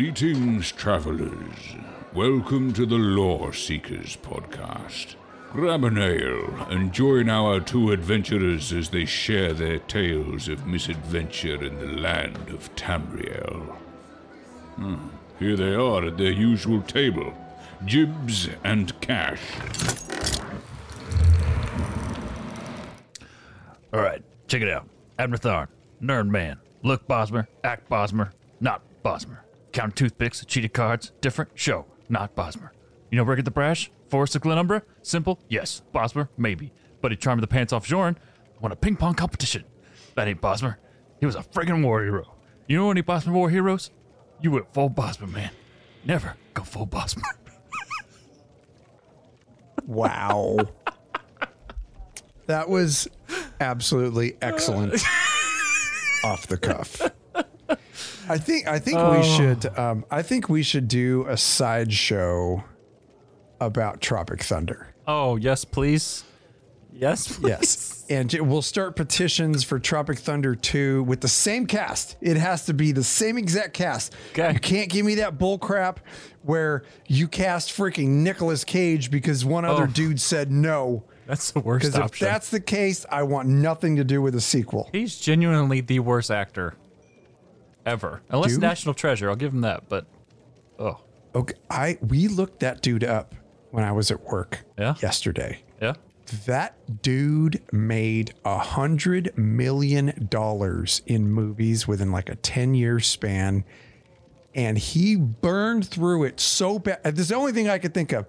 Greetings, 0.00 0.72
travelers. 0.72 1.74
Welcome 2.12 2.74
to 2.74 2.84
the 2.84 2.96
Lore 2.98 3.54
Seekers 3.54 4.14
podcast. 4.18 5.14
Grab 5.52 5.84
an 5.84 5.96
ale 5.96 6.66
and 6.68 6.92
join 6.92 7.30
our 7.30 7.60
two 7.60 7.90
adventurers 7.92 8.74
as 8.74 8.90
they 8.90 9.06
share 9.06 9.54
their 9.54 9.78
tales 9.78 10.48
of 10.48 10.66
misadventure 10.66 11.64
in 11.64 11.78
the 11.78 11.98
land 11.98 12.50
of 12.50 12.68
Tamriel. 12.76 13.74
Hmm, 14.76 15.08
Here 15.38 15.56
they 15.56 15.74
are 15.74 16.04
at 16.04 16.18
their 16.18 16.30
usual 16.30 16.82
table 16.82 17.32
Jibs 17.86 18.50
and 18.62 19.00
Cash. 19.00 19.40
All 23.94 24.02
right, 24.02 24.22
check 24.46 24.60
it 24.60 24.68
out. 24.68 24.90
Abner 25.18 25.38
Tharn, 25.38 25.68
Nerd 26.02 26.28
Man, 26.28 26.58
look 26.82 27.08
Bosmer, 27.08 27.46
act 27.64 27.88
Bosmer, 27.88 28.32
not 28.60 28.82
Bosmer. 29.02 29.38
Count 29.76 29.94
toothpicks, 29.94 30.42
cheated 30.46 30.72
cards, 30.72 31.12
different, 31.20 31.50
show, 31.54 31.84
not 32.08 32.34
Bosmer. 32.34 32.70
You 33.10 33.18
know 33.18 33.24
Rick 33.24 33.40
at 33.40 33.44
the 33.44 33.50
Brash, 33.50 33.90
Forrest 34.08 34.34
of 34.34 34.40
Glenumbra? 34.40 34.80
Simple, 35.02 35.38
yes. 35.50 35.82
Bosmer, 35.94 36.30
maybe. 36.38 36.72
But 37.02 37.10
he 37.10 37.16
charmed 37.18 37.42
the 37.42 37.46
pants 37.46 37.74
off 37.74 37.86
Jorn, 37.86 38.16
won 38.58 38.72
a 38.72 38.76
ping 38.76 38.96
pong 38.96 39.12
competition. 39.12 39.64
That 40.14 40.28
ain't 40.28 40.40
Bosmer. 40.40 40.76
He 41.20 41.26
was 41.26 41.34
a 41.34 41.42
friggin' 41.42 41.84
war 41.84 42.02
hero. 42.02 42.36
You 42.66 42.78
know 42.78 42.90
any 42.90 43.02
Bosmer 43.02 43.32
war 43.34 43.50
heroes? 43.50 43.90
You 44.40 44.50
went 44.50 44.72
full 44.72 44.88
Bosmer, 44.88 45.30
man. 45.30 45.50
Never 46.06 46.36
go 46.54 46.62
full 46.62 46.86
Bosmer. 46.86 47.24
Wow. 49.86 50.56
that 52.46 52.68
was 52.70 53.06
absolutely 53.60 54.38
excellent 54.40 54.94
off 56.24 56.46
the 56.46 56.56
cuff. 56.56 57.02
I 58.28 58.38
think 58.38 58.66
I 58.66 58.78
think 58.78 58.98
we 59.10 59.22
should 59.22 59.78
um, 59.78 60.04
I 60.10 60.22
think 60.22 60.48
we 60.48 60.62
should 60.62 60.88
do 60.88 61.26
a 61.28 61.36
sideshow 61.36 62.64
about 63.60 64.00
Tropic 64.00 64.42
Thunder. 64.42 64.94
Oh, 65.06 65.36
yes, 65.36 65.64
please. 65.64 66.24
Yes, 66.92 67.36
please. 67.38 67.48
Yes. 67.48 68.06
And 68.08 68.32
we'll 68.48 68.62
start 68.62 68.96
petitions 68.96 69.62
for 69.64 69.78
Tropic 69.78 70.18
Thunder 70.18 70.54
2 70.54 71.02
with 71.04 71.20
the 71.20 71.28
same 71.28 71.66
cast. 71.66 72.16
It 72.20 72.36
has 72.36 72.64
to 72.66 72.74
be 72.74 72.92
the 72.92 73.04
same 73.04 73.36
exact 73.36 73.74
cast. 73.74 74.14
Okay. 74.32 74.52
You 74.52 74.58
can't 74.58 74.90
give 74.90 75.04
me 75.04 75.16
that 75.16 75.38
bull 75.38 75.58
crap 75.58 76.00
where 76.42 76.84
you 77.06 77.28
cast 77.28 77.70
freaking 77.70 78.08
Nicolas 78.08 78.64
Cage 78.64 79.10
because 79.10 79.44
one 79.44 79.64
other 79.64 79.84
Oh. 79.84 79.86
dude 79.86 80.20
said 80.20 80.50
no. 80.50 81.04
That's 81.26 81.50
the 81.50 81.60
worst 81.60 81.92
Because 81.92 82.12
if 82.12 82.18
that's 82.18 82.50
the 82.50 82.60
case, 82.60 83.04
I 83.10 83.24
want 83.24 83.48
nothing 83.48 83.96
to 83.96 84.04
do 84.04 84.22
with 84.22 84.34
a 84.34 84.40
sequel. 84.40 84.88
He's 84.92 85.18
genuinely 85.18 85.80
the 85.80 85.98
worst 85.98 86.30
actor 86.30 86.74
ever. 87.86 88.20
Unless 88.30 88.52
Dude? 88.52 88.60
National 88.62 88.94
Treasure, 88.94 89.30
I'll 89.30 89.36
give 89.36 89.52
him 89.54 89.62
that. 89.62 89.88
But 89.88 90.06
oh, 90.78 91.00
Okay, 91.34 91.54
I 91.70 91.98
we 92.06 92.28
looked 92.28 92.60
that 92.60 92.82
dude 92.82 93.04
up 93.04 93.34
when 93.70 93.84
I 93.84 93.92
was 93.92 94.10
at 94.10 94.22
work 94.24 94.64
Yeah? 94.78 94.94
yesterday. 95.00 95.62
yeah. 95.80 95.94
That 96.46 97.02
dude 97.02 97.62
made 97.72 98.34
a 98.44 98.58
hundred 98.58 99.36
million 99.38 100.26
dollars 100.28 101.02
in 101.06 101.30
movies 101.30 101.86
within 101.86 102.10
like 102.10 102.28
a 102.28 102.34
10 102.34 102.74
year 102.74 102.98
span. 102.98 103.64
And 104.54 104.76
he 104.78 105.14
burned 105.16 105.86
through 105.86 106.24
it 106.24 106.40
so 106.40 106.78
bad. 106.80 107.02
This 107.04 107.20
is 107.20 107.28
the 107.28 107.36
only 107.36 107.52
thing 107.52 107.68
I 107.68 107.78
could 107.78 107.94
think 107.94 108.12
of. 108.12 108.26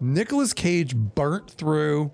Nicolas 0.00 0.52
Cage 0.54 0.96
burnt 0.96 1.50
through 1.50 2.10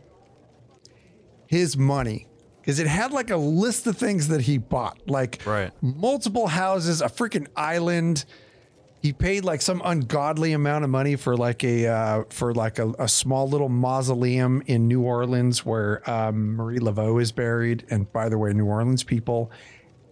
his 1.47 1.77
money 1.79 2.27
because 2.63 2.79
it 2.79 2.87
had 2.87 3.13
like 3.13 3.29
a 3.31 3.37
list 3.37 3.87
of 3.87 3.99
things 3.99 4.29
that 4.29 4.41
he 4.43 4.57
bought, 4.57 4.99
like 5.07 5.43
Right. 5.45 5.71
multiple 5.83 6.47
houses, 6.47 7.03
a 7.03 7.09
freaking 7.09 7.49
island. 7.57 8.25
He 9.03 9.13
paid 9.13 9.45
like 9.45 9.61
some 9.61 9.83
ungodly 9.85 10.53
amount 10.53 10.85
of 10.85 10.91
money 10.91 11.17
for 11.17 11.37
like 11.37 11.65
a 11.65 11.89
uh, 11.89 12.23
for 12.31 12.55
like 12.55 12.79
a, 12.79 12.91
a 13.01 13.09
small 13.09 13.49
little 13.49 13.69
mausoleum 13.69 14.63
in 14.67 14.87
New 14.87 15.03
Orleans 15.03 15.67
where 15.67 16.09
um, 16.09 16.55
Marie 16.55 16.79
Laveau 16.79 17.21
is 17.21 17.33
buried. 17.33 17.85
And 17.91 18.11
by 18.13 18.29
the 18.29 18.39
way, 18.39 18.53
New 18.53 18.67
Orleans 18.67 19.03
people 19.03 19.51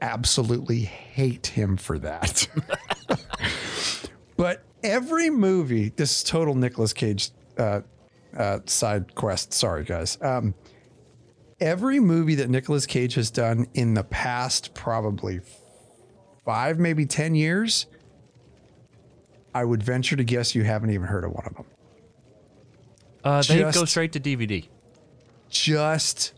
absolutely 0.02 0.80
hate 0.80 1.46
him 1.48 1.76
for 1.76 2.00
that. 2.00 2.48
but 4.36 4.64
every 4.82 5.30
movie, 5.30 5.90
this 5.90 6.10
is 6.18 6.22
total 6.24 6.54
Nicolas 6.54 6.92
Cage 6.92 7.30
uh, 7.58 7.82
uh, 8.36 8.58
side 8.66 9.14
quest. 9.14 9.52
Sorry, 9.52 9.84
guys. 9.84 10.18
Um, 10.20 10.54
every 11.60 12.00
movie 12.00 12.34
that 12.36 12.50
Nicolas 12.50 12.86
Cage 12.86 13.14
has 13.14 13.30
done 13.30 13.66
in 13.74 13.94
the 13.94 14.04
past, 14.04 14.74
probably 14.74 15.40
five, 16.44 16.78
maybe 16.78 17.06
10 17.06 17.34
years, 17.34 17.86
I 19.54 19.64
would 19.64 19.82
venture 19.82 20.16
to 20.16 20.24
guess 20.24 20.54
you 20.54 20.64
haven't 20.64 20.90
even 20.90 21.06
heard 21.06 21.24
of 21.24 21.32
one 21.32 21.46
of 21.46 21.54
them. 21.54 21.66
Uh, 23.22 23.42
they 23.42 23.60
go 23.70 23.84
straight 23.84 24.12
to 24.12 24.20
DVD. 24.20 24.66
Just 25.48 26.34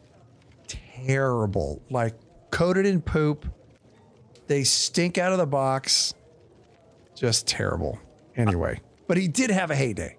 terrible. 0.66 1.82
Like 1.90 2.14
coated 2.50 2.86
in 2.86 3.00
poop. 3.02 3.46
They 4.46 4.64
stink 4.64 5.18
out 5.18 5.32
of 5.32 5.38
the 5.38 5.46
box. 5.46 6.14
Just 7.14 7.46
terrible. 7.46 7.98
Anyway, 8.36 8.80
but 9.06 9.16
he 9.16 9.28
did 9.28 9.50
have 9.50 9.70
a 9.70 9.76
heyday. 9.76 10.16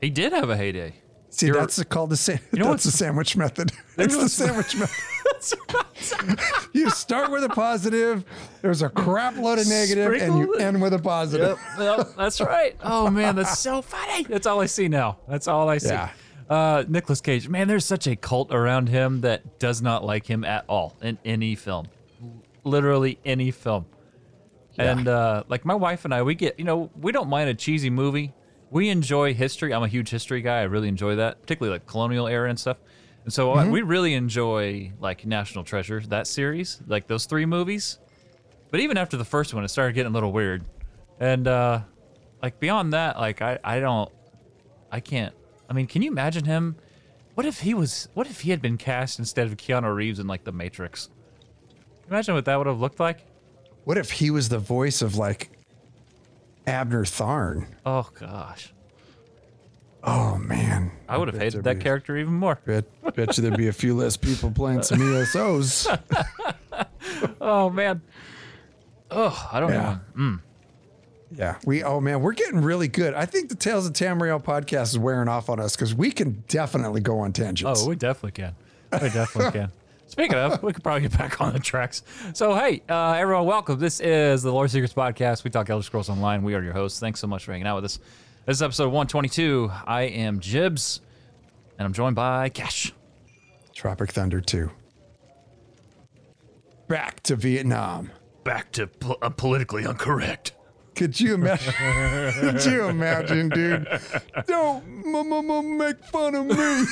He 0.00 0.10
did 0.10 0.32
have 0.32 0.50
a 0.50 0.56
heyday. 0.56 0.94
See, 1.34 1.46
You're- 1.46 1.58
that's 1.60 1.76
the, 1.76 1.84
called 1.86 2.10
the 2.10 2.16
sa- 2.16 2.32
know 2.32 2.38
that's 2.52 2.66
what's- 2.66 2.84
the 2.84 2.90
sandwich 2.92 3.36
method. 3.36 3.72
That's 3.96 4.16
the 4.16 4.28
sandwich 4.28 4.76
method. 4.76 6.38
you 6.72 6.88
start 6.90 7.30
with 7.30 7.42
a 7.44 7.48
positive. 7.48 8.24
There's 8.62 8.82
a 8.82 8.88
crap 8.88 9.36
load 9.36 9.58
of 9.58 9.66
negative, 9.68 10.12
and 10.12 10.38
you 10.38 10.44
Sprinkle 10.44 10.60
end 10.60 10.82
with 10.82 10.92
a 10.94 10.98
positive. 10.98 11.58
Yep, 11.78 12.08
that's 12.16 12.40
right. 12.40 12.76
Oh 12.82 13.10
man, 13.10 13.36
that's 13.36 13.58
so 13.58 13.82
funny. 13.82 14.24
That's 14.24 14.46
all 14.46 14.60
I 14.60 14.66
see 14.66 14.88
now. 14.88 15.18
That's 15.28 15.48
all 15.48 15.68
I 15.68 15.78
see. 15.78 15.88
Yeah. 15.88 16.10
Uh, 16.48 16.84
Nicholas 16.88 17.20
Cage, 17.20 17.48
man, 17.48 17.66
there's 17.68 17.84
such 17.84 18.06
a 18.06 18.14
cult 18.16 18.52
around 18.52 18.88
him 18.88 19.22
that 19.22 19.58
does 19.58 19.80
not 19.82 20.04
like 20.04 20.26
him 20.26 20.44
at 20.44 20.64
all 20.68 20.96
in 21.02 21.18
any 21.24 21.54
film, 21.54 21.86
literally 22.64 23.18
any 23.24 23.50
film. 23.50 23.86
Yeah. 24.74 24.92
And 24.92 25.08
uh, 25.08 25.44
like 25.48 25.64
my 25.64 25.74
wife 25.74 26.04
and 26.04 26.12
I, 26.14 26.22
we 26.22 26.34
get, 26.34 26.58
you 26.58 26.64
know, 26.64 26.90
we 26.98 27.12
don't 27.12 27.28
mind 27.28 27.48
a 27.50 27.54
cheesy 27.54 27.90
movie. 27.90 28.32
We 28.72 28.88
enjoy 28.88 29.34
history. 29.34 29.74
I'm 29.74 29.82
a 29.82 29.88
huge 29.88 30.08
history 30.08 30.40
guy. 30.40 30.60
I 30.60 30.62
really 30.62 30.88
enjoy 30.88 31.16
that, 31.16 31.42
particularly 31.42 31.74
like 31.78 31.86
colonial 31.86 32.26
era 32.26 32.48
and 32.48 32.58
stuff. 32.58 32.78
And 33.24 33.32
so 33.32 33.54
uh, 33.54 33.68
we 33.68 33.82
really 33.82 34.14
enjoy 34.14 34.92
like 34.98 35.26
National 35.26 35.62
Treasure, 35.62 36.00
that 36.08 36.26
series, 36.26 36.80
like 36.86 37.06
those 37.06 37.26
three 37.26 37.44
movies. 37.44 37.98
But 38.70 38.80
even 38.80 38.96
after 38.96 39.18
the 39.18 39.26
first 39.26 39.52
one, 39.52 39.62
it 39.62 39.68
started 39.68 39.92
getting 39.92 40.10
a 40.10 40.14
little 40.14 40.32
weird. 40.32 40.64
And 41.20 41.46
uh 41.46 41.80
like 42.42 42.60
beyond 42.60 42.94
that, 42.94 43.18
like 43.18 43.42
I 43.42 43.58
I 43.62 43.78
don't 43.78 44.10
I 44.90 45.00
can't 45.00 45.34
I 45.68 45.74
mean, 45.74 45.86
can 45.86 46.00
you 46.00 46.10
imagine 46.10 46.46
him? 46.46 46.76
What 47.34 47.44
if 47.44 47.60
he 47.60 47.74
was 47.74 48.08
what 48.14 48.26
if 48.26 48.40
he 48.40 48.50
had 48.50 48.62
been 48.62 48.78
cast 48.78 49.18
instead 49.18 49.46
of 49.46 49.58
Keanu 49.58 49.94
Reeves 49.94 50.18
in 50.18 50.26
like 50.26 50.44
The 50.44 50.52
Matrix? 50.52 51.10
Imagine 52.08 52.34
what 52.34 52.46
that 52.46 52.56
would 52.56 52.66
have 52.66 52.80
looked 52.80 53.00
like. 53.00 53.26
What 53.84 53.98
if 53.98 54.12
he 54.12 54.30
was 54.30 54.48
the 54.48 54.58
voice 54.58 55.02
of 55.02 55.16
like 55.16 55.51
Abner 56.66 57.04
Tharn? 57.04 57.66
Oh 57.84 58.08
gosh. 58.18 58.72
Oh 60.04 60.36
man, 60.36 60.90
I 61.08 61.16
would 61.16 61.28
have 61.28 61.38
hated 61.40 61.62
that 61.64 61.78
be- 61.78 61.82
character 61.84 62.16
even 62.16 62.34
more. 62.34 62.58
Bet, 62.66 62.84
bet 63.14 63.36
you 63.36 63.42
there'd 63.42 63.56
be 63.56 63.68
a 63.68 63.72
few 63.72 63.94
less 63.94 64.16
people 64.16 64.50
playing 64.50 64.82
some 64.82 64.98
ESOs. 64.98 65.86
Oh 67.40 67.68
man. 67.70 68.00
Oh, 69.10 69.48
I 69.52 69.60
don't 69.60 69.70
Yeah. 69.72 69.98
even. 70.14 70.38
Mm. 70.38 70.40
Yeah, 71.36 71.58
we. 71.64 71.82
Oh 71.82 72.00
man, 72.00 72.20
we're 72.20 72.32
getting 72.32 72.60
really 72.62 72.88
good. 72.88 73.14
I 73.14 73.26
think 73.26 73.48
the 73.48 73.54
Tales 73.54 73.86
of 73.86 73.92
Tamriel 73.92 74.42
podcast 74.42 74.84
is 74.90 74.98
wearing 74.98 75.28
off 75.28 75.48
on 75.48 75.60
us 75.60 75.76
because 75.76 75.94
we 75.94 76.10
can 76.10 76.42
definitely 76.48 77.00
go 77.00 77.20
on 77.20 77.32
tangents. 77.32 77.82
Oh, 77.84 77.88
we 77.88 77.96
definitely 77.96 78.32
can. 78.32 78.54
We 78.92 79.08
definitely 79.10 79.52
can. 79.60 79.72
Speaking 80.12 80.34
of, 80.36 80.62
we 80.62 80.74
could 80.74 80.84
probably 80.84 81.00
get 81.08 81.16
back 81.16 81.40
on 81.40 81.54
the 81.54 81.58
tracks. 81.58 82.02
So, 82.34 82.54
hey, 82.54 82.82
uh, 82.86 83.12
everyone, 83.12 83.46
welcome. 83.46 83.78
This 83.78 83.98
is 83.98 84.42
the 84.42 84.52
Lore 84.52 84.68
Seekers 84.68 84.92
Podcast. 84.92 85.42
We 85.42 85.48
talk 85.50 85.70
Elder 85.70 85.82
Scrolls 85.82 86.10
Online. 86.10 86.42
We 86.42 86.54
are 86.54 86.62
your 86.62 86.74
hosts. 86.74 87.00
Thanks 87.00 87.18
so 87.18 87.26
much 87.26 87.46
for 87.46 87.52
hanging 87.52 87.66
out 87.66 87.76
with 87.76 87.86
us. 87.86 87.98
This 88.44 88.58
is 88.58 88.62
episode 88.62 88.88
122. 88.88 89.70
I 89.86 90.02
am 90.02 90.38
Jibs, 90.38 91.00
and 91.78 91.86
I'm 91.86 91.94
joined 91.94 92.14
by 92.14 92.50
Cash. 92.50 92.92
Tropic 93.74 94.12
Thunder 94.12 94.42
two. 94.42 94.70
Back 96.88 97.22
to 97.22 97.34
Vietnam. 97.34 98.10
Back 98.44 98.70
to 98.72 98.90
uh, 99.22 99.30
politically 99.30 99.84
incorrect. 99.84 100.52
Could 100.94 101.18
you 101.18 101.32
imagine? 101.32 101.72
Could 102.38 102.62
you 102.66 102.84
imagine, 102.84 103.48
dude? 103.48 103.88
Don't 104.46 104.84
m- 105.06 105.32
m- 105.32 105.50
m- 105.50 105.78
make 105.78 106.04
fun 106.04 106.34
of 106.34 106.44
me. 106.44 106.84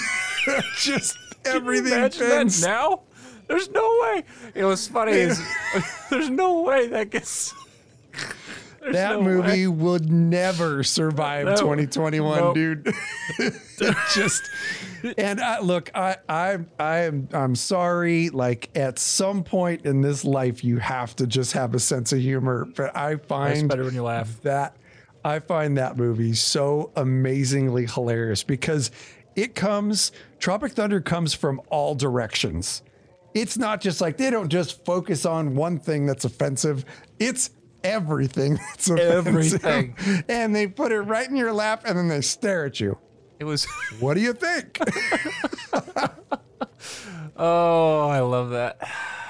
Just 0.79 1.19
everything 1.45 1.93
Imagine 1.93 2.29
that 2.29 2.61
now? 2.63 3.03
There's 3.51 3.69
no 3.71 3.99
way. 4.03 4.25
It 4.55 4.65
was 4.65 4.87
funny. 4.87 5.13
Is, 5.13 5.43
there's 6.11 6.31
no 6.31 6.63
way 6.63 6.87
that 6.87 7.11
gets. 7.11 7.53
that 8.93 9.13
no 9.17 9.23
movie 9.23 9.67
would 9.67 10.11
never 10.11 10.83
survive 10.85 11.59
2021, 11.59 12.39
Nope. 12.39 12.55
dude. 12.55 12.95
Just 14.15 14.43
and 15.19 15.41
I, 15.41 15.61
look, 15.61 15.91
I 15.95 16.17
I 16.29 16.59
I 16.79 16.99
am 17.01 17.29
I'm 17.33 17.55
sorry. 17.57 18.29
Like 18.31 18.71
at 18.77 18.99
some 18.99 19.43
point 19.43 19.85
in 19.85 20.01
this 20.01 20.25
life, 20.25 20.63
you 20.63 20.79
have 20.79 21.17
to 21.17 21.27
just 21.27 21.53
have 21.55 21.75
a 21.75 21.81
sense 21.81 22.13
of 22.13 22.21
humor. 22.21 22.69
But 22.77 22.97
I 22.97 23.17
find 23.17 23.69
better 23.69 23.85
when 23.85 23.95
you 23.95 24.03
laugh. 24.03 24.41
that 24.43 24.77
I 25.25 25.39
find 25.41 25.77
that 25.79 25.97
movie 25.97 26.35
so 26.35 26.93
amazingly 26.97 27.87
hilarious 27.87 28.43
because 28.43 28.91
it 29.37 29.55
comes 29.55 30.13
Tropic 30.39 30.73
Thunder 30.73 31.01
comes 31.01 31.35
from 31.35 31.61
all 31.71 31.95
directions. 31.95 32.83
It's 33.35 33.57
not 33.57 33.81
just 33.81 34.01
like 34.01 34.17
they 34.17 34.31
don't 34.31 34.49
just 34.49 34.85
focus 34.85 35.25
on 35.25 35.55
one 35.55 35.79
thing 35.79 36.07
that's 36.07 36.25
offensive. 36.25 36.85
It's 37.19 37.51
everything 37.85 38.55
that's 38.71 38.91
offensive. 38.91 39.65
Everything. 39.65 40.25
And 40.29 40.55
they 40.55 40.67
put 40.67 40.93
it 40.93 41.01
right 41.01 41.29
in 41.29 41.37
your 41.37 41.53
lap 41.53 41.83
and 41.85 41.97
then 41.97 42.09
they 42.09 42.21
stare 42.21 42.67
at 42.67 42.81
you. 42.81 42.99
It 43.39 43.45
was. 43.45 43.65
What 44.01 44.15
do 44.15 44.21
you 44.21 44.33
think? 44.33 44.79
Oh, 47.43 48.07
I 48.09 48.21
love 48.21 48.51
that. 48.51 48.87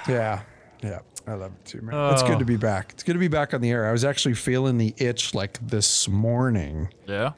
yeah. 0.08 0.42
Yeah. 0.82 0.98
I 1.28 1.34
love 1.34 1.52
it 1.52 1.64
too, 1.64 1.80
man. 1.80 2.12
It's 2.12 2.24
good 2.24 2.40
to 2.40 2.44
be 2.44 2.56
oh. 2.56 2.58
back. 2.58 2.90
It's 2.92 3.04
good 3.04 3.12
to 3.12 3.20
be 3.20 3.28
back 3.28 3.54
on 3.54 3.60
the 3.60 3.70
air. 3.70 3.86
I 3.86 3.92
was 3.92 4.04
actually 4.04 4.34
feeling 4.34 4.78
the 4.78 4.94
itch 4.96 5.32
like 5.32 5.64
this 5.64 6.08
morning. 6.08 6.88
Yeah. 7.06 7.32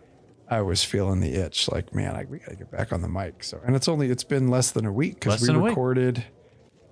I 0.48 0.62
was 0.62 0.82
feeling 0.82 1.20
the 1.20 1.34
itch, 1.34 1.70
like 1.70 1.94
man, 1.94 2.16
I, 2.16 2.24
we 2.24 2.38
gotta 2.38 2.56
get 2.56 2.70
back 2.70 2.92
on 2.92 3.02
the 3.02 3.08
mic. 3.08 3.44
So, 3.44 3.60
and 3.66 3.76
it's 3.76 3.88
only 3.88 4.10
it's 4.10 4.24
been 4.24 4.48
less 4.48 4.70
than 4.70 4.86
a 4.86 4.92
week 4.92 5.14
because 5.14 5.46
we 5.46 5.54
recorded. 5.54 6.18
week. 6.18 6.26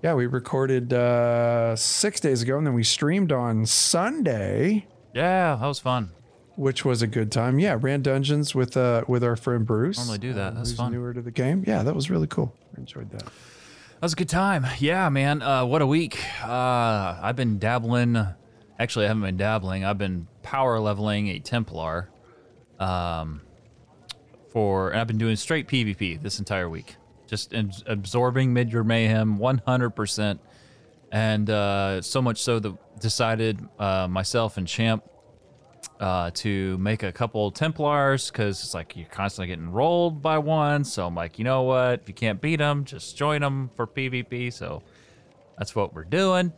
Yeah, 0.02 0.14
we 0.14 0.26
recorded 0.26 0.92
uh, 0.92 1.76
six 1.76 2.20
days 2.20 2.40
ago, 2.42 2.56
and 2.56 2.66
then 2.66 2.74
we 2.74 2.82
streamed 2.84 3.32
on 3.32 3.66
Sunday, 3.66 4.86
Yeah, 5.12 5.56
that 5.60 5.66
was 5.66 5.78
fun. 5.78 6.10
which 6.56 6.84
was 6.86 7.02
a 7.02 7.06
good 7.06 7.30
time. 7.30 7.58
Yeah, 7.58 7.76
ran 7.78 8.00
dungeons 8.02 8.54
with 8.54 8.76
uh 8.76 9.04
with 9.08 9.22
our 9.22 9.36
friend 9.36 9.66
Bruce. 9.66 9.98
Normally 9.98 10.18
do 10.18 10.32
that. 10.34 10.54
That's 10.54 10.70
who's 10.70 10.78
fun. 10.78 10.92
Newer 10.92 11.12
to 11.12 11.20
the 11.20 11.30
game. 11.30 11.64
Yeah, 11.66 11.82
that 11.82 11.94
was 11.94 12.08
really 12.10 12.26
cool. 12.26 12.54
I 12.76 12.80
enjoyed 12.80 13.10
that. 13.10 13.24
That 13.24 14.02
was 14.06 14.14
a 14.14 14.16
good 14.16 14.28
time. 14.30 14.64
Yeah, 14.78 15.08
man. 15.10 15.42
Uh, 15.42 15.66
what 15.66 15.82
a 15.82 15.86
week. 15.86 16.18
Uh, 16.42 17.18
I've 17.20 17.36
been 17.36 17.58
dabbling. 17.58 18.16
Actually, 18.78 19.04
I 19.04 19.08
haven't 19.08 19.22
been 19.24 19.36
dabbling. 19.36 19.84
I've 19.84 19.98
been 19.98 20.26
power 20.42 20.80
leveling 20.80 21.28
a 21.28 21.38
Templar. 21.40 22.08
Um, 22.78 23.42
for 24.50 24.88
and 24.90 24.98
I've 25.00 25.06
been 25.06 25.18
doing 25.18 25.36
straight 25.36 25.68
PvP 25.68 26.22
this 26.22 26.38
entire 26.38 26.68
week. 26.70 26.96
Just 27.30 27.54
abs- 27.54 27.84
absorbing 27.86 28.52
mid 28.52 28.74
mayhem 28.74 29.38
100%. 29.38 30.38
And 31.12 31.48
uh, 31.48 32.02
so 32.02 32.20
much 32.20 32.42
so 32.42 32.58
that 32.58 33.00
decided 33.00 33.64
uh, 33.78 34.08
myself 34.08 34.56
and 34.56 34.66
Champ 34.66 35.04
uh, 36.00 36.30
to 36.34 36.76
make 36.78 37.04
a 37.04 37.12
couple 37.12 37.50
Templars 37.52 38.30
because 38.30 38.64
it's 38.64 38.74
like 38.74 38.96
you're 38.96 39.06
constantly 39.06 39.46
getting 39.46 39.70
rolled 39.70 40.20
by 40.20 40.38
one. 40.38 40.82
So 40.82 41.06
I'm 41.06 41.14
like, 41.14 41.38
you 41.38 41.44
know 41.44 41.62
what? 41.62 42.00
If 42.00 42.08
you 42.08 42.14
can't 42.14 42.40
beat 42.40 42.56
them, 42.56 42.84
just 42.84 43.16
join 43.16 43.42
them 43.42 43.70
for 43.76 43.86
PvP. 43.86 44.52
So 44.52 44.82
that's 45.56 45.76
what 45.76 45.94
we're 45.94 46.04
doing. 46.04 46.52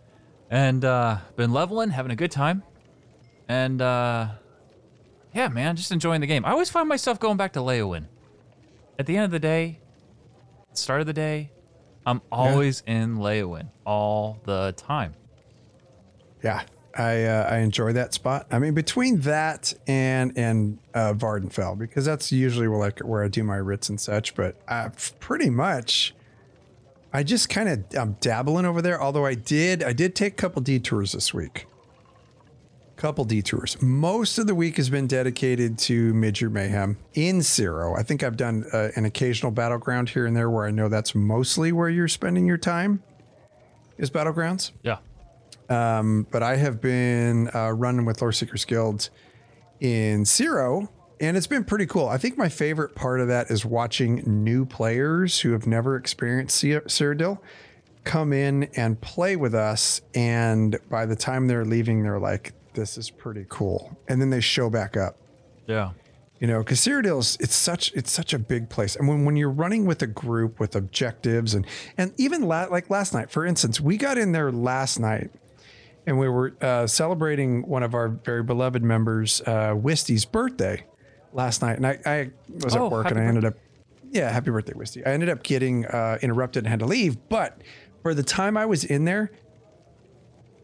And 0.51 0.85
uh, 0.87 1.19
been 1.37 1.53
leveling, 1.53 1.91
having 1.91 2.13
a 2.13 2.17
good 2.17 2.31
time. 2.31 2.63
And 3.47 3.83
uh, 3.83 4.29
yeah, 5.35 5.49
man, 5.49 5.77
just 5.77 5.93
enjoying 5.93 6.23
the 6.23 6.27
game. 6.27 6.45
I 6.47 6.53
always 6.53 6.71
find 6.71 6.89
myself 6.89 7.21
going 7.21 7.37
back 7.37 7.53
to 7.55 7.61
Leyawiin. 7.61 8.07
At 8.99 9.07
the 9.07 9.17
end 9.17 9.25
of 9.27 9.31
the 9.31 9.39
day, 9.39 9.81
start 10.79 11.01
of 11.01 11.07
the 11.07 11.13
day, 11.13 11.51
I'm 12.05 12.21
always 12.31 12.83
in 12.87 13.17
Leyawiin 13.17 13.69
all 13.87 14.41
the 14.45 14.73
time. 14.77 15.15
Yeah, 16.43 16.63
I 16.97 17.25
uh, 17.25 17.49
I 17.49 17.59
enjoy 17.59 17.93
that 17.93 18.13
spot. 18.15 18.47
I 18.51 18.59
mean, 18.59 18.75
between 18.75 19.21
that 19.21 19.73
and 19.87 20.37
and 20.37 20.79
uh, 20.95 21.15
Vvardenfell, 21.15 21.79
because 21.79 22.05
that's 22.05 22.33
usually 22.33 22.69
where 22.69 22.79
like 22.79 23.01
where 23.01 23.23
I 23.23 23.29
do 23.29 23.45
my 23.45 23.57
writs 23.57 23.89
and 23.89 24.01
such. 24.01 24.35
But 24.35 24.57
I 24.69 24.91
pretty 25.21 25.51
much, 25.51 26.15
I 27.13 27.23
just 27.23 27.49
kind 27.49 27.69
of 27.69 27.85
I'm 27.97 28.15
dabbling 28.21 28.67
over 28.67 28.83
there. 28.83 29.01
Although 29.01 29.27
I 29.27 29.35
did 29.35 29.83
I 29.83 29.93
did 29.93 30.15
take 30.15 30.33
a 30.33 30.37
couple 30.37 30.63
detours 30.63 31.13
this 31.13 31.33
week. 31.33 31.67
Couple 33.03 33.25
detours. 33.25 33.83
Most 33.83 34.39
of 34.39 34.47
the 34.47 34.55
week 34.55 34.77
has 34.77 34.89
been 34.89 35.09
dedicated 35.09 35.77
to 35.81 36.15
Midyear 36.15 36.53
Mayhem 36.53 36.97
in 37.15 37.43
Cyro. 37.43 37.97
I 37.97 38.05
think 38.05 38.23
I've 38.23 38.37
done 38.37 38.65
uh, 38.73 38.91
an 38.95 39.05
occasional 39.05 39.51
battleground 39.51 40.11
here 40.11 40.25
and 40.25 40.37
there 40.37 40.49
where 40.49 40.67
I 40.67 40.71
know 40.71 40.89
that's 40.89 41.13
mostly 41.13 41.73
where 41.73 41.89
you're 41.89 42.07
spending 42.07 42.47
your 42.47 42.59
time. 42.59 43.03
Is 43.99 44.09
battlegrounds 44.09 44.71
Yeah. 44.85 44.99
but 45.67 46.45
I 46.45 46.55
have 46.55 46.81
been 46.81 47.51
uh, 47.53 47.71
running 47.73 48.05
with 48.05 48.23
Lore 48.23 48.31
Seekers 48.31 48.65
Guild 48.65 49.11
in 49.81 50.25
Cyro, 50.25 50.89
and 51.21 51.37
it's 51.37 51.49
been 51.49 51.65
pretty 51.65 51.87
cool. 51.87 52.07
I 52.07 52.19
think 52.19 52.39
my 52.39 52.49
favorite 52.49 52.95
part 52.95 53.19
of 53.19 53.27
that 53.27 53.51
is 53.51 53.65
watching 53.65 54.23
new 54.45 54.65
players 54.65 55.41
who 55.41 55.51
have 55.51 55.67
never 55.67 55.97
experienced 55.97 56.57
Cy- 56.57 56.79
Cyrodiil 56.87 57.41
come 58.05 58.33
in 58.33 58.69
and 58.77 59.01
play 59.01 59.35
with 59.35 59.57
us, 59.57 60.03
and 60.15 60.79
by 60.89 61.05
the 61.05 61.17
time 61.17 61.49
they're 61.49 61.65
leaving, 61.65 62.05
they're 62.05 62.21
like, 62.21 62.53
"This 62.75 62.97
is 62.99 63.11
pretty 63.11 63.47
cool," 63.49 63.97
and 64.09 64.21
then 64.21 64.31
they 64.31 64.41
show 64.41 64.71
back 64.71 64.97
up. 64.97 65.17
Yeah. 65.67 65.91
you 66.41 66.49
know 66.49 66.59
because 66.59 66.85
is 66.87 67.37
it's 67.41 67.55
such 67.55 67.93
it's 67.95 68.11
such 68.11 68.35
a 68.35 68.39
big 68.39 68.69
place. 68.69 68.97
And 68.97 69.07
when, 69.09 69.25
when 69.25 69.37
you're 69.37 69.51
running 69.51 69.87
with 69.87 70.03
a 70.03 70.07
group 70.09 70.59
with 70.59 70.75
objectives 70.75 71.55
and 71.55 71.67
and 71.97 72.13
even 72.17 72.43
la- 72.43 72.67
like 72.71 72.91
last 72.91 73.15
night 73.15 73.31
for 73.31 73.47
instance 73.47 73.81
we 73.81 73.97
got 73.97 74.19
in 74.19 74.33
there 74.33 74.51
last 74.51 74.99
night 74.99 75.31
and 76.05 76.19
we 76.19 76.29
were 76.29 76.53
uh, 76.61 76.87
celebrating 76.87 77.63
one 77.69 77.85
of 77.85 77.95
our 77.95 78.09
very 78.09 78.43
beloved 78.43 78.83
members 78.83 79.41
uh, 79.47 79.73
Wisty's 79.77 80.25
birthday 80.25 80.85
last 81.33 81.63
night. 81.63 81.77
And 81.77 81.87
I, 81.87 82.01
I 82.05 82.31
was 82.65 82.75
Oh, 82.75 82.87
at 82.87 82.93
work 82.93 83.11
and 83.11 83.21
I 83.21 83.23
ended 83.25 83.45
up 83.45 83.55
yeah 84.11 84.29
happy 84.31 84.51
birthday 84.51 84.73
Wisty. 84.75 85.07
I 85.07 85.11
ended 85.13 85.29
up 85.29 85.45
getting 85.45 85.87
uh, 85.87 86.19
interrupted 86.23 86.65
and 86.65 86.69
had 86.71 86.81
to 86.81 86.87
leave 86.87 87.17
but 87.29 87.61
for 88.03 88.15
the 88.15 88.25
time 88.25 88.57
I 88.57 88.67
was 88.67 88.83
in 88.85 89.05
there 89.05 89.31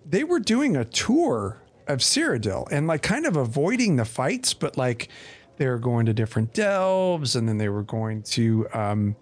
they 0.05 0.25
were 0.25 0.41
doing 0.41 0.77
a 0.77 0.85
tour 0.85 1.63
of 1.89 1.99
Cyrodiil 1.99 2.69
and 2.71 2.87
like 2.87 3.03
kind 3.03 3.27
of 3.27 3.37
avoiding 3.37 3.97
the 3.97 4.05
fights, 4.05 4.55
but 4.55 4.77
like 4.77 5.09
they 5.57 5.67
were 5.67 5.79
going 5.79 6.07
to 6.07 6.15
different 6.15 6.53
delves 6.53 7.35
and 7.35 7.49
then 7.49 7.59
they 7.59 7.69
were 7.69 7.83
going 7.83 8.23
to 8.23 8.69
um 8.73 9.17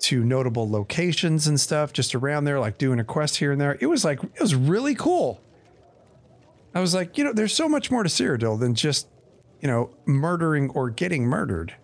to 0.00 0.24
notable 0.24 0.70
locations 0.70 1.48
and 1.48 1.60
stuff 1.60 1.92
just 1.92 2.14
around 2.14 2.44
there, 2.44 2.60
like 2.60 2.78
doing 2.78 3.00
a 3.00 3.04
quest 3.04 3.36
here 3.38 3.50
and 3.50 3.60
there. 3.60 3.76
It 3.80 3.86
was 3.86 4.04
like 4.04 4.22
it 4.22 4.40
was 4.40 4.54
really 4.54 4.94
cool. 4.94 5.40
I 6.74 6.80
was 6.80 6.94
like, 6.94 7.18
you 7.18 7.24
know, 7.24 7.32
there's 7.32 7.54
so 7.54 7.68
much 7.68 7.90
more 7.90 8.02
to 8.02 8.08
Cyrodiil 8.08 8.60
than 8.60 8.74
just, 8.74 9.08
you 9.60 9.66
know, 9.68 9.90
murdering 10.06 10.70
or 10.70 10.90
getting 10.90 11.24
murdered. 11.24 11.74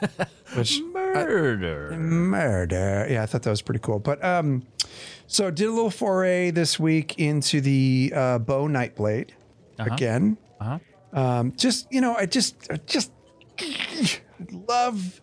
Which 0.54 0.80
Murder. 0.92 1.90
murder. 1.96 3.06
Yeah, 3.10 3.22
I 3.22 3.26
thought 3.26 3.42
that 3.42 3.50
was 3.50 3.62
pretty 3.62 3.80
cool. 3.80 3.98
But 3.98 4.22
um, 4.24 4.62
so 5.26 5.50
did 5.50 5.66
a 5.66 5.72
little 5.72 5.90
foray 5.90 6.50
this 6.50 6.78
week 6.78 7.18
into 7.18 7.60
the 7.60 8.12
uh, 8.14 8.38
bow 8.38 8.68
nightblade 8.68 9.30
again. 9.78 10.36
Uh-huh. 10.60 10.78
Um, 11.12 11.52
just 11.56 11.86
you 11.92 12.00
know, 12.00 12.14
I 12.14 12.26
just 12.26 12.56
I 12.70 12.76
just 12.86 13.12
love 14.50 15.20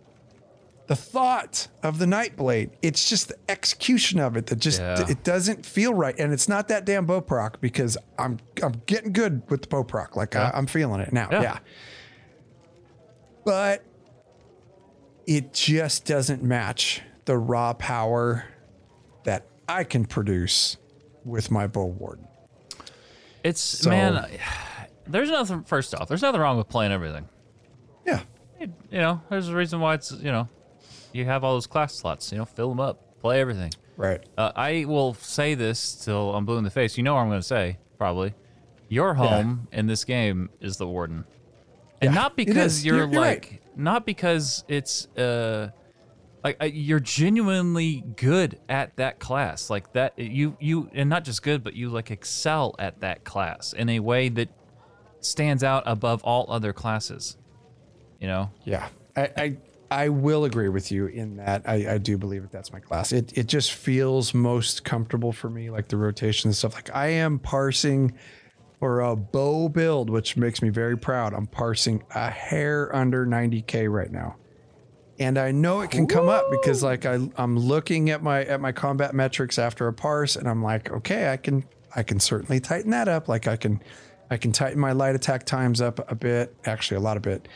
the 0.88 0.96
thought 0.96 1.68
of 1.84 2.00
the 2.00 2.06
nightblade. 2.06 2.72
It's 2.82 3.10
just 3.10 3.30
the 3.30 3.38
execution 3.50 4.20
of 4.20 4.36
it 4.36 4.48
that 4.48 4.60
just 4.60 4.80
Yeah. 4.80 5.10
it 5.10 5.24
doesn't 5.24 5.66
feel 5.66 5.94
right, 5.94 6.16
and 6.18 6.34
it's 6.34 6.48
not 6.50 6.68
that 6.70 6.86
damn 6.86 7.06
bow 7.06 7.22
proc 7.22 7.62
because 7.62 7.98
I'm 8.18 8.40
I'm 8.64 8.82
getting 8.86 9.12
good 9.14 9.44
with 9.50 9.62
the 9.64 9.68
bow 9.68 9.84
proc. 9.84 10.16
Like 10.16 10.36
I, 10.36 10.52
I'm 10.54 10.66
feeling 10.68 11.02
it 11.02 11.14
now. 11.14 11.30
Yeah. 11.32 11.42
yeah. 11.42 11.60
But 13.46 13.84
it 15.26 15.54
just 15.54 16.06
doesn't 16.06 16.44
match 16.44 17.02
the 17.26 17.38
raw 17.38 17.74
power 17.74 18.46
that 19.24 19.46
I 19.68 19.84
can 19.84 20.06
produce 20.06 20.78
with 21.24 21.52
my 21.52 21.68
bow 21.68 21.86
warden. 21.86 22.28
It's 23.44 23.86
man. 23.86 24.28
There's 25.08 25.30
nothing. 25.30 25.64
First 25.64 25.94
off, 25.96 26.08
there's 26.08 26.22
nothing 26.22 26.40
wrong 26.40 26.58
with 26.58 26.70
playing 26.70 26.92
everything. 26.92 27.28
Yeah. 28.06 28.22
You 28.60 28.68
know, 28.92 29.22
there's 29.30 29.50
a 29.50 29.56
reason 29.56 29.80
why 29.80 29.96
it's 29.96 30.12
you 30.12 30.32
know, 30.32 30.48
you 31.12 31.26
have 31.26 31.44
all 31.44 31.54
those 31.56 31.68
class 31.68 31.94
slots. 31.96 32.32
You 32.32 32.38
know, 32.38 32.46
fill 32.46 32.70
them 32.70 32.80
up, 32.80 33.20
play 33.20 33.42
everything. 33.42 33.72
Right. 33.98 34.24
Uh, 34.38 34.52
I 34.56 34.86
will 34.86 35.16
say 35.16 35.56
this 35.56 35.96
till 36.06 36.34
I'm 36.36 36.46
blue 36.46 36.58
in 36.58 36.64
the 36.64 36.70
face. 36.70 36.98
You 36.98 37.04
know 37.04 37.16
what 37.16 37.22
I'm 37.22 37.30
going 37.30 37.42
to 37.42 37.48
say, 37.48 37.78
probably. 37.98 38.34
Your 38.90 39.16
home 39.16 39.68
in 39.72 39.88
this 39.88 40.06
game 40.06 40.50
is 40.60 40.78
the 40.78 40.88
warden, 40.88 41.26
and 42.02 42.14
Yeah, 42.14 42.22
not 42.22 42.36
because 42.36 42.86
you're, 42.86 42.98
You're- 42.98 43.12
you're 43.14 43.22
like, 43.22 43.50
right. 43.52 43.62
not 43.78 44.06
because 44.06 44.64
it's 44.68 45.08
uh, 45.18 45.70
like 46.44 46.58
uh, 46.62 46.66
you're 46.66 47.00
genuinely 47.00 48.04
good 48.16 48.60
at 48.68 48.96
that 48.98 49.20
class, 49.20 49.70
like 49.70 49.94
that. 49.94 50.18
You 50.18 50.58
you 50.60 50.90
and 50.94 51.10
not 51.10 51.24
just 51.24 51.44
good, 51.44 51.64
but 51.64 51.74
you 51.76 51.90
like 51.90 52.12
excel 52.12 52.76
at 52.80 53.02
that 53.02 53.24
class 53.24 53.74
in 53.74 53.90
a 53.90 54.00
way 54.00 54.30
that 54.30 54.50
stands 55.20 55.64
out 55.64 55.84
above 55.86 56.24
all 56.24 56.46
other 56.50 56.74
classes. 56.74 57.38
You 58.20 58.28
know, 58.28 58.52
Yeah. 58.66 58.88
I, 59.16 59.30
I 59.38 59.58
I 59.92 60.10
will 60.10 60.46
agree 60.46 60.70
with 60.70 60.92
you 60.92 61.08
in 61.08 61.36
that 61.38 61.64
I, 61.66 61.94
I 61.94 61.98
do 61.98 62.18
believe 62.18 62.44
that 62.44 62.52
that's 62.52 62.72
my 62.72 62.80
class. 62.80 63.12
It 63.12 63.38
it 63.38 63.48
just 63.48 63.74
feels 63.74 64.34
most 64.34 64.84
comfortable 64.84 65.32
for 65.34 65.50
me, 65.50 65.70
like 65.70 65.90
the 65.90 65.98
rotation 65.98 66.48
and 66.48 66.56
stuff. 66.56 66.74
Like 66.74 66.96
I 66.96 67.08
am 67.08 67.40
parsing 67.40 68.14
for 68.80 69.02
a 69.02 69.16
bow 69.16 69.70
build, 69.70 70.10
which 70.10 70.38
makes 70.38 70.62
me 70.62 70.70
very 70.70 70.98
proud. 70.98 71.34
I'm 71.34 71.46
parsing 71.46 72.04
a 72.16 72.32
hair 72.32 72.96
under 72.96 73.28
90k 73.28 73.92
right 73.92 74.12
now. 74.12 74.38
And 75.22 75.38
I 75.38 75.52
know 75.52 75.82
it 75.82 75.92
can 75.92 76.08
come 76.08 76.30
up 76.30 76.50
because 76.50 76.82
like 76.82 77.06
I 77.06 77.20
I'm 77.38 77.56
looking 77.58 78.10
at 78.10 78.24
my 78.24 78.44
at 78.44 78.60
my 78.60 78.72
combat 78.72 79.14
metrics 79.14 79.60
after 79.60 79.88
a 79.88 79.94
parse 79.94 80.36
and 80.36 80.50
I'm 80.50 80.64
like, 80.64 80.92
okay, 80.92 81.32
I 81.32 81.38
can 81.38 81.64
I 81.96 82.02
can 82.02 82.20
certainly 82.20 82.60
tighten 82.60 82.90
that 82.90 83.08
up. 83.08 83.28
Like 83.28 83.48
I 83.48 83.56
can 83.56 83.84
I 84.32 84.38
can 84.38 84.52
tighten 84.52 84.80
my 84.80 84.94
light 84.94 85.14
attack 85.14 85.46
times 85.46 85.80
up 85.80 86.12
a 86.12 86.16
bit, 86.16 86.56
actually 86.66 86.98
a 86.98 87.02
lot 87.02 87.18
of 87.18 87.24
bit. 87.24 87.48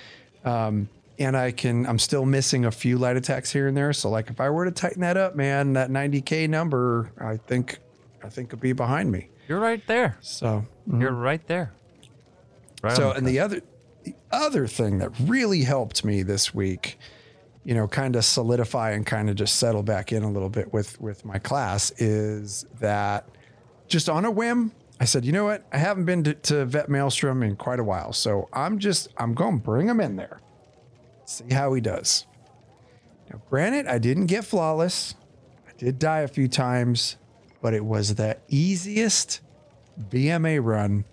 Um, 0.44 0.90
and 1.18 1.36
I 1.36 1.52
can 1.52 1.88
I'm 1.88 1.98
still 1.98 2.24
missing 2.24 2.66
a 2.66 2.72
few 2.72 3.00
light 3.00 3.18
attacks 3.18 3.52
here 3.52 3.68
and 3.68 3.76
there. 3.76 3.94
So 3.94 4.12
like 4.12 4.30
if 4.30 4.40
I 4.40 4.52
were 4.52 4.66
to 4.66 4.72
tighten 4.72 5.02
that 5.02 5.18
up, 5.18 5.36
man, 5.36 5.74
that 5.74 5.90
90k 5.90 6.48
number, 6.48 7.12
I 7.20 7.38
think 7.38 7.80
I 8.24 8.30
think 8.30 8.52
could 8.52 8.62
be 8.62 8.74
behind 8.74 9.12
me. 9.12 9.30
You're 9.48 9.60
right 9.60 9.82
there. 9.88 10.20
So 10.22 10.66
You're 11.00 11.14
right 11.14 11.46
there. 11.48 11.74
Right 12.84 12.96
so 12.96 13.10
and 13.12 13.26
the 13.26 13.40
other 13.40 13.62
the 14.04 14.14
other 14.32 14.68
thing 14.68 15.00
that 15.00 15.10
really 15.20 15.64
helped 15.64 16.06
me 16.06 16.22
this 16.22 16.54
week, 16.54 17.00
you 17.66 17.74
know, 17.74 17.88
kind 17.88 18.16
of 18.16 18.24
solidify 18.24 18.92
and 18.92 19.06
kind 19.06 19.30
of 19.30 19.36
just 19.36 19.56
settle 19.56 19.84
back 19.84 20.14
in 20.14 20.24
a 20.24 20.32
little 20.32 20.50
bit 20.50 20.72
with 20.72 21.02
with 21.02 21.26
my 21.26 21.40
class 21.40 21.92
is 21.98 22.66
that 22.80 23.28
just 23.88 24.08
on 24.08 24.24
a 24.24 24.32
whim, 24.32 24.72
I 25.00 25.06
said, 25.06 25.26
you 25.26 25.32
know 25.32 25.46
what? 25.46 25.66
I 25.74 25.80
haven't 25.80 26.06
been 26.06 26.24
to, 26.24 26.34
to 26.36 26.66
Vet 26.66 26.90
Maelstrom 26.90 27.44
in 27.44 27.56
quite 27.56 27.80
a 27.80 27.84
while, 27.84 28.14
so 28.14 28.48
I'm 28.54 28.78
just 28.78 29.10
I'm 29.18 29.34
going 29.34 29.58
to 29.58 29.64
bring 29.64 29.88
him 29.88 30.00
in 30.00 30.16
there, 30.16 30.40
see 31.26 31.52
how 31.52 31.74
he 31.74 31.82
does. 31.82 32.28
Now, 33.32 33.42
granted, 33.50 33.88
I 33.88 33.98
didn't 33.98 34.28
get 34.28 34.46
flawless. 34.46 35.16
I 35.68 35.72
did 35.76 35.98
die 35.98 36.20
a 36.20 36.28
few 36.28 36.48
times, 36.48 37.18
but 37.62 37.74
it 37.74 37.84
was 37.84 38.14
the 38.14 38.38
easiest 38.48 39.42
VMA 40.00 40.64
run 40.64 41.04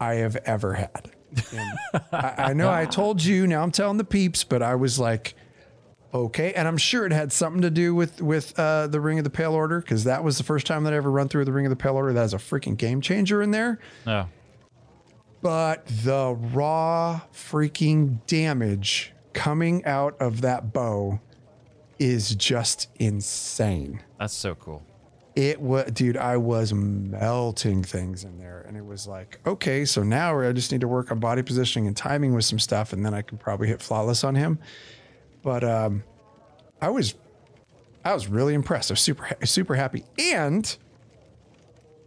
I 0.00 0.14
have 0.14 0.34
ever 0.44 0.74
had. 0.74 1.12
I, 2.12 2.34
I 2.38 2.52
know 2.54 2.70
I 2.70 2.86
told 2.86 3.22
you, 3.22 3.46
now 3.46 3.62
I'm 3.62 3.70
telling 3.70 3.98
the 3.98 4.04
peeps, 4.04 4.42
but 4.42 4.62
I 4.62 4.74
was 4.74 4.98
like, 4.98 5.34
okay. 6.12 6.52
And 6.54 6.66
I'm 6.68 6.76
sure 6.76 7.06
it 7.06 7.12
had 7.12 7.32
something 7.32 7.62
to 7.62 7.70
do 7.70 7.94
with 7.94 8.20
with 8.20 8.58
uh, 8.58 8.86
the 8.86 9.00
Ring 9.00 9.18
of 9.18 9.24
the 9.24 9.30
Pale 9.30 9.52
Order 9.52 9.80
because 9.80 10.04
that 10.04 10.22
was 10.24 10.38
the 10.38 10.44
first 10.44 10.66
time 10.66 10.84
that 10.84 10.92
I 10.92 10.96
ever 10.96 11.10
run 11.10 11.28
through 11.28 11.44
the 11.44 11.52
Ring 11.52 11.66
of 11.66 11.70
the 11.70 11.76
Pale 11.76 11.94
Order. 11.94 12.12
That 12.12 12.24
is 12.24 12.34
a 12.34 12.38
freaking 12.38 12.76
game 12.76 13.00
changer 13.00 13.42
in 13.42 13.50
there. 13.50 13.78
Yeah. 14.06 14.26
But 15.40 15.86
the 15.86 16.36
raw 16.52 17.22
freaking 17.34 18.24
damage 18.26 19.12
coming 19.32 19.84
out 19.84 20.16
of 20.20 20.40
that 20.42 20.72
bow 20.72 21.20
is 21.98 22.34
just 22.34 22.88
insane. 22.96 24.00
That's 24.18 24.34
so 24.34 24.54
cool. 24.54 24.82
It 25.34 25.60
was, 25.60 25.90
dude, 25.92 26.16
I 26.16 26.36
was 26.36 26.74
melting 26.74 27.84
things 27.84 28.24
in 28.24 28.38
there. 28.38 28.64
And 28.68 28.76
it 28.76 28.84
was 28.84 29.06
like, 29.06 29.40
okay, 29.46 29.84
so 29.84 30.02
now 30.02 30.38
I 30.38 30.52
just 30.52 30.70
need 30.70 30.82
to 30.82 30.88
work 30.88 31.10
on 31.10 31.20
body 31.20 31.42
positioning 31.42 31.86
and 31.86 31.96
timing 31.96 32.34
with 32.34 32.44
some 32.44 32.58
stuff. 32.58 32.92
And 32.92 33.04
then 33.04 33.14
I 33.14 33.22
can 33.22 33.38
probably 33.38 33.68
hit 33.68 33.80
flawless 33.80 34.24
on 34.24 34.34
him. 34.34 34.58
But 35.42 35.64
um, 35.64 36.04
I 36.80 36.88
was, 36.90 37.14
I 38.04 38.14
was 38.14 38.28
really 38.28 38.54
impressed. 38.54 38.90
I 38.90 38.94
was 38.94 39.00
super, 39.00 39.28
super 39.44 39.74
happy. 39.74 40.04
And 40.18 40.76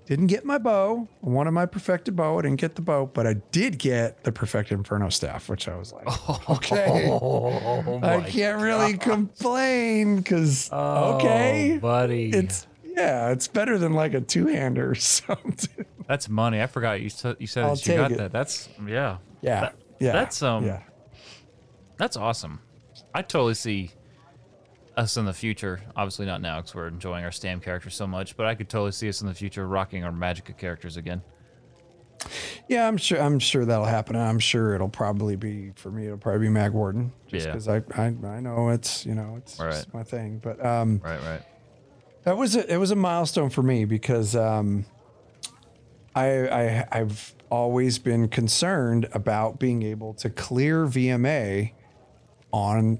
didn't 0.05 0.27
get 0.27 0.45
my 0.45 0.57
bow. 0.59 1.07
I 1.25 1.29
wanted 1.29 1.51
my 1.51 1.65
perfected 1.65 2.15
bow. 2.15 2.37
I 2.37 2.43
didn't 2.43 2.59
get 2.61 2.75
the 2.75 2.81
bow, 2.83 3.07
but 3.07 3.25
I 3.25 3.33
did 3.51 3.79
get 3.79 4.23
the 4.23 4.31
perfected 4.31 4.77
inferno 4.77 5.09
staff, 5.09 5.49
which 5.49 5.67
I 5.67 5.75
was 5.75 5.91
like, 5.93 6.05
okay, 6.49 7.09
Oh 7.11 7.99
I 8.03 8.21
can't 8.21 8.61
really 8.61 8.97
complain 8.97 10.17
because 10.17 10.71
okay, 10.71 11.73
Oh, 11.75 11.79
buddy. 11.79 12.29
it's 12.29 12.67
yeah, 12.83 13.31
it's 13.31 13.47
better 13.47 13.77
than 13.79 13.93
like 13.93 14.13
a 14.13 14.21
two 14.21 14.45
hander 14.45 14.91
or 14.91 14.95
something. 14.95 15.85
That's 16.07 16.29
money. 16.29 16.61
I 16.61 16.67
forgot 16.67 17.01
you 17.01 17.09
said 17.09 17.37
you 17.39 17.47
said 17.47 17.63
I'll 17.65 17.75
that 17.75 17.87
you 17.87 17.95
got 17.95 18.11
it. 18.11 18.17
that. 18.19 18.31
That's 18.31 18.69
yeah. 18.87 19.17
Yeah, 19.41 19.61
That- 19.61 19.75
yeah, 19.99 20.11
That's 20.11 20.41
um 20.43 20.65
yeah. 20.65 20.81
that's 21.97 22.15
awesome. 22.15 22.59
I 23.15 23.21
totally 23.21 23.53
see 23.53 23.91
us 24.97 25.15
in 25.15 25.23
the 25.23 25.33
future. 25.33 25.79
Obviously 25.95 26.25
not 26.25 26.41
now 26.41 26.57
because 26.57 26.75
we're 26.75 26.87
enjoying 26.89 27.23
our 27.23 27.31
Stam 27.31 27.61
characters 27.61 27.95
so 27.95 28.05
much, 28.05 28.35
but 28.35 28.45
I 28.45 28.55
could 28.55 28.67
totally 28.67 28.91
see 28.91 29.07
us 29.07 29.21
in 29.21 29.27
the 29.27 29.33
future 29.33 29.65
rocking 29.67 30.03
our 30.03 30.11
Magica 30.11 30.57
characters 30.57 30.97
again. 30.97 31.21
Yeah, 32.67 32.87
I'm 32.87 32.97
sure. 32.97 33.21
I'm 33.21 33.39
sure 33.39 33.63
that'll 33.63 33.85
happen. 33.85 34.15
I'm 34.17 34.39
sure 34.39 34.73
it'll 34.75 34.89
probably 34.89 35.35
be 35.37 35.71
for 35.75 35.91
me. 35.91 36.07
It'll 36.07 36.17
probably 36.17 36.41
be 36.47 36.49
Mag 36.49 36.71
Warden, 36.73 37.13
just 37.27 37.45
Yeah. 37.45 37.51
because 37.53 37.67
I, 37.69 37.83
I 37.95 38.05
I 38.05 38.39
know 38.41 38.69
it's 38.69 39.05
you 39.05 39.15
know 39.15 39.35
it's 39.37 39.59
Right. 39.59 39.85
my 39.93 40.03
thing. 40.03 40.39
But 40.43 40.63
um, 40.65 40.99
Right, 41.03 41.21
right. 41.21 41.41
that 42.23 42.35
was 42.35 42.55
a, 42.57 42.73
it 42.73 42.77
was 42.77 42.91
a 42.91 42.95
milestone 42.95 43.49
for 43.49 43.61
me 43.63 43.85
because 43.85 44.35
um, 44.35 44.85
I, 46.15 46.47
I 46.49 46.87
I've 46.91 47.33
always 47.51 47.99
been 47.99 48.27
concerned 48.27 49.07
about 49.13 49.59
being 49.59 49.83
able 49.83 50.13
to 50.15 50.29
clear 50.29 50.85
VMA 50.85 51.71
on 52.55 52.97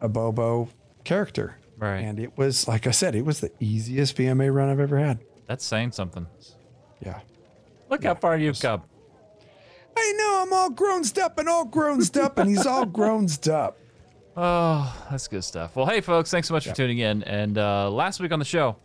a 0.00 0.08
Bobo 0.08 0.68
character. 1.04 1.56
Right. 1.78 1.98
And 2.00 2.18
it 2.18 2.36
was 2.36 2.66
like 2.66 2.88
I 2.88 2.90
said, 2.90 3.14
it 3.14 3.24
was 3.24 3.38
the 3.38 3.52
easiest 3.60 4.16
VMA 4.16 4.52
run 4.52 4.68
I've 4.68 4.80
ever 4.80 4.98
had. 4.98 5.20
That's 5.46 5.64
saying 5.64 5.92
something. 5.92 6.26
Yeah. 7.00 7.20
Look 7.88 8.02
how 8.02 8.16
far 8.16 8.36
you've 8.36 8.58
come. 8.60 8.82
I 9.96 10.12
know 10.16 10.42
I'm 10.42 10.52
all 10.52 10.70
grown 10.70 11.02
up 11.20 11.38
and 11.38 11.48
all 11.48 11.64
grown 11.64 12.00
up 12.20 12.38
and 12.38 12.50
he's 12.50 12.66
all 12.66 12.84
grown 12.84 13.28
up. 13.50 13.78
Oh, 14.34 15.06
that's 15.10 15.28
good 15.28 15.44
stuff. 15.44 15.76
Well, 15.76 15.84
hey, 15.84 16.00
folks, 16.00 16.30
thanks 16.30 16.48
so 16.48 16.54
much 16.54 16.66
for 16.66 16.74
tuning 16.74 17.00
in. 17.00 17.22
And 17.24 17.58
uh, 17.58 17.90
last 17.90 18.18
week 18.18 18.32
on 18.32 18.38
the 18.38 18.46
show, 18.46 18.76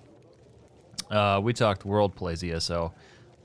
uh, 1.09 1.39
we 1.41 1.53
talked 1.53 1.85
World 1.85 2.17
Plays 2.17 2.43
ESO, 2.43 2.93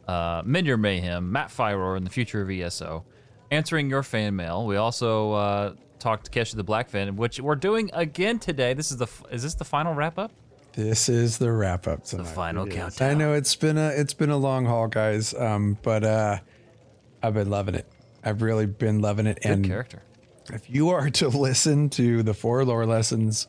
uh, 0.09 0.43
Midyear 0.43 0.81
Mayhem, 0.81 1.31
Matt 1.31 1.51
Firor, 1.51 1.97
and 1.97 2.05
the 2.05 2.11
future 2.11 2.43
of 2.43 2.51
ESO, 2.51 3.05
answering 3.53 3.89
your 3.89 4.03
fan 4.03 4.35
mail. 4.35 4.67
We 4.67 4.75
also 4.75 5.77
uh, 6.07 6.17
to 6.17 6.31
Keshu 6.31 6.57
the 6.57 6.65
Blackfin, 6.65 7.17
which 7.17 7.41
we're 7.41 7.55
doing 7.57 7.91
again 7.93 8.39
today. 8.39 8.75
This 8.75 8.91
is 8.91 8.99
the 8.99 9.09
is 9.31 9.43
this 9.43 9.55
the 9.55 9.65
final 9.65 9.95
wrap 9.95 10.19
up? 10.19 10.33
This 10.75 11.09
is 11.09 11.39
the 11.39 11.53
wrap 11.53 11.87
up 11.87 12.05
tonight. 12.05 12.23
The 12.25 12.29
final 12.31 12.65
It 12.67 12.71
is. 12.71 12.77
countdown. 12.77 13.11
I 13.11 13.15
know 13.15 13.35
it's 13.35 13.55
been 13.57 13.77
a 13.79 13.89
it's 13.89 14.15
been 14.15 14.31
a 14.31 14.37
long 14.39 14.65
haul, 14.67 14.89
guys. 14.89 15.35
Um, 15.35 15.77
but 15.83 16.03
uh, 16.05 16.39
I've 17.23 17.35
been 17.35 17.51
loving 17.51 17.75
it. 17.75 17.87
I've 18.25 18.41
really 18.43 18.67
been 18.67 19.01
loving 19.01 19.27
it. 19.27 19.41
Good 19.43 19.51
and 19.51 19.65
character. 19.67 20.03
if 20.53 20.71
you 20.71 20.89
are 20.91 21.11
to 21.11 21.29
listen 21.47 21.89
to 21.91 22.23
the 22.23 22.35
four 22.35 22.65
lore 22.65 22.87
lessons 22.87 23.49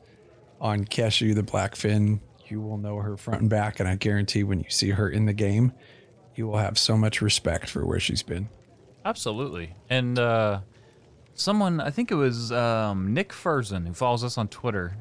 on 0.59 0.85
Keshu 0.85 1.33
the 1.35 1.43
Blackfin, 1.43 2.19
you 2.47 2.59
will 2.61 2.77
know 2.77 2.97
her 2.97 3.15
front 3.17 3.41
and 3.41 3.49
back, 3.49 3.79
and 3.79 3.87
I 3.87 3.95
guarantee 3.95 4.43
when 4.43 4.59
you 4.59 4.69
see 4.69 4.89
her 4.91 5.09
in 5.09 5.25
the 5.25 5.33
game, 5.33 5.73
you 6.35 6.47
will 6.47 6.57
have 6.57 6.77
so 6.77 6.97
much 6.97 7.21
respect 7.21 7.69
for 7.69 7.85
where 7.85 7.99
she's 7.99 8.23
been. 8.23 8.49
Absolutely. 9.05 9.75
And 9.89 10.17
uh, 10.17 10.61
someone, 11.35 11.79
I 11.79 11.89
think 11.89 12.11
it 12.11 12.15
was 12.15 12.51
um, 12.51 13.13
Nick 13.13 13.29
Furzin, 13.31 13.87
who 13.87 13.93
follows 13.93 14.23
us 14.23 14.37
on 14.37 14.47
Twitter, 14.47 14.95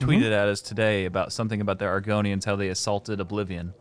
tweeted 0.00 0.32
at 0.32 0.48
us 0.48 0.60
today 0.60 1.04
about 1.06 1.32
something 1.32 1.60
about 1.60 1.78
the 1.78 1.86
Argonians, 1.86 2.44
how 2.44 2.56
they 2.56 2.68
assaulted 2.68 3.20
Oblivion. 3.20 3.72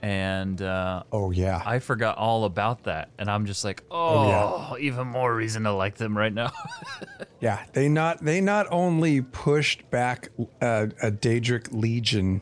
And 0.00 0.60
uh, 0.60 1.04
Oh 1.12 1.30
yeah, 1.30 1.62
I 1.64 1.78
forgot 1.78 2.18
all 2.18 2.44
about 2.44 2.84
that. 2.84 3.10
And 3.18 3.30
I'm 3.30 3.46
just 3.46 3.64
like, 3.64 3.84
oh, 3.88 4.76
even 4.80 5.06
more 5.06 5.32
reason 5.32 5.62
to 5.62 5.72
like 5.72 5.94
them 5.94 6.18
right 6.18 6.32
now. 6.32 6.50
yeah. 7.40 7.64
They 7.72 7.88
not 7.88 8.18
they 8.24 8.40
not 8.40 8.66
only 8.72 9.20
pushed 9.20 9.88
back 9.90 10.30
uh, 10.60 10.88
a 11.00 11.12
Daedric 11.12 11.68
legion 11.70 12.40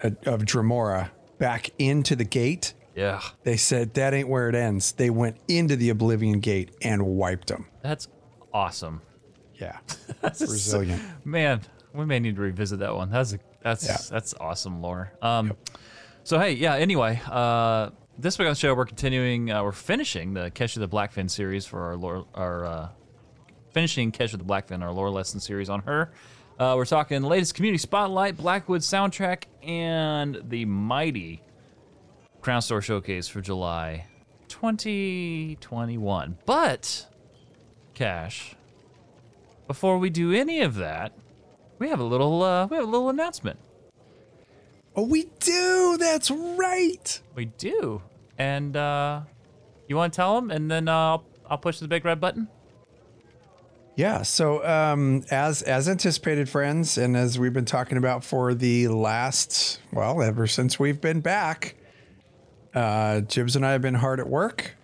uh, 0.00 0.10
of 0.26 0.42
Dremora 0.42 1.10
back 1.38 1.70
into 1.76 2.14
the 2.14 2.24
gate. 2.24 2.74
Yeah. 2.96 3.20
They 3.44 3.56
said 3.58 3.94
that 3.94 4.14
ain't 4.14 4.28
where 4.28 4.48
it 4.48 4.54
ends. 4.54 4.92
They 4.92 5.10
went 5.10 5.36
into 5.48 5.76
the 5.76 5.90
Oblivion 5.90 6.40
Gate 6.40 6.70
and 6.82 7.06
wiped 7.06 7.48
them. 7.48 7.66
That's 7.82 8.08
awesome. 8.54 9.02
Yeah, 9.54 9.78
that's 10.20 10.40
resilient. 10.40 11.02
Man, 11.24 11.60
we 11.94 12.04
may 12.06 12.18
need 12.18 12.36
to 12.36 12.42
revisit 12.42 12.78
that 12.80 12.94
one. 12.94 13.10
That's 13.10 13.34
a, 13.34 13.38
that's 13.62 13.86
Yeah. 13.86 13.96
that's 14.10 14.34
awesome 14.40 14.80
lore. 14.82 15.12
Um, 15.22 15.52
so 16.24 16.38
hey, 16.38 16.52
yeah. 16.52 16.74
Anyway, 16.74 17.20
uh, 17.30 17.90
this 18.18 18.38
week 18.38 18.46
on 18.46 18.52
the 18.52 18.58
show, 18.58 18.74
we're 18.74 18.86
continuing. 18.86 19.50
Uh, 19.50 19.62
we're 19.62 19.72
finishing 19.72 20.34
the 20.34 20.50
Keshu 20.50 20.78
the 20.78 20.88
Blackfin 20.88 21.30
series 21.30 21.64
for 21.66 21.82
our 21.82 21.96
lore. 21.96 22.26
Our 22.34 22.64
uh, 22.64 22.88
finishing 23.72 24.10
Keshu 24.12 24.38
the 24.38 24.44
Blackfin, 24.44 24.82
our 24.82 24.92
lore 24.92 25.10
lesson 25.10 25.38
series 25.40 25.68
on 25.68 25.80
her. 25.82 26.12
Uh, 26.58 26.72
we're 26.76 26.86
talking 26.86 27.22
latest 27.22 27.54
community 27.54 27.78
spotlight, 27.78 28.36
Blackwood 28.38 28.80
soundtrack, 28.80 29.44
and 29.62 30.40
the 30.48 30.64
mighty 30.64 31.42
Crown 32.46 32.62
Store 32.62 32.80
showcase 32.80 33.26
for 33.26 33.40
July 33.40 34.06
2021. 34.46 36.38
But 36.46 37.08
Cash, 37.92 38.54
before 39.66 39.98
we 39.98 40.10
do 40.10 40.32
any 40.32 40.60
of 40.60 40.76
that, 40.76 41.12
we 41.80 41.88
have 41.88 41.98
a 41.98 42.04
little 42.04 42.44
uh, 42.44 42.68
we 42.68 42.76
have 42.76 42.86
a 42.86 42.88
little 42.88 43.08
announcement. 43.08 43.58
Oh, 44.94 45.02
we 45.02 45.24
do. 45.40 45.96
That's 45.98 46.30
right. 46.30 47.20
We 47.34 47.46
do, 47.46 48.00
and 48.38 48.76
uh, 48.76 49.22
you 49.88 49.96
want 49.96 50.12
to 50.12 50.16
tell 50.16 50.36
them, 50.36 50.52
and 50.52 50.70
then 50.70 50.86
uh, 50.86 50.92
I'll, 50.92 51.24
I'll 51.50 51.58
push 51.58 51.80
the 51.80 51.88
big 51.88 52.04
red 52.04 52.20
button. 52.20 52.46
Yeah. 53.96 54.22
So, 54.22 54.64
um, 54.64 55.24
as 55.32 55.62
as 55.62 55.88
anticipated, 55.88 56.48
friends, 56.48 56.96
and 56.96 57.16
as 57.16 57.40
we've 57.40 57.52
been 57.52 57.64
talking 57.64 57.98
about 57.98 58.22
for 58.22 58.54
the 58.54 58.86
last, 58.86 59.80
well, 59.92 60.22
ever 60.22 60.46
since 60.46 60.78
we've 60.78 61.00
been 61.00 61.18
back, 61.18 61.74
Uh, 62.76 63.22
Jibs 63.22 63.56
and 63.56 63.64
I 63.64 63.72
have 63.72 63.80
been 63.80 63.94
hard 63.94 64.20
at 64.20 64.28
work, 64.28 64.76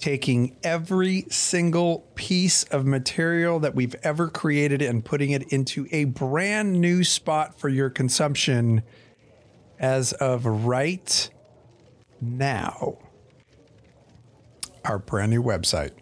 taking 0.00 0.56
every 0.64 1.26
single 1.30 2.00
piece 2.16 2.64
of 2.64 2.84
material 2.84 3.60
that 3.60 3.76
we've 3.76 3.94
ever 4.02 4.26
created 4.26 4.82
and 4.82 5.04
putting 5.04 5.30
it 5.30 5.52
into 5.52 5.86
a 5.92 6.04
brand 6.04 6.72
new 6.72 7.04
spot 7.04 7.56
for 7.56 7.68
your 7.68 7.88
consumption 7.88 8.82
as 9.78 10.12
of 10.14 10.44
right 10.44 11.30
now. 12.20 12.98
Our 14.84 14.98
brand 14.98 15.30
new 15.30 15.42
website 15.42 15.92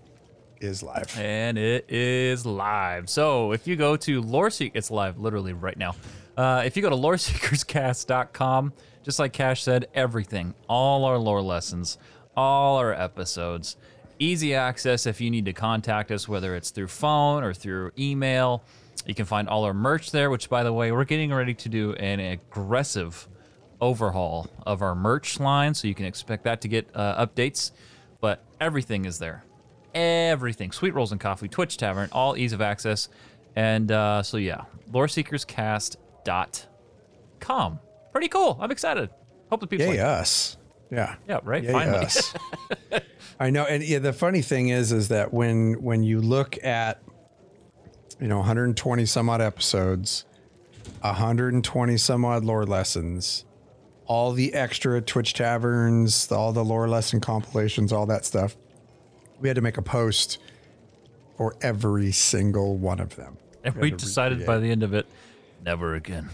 is 0.63 0.83
live. 0.83 1.15
and 1.19 1.59
it 1.59 1.85
is 1.91 2.47
live. 2.47 3.11
So 3.11 3.53
if 3.53 3.67
you 3.67 3.77
go 3.77 3.97
to 3.99 4.23
Lore 4.23 4.49
Seek, 4.49 4.73
it's 4.75 4.91
live 4.91 5.19
literally 5.19 5.53
right 5.53 5.77
now. 5.77 5.95
Uh, 6.39 6.63
if 6.65 6.75
you 6.75 6.83
go 6.83 6.89
to 6.89 6.97
loreseekerscast.com, 6.97 8.73
just 9.02 9.19
like 9.19 9.33
Cash 9.33 9.62
said, 9.62 9.88
everything, 9.95 10.54
all 10.69 11.04
our 11.04 11.19
lore 11.19 11.42
lessons, 11.42 11.99
all 12.37 12.76
our 12.76 12.92
episodes, 12.92 13.76
easy 14.19 14.54
access 14.54 15.07
if 15.07 15.21
you 15.21 15.30
need 15.30 15.47
to 15.47 15.52
contact 15.52 16.11
us, 16.11 16.28
whether 16.28 16.54
it's 16.54 16.71
through 16.71 16.88
phone 16.88 17.42
or 17.42 17.54
through 17.54 17.92
email. 17.99 18.62
You 19.07 19.14
can 19.14 19.25
find 19.25 19.49
all 19.49 19.64
our 19.64 19.75
merch 19.75 20.11
there, 20.11 20.30
which, 20.30 20.50
by 20.50 20.62
the 20.62 20.73
way, 20.73 20.92
we're 20.92 21.04
getting 21.04 21.33
ready 21.33 21.54
to 21.54 21.69
do 21.69 21.95
an 21.95 22.21
aggressive 22.21 23.28
overhaul 23.80 24.49
of 24.66 24.83
our 24.83 24.95
merch 24.95 25.40
line, 25.40 25.75
so 25.75 25.88
you 25.88 25.95
can 25.95 26.04
expect 26.04 26.45
that 26.45 26.61
to 26.61 26.69
get 26.69 26.88
uh, 26.95 27.26
updates. 27.26 27.73
But 28.21 28.45
everything 28.61 29.07
is 29.07 29.19
there. 29.19 29.45
Everything. 29.95 30.71
Sweet 30.71 30.95
rolls 30.95 31.12
and 31.12 31.21
coffee 31.21 31.49
twitch 31.49 31.78
tavern 31.78 32.11
all 32.12 32.37
ease 32.37 32.52
of 32.52 32.61
access. 32.61 33.09
And 33.57 33.90
uh, 33.90 34.23
so 34.23 34.37
yeah 34.37 34.64
loreseekerscast.com 34.92 37.80
pretty 38.12 38.29
cool 38.29 38.59
i'm 38.61 38.71
excited 38.71 39.11
hope 39.50 39.61
the 39.61 39.67
people 39.67 39.87
Yay 39.87 39.93
like 39.93 39.99
it. 39.99 40.05
us. 40.05 40.57
Yeah. 40.90 41.17
yeah 41.29 41.40
right 41.45 41.62
Yay 41.62 41.73
finally 41.73 41.99
us. 41.99 42.35
I 43.40 43.50
know, 43.50 43.64
and 43.64 43.83
yeah, 43.83 43.99
the 44.00 44.12
funny 44.12 44.43
thing 44.43 44.69
is, 44.69 44.93
is 44.93 45.09
that 45.09 45.33
when 45.33 45.83
when 45.83 46.02
you 46.02 46.21
look 46.21 46.62
at, 46.64 47.02
you 48.21 48.29
know, 48.29 48.38
120 48.38 49.07
some 49.07 49.31
odd 49.31 49.40
episodes, 49.40 50.25
120 51.00 51.97
some 51.97 52.25
odd 52.25 52.45
lore 52.45 52.67
lessons, 52.67 53.45
all 54.07 54.33
the 54.33 54.52
extra 54.52 55.00
Twitch 55.00 55.33
taverns, 55.35 56.31
all 56.31 56.52
the 56.52 56.64
lore 56.64 56.88
lesson 56.88 57.21
compilations, 57.21 57.93
all 57.93 58.07
that 58.07 58.25
stuff, 58.25 58.57
we 59.38 59.49
had 59.49 59.55
to 59.55 59.62
make 59.62 59.79
a 59.79 59.83
post 59.83 60.38
for 61.37 61.57
every 61.62 62.12
single 62.12 62.76
one 62.76 63.00
of 63.00 63.17
them. 63.17 63.38
and 63.64 63.75
we 63.76 63.90
to 63.90 63.97
decided 63.97 64.45
by 64.45 64.59
the 64.59 64.71
end 64.71 64.83
of 64.83 64.93
it 64.93 65.07
never 65.64 65.95
again 65.95 66.29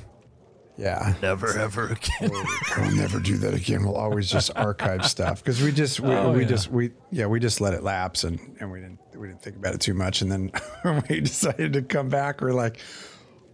Yeah. 0.78 1.14
never 1.22 1.56
ever 1.58 1.86
again 1.88 2.30
We'll 2.76 2.94
never 2.96 3.18
do 3.18 3.36
that 3.38 3.54
again. 3.54 3.82
We'll 3.84 3.96
always 3.96 4.30
just 4.30 4.54
archive 4.56 5.06
stuff 5.06 5.42
because 5.42 5.62
we 5.62 5.72
just 5.72 6.00
we, 6.00 6.14
Oh, 6.14 6.32
we 6.32 6.42
yeah. 6.42 6.48
just 6.48 6.70
we 6.70 6.90
yeah 7.10 7.26
we 7.26 7.40
just 7.40 7.60
let 7.60 7.72
it 7.74 7.82
lapse 7.82 8.24
and 8.24 8.38
and 8.60 8.70
we 8.70 8.80
didn't 8.80 8.98
we 9.16 9.28
didn't 9.28 9.40
think 9.42 9.56
about 9.56 9.74
it 9.74 9.80
too 9.80 9.94
much 9.94 10.20
and 10.22 10.30
then 10.30 10.50
when 10.82 11.02
we 11.08 11.20
decided 11.20 11.72
to 11.72 11.82
come 11.82 12.08
back 12.10 12.40
we're 12.42 12.52
like 12.52 12.78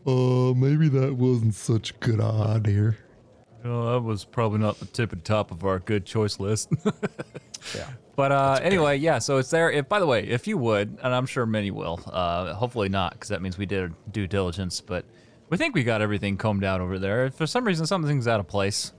oh 0.07 0.53
maybe 0.55 0.89
that 0.89 1.15
wasn't 1.15 1.55
such 1.55 1.91
a 1.93 1.95
good 1.95 2.21
idea 2.21 2.97
well, 3.65 3.93
that 3.93 4.01
was 4.01 4.25
probably 4.25 4.59
not 4.59 4.81
the 4.81 4.87
tip 4.87 5.13
and 5.13 5.25
top 5.25 5.53
of 5.53 5.65
our 5.65 5.79
good 5.79 6.05
choice 6.05 6.41
list 6.41 6.71
yeah 7.77 7.89
But 8.17 8.31
uh, 8.33 8.59
anyway, 8.61 8.99
yeah. 8.99 9.21
So 9.21 9.39
it's 9.39 9.49
there. 9.49 9.71
If 9.71 9.89
by 9.89 9.99
the 9.99 10.05
way, 10.07 10.25
if 10.29 10.47
you 10.47 10.59
would, 10.59 10.99
and 11.03 11.15
I'm 11.15 11.25
sure 11.25 11.47
many 11.47 11.71
will. 11.71 11.99
Uh, 12.07 12.53
hopefully 12.53 12.91
not, 12.91 13.13
because 13.15 13.31
that 13.31 13.41
means 13.41 13.57
we 13.57 13.65
did 13.65 13.95
due 14.13 14.27
diligence. 14.27 14.83
But 14.83 15.07
we 15.53 15.59
think 15.59 15.75
we 15.75 15.85
got 15.85 16.01
everything 16.01 16.39
combed 16.39 16.65
out 16.65 16.81
over 16.81 16.99
there. 16.99 17.27
If 17.27 17.35
for 17.35 17.47
some 17.47 17.67
reason 17.67 17.85
something's 17.85 18.27
out 18.27 18.41
of 18.41 18.49
place, 18.49 18.95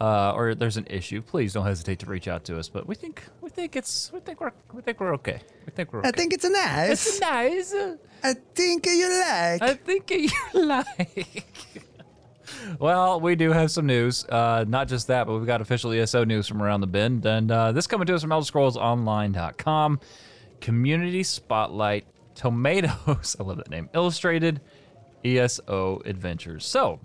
uh, 0.00 0.32
or 0.32 0.56
there's 0.56 0.76
an 0.76 0.88
issue, 0.90 1.22
please 1.22 1.52
don't 1.52 1.64
hesitate 1.64 2.00
to 2.00 2.06
reach 2.06 2.26
out 2.26 2.42
to 2.46 2.58
us. 2.58 2.68
But 2.68 2.88
we 2.88 2.96
think 2.96 3.22
we 3.40 3.48
think 3.48 3.76
it's 3.76 4.12
we 4.12 4.18
think 4.18 4.40
we're 4.40 4.50
we 4.72 4.82
think 4.82 4.98
we're 4.98 5.14
okay. 5.14 5.40
We 5.64 5.70
think 5.70 5.92
we're 5.92 6.00
okay. 6.00 6.08
I 6.08 6.10
think 6.10 6.32
it's 6.32 6.44
nice 6.44 7.06
it's 7.06 7.20
nice. 7.20 7.72
I 8.24 8.34
think 8.56 8.86
you 8.86 9.08
like 9.08 9.62
I 9.62 9.74
think 9.74 10.10
you 10.10 10.28
like. 10.54 11.46
well, 12.80 13.20
we 13.20 13.36
do 13.36 13.52
have 13.52 13.70
some 13.70 13.86
news. 13.86 14.24
Uh, 14.24 14.64
not 14.66 14.88
just 14.88 15.06
that, 15.06 15.28
but 15.28 15.38
we've 15.38 15.46
got 15.46 15.60
official 15.60 15.92
ESO 15.92 16.24
news 16.24 16.48
from 16.48 16.60
around 16.60 16.80
the 16.80 16.88
bend. 16.88 17.24
And 17.24 17.52
uh, 17.52 17.70
this 17.70 17.86
coming 17.86 18.08
to 18.08 18.16
us 18.16 18.22
from 18.22 18.30
ElderScrollsOnline.com. 18.30 20.00
Community 20.60 21.22
Spotlight 21.22 22.04
Tomatoes. 22.34 23.36
I 23.40 23.44
love 23.44 23.58
that 23.58 23.70
name. 23.70 23.88
Illustrated 23.94 24.60
ESO 25.24 26.02
Adventures. 26.04 26.64
So, 26.66 27.00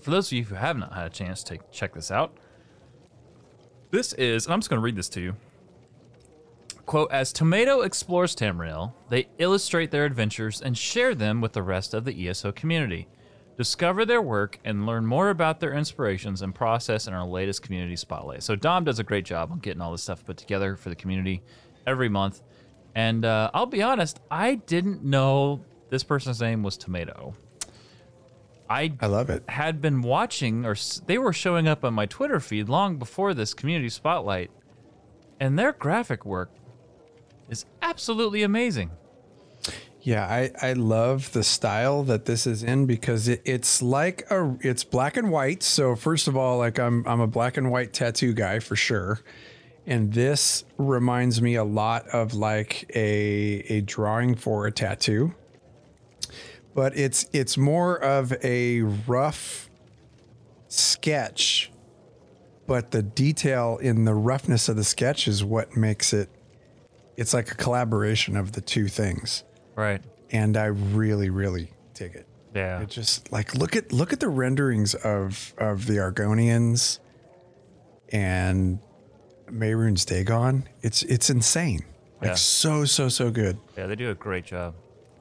for 0.00 0.10
those 0.10 0.28
of 0.28 0.32
you 0.32 0.44
who 0.44 0.54
have 0.54 0.76
not 0.76 0.92
had 0.92 1.06
a 1.06 1.10
chance 1.10 1.42
to 1.44 1.58
check 1.70 1.94
this 1.94 2.10
out, 2.10 2.36
this 3.90 4.12
is, 4.14 4.46
and 4.46 4.52
I'm 4.52 4.60
just 4.60 4.68
going 4.70 4.80
to 4.80 4.84
read 4.84 4.96
this 4.96 5.08
to 5.10 5.20
you. 5.20 5.36
Quote, 6.84 7.10
as 7.10 7.32
Tomato 7.32 7.80
explores 7.80 8.36
Tamriel, 8.36 8.92
they 9.08 9.28
illustrate 9.38 9.90
their 9.90 10.04
adventures 10.04 10.60
and 10.60 10.76
share 10.76 11.14
them 11.14 11.40
with 11.40 11.52
the 11.52 11.62
rest 11.62 11.94
of 11.94 12.04
the 12.04 12.28
ESO 12.28 12.52
community. 12.52 13.08
Discover 13.56 14.04
their 14.04 14.20
work 14.20 14.58
and 14.64 14.84
learn 14.84 15.06
more 15.06 15.30
about 15.30 15.60
their 15.60 15.72
inspirations 15.72 16.42
and 16.42 16.54
process 16.54 17.06
in 17.06 17.14
our 17.14 17.24
latest 17.24 17.62
community 17.62 17.96
spotlight. 17.96 18.42
So 18.42 18.56
Dom 18.56 18.84
does 18.84 18.98
a 18.98 19.04
great 19.04 19.24
job 19.24 19.52
on 19.52 19.60
getting 19.60 19.80
all 19.80 19.92
this 19.92 20.02
stuff 20.02 20.24
put 20.26 20.36
together 20.36 20.76
for 20.76 20.88
the 20.88 20.96
community 20.96 21.42
every 21.86 22.08
month. 22.08 22.42
And 22.94 23.24
uh, 23.24 23.50
I'll 23.54 23.66
be 23.66 23.82
honest, 23.82 24.20
I 24.30 24.56
didn't 24.56 25.04
know 25.04 25.64
this 25.90 26.02
person's 26.02 26.40
name 26.40 26.62
was 26.62 26.76
Tomato. 26.76 27.34
I 28.68 28.94
I 29.00 29.06
love 29.06 29.28
it 29.30 29.44
had 29.48 29.80
been 29.82 30.00
watching, 30.00 30.64
or 30.64 30.72
s- 30.72 31.02
they 31.06 31.18
were 31.18 31.32
showing 31.32 31.68
up 31.68 31.84
on 31.84 31.92
my 31.94 32.06
Twitter 32.06 32.40
feed 32.40 32.68
long 32.68 32.96
before 32.96 33.34
this 33.34 33.52
community 33.52 33.90
spotlight, 33.90 34.50
and 35.38 35.58
their 35.58 35.72
graphic 35.72 36.24
work 36.24 36.50
is 37.50 37.66
absolutely 37.82 38.42
amazing. 38.42 38.90
Yeah, 40.00 40.26
I, 40.26 40.50
I 40.60 40.72
love 40.74 41.32
the 41.32 41.42
style 41.42 42.02
that 42.04 42.26
this 42.26 42.46
is 42.46 42.62
in 42.62 42.84
because 42.84 43.26
it, 43.28 43.40
it's 43.46 43.80
like 43.80 44.30
a 44.30 44.56
it's 44.60 44.84
black 44.84 45.16
and 45.16 45.30
white. 45.30 45.62
So 45.62 45.94
first 45.96 46.26
of 46.28 46.36
all, 46.36 46.58
like 46.58 46.78
I'm 46.78 47.06
I'm 47.06 47.20
a 47.20 47.26
black 47.26 47.56
and 47.56 47.70
white 47.70 47.92
tattoo 47.92 48.32
guy 48.34 48.58
for 48.60 48.76
sure. 48.76 49.20
And 49.86 50.12
this 50.14 50.64
reminds 50.78 51.42
me 51.42 51.54
a 51.56 51.64
lot 51.64 52.06
of 52.08 52.32
like 52.34 52.90
a 52.94 53.64
a 53.68 53.80
drawing 53.82 54.34
for 54.34 54.66
a 54.66 54.72
tattoo. 54.72 55.34
But 56.74 56.96
it's 56.96 57.26
it's 57.32 57.56
more 57.56 57.96
of 58.02 58.32
a 58.42 58.82
rough 58.82 59.70
sketch, 60.68 61.70
but 62.66 62.90
the 62.90 63.02
detail 63.02 63.78
in 63.80 64.04
the 64.04 64.14
roughness 64.14 64.68
of 64.68 64.76
the 64.76 64.84
sketch 64.84 65.28
is 65.28 65.44
what 65.44 65.76
makes 65.76 66.12
it 66.12 66.28
it's 67.16 67.32
like 67.32 67.50
a 67.52 67.54
collaboration 67.54 68.36
of 68.36 68.52
the 68.52 68.60
two 68.60 68.88
things 68.88 69.44
Right. 69.76 70.02
and 70.32 70.56
I 70.56 70.64
really, 70.66 71.30
really 71.30 71.70
dig 71.94 72.16
it. 72.16 72.26
Yeah. 72.54 72.80
It 72.80 72.88
just 72.88 73.30
like 73.30 73.54
look 73.54 73.76
at 73.76 73.92
look 73.92 74.12
at 74.12 74.18
the 74.20 74.28
renderings 74.28 74.94
of 74.96 75.54
of 75.58 75.86
the 75.86 75.94
Argonians 75.98 76.98
and 78.10 78.78
Mehrunes 79.48 80.04
Dagon. 80.06 80.68
It's 80.82 81.02
it's 81.04 81.30
insane. 81.30 81.84
Like 82.20 82.30
Yeah. 82.30 82.34
so 82.34 82.84
so 82.84 83.08
so 83.08 83.30
good. 83.30 83.58
Yeah, 83.76 83.86
they 83.86 83.96
do 83.96 84.10
a 84.10 84.14
great 84.14 84.44
job. 84.44 84.74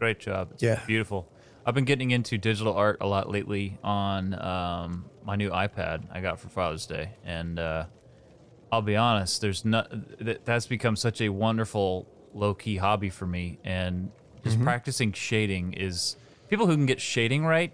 Great 0.04 0.20
job. 0.20 0.50
Yeah. 0.60 0.82
Beautiful. 0.86 1.30
I've 1.66 1.74
been 1.74 1.86
getting 1.86 2.12
into 2.12 2.38
digital 2.38 2.74
art 2.74 2.98
a 3.00 3.08
lot 3.08 3.30
lately 3.30 3.78
on 3.86 4.34
um, 4.34 5.06
my 5.24 5.38
new 5.38 5.50
iPad 5.50 6.04
I 6.12 6.20
got 6.20 6.42
for 6.42 6.50
Father's 6.50 6.86
Day, 6.86 7.12
and 7.24 7.58
uh, 7.58 7.86
I'll 8.70 8.82
be 8.82 8.98
honest, 8.98 9.40
there's 9.40 9.64
not 9.64 9.88
that, 10.20 10.44
that's 10.44 10.68
become 10.68 10.98
such 10.98 11.22
a 11.22 11.30
wonderful 11.30 12.06
low 12.34 12.54
key 12.54 12.76
hobby 12.76 13.10
for 13.10 13.26
me, 13.26 13.60
and 13.64 14.12
just 14.44 14.62
practicing 14.62 15.14
shading 15.14 15.72
is 15.72 16.18
people 16.50 16.68
who 16.68 16.74
can 16.74 16.86
get 16.86 17.00
shading 17.00 17.46
right. 17.46 17.72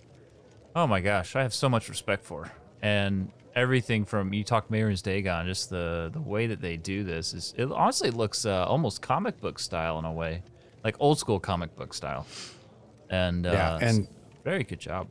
Oh 0.76 0.86
my 0.86 1.02
gosh, 1.02 1.36
I 1.36 1.42
have 1.42 1.56
so 1.56 1.68
much 1.68 1.90
respect 1.90 2.24
for, 2.24 2.52
and 2.80 3.32
everything 3.56 4.06
from 4.06 4.34
you 4.34 4.44
talk 4.44 4.70
Mehrunes 4.70 5.02
Dagon, 5.02 5.48
just 5.48 5.72
the 5.72 6.12
the 6.14 6.22
way 6.22 6.46
that 6.46 6.62
they 6.62 6.78
do 6.78 7.04
this 7.04 7.34
is 7.34 7.56
it 7.58 7.72
honestly 7.72 8.12
looks 8.12 8.46
uh, 8.46 8.66
almost 8.66 9.02
comic 9.02 9.42
book 9.42 9.58
style 9.58 9.98
in 9.98 10.06
a 10.06 10.14
way, 10.14 10.44
like 10.84 10.96
old 11.00 11.20
school 11.20 11.40
comic 11.40 11.76
book 11.76 11.94
style, 11.94 12.26
and 13.10 13.46
uh, 13.46 13.52
Yeah, 13.52 13.78
and- 13.82 14.08
very 14.44 14.64
good 14.64 14.80
job. 14.80 15.08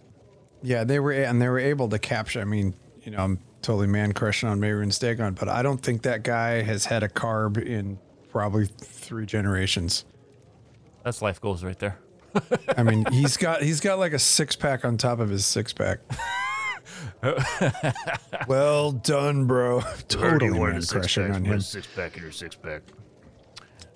Yeah, 0.63 0.83
they 0.85 0.99
were 0.99 1.13
and 1.13 1.41
they 1.41 1.49
were 1.49 1.59
able 1.61 1.89
to 1.91 1.99
capture. 1.99 2.41
I 2.41 2.45
mean, 2.45 2.75
you 3.03 3.13
know, 3.13 3.19
I'm 3.19 3.39
totally 3.63 3.87
man 3.87 4.13
crushing 4.13 4.49
on 4.49 4.59
Mehrunes 4.61 4.99
Dagon, 4.99 5.35
but 5.35 5.49
I 5.49 5.63
don't 5.63 5.81
think 5.81 6.03
that 6.03 6.25
guy 6.25 6.63
has 6.63 6.85
had 6.87 7.03
a 7.03 7.09
carb 7.09 7.63
in 7.65 7.99
probably 8.31 8.67
three 8.67 9.25
generations. 9.27 10.05
That's 11.05 11.23
life 11.23 11.41
goals 11.41 11.63
right 11.63 11.79
there. 11.79 11.99
I 12.77 12.83
mean, 12.83 13.05
he's 13.13 13.37
got 13.37 13.63
he's 13.63 13.81
got 13.81 13.99
like 14.01 14.13
a 14.13 14.19
six 14.19 14.57
pack 14.57 14.85
on 14.85 14.97
top 14.97 15.21
of 15.21 15.29
his 15.31 15.47
six 15.47 15.73
pack. 15.73 16.01
well 18.49 18.93
done, 18.93 19.47
bro. 19.47 19.83
Totally 20.09 20.59
man 20.59 20.83
crushing 20.83 21.31
on 21.31 21.45
him. 21.45 21.61
Six 21.61 21.87
pack 21.95 22.17
in 22.17 22.23
your 22.23 22.33
six 22.33 22.57
pack. 22.57 22.83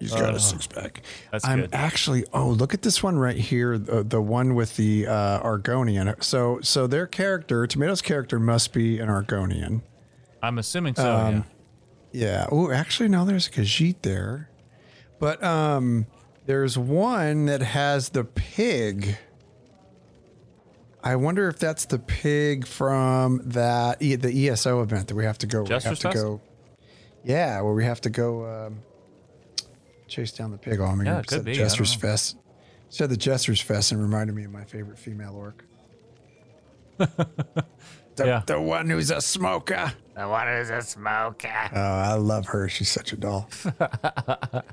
He's 0.02 0.12
got 0.12 0.34
a 0.34 0.40
six 0.40 0.66
pack. 0.66 1.02
That's 1.30 1.44
I'm 1.44 1.60
good. 1.60 1.70
actually. 1.72 2.24
Oh, 2.32 2.48
look 2.48 2.74
at 2.74 2.82
this 2.82 3.02
one 3.02 3.18
right 3.18 3.36
here. 3.36 3.78
The, 3.78 4.02
the 4.02 4.20
one 4.20 4.56
with 4.56 4.76
the 4.76 5.06
uh, 5.06 5.40
Argonian. 5.42 6.22
So 6.24 6.58
so 6.60 6.88
their 6.88 7.06
character, 7.06 7.66
Tomato's 7.68 8.02
character, 8.02 8.40
must 8.40 8.72
be 8.72 8.98
an 8.98 9.08
Argonian. 9.08 9.82
I'm 10.42 10.58
assuming 10.58 10.96
so. 10.96 11.14
Um, 11.14 11.44
Yeah. 12.10 12.46
Oh, 12.50 12.70
actually, 12.70 13.08
no. 13.08 13.24
There's 13.24 13.46
a 13.46 13.50
Khajiit 13.50 14.02
there, 14.02 14.50
but 15.20 15.42
um, 15.42 16.06
there's 16.46 16.76
one 16.76 17.46
that 17.46 17.62
has 17.62 18.08
the 18.08 18.24
pig. 18.24 19.16
I 21.04 21.16
wonder 21.16 21.48
if 21.48 21.58
that's 21.58 21.84
the 21.84 21.98
pig 21.98 22.66
from 22.66 23.40
that 23.44 24.00
the 24.00 24.48
ESO 24.48 24.82
event 24.82 25.08
that 25.08 25.14
we 25.14 25.24
have 25.24 25.38
to 25.38 25.46
go. 25.46 25.62
we 25.62 25.70
have 25.70 25.82
to 25.82 25.96
Fest? 25.96 26.16
go. 26.16 26.40
Yeah, 27.24 27.60
where 27.60 27.72
we 27.74 27.84
have 27.84 28.00
to 28.02 28.10
go 28.10 28.66
um, 28.66 28.82
chase 30.12 30.32
down 30.32 30.50
the 30.50 30.58
pig. 30.58 30.78
Oh, 30.80 30.84
I'm 30.84 31.04
Yeah, 31.04 31.18
it 31.18 31.26
could 31.26 31.38
said 31.38 31.44
be, 31.44 31.54
Jester's. 31.54 31.94
Fest. 31.94 32.36
Said 32.90 33.08
the 33.10 33.16
Jester's 33.16 33.60
Fest 33.60 33.92
and 33.92 34.00
reminded 34.02 34.36
me 34.36 34.44
of 34.44 34.50
my 34.50 34.64
favorite 34.64 34.98
female 34.98 35.34
orc. 35.34 35.64
the, 36.98 37.64
Yeah. 38.18 38.42
the 38.46 38.60
one 38.60 38.88
who's 38.90 39.10
a 39.10 39.20
smoker. 39.20 39.94
The 40.14 40.28
one 40.28 40.46
who's 40.46 40.68
a 40.68 40.82
smoker. 40.82 41.48
Oh, 41.74 41.80
I 41.80 42.14
love 42.14 42.46
her. 42.46 42.68
She's 42.68 42.90
such 42.90 43.12
a 43.12 43.16
doll. 43.16 43.48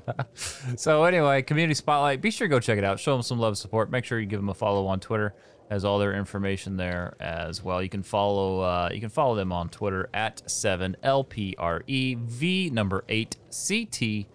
So 0.76 1.04
anyway, 1.04 1.42
community 1.42 1.74
spotlight. 1.74 2.20
Be 2.22 2.30
sure 2.30 2.46
to 2.46 2.50
go 2.50 2.60
check 2.60 2.78
it 2.78 2.84
out. 2.84 3.00
Show 3.00 3.12
them 3.12 3.22
some 3.22 3.38
love, 3.38 3.50
and 3.50 3.58
support. 3.58 3.90
Make 3.90 4.04
sure 4.04 4.18
you 4.20 4.26
give 4.26 4.38
them 4.40 4.48
a 4.48 4.54
follow 4.54 4.86
on 4.86 5.00
Twitter. 5.00 5.34
Has 5.70 5.84
all 5.84 5.98
their 5.98 6.14
information 6.14 6.76
there 6.76 7.14
as 7.20 7.62
well. 7.62 7.82
You 7.82 7.88
can 7.88 8.02
follow. 8.02 8.60
Uh, 8.60 8.90
you 8.92 9.00
can 9.00 9.08
follow 9.10 9.34
them 9.34 9.52
on 9.52 9.68
Twitter 9.68 10.08
at 10.14 10.48
seven 10.50 10.96
lprev 11.02 12.72
number 12.72 13.04
eight 13.08 13.36
ct 13.50 14.26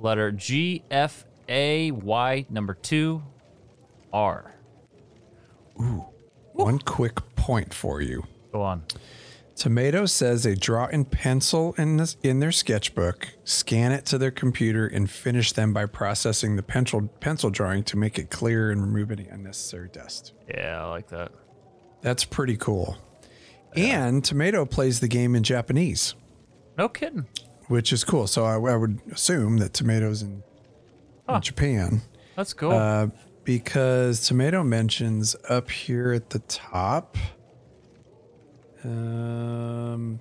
letter 0.00 0.32
g 0.32 0.82
f 0.90 1.24
a 1.48 1.90
y 1.90 2.46
number 2.50 2.74
two 2.74 3.22
r. 4.12 4.54
Ooh. 5.80 6.04
One 6.52 6.78
quick 6.78 7.20
point 7.36 7.72
for 7.72 8.00
you. 8.00 8.24
Go 8.52 8.62
on. 8.62 8.82
Tomato 9.54 10.06
says 10.06 10.42
they 10.42 10.54
draw 10.54 10.86
in 10.86 11.04
pencil 11.04 11.74
in 11.76 11.98
this 11.98 12.16
in 12.22 12.40
their 12.40 12.52
sketchbook, 12.52 13.28
scan 13.44 13.92
it 13.92 14.06
to 14.06 14.16
their 14.18 14.30
computer, 14.30 14.86
and 14.86 15.10
finish 15.10 15.52
them 15.52 15.72
by 15.72 15.86
processing 15.86 16.56
the 16.56 16.62
pencil 16.62 17.08
pencil 17.20 17.50
drawing 17.50 17.84
to 17.84 17.96
make 17.96 18.18
it 18.18 18.30
clear 18.30 18.70
and 18.70 18.82
remove 18.82 19.10
any 19.10 19.26
unnecessary 19.28 19.88
dust. 19.92 20.32
Yeah, 20.48 20.84
I 20.84 20.88
like 20.88 21.08
that. 21.08 21.32
That's 22.00 22.24
pretty 22.24 22.56
cool. 22.56 22.96
And 23.76 24.24
Tomato 24.24 24.64
plays 24.64 25.00
the 25.00 25.08
game 25.08 25.34
in 25.36 25.42
Japanese, 25.42 26.14
No 26.76 26.88
kidding. 26.88 27.26
Which 27.70 27.92
is 27.92 28.02
cool. 28.02 28.26
So 28.26 28.44
I, 28.44 28.54
I 28.54 28.76
would 28.76 28.98
assume 29.12 29.58
that 29.58 29.72
tomatoes 29.72 30.22
in, 30.22 30.42
in 31.28 31.40
Japan. 31.40 32.02
That's 32.34 32.52
cool. 32.52 32.72
Uh, 32.72 33.08
because 33.44 34.26
Tomato 34.26 34.64
mentions 34.64 35.36
up 35.48 35.70
here 35.70 36.12
at 36.12 36.30
the 36.30 36.40
top. 36.40 37.16
Um, 38.82 40.18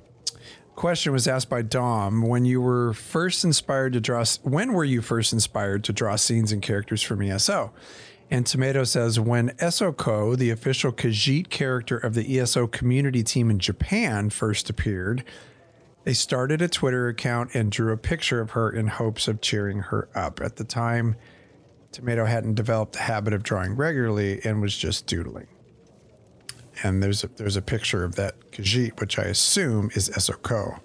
question 0.76 1.12
was 1.12 1.28
asked 1.28 1.50
by 1.50 1.64
Dom 1.64 2.22
when 2.22 2.46
you 2.46 2.62
were 2.62 2.94
first 2.94 3.44
inspired 3.44 3.94
to 3.94 4.00
draw. 4.00 4.24
When 4.44 4.74
were 4.74 4.84
you 4.84 5.02
first 5.02 5.34
inspired 5.34 5.84
to 5.86 5.94
draw 5.94 6.18
scenes 6.18 6.52
and 6.52 6.62
characters 6.62 7.02
from 7.02 7.24
ESO? 7.24 7.74
And 8.30 8.46
Tomato 8.46 8.84
says 8.84 9.20
when 9.20 9.50
Esoko, 9.58 10.38
the 10.38 10.52
official 10.52 10.92
Khajiit 10.92 11.50
character 11.50 11.98
of 11.98 12.14
the 12.14 12.40
ESO 12.40 12.68
community 12.68 13.24
team 13.24 13.50
in 13.50 13.58
Japan, 13.58 14.30
first 14.30 14.70
appeared, 14.70 15.24
they 16.04 16.14
started 16.14 16.62
a 16.62 16.68
Twitter 16.68 17.08
account 17.08 17.54
and 17.54 17.72
drew 17.72 17.92
a 17.92 17.98
picture 17.98 18.40
of 18.42 18.52
her 18.52 18.70
in 18.70 18.88
hopes 18.88 19.28
of 19.28 19.42
cheering 19.42 19.80
her 19.80 20.10
up. 20.16 20.42
At 20.42 20.56
the 20.56 20.64
time, 20.64 21.16
Tomato 21.92 22.26
hadn't 22.26 22.56
developed 22.56 22.94
the 22.94 23.00
habit 23.00 23.34
of 23.34 23.44
drawing 23.44 23.76
regularly 23.76 24.40
and 24.44 24.62
was 24.62 24.78
just 24.78 25.08
doodling. 25.08 25.48
And 26.84 27.04
there's 27.04 27.24
a, 27.24 27.28
there's 27.28 27.58
a 27.58 27.62
picture 27.62 28.04
of 28.04 28.16
that 28.16 28.52
Khajiit, 28.52 29.00
which 29.02 29.20
I 29.20 29.24
assume 29.24 29.92
is 29.94 30.10
Esoko. 30.10 30.80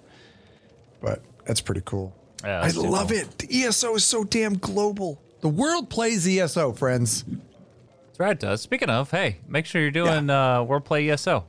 But 1.01 1.21
that's 1.45 1.61
pretty 1.61 1.81
cool. 1.85 2.13
Yeah, 2.43 2.61
I 2.61 2.69
love 2.71 3.09
cool. 3.09 3.17
it. 3.17 3.37
The 3.37 3.63
ESO 3.63 3.95
is 3.95 4.03
so 4.03 4.23
damn 4.23 4.57
global. 4.57 5.21
The 5.41 5.49
world 5.49 5.89
plays 5.89 6.27
ESO, 6.27 6.73
friends. 6.73 7.23
That's 7.23 8.19
right, 8.19 8.31
it 8.31 8.39
does. 8.39 8.61
Speaking 8.61 8.89
of, 8.89 9.11
hey, 9.11 9.39
make 9.47 9.65
sure 9.65 9.81
you're 9.81 9.91
doing 9.91 10.29
uh, 10.29 10.63
World 10.63 10.85
Plays 10.85 11.11
ESO. 11.11 11.45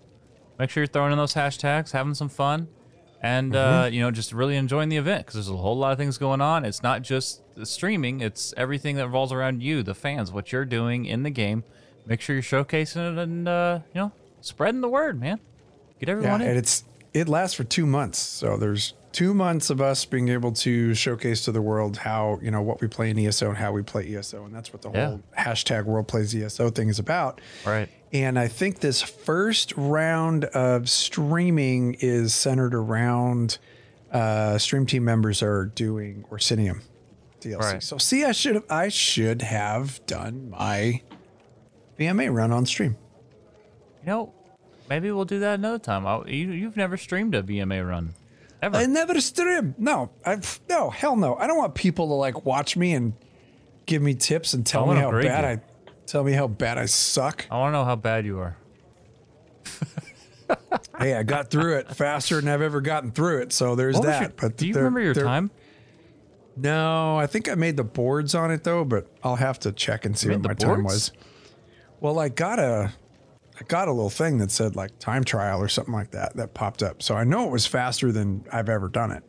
Make 0.59 0.71
sure 0.71 0.83
you're 0.83 0.89
throwing 0.89 1.13
in 1.13 1.19
those 1.19 1.35
hashtags, 1.35 1.93
having 1.93 2.15
some 2.15 2.29
fun, 2.29 2.67
and 3.23 3.53
Mm-hmm. 3.53 3.75
uh, 3.83 3.87
you 3.87 4.01
know 4.01 4.11
just 4.11 4.33
really 4.33 4.57
enjoying 4.57 4.89
the 4.89 4.97
event 4.97 5.25
because 5.27 5.35
there's 5.35 5.49
a 5.49 5.57
whole 5.57 5.77
lot 5.77 5.93
of 5.93 5.99
things 5.99 6.19
going 6.19 6.41
on. 6.41 6.65
It's 6.65 6.83
not 6.83 7.03
just 7.03 7.43
the 7.55 7.67
streaming; 7.67 8.21
it's 8.21 8.53
everything 8.57 8.97
that 8.97 9.07
revolves 9.07 9.33
around 9.33 9.63
you, 9.63 9.83
the 9.83 9.95
fans, 9.95 10.31
what 10.33 10.53
you're 10.53 10.65
doing 10.65 11.05
in 11.07 11.23
the 11.23 11.31
game. 11.31 11.65
Make 12.07 12.21
sure 12.21 12.35
you're 12.37 12.43
showcasing 12.43 13.13
it 13.13 13.19
and 13.19 13.49
uh, 13.49 13.81
you 13.95 14.01
know 14.01 14.13
spreading 14.41 14.81
the 14.81 14.89
word, 14.89 15.19
man. 15.21 15.41
Get 15.99 16.09
everyone 16.09 16.29
Yeah, 16.29 16.35
everyone 16.35 16.51
and 16.51 16.59
it's 16.59 16.85
it 17.15 17.29
lasts 17.29 17.57
for 17.57 17.65
two 17.65 17.87
months. 17.87 18.19
So 18.19 18.57
there's 18.59 18.93
two 19.17 19.33
months 19.33 19.71
of 19.71 19.81
us 19.81 20.05
being 20.05 20.29
able 20.29 20.53
to 20.53 20.93
showcase 20.93 21.43
to 21.47 21.51
the 21.51 21.63
world 21.63 21.97
how 21.97 22.39
you 22.43 22.51
know 22.51 22.61
what 22.61 22.83
we 22.83 22.87
play 22.87 23.09
in 23.09 23.19
ESO 23.19 23.49
and 23.49 23.57
how 23.57 23.73
we 23.73 23.83
play 23.83 24.15
ESO, 24.15 24.45
and 24.45 24.55
that's 24.55 24.75
what 24.75 24.83
the 24.83 24.91
Yeah. 24.91 25.07
whole 25.07 25.21
hashtag 25.39 25.85
World 25.87 26.07
Plays 26.07 26.35
ESO 26.35 26.69
thing 26.69 26.91
is 26.91 26.99
about. 26.99 27.41
Right. 27.65 27.89
And 28.13 28.39
I 28.39 28.47
think 28.47 28.81
this 28.81 29.01
first 29.01 29.73
round 29.75 30.45
of 30.47 30.91
streaming 30.91 31.97
is 32.01 32.35
centered 32.35 32.75
around 32.75 33.57
uh, 34.13 34.59
Stream 34.59 34.85
Team 34.85 35.05
members 35.05 35.43
are 35.43 35.65
doing 35.65 36.25
Orsinium 36.31 36.83
DLC. 37.41 37.59
Right. 37.59 37.83
So 37.83 37.97
see, 37.97 38.23
I 38.23 38.33
should 38.33 38.55
have 38.57 38.65
I 38.71 38.89
should 38.91 39.41
have 39.41 40.05
done 40.07 40.51
my 40.51 41.01
VMA 41.99 42.29
run 42.35 42.53
on 42.53 42.67
stream. 42.67 42.97
You 44.03 44.07
know, 44.09 44.33
maybe 44.91 45.11
we'll 45.11 45.25
do 45.25 45.39
that 45.41 45.55
another 45.59 45.79
time. 45.79 46.07
I, 46.07 46.23
you, 46.27 46.51
you've 46.53 46.77
never 46.77 46.99
streamed 46.99 47.35
a 47.35 47.43
VMA 47.43 47.87
run, 47.89 48.15
ever. 48.67 48.77
I 48.77 48.87
never 48.87 49.21
stream. 49.21 49.75
No, 49.79 50.11
I 50.25 50.39
no 50.69 50.91
hell 50.91 51.17
no. 51.17 51.37
I 51.37 51.47
don't 51.47 51.59
want 51.59 51.75
people 51.75 52.09
to 52.09 52.15
like 52.15 52.45
watch 52.45 52.77
me 52.77 52.93
and 52.95 53.15
give 53.87 54.03
me 54.03 54.15
tips 54.15 54.53
and 54.55 54.67
tell 54.67 54.91
I 54.91 54.95
me 54.95 55.01
how 55.01 55.11
bad 55.11 55.43
you. 55.43 55.49
I 55.49 55.61
tell 56.07 56.25
me 56.25 56.33
how 56.33 56.47
bad 56.47 56.79
I 56.79 56.87
suck. 56.87 57.47
I 57.51 57.57
want 57.59 57.73
to 57.73 57.79
know 57.79 57.85
how 57.85 57.97
bad 57.97 58.27
you 58.27 58.39
are. 58.39 58.57
hey, 60.99 61.15
I 61.15 61.23
got 61.23 61.51
through 61.51 61.77
it 61.79 61.95
faster 61.95 62.41
than 62.41 62.49
I've 62.49 62.63
ever 62.63 62.81
gotten 62.81 63.11
through 63.11 63.43
it. 63.43 63.53
So 63.53 63.75
there's 63.75 64.01
that. 64.01 64.21
your- 64.21 64.33
but 64.37 64.57
do 64.57 64.67
you 64.67 64.75
remember 64.75 65.01
your 65.01 65.15
time? 65.15 65.51
No, 66.57 67.19
I 67.19 67.27
think 67.27 67.51
I 67.51 67.55
made 67.55 67.77
the 67.77 67.85
boards 67.85 68.35
on 68.35 68.51
it 68.51 68.65
though, 68.65 68.85
but 68.85 69.11
I'll 69.23 69.37
have 69.37 69.59
to 69.61 69.73
check 69.73 70.05
and 70.07 70.17
see 70.17 70.31
what 70.31 70.43
my 70.43 70.55
time 70.55 70.85
was. 70.85 71.13
Well, 72.01 72.19
I 72.19 72.29
got 72.31 72.59
a 72.59 72.93
I 73.59 73.65
got 73.69 73.89
a 73.89 73.93
little 73.93 74.11
thing 74.11 74.39
that 74.39 74.51
said 74.51 74.77
like 74.77 74.99
time 74.99 75.25
trial 75.25 75.61
or 75.61 75.69
something 75.69 75.95
like 75.95 76.11
that 76.11 76.37
that 76.37 76.53
popped 76.55 76.83
up. 76.83 77.03
So 77.03 77.15
I 77.17 77.25
know 77.25 77.47
it 77.47 77.51
was 77.51 77.67
faster 77.67 78.13
than 78.13 78.45
I've 78.53 78.69
ever 78.69 78.89
done 78.89 79.11
it. 79.13 79.23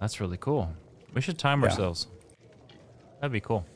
That's 0.00 0.20
really 0.20 0.36
cool. 0.36 0.72
We 1.14 1.20
should 1.20 1.38
time 1.38 1.60
Yeah. 1.62 1.68
ourselves. 1.70 2.06
That'd 3.20 3.32
be 3.32 3.40
cool. 3.40 3.66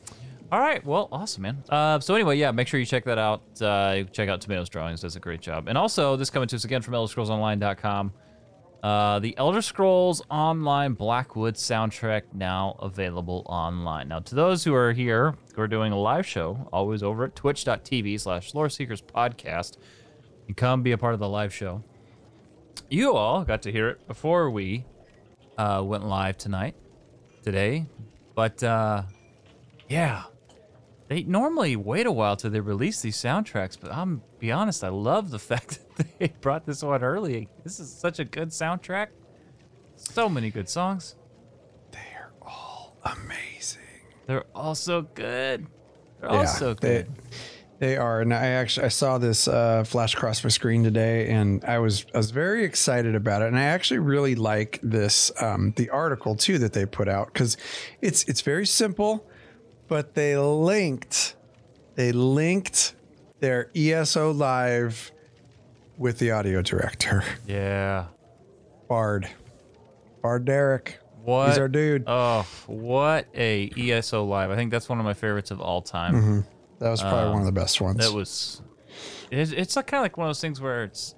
All 0.53 0.61
right. 0.61 0.85
Well, 0.85 1.09
awesome, 1.11 1.43
man. 1.43 1.65
Uh, 1.69 1.99
so 1.99 2.15
anyway, 2.15 2.37
yeah, 2.37 2.51
make 2.53 2.69
sure 2.69 2.79
you 2.79 2.87
check 2.87 3.05
that 3.07 3.19
out. 3.19 3.43
Uh, 3.61 4.05
check 4.13 4.29
out 4.29 4.41
Tomatoes 4.41 4.69
Drawings. 4.69 5.01
Does 5.01 5.17
a 5.17 5.21
great 5.21 5.41
job. 5.41 5.67
And 5.67 5.77
also, 5.79 6.15
this 6.15 6.31
coming 6.31 6.47
to 6.49 6.57
us 6.57 6.65
again 6.65 6.83
from 6.83 6.95
ElderScrollsOnline.com. 6.95 8.13
Uh, 8.83 9.21
the 9.21 9.37
Elder 9.39 9.63
Scrolls 9.63 10.23
Online 10.29 10.95
Blackwood 10.95 11.55
soundtrack 11.55 12.23
now 12.35 12.77
available 12.81 13.45
online. 13.47 14.09
Now, 14.09 14.19
to 14.19 14.35
those 14.35 14.65
who 14.65 14.75
are 14.75 14.93
here, 14.93 15.37
we're 15.57 15.69
doing 15.69 15.93
a 15.93 15.99
live 15.99 16.27
show, 16.27 16.69
always 16.73 17.03
over 17.03 17.25
at 17.25 17.37
twitch.tv 17.37 18.19
slash 18.19 18.55
Lore 18.55 18.69
Seekers 18.69 19.01
Podcast. 19.01 19.77
You 20.49 20.55
come 20.55 20.83
be 20.83 20.91
a 20.91 20.99
part 20.99 21.15
of 21.15 21.21
the 21.21 21.29
live 21.29 21.55
show. 21.55 21.85
You 22.91 23.15
all 23.15 23.45
got 23.45 23.63
to 23.63 23.73
hear 23.73 23.89
it 23.89 24.07
before 24.09 24.51
we 24.51 24.85
uh, 25.57 25.83
went 25.85 26.05
live 26.05 26.37
tonight, 26.37 26.75
today. 27.45 27.87
But 28.35 28.65
uh, 28.65 29.03
yeah, 29.89 30.25
they 31.13 31.23
normally 31.25 31.77
wait 31.77 32.07
a 32.07 32.13
while 32.13 32.37
till 32.37 32.51
they 32.51 32.61
release 32.61 33.03
these 33.03 33.19
soundtracks. 33.19 33.77
But 33.79 33.93
I'm 33.93 34.23
be 34.39 34.51
honest, 34.51 34.83
I 34.83 34.89
love 34.89 35.31
the 35.31 35.39
fact 35.51 35.79
that 35.97 36.19
they 36.19 36.29
brought 36.41 36.65
this 36.65 36.83
one 36.83 37.03
early. 37.03 37.49
This 37.65 37.79
is 37.81 37.93
such 37.93 38.19
a 38.19 38.25
good 38.25 38.49
soundtrack. 38.49 39.09
So 39.97 40.29
many 40.29 40.51
good 40.51 40.69
songs. 40.69 41.17
They're 41.91 42.33
all 42.41 42.97
amazing. 43.05 43.83
They're 44.27 44.47
all 44.55 44.75
so 44.75 45.03
good. 45.03 45.67
They're 46.21 46.31
all 46.31 46.47
so 46.47 46.75
they, 46.75 47.03
good. 47.03 47.13
they 47.79 47.97
are, 47.99 48.21
and 48.23 48.33
I 48.33 48.47
actually 48.47 48.87
I 48.87 48.89
saw 48.89 49.19
this 49.19 49.47
uh, 49.47 49.85
flash 49.85 50.15
across 50.15 50.43
my 50.43 50.51
screen 50.51 50.83
today, 50.83 51.29
and 51.29 51.63
I 51.65 51.79
was 51.79 52.07
I 52.15 52.17
was 52.17 52.31
very 52.31 52.65
excited 52.65 53.15
about 53.15 53.43
it, 53.43 53.49
and 53.49 53.59
I 53.59 53.65
actually 53.65 53.99
really 53.99 54.35
like 54.35 54.81
this 54.83 55.31
um, 55.43 55.73
the 55.77 55.91
article 55.91 56.37
too 56.37 56.59
that 56.59 56.73
they 56.73 56.87
put 56.87 57.09
out 57.09 57.27
because 57.27 57.59
it's 58.01 58.25
it's 58.25 58.41
very 58.41 58.67
simple, 58.67 59.29
but 59.93 60.15
they 60.15 60.39
linked 60.39 61.37
they 61.97 62.13
linked 62.13 62.95
their 63.41 63.71
ESO 63.77 64.33
live 64.33 65.13
with 65.99 66.19
the 66.19 66.31
audio 66.31 66.63
director 66.63 67.23
yeah. 67.47 68.07
Bard 68.89 69.29
Bard 70.23 70.47
Derek. 70.47 70.99
What? 71.23 71.49
He's 71.49 71.59
our 71.59 71.69
dude. 71.69 72.05
Oh, 72.07 72.47
what 72.67 73.27
a 73.35 73.71
ESO 73.77 74.25
live! 74.25 74.51
I 74.51 74.57
think 74.57 74.71
that's 74.71 74.89
one 74.89 74.99
of 74.99 75.05
my 75.05 75.13
favorites 75.13 75.51
of 75.51 75.61
all 75.61 75.83
time. 75.83 76.15
Mm-hmm. 76.15 76.41
That 76.79 76.89
was 76.89 77.03
probably 77.03 77.31
one 77.31 77.41
of 77.41 77.47
the 77.47 77.53
best 77.53 77.79
ones. 77.83 77.99
That 77.99 78.15
was. 78.15 78.63
It's, 79.31 79.53
it's 79.53 79.77
like 79.77 79.89
kind 79.89 80.01
of 80.01 80.05
like 80.05 80.17
one 80.17 80.27
of 80.27 80.31
those 80.31 80.41
things 80.41 80.59
where 80.59 80.85
it's. 80.85 81.15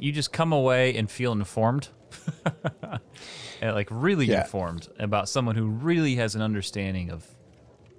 you 0.00 0.10
just 0.10 0.32
come 0.32 0.52
away 0.52 0.96
and 0.96 1.08
feel 1.08 1.30
informed. 1.30 1.90
like 3.62 3.88
really 3.90 4.26
Yeah. 4.26 4.42
informed 4.42 4.88
about 4.98 5.28
someone 5.28 5.56
who 5.56 5.66
really 5.66 6.16
has 6.16 6.34
an 6.34 6.42
understanding 6.42 7.10
of, 7.10 7.26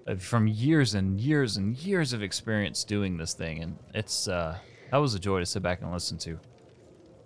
of 0.07 0.21
from 0.23 0.47
years 0.47 0.93
and 0.93 1.19
years 1.19 1.57
and 1.57 1.77
years 1.77 2.13
of 2.13 2.21
experience 2.23 2.83
doing 2.83 3.17
this 3.17 3.33
thing 3.33 3.61
and 3.61 3.77
it's 3.93 4.27
uh 4.27 4.57
that 4.91 4.97
was 4.97 5.13
a 5.13 5.19
joy 5.19 5.39
to 5.39 5.45
sit 5.45 5.61
back 5.61 5.81
and 5.81 5.91
listen 5.91 6.17
to. 6.19 6.39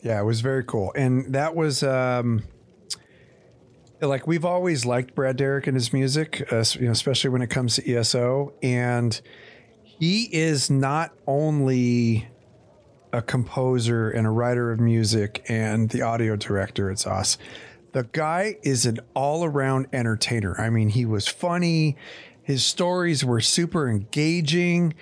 Yeah, 0.01 0.19
it 0.19 0.23
was 0.25 0.41
very 0.41 0.65
cool. 0.65 0.91
And 0.95 1.33
that 1.33 1.55
was 1.55 1.81
um 1.83 2.43
like 4.01 4.27
we've 4.27 4.43
always 4.43 4.85
liked 4.85 5.15
Brad 5.15 5.37
Derrick 5.37 5.65
and 5.67 5.75
his 5.75 5.93
music, 5.93 6.45
uh, 6.51 6.63
you 6.77 6.85
know, 6.87 6.91
especially 6.91 7.29
when 7.29 7.41
it 7.41 7.47
comes 7.49 7.75
to 7.77 7.89
ESO 7.95 8.53
and 8.61 9.21
he 9.83 10.23
is 10.35 10.69
not 10.69 11.13
only 11.25 12.27
a 13.13 13.21
composer 13.21 14.09
and 14.09 14.27
a 14.27 14.29
writer 14.29 14.71
of 14.71 14.79
music 14.79 15.45
and 15.47 15.89
the 15.91 16.01
audio 16.01 16.35
director 16.35 16.91
it's 16.91 17.07
us. 17.07 17.37
The 17.93 18.03
guy 18.11 18.57
is 18.63 18.85
an 18.85 18.99
all-around 19.15 19.87
entertainer. 19.93 20.59
I 20.59 20.69
mean, 20.69 20.89
he 20.89 21.05
was 21.05 21.27
funny, 21.27 21.95
his 22.43 22.65
stories 22.65 23.23
were 23.23 23.41
super 23.41 23.89
engaging. 23.89 24.93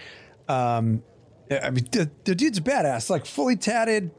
Um 0.48 1.04
I 1.50 1.70
mean, 1.70 1.88
the, 1.92 2.10
the 2.24 2.34
dude's 2.34 2.62
badass, 2.62 3.10
like 3.10 3.26
fully 3.26 3.58
tatted, 3.58 4.12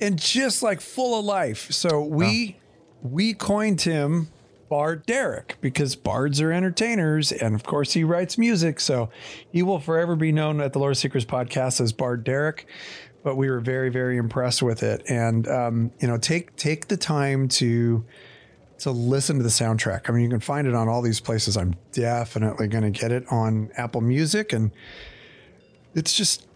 and 0.00 0.18
just 0.18 0.62
like 0.62 0.80
full 0.80 1.18
of 1.18 1.24
life. 1.24 1.70
So 1.72 2.02
we 2.02 2.56
we 3.02 3.34
coined 3.34 3.82
him 3.82 4.28
Bard 4.70 5.04
Derek 5.04 5.58
because 5.60 5.96
bards 5.96 6.40
are 6.40 6.52
entertainers, 6.52 7.32
and 7.32 7.54
of 7.54 7.64
course 7.64 7.92
he 7.92 8.04
writes 8.04 8.38
music. 8.38 8.80
So 8.80 9.10
he 9.50 9.62
will 9.62 9.80
forever 9.80 10.16
be 10.16 10.32
known 10.32 10.60
at 10.60 10.72
the 10.72 10.78
Lore 10.78 10.94
Seekers 10.94 11.26
podcast 11.26 11.80
as 11.80 11.92
Bard 11.92 12.24
Derek. 12.24 12.66
But 13.22 13.36
we 13.36 13.50
were 13.50 13.60
very 13.60 13.90
very 13.90 14.16
impressed 14.16 14.62
with 14.62 14.82
it, 14.82 15.02
and 15.08 15.46
um, 15.48 15.90
you 16.00 16.08
know 16.08 16.16
take 16.16 16.56
take 16.56 16.88
the 16.88 16.96
time 16.96 17.48
to 17.48 18.04
to 18.78 18.90
listen 18.90 19.36
to 19.36 19.42
the 19.42 19.50
soundtrack. 19.50 20.08
I 20.08 20.12
mean, 20.12 20.22
you 20.22 20.30
can 20.30 20.40
find 20.40 20.66
it 20.66 20.74
on 20.74 20.88
all 20.88 21.02
these 21.02 21.20
places. 21.20 21.56
I'm 21.56 21.74
definitely 21.92 22.66
going 22.66 22.90
to 22.90 22.98
get 22.98 23.12
it 23.12 23.24
on 23.30 23.70
Apple 23.76 24.00
Music, 24.00 24.54
and 24.54 24.70
it's 25.94 26.16
just 26.16 26.46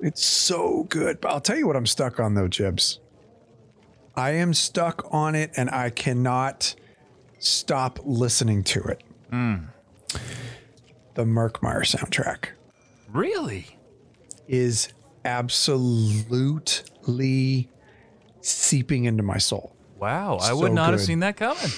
it's 0.00 0.24
so 0.24 0.84
good. 0.84 1.20
But 1.20 1.30
I'll 1.32 1.40
tell 1.40 1.56
you 1.56 1.66
what 1.66 1.76
I'm 1.76 1.86
stuck 1.86 2.18
on 2.18 2.34
though, 2.34 2.48
Jibs. 2.48 3.00
I 4.16 4.30
am 4.32 4.54
stuck 4.54 5.06
on 5.10 5.34
it 5.34 5.50
and 5.56 5.68
I 5.70 5.90
cannot 5.90 6.74
stop 7.38 7.98
listening 8.04 8.62
to 8.64 8.80
it. 8.84 9.02
The 11.14 11.24
Murkmire 11.24 11.82
soundtrack 11.82 12.50
Really? 13.12 13.73
Is 14.46 14.88
absolutely 15.24 16.28
seeping 18.40 19.04
into 19.04 19.22
my 19.22 19.38
soul. 19.38 19.74
Wow, 19.98 20.36
I 20.38 20.48
So 20.48 20.56
would 20.58 20.72
not 20.72 20.90
have 20.90 21.00
seen 21.00 21.20
that 21.20 21.36
coming. 21.36 21.70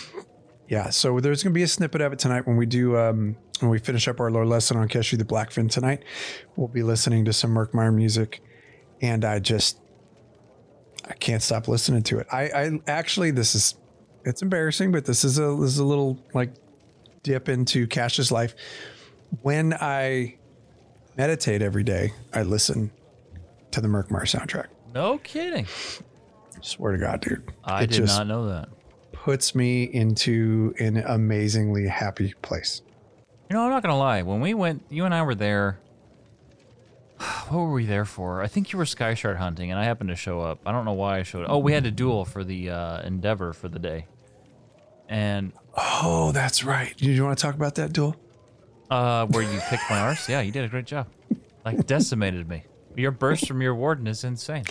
Yeah, 0.68 0.90
so 0.90 1.20
there's 1.20 1.44
going 1.44 1.52
to 1.52 1.54
be 1.54 1.62
a 1.62 1.68
snippet 1.68 2.00
of 2.00 2.12
it 2.12 2.18
tonight 2.18 2.46
when 2.46 2.56
we 2.56 2.66
do 2.66 2.96
um, 2.96 3.36
when 3.60 3.70
we 3.70 3.78
finish 3.78 4.08
up 4.08 4.18
our 4.18 4.30
lore 4.30 4.44
lesson 4.44 4.76
on 4.76 4.88
Keshu 4.88 5.16
the 5.16 5.24
Blackfin 5.24 5.70
tonight. 5.70 6.02
We'll 6.56 6.66
be 6.68 6.82
listening 6.82 7.24
to 7.26 7.32
some 7.32 7.54
Murkmire 7.54 7.94
music, 7.94 8.42
and 9.00 9.24
I 9.24 9.38
just 9.38 9.78
I 11.08 11.14
can't 11.14 11.42
stop 11.42 11.68
listening 11.68 12.02
to 12.04 12.18
it. 12.18 12.26
I, 12.32 12.42
I 12.48 12.80
actually 12.88 13.30
this 13.30 13.54
is 13.54 13.76
it's 14.24 14.42
embarrassing, 14.42 14.90
but 14.90 15.04
this 15.04 15.24
is 15.24 15.38
a 15.38 15.56
this 15.60 15.70
is 15.70 15.78
a 15.78 15.84
little 15.84 16.18
like 16.34 16.52
dip 17.22 17.48
into 17.48 17.86
Cash's 17.86 18.32
life. 18.32 18.56
When 19.42 19.72
I 19.72 20.38
meditate 21.16 21.62
every 21.62 21.82
day, 21.84 22.12
I 22.32 22.42
listen 22.42 22.90
to 23.70 23.80
the 23.80 23.88
Murkmire 23.88 24.22
soundtrack. 24.22 24.66
No 24.94 25.18
kidding. 25.18 25.66
Swear 26.62 26.92
to 26.92 26.98
God, 26.98 27.20
dude. 27.20 27.42
I 27.64 27.82
It 27.82 27.90
did 27.90 27.96
just 27.96 28.16
not 28.18 28.26
know 28.26 28.48
that. 28.48 28.68
puts 29.12 29.54
me 29.54 29.84
into 29.84 30.74
an 30.78 30.98
amazingly 30.98 31.86
happy 31.86 32.32
place. 32.42 32.82
You 33.50 33.56
know, 33.56 33.62
I'm 33.64 33.70
not 33.70 33.82
gonna 33.82 33.98
lie. 33.98 34.22
When 34.22 34.40
we 34.40 34.54
went, 34.54 34.84
you 34.88 35.04
and 35.04 35.14
I 35.14 35.22
were 35.22 35.34
there. 35.34 35.78
What 37.48 37.58
were 37.60 37.72
we 37.72 37.86
there 37.86 38.04
for? 38.04 38.42
I 38.42 38.48
think 38.48 38.72
you 38.72 38.78
were 38.78 38.84
sky 38.86 39.14
shard 39.14 39.36
hunting, 39.36 39.70
and 39.70 39.78
I 39.78 39.84
happened 39.84 40.10
to 40.10 40.16
show 40.16 40.40
up. 40.40 40.58
I 40.66 40.72
don't 40.72 40.84
know 40.84 40.92
why 40.94 41.18
I 41.18 41.22
showed 41.22 41.44
up. 41.44 41.50
Oh, 41.50 41.58
we 41.58 41.72
had 41.72 41.86
a 41.86 41.90
duel 41.92 42.24
for 42.24 42.42
the 42.42 42.70
uh, 42.70 43.02
Endeavor 43.02 43.52
for 43.52 43.68
the 43.68 43.78
day, 43.78 44.06
and 45.08 45.52
Oh, 45.76 46.32
that's 46.32 46.64
right. 46.64 46.96
Do 46.96 47.10
you 47.10 47.22
want 47.22 47.38
to 47.38 47.42
talk 47.42 47.54
about 47.54 47.74
that 47.76 47.92
duel? 47.92 48.16
Uh, 48.90 49.26
where 49.26 49.42
you 49.42 49.60
picked 49.68 49.88
my 49.90 50.00
arse. 50.00 50.28
Yeah, 50.28 50.40
you 50.40 50.52
did 50.52 50.64
a 50.64 50.68
great 50.68 50.86
job. 50.86 51.06
Like 51.64 51.86
decimated 51.86 52.48
me. 52.48 52.64
Your 52.96 53.10
burst 53.10 53.46
from 53.48 53.60
your 53.60 53.74
warden 53.74 54.06
is 54.06 54.24
insane. 54.24 54.64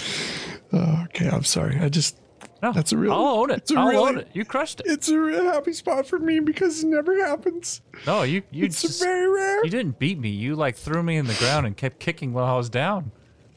Oh, 0.73 1.03
okay, 1.05 1.29
I'm 1.29 1.43
sorry. 1.43 1.77
I 1.79 1.89
just 1.89 2.19
No, 2.63 2.71
That's 2.71 2.91
a 2.91 2.97
real- 2.97 3.11
I'll 3.13 3.39
own 3.41 3.51
it. 3.51 3.69
I'll 3.75 3.87
really- 3.87 3.97
own 3.97 4.17
it. 4.17 4.29
You 4.33 4.45
crushed 4.45 4.79
it. 4.79 4.87
it's 4.87 5.09
a 5.09 5.19
real 5.19 5.43
happy 5.43 5.73
spot 5.73 6.07
for 6.07 6.17
me 6.17 6.39
because 6.39 6.83
it 6.83 6.87
never 6.87 7.15
happens. 7.25 7.81
No, 8.07 8.23
you 8.23 8.41
you 8.49 8.65
It's 8.65 8.81
just, 8.81 9.01
very 9.03 9.27
rare. 9.29 9.63
you 9.63 9.69
didn't 9.69 9.99
beat 9.99 10.17
me. 10.17 10.29
You 10.29 10.55
like 10.55 10.75
threw 10.75 11.03
me 11.03 11.17
in 11.17 11.27
the 11.27 11.35
ground 11.35 11.67
and 11.67 11.77
kept 11.77 11.99
kicking 11.99 12.33
while 12.33 12.45
I 12.45 12.55
was 12.57 12.69
down. 12.69 13.11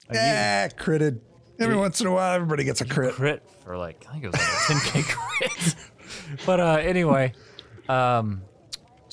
Like, 0.09 0.17
you- 0.17 0.21
Ah, 0.23 0.69
critted. 0.83 1.21
Every 1.61 1.77
once 1.77 2.01
in 2.01 2.07
a 2.07 2.13
while, 2.13 2.35
everybody 2.35 2.63
gets 2.65 2.81
a 2.83 2.85
crit. 2.85 3.15
crit 3.15 3.43
for 3.65 3.77
like 3.79 4.05
I 4.09 4.13
think 4.13 4.25
it 4.25 4.33
was 4.33 4.41
like 4.41 4.49
a 4.49 4.73
10k 4.75 5.03
crit. 5.09 5.75
but 6.47 6.61
uh 6.61 6.79
anyway, 6.81 7.33
um 7.89 8.43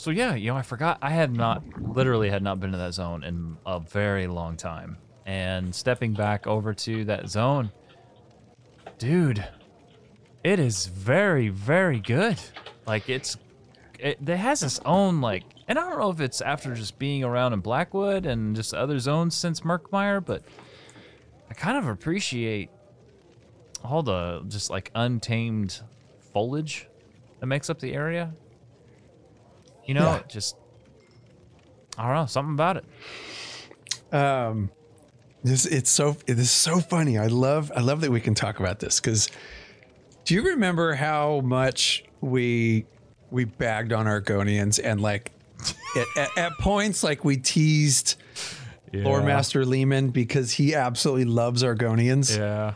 so 0.05 0.11
yeah, 0.11 0.35
you 0.35 0.51
know, 0.51 0.55
I 0.55 0.61
forgot 0.61 0.99
I 1.01 1.09
had 1.09 1.35
not 1.35 1.63
literally 1.81 2.29
had 2.29 2.43
not 2.43 2.59
been 2.59 2.71
to 2.73 2.77
that 2.77 2.93
zone 2.93 3.23
in 3.23 3.57
a 3.65 3.79
very 3.79 4.27
long 4.27 4.55
time. 4.55 4.99
And 5.25 5.73
stepping 5.73 6.13
back 6.13 6.45
over 6.45 6.75
to 6.75 7.05
that 7.05 7.27
zone, 7.27 7.71
dude, 8.99 9.43
it 10.43 10.59
is 10.59 10.85
very 10.85 11.49
very 11.49 11.99
good. 11.99 12.37
Like 12.85 13.09
it's 13.09 13.37
it, 13.97 14.19
it 14.23 14.37
has 14.37 14.61
its 14.61 14.79
own 14.85 15.21
like 15.21 15.43
and 15.67 15.79
I 15.79 15.89
don't 15.89 15.97
know 15.97 16.11
if 16.11 16.19
it's 16.19 16.39
after 16.39 16.75
just 16.75 16.99
being 16.99 17.23
around 17.23 17.53
in 17.53 17.61
Blackwood 17.61 18.27
and 18.27 18.55
just 18.55 18.75
other 18.75 18.99
zones 18.99 19.33
since 19.33 19.61
Murkmire, 19.61 20.23
but 20.23 20.43
I 21.49 21.55
kind 21.55 21.79
of 21.79 21.87
appreciate 21.87 22.69
all 23.83 24.03
the 24.03 24.45
just 24.49 24.69
like 24.69 24.91
untamed 24.93 25.81
foliage 26.31 26.87
that 27.39 27.47
makes 27.47 27.71
up 27.71 27.79
the 27.79 27.93
area. 27.93 28.35
You 29.85 29.93
know, 29.93 30.01
Yeah. 30.15 30.21
just 30.27 30.55
I 31.97 32.07
don't 32.07 32.15
know, 32.15 32.25
something 32.25 32.53
about 32.53 32.77
it. 32.77 32.85
Um, 34.13 34.69
this 35.43 35.65
it's 35.65 35.89
so 35.89 36.17
it 36.27 36.39
is 36.39 36.51
so 36.51 36.79
funny. 36.79 37.17
I 37.17 37.27
love 37.27 37.71
I 37.75 37.81
love 37.81 38.01
that 38.01 38.11
we 38.11 38.19
can 38.21 38.33
talk 38.35 38.59
about 38.59 38.79
this 38.79 38.99
because 38.99 39.29
do 40.25 40.33
you 40.33 40.41
remember 40.43 40.93
how 40.95 41.41
much 41.41 42.03
we 42.21 42.85
we 43.31 43.45
bagged 43.45 43.93
on 43.93 44.05
Argonians 44.07 44.79
and 44.83 44.99
like 45.01 45.31
at, 45.95 46.05
at, 46.17 46.37
at 46.37 46.51
points 46.59 47.03
like 47.03 47.23
we 47.23 47.37
teased 47.37 48.15
Lore 48.93 49.21
Master 49.21 49.65
Lehman 49.65 50.09
because 50.09 50.51
he 50.51 50.73
absolutely 50.73 51.25
loves 51.25 51.63
Argonians. 51.63 52.35
Yeah. 52.37 52.73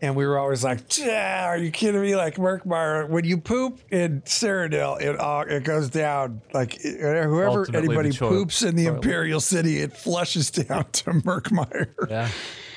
And 0.00 0.14
we 0.14 0.26
were 0.26 0.38
always 0.38 0.62
like, 0.62 0.96
"Yeah, 0.96 1.46
are 1.46 1.56
you 1.56 1.72
kidding 1.72 2.00
me? 2.00 2.14
Like 2.14 2.36
Murkmire, 2.36 3.08
when 3.08 3.24
you 3.24 3.38
poop 3.38 3.80
in 3.90 4.22
Cyrodiil, 4.22 5.00
it 5.00 5.18
all 5.18 5.42
it 5.42 5.64
goes 5.64 5.90
down. 5.90 6.40
Like 6.52 6.80
whoever 6.80 7.60
Ultimately, 7.60 7.96
anybody 7.96 8.16
poops 8.16 8.62
in 8.62 8.76
the 8.76 8.84
toilet. 8.84 8.96
Imperial 8.96 9.40
City, 9.40 9.78
it 9.78 9.96
flushes 9.96 10.50
down 10.52 10.84
to 10.92 11.10
Murkmire. 11.10 11.92
Yeah. 12.08 12.30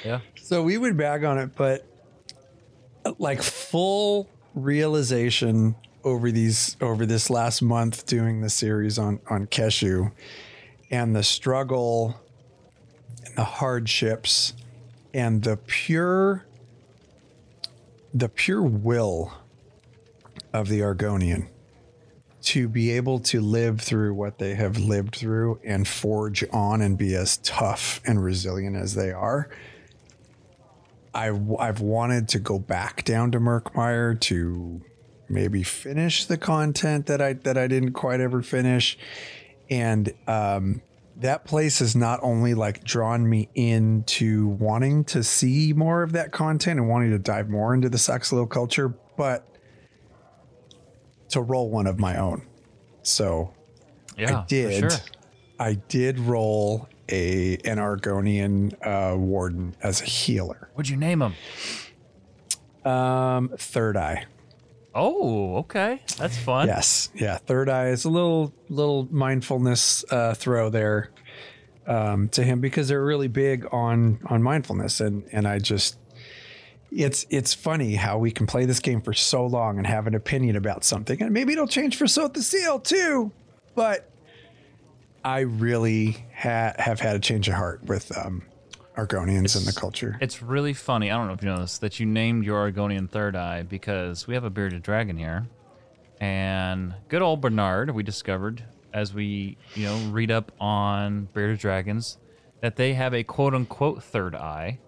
Yeah. 0.04 0.20
So 0.42 0.64
we 0.64 0.78
would 0.78 0.98
bag 0.98 1.24
on 1.24 1.38
it, 1.38 1.52
but 1.56 1.86
like 3.20 3.42
full 3.42 4.28
realization 4.56 5.76
over 6.04 6.32
these 6.32 6.76
over 6.82 7.06
this 7.06 7.30
last 7.30 7.62
month 7.62 8.06
doing 8.06 8.42
the 8.42 8.50
series 8.50 8.98
on 8.98 9.20
on 9.30 9.46
Keshu 9.48 10.12
and 10.90 11.16
the 11.16 11.24
struggle 11.24 12.20
and 13.26 13.36
the 13.36 13.44
hardships 13.44 14.54
and 15.14 15.44
the 15.44 15.58
pure 15.58 16.46
the 18.14 18.30
pure 18.30 18.62
will 18.62 19.34
of 20.54 20.68
the 20.68 20.80
Argonian 20.80 21.48
to 22.42 22.68
be 22.68 22.92
able 22.92 23.20
to 23.20 23.40
live 23.40 23.80
through 23.80 24.14
what 24.14 24.40
they 24.40 24.56
have 24.56 24.78
lived 24.78 25.16
through 25.16 25.60
and 25.64 25.88
forge 25.88 26.44
on 26.52 26.82
and 26.82 26.98
be 26.98 27.14
as 27.16 27.38
tough 27.38 28.02
and 28.06 28.24
resilient 28.24 28.76
as 28.76 28.96
they 28.96 29.12
are. 29.12 29.50
I, 31.14 31.28
I've 31.60 31.82
wanted 31.82 32.30
to 32.30 32.40
go 32.40 32.58
back 32.58 33.04
down 33.04 33.32
to 33.32 33.40
Murkmire 33.40 34.20
to 34.22 34.82
maybe 35.30 35.64
finish 35.64 36.26
the 36.26 36.38
content 36.38 37.06
that 37.08 37.22
I 37.22 37.34
that 37.34 37.58
I 37.58 37.68
didn't 37.68 37.94
quite 37.94 38.22
ever 38.22 38.42
finish, 38.42 38.98
and 39.70 40.14
um, 40.28 40.82
that 41.22 41.46
place 41.46 41.80
has 41.80 41.96
not 41.96 42.20
only 42.24 42.54
like 42.54 42.84
drawn 42.84 43.28
me 43.30 43.48
into 43.56 44.48
wanting 44.48 45.04
to 45.06 45.24
see 45.24 45.72
more 45.74 46.04
of 46.04 46.12
that 46.14 46.32
content 46.32 46.80
and 46.80 46.90
wanting 46.90 47.12
to 47.12 47.20
dive 47.20 47.48
more 47.50 47.74
into 47.74 47.90
the 47.90 47.98
Saxhleel 47.98 48.50
culture, 48.50 48.90
but 49.18 49.48
to 51.30 51.42
roll 51.42 51.70
one 51.70 51.88
of 51.88 52.00
my 52.00 52.18
own. 52.18 52.46
So 53.04 53.54
Yeah. 54.18 54.40
I 54.42 54.46
did. 54.48 54.92
Sure. 54.92 55.00
I 55.60 55.74
did 55.76 56.20
roll 56.20 56.90
a 57.10 57.56
an 57.66 57.78
Argonian 57.78 58.74
uh, 58.86 59.16
warden 59.16 59.76
as 59.82 60.02
a 60.02 60.06
healer. 60.06 60.70
What'd 60.74 60.90
you 60.90 60.98
name 60.98 61.22
him? 61.22 61.36
Um, 62.92 63.50
third 63.58 63.96
eye. 63.96 64.26
Oh, 64.94 65.58
okay. 65.58 66.02
That's 66.18 66.38
fun. 66.38 66.68
Yes, 66.68 67.10
yeah. 67.16 67.38
Third 67.38 67.70
eye 67.70 67.88
is 67.90 68.04
a 68.06 68.10
little 68.10 68.54
little 68.70 69.08
mindfulness 69.12 70.04
uh, 70.10 70.34
throw 70.34 70.70
there 70.70 71.11
um, 71.92 72.30
to 72.30 72.44
him 72.44 72.62
because 72.62 72.88
they're 72.88 73.04
really 73.04 73.28
big 73.28 73.68
on 73.72 74.20
on 74.28 74.42
mindfulness, 74.42 75.02
and 75.02 75.24
and 75.32 75.48
I 75.48 75.60
just 75.60 75.98
it's 76.90 77.26
it's 77.30 77.54
funny 77.54 77.96
how 77.96 78.18
we 78.18 78.32
can 78.32 78.48
play 78.48 78.66
this 78.66 78.80
game 78.80 79.02
for 79.02 79.14
so 79.14 79.46
long 79.46 79.78
and 79.78 79.86
have 79.86 80.08
an 80.08 80.16
opinion 80.16 80.56
about 80.56 80.86
something, 80.86 81.22
and 81.22 81.34
maybe 81.34 81.54
it'll 81.54 81.68
change 81.68 81.98
for 81.98 82.08
Soth 82.08 82.34
the 82.34 82.42
Seal 82.42 82.80
too, 82.80 83.32
but 83.76 84.10
I 85.24 85.42
really 85.42 86.26
ha- 86.34 86.74
have 86.78 87.02
had 87.02 87.18
a 87.18 87.20
change 87.20 87.50
of 87.50 87.56
heart 87.56 87.84
with 87.84 88.18
um, 88.18 88.44
Argonians 88.96 89.58
and 89.58 89.66
the 89.66 89.78
culture. 89.78 90.18
It's 90.22 90.42
really 90.42 90.74
funny. 90.74 91.12
I 91.12 91.18
don't 91.18 91.28
know 91.28 91.34
if 91.34 91.44
you 91.44 91.50
know 91.50 91.60
this 91.60 91.78
that 91.80 92.00
you 92.00 92.06
named 92.06 92.46
your 92.46 92.72
Argonian 92.72 93.10
third 93.10 93.36
eye 93.36 93.64
because 93.64 94.28
we 94.28 94.34
have 94.34 94.46
a 94.46 94.50
bearded 94.50 94.82
dragon 94.82 95.18
here, 95.18 95.46
and 96.22 96.94
good 97.10 97.22
old 97.22 97.42
Bernard. 97.42 97.92
We 97.92 98.04
discovered 98.04 98.64
as 98.94 99.14
we 99.14 99.58
you 99.76 99.86
know 99.86 99.98
read 100.12 100.32
up 100.32 100.52
on 100.60 101.28
bearded 101.34 101.60
dragons 101.60 102.18
that 102.62 102.76
they 102.76 102.94
have 102.94 103.14
a 103.14 103.24
quote 103.24 103.54
unquote 103.56 104.04
third 104.04 104.36
eye 104.36 104.80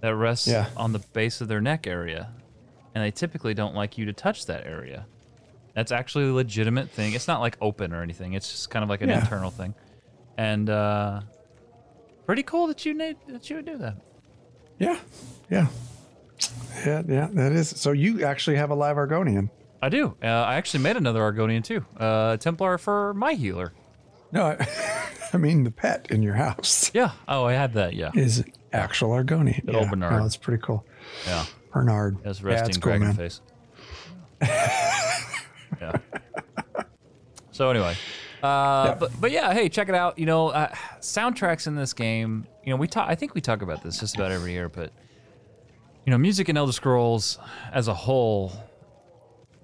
that 0.00 0.14
rests 0.16 0.48
Yeah. 0.48 0.66
on 0.76 0.92
the 0.92 0.98
base 0.98 1.40
of 1.40 1.48
their 1.48 1.60
neck 1.60 1.86
area, 1.86 2.32
and 2.94 3.02
they 3.04 3.10
typically 3.10 3.54
don't 3.54 3.74
like 3.74 3.96
you 3.96 4.04
to 4.06 4.12
touch 4.12 4.46
that 4.46 4.66
area. 4.66 5.06
That's 5.74 5.92
actually 5.92 6.28
a 6.28 6.32
legitimate 6.34 6.90
thing. 6.90 7.12
It's 7.14 7.28
not 7.28 7.40
like 7.40 7.56
open 7.60 7.94
or 7.94 8.02
anything. 8.02 8.34
It's 8.34 8.50
just 8.50 8.68
kind 8.70 8.82
of 8.82 8.88
like 8.90 9.00
an 9.00 9.08
Yeah. 9.08 9.20
internal 9.20 9.50
thing, 9.50 9.74
and 10.36 10.68
uh, 10.68 11.20
pretty 12.26 12.42
cool 12.42 12.66
that 12.66 12.84
you 12.84 12.94
need, 12.94 13.16
that 13.28 13.48
you 13.48 13.56
would 13.56 13.66
do 13.66 13.78
that. 13.78 13.96
Yeah, 14.78 14.98
yeah, 15.50 15.68
yeah, 16.84 17.02
yeah. 17.08 17.28
That 17.32 17.52
is. 17.52 17.68
So 17.68 17.92
you 17.92 18.24
actually 18.24 18.56
have 18.56 18.70
a 18.70 18.74
live 18.74 18.96
Argonian. 18.96 19.48
I 19.82 19.88
do. 19.88 20.16
Uh, 20.22 20.26
I 20.26 20.54
actually 20.54 20.84
made 20.84 20.96
another 20.96 21.20
Argonian 21.20 21.64
too. 21.64 21.84
Uh, 21.96 22.36
Templar 22.36 22.78
for 22.78 23.12
my 23.14 23.34
healer. 23.34 23.72
No, 24.30 24.44
I, 24.46 24.66
I 25.32 25.36
mean 25.36 25.64
the 25.64 25.70
pet 25.72 26.06
in 26.10 26.22
your 26.22 26.34
house 26.34 26.90
Yeah. 26.94 27.10
Oh, 27.28 27.44
I 27.44 27.54
had 27.54 27.74
that. 27.74 27.94
Yeah. 27.94 28.10
is 28.14 28.44
actual 28.72 29.10
Argonian. 29.10 29.66
Good 29.66 29.74
old. 29.74 29.90
Bernard. 29.90 30.12
Oh, 30.14 30.22
that's 30.22 30.36
pretty 30.36 30.62
cool. 30.62 30.86
Yeah. 31.26 31.44
Bernard. 31.72 32.18
That's 32.22 32.40
Yeah, 32.40 32.46
resting 32.48 32.68
it's 32.68 32.78
cool, 32.78 32.90
dragon 32.90 33.06
man. 33.08 33.16
face. 33.16 33.40
yeah. 35.80 35.96
So 37.50 37.70
anyway, 37.70 37.96
uh, 38.42 38.94
but 38.94 39.10
but 39.20 39.30
yeah, 39.30 39.52
hey, 39.52 39.68
check 39.68 39.88
it 39.88 39.94
out. 39.94 40.18
You 40.18 40.26
know, 40.26 40.48
uh, 40.48 40.68
soundtracks 41.00 41.66
in 41.66 41.76
this 41.76 41.92
game. 41.92 42.46
You 42.64 42.70
know, 42.70 42.76
we 42.76 42.86
talk. 42.88 43.08
I 43.08 43.14
think 43.14 43.34
we 43.34 43.40
talk 43.40 43.62
about 43.62 43.82
this 43.82 44.00
just 44.00 44.14
about 44.16 44.32
every 44.32 44.52
year, 44.52 44.68
but 44.68 44.90
you 46.06 46.10
know, 46.10 46.18
music 46.18 46.48
in 46.48 46.56
Elder 46.56 46.72
Scrolls 46.72 47.38
as 47.72 47.88
a 47.88 47.94
whole. 47.94 48.52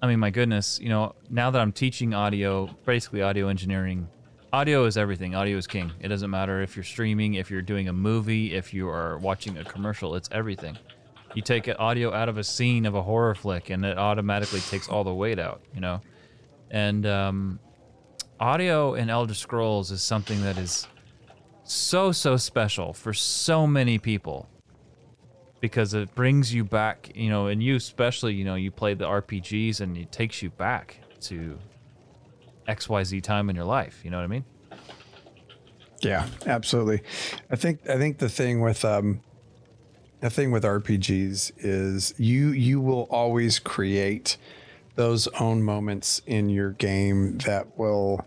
I 0.00 0.06
mean, 0.06 0.20
my 0.20 0.30
goodness, 0.30 0.78
you 0.80 0.88
know, 0.88 1.14
now 1.28 1.50
that 1.50 1.60
I'm 1.60 1.72
teaching 1.72 2.14
audio, 2.14 2.70
basically 2.86 3.22
audio 3.22 3.48
engineering, 3.48 4.08
audio 4.52 4.84
is 4.84 4.96
everything. 4.96 5.34
Audio 5.34 5.56
is 5.56 5.66
king. 5.66 5.90
It 6.00 6.08
doesn't 6.08 6.30
matter 6.30 6.62
if 6.62 6.76
you're 6.76 6.84
streaming, 6.84 7.34
if 7.34 7.50
you're 7.50 7.62
doing 7.62 7.88
a 7.88 7.92
movie, 7.92 8.54
if 8.54 8.72
you 8.72 8.88
are 8.88 9.18
watching 9.18 9.58
a 9.58 9.64
commercial, 9.64 10.14
it's 10.14 10.28
everything. 10.30 10.78
You 11.34 11.42
take 11.42 11.68
audio 11.78 12.14
out 12.14 12.28
of 12.28 12.38
a 12.38 12.44
scene 12.44 12.86
of 12.86 12.94
a 12.94 13.02
horror 13.02 13.34
flick, 13.34 13.70
and 13.70 13.84
it 13.84 13.98
automatically 13.98 14.60
takes 14.60 14.88
all 14.88 15.02
the 15.02 15.12
weight 15.12 15.38
out, 15.38 15.62
you 15.74 15.80
know? 15.80 16.00
And 16.70 17.04
um, 17.04 17.58
audio 18.38 18.94
in 18.94 19.10
Elder 19.10 19.34
Scrolls 19.34 19.90
is 19.90 20.00
something 20.00 20.42
that 20.42 20.58
is 20.58 20.86
so, 21.64 22.12
so 22.12 22.36
special 22.36 22.92
for 22.92 23.12
so 23.12 23.66
many 23.66 23.98
people 23.98 24.48
because 25.60 25.94
it 25.94 26.14
brings 26.14 26.54
you 26.54 26.64
back, 26.64 27.10
you 27.14 27.30
know, 27.30 27.46
and 27.46 27.62
you 27.62 27.76
especially, 27.76 28.34
you 28.34 28.44
know, 28.44 28.54
you 28.54 28.70
play 28.70 28.94
the 28.94 29.06
RPGs 29.06 29.80
and 29.80 29.96
it 29.96 30.12
takes 30.12 30.42
you 30.42 30.50
back 30.50 31.00
to 31.22 31.58
XYZ 32.68 33.22
time 33.22 33.50
in 33.50 33.56
your 33.56 33.64
life. 33.64 34.00
You 34.04 34.10
know 34.10 34.18
what 34.18 34.24
I 34.24 34.28
mean? 34.28 34.44
Yeah, 36.00 36.26
absolutely. 36.46 37.02
I 37.50 37.56
think 37.56 37.88
I 37.88 37.96
think 37.96 38.18
the 38.18 38.28
thing 38.28 38.60
with 38.60 38.84
um 38.84 39.20
the 40.20 40.30
thing 40.30 40.50
with 40.52 40.62
RPGs 40.62 41.52
is 41.58 42.14
you 42.18 42.48
you 42.50 42.80
will 42.80 43.08
always 43.10 43.58
create 43.58 44.36
those 44.94 45.26
own 45.40 45.62
moments 45.62 46.22
in 46.26 46.48
your 46.48 46.70
game 46.70 47.38
that 47.38 47.78
will 47.78 48.24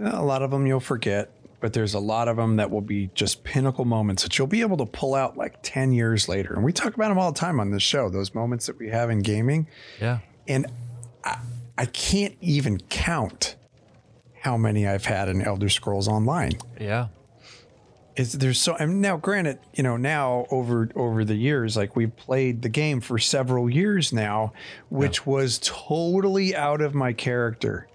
a 0.00 0.22
lot 0.22 0.42
of 0.42 0.50
them 0.50 0.66
you'll 0.66 0.80
forget, 0.80 1.30
but 1.62 1.72
there's 1.72 1.94
a 1.94 1.98
lot 1.98 2.28
of 2.28 2.36
them 2.36 2.56
that 2.56 2.70
will 2.70 2.82
be 2.82 3.08
just 3.14 3.42
pinnacle 3.44 3.86
moments 3.86 4.22
that 4.24 4.36
you'll 4.36 4.46
be 4.48 4.60
able 4.60 4.76
to 4.76 4.84
pull 4.84 5.14
out 5.14 5.38
like 5.38 5.56
10 5.62 5.92
years 5.92 6.28
later. 6.28 6.52
And 6.52 6.62
we 6.62 6.72
talk 6.72 6.94
about 6.94 7.08
them 7.08 7.18
all 7.18 7.32
the 7.32 7.38
time 7.38 7.58
on 7.60 7.70
this 7.70 7.82
show, 7.82 8.10
those 8.10 8.34
moments 8.34 8.66
that 8.66 8.78
we 8.78 8.90
have 8.90 9.08
in 9.08 9.20
gaming. 9.20 9.66
Yeah. 10.00 10.18
And 10.46 10.66
I, 11.24 11.38
I 11.78 11.86
can't 11.86 12.36
even 12.42 12.78
count 12.90 13.56
how 14.40 14.56
many 14.58 14.86
I've 14.86 15.06
had 15.06 15.28
in 15.30 15.40
Elder 15.40 15.68
Scrolls 15.70 16.08
Online 16.08 16.52
Yeah. 16.80 17.06
is 18.16 18.32
there's 18.32 18.60
so 18.60 18.74
and 18.74 19.00
now 19.00 19.16
granted 19.16 19.58
you 19.72 19.82
know 19.84 19.96
now 19.96 20.46
over 20.50 20.90
over 20.96 21.24
the 21.24 21.36
years 21.36 21.76
like 21.76 21.94
we've 21.96 22.14
played 22.16 22.60
the 22.62 22.68
game 22.68 23.00
for 23.00 23.18
several 23.18 23.70
years 23.70 24.12
now 24.12 24.52
which 24.90 25.24
was 25.24 25.60
totally 25.62 26.54
out 26.56 26.80
of 26.80 26.92
my 26.94 27.12
character 27.12 27.86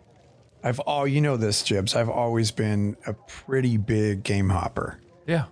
i've 0.63 0.79
all 0.81 1.07
you 1.07 1.21
know 1.21 1.37
this 1.37 1.63
jibs. 1.63 1.95
I've 1.95 2.09
always 2.09 2.51
been 2.51 2.97
a 3.05 3.13
pretty 3.13 3.77
big 3.77 4.23
game 4.23 4.49
hopper. 4.49 4.99
Yeah. 5.25 5.45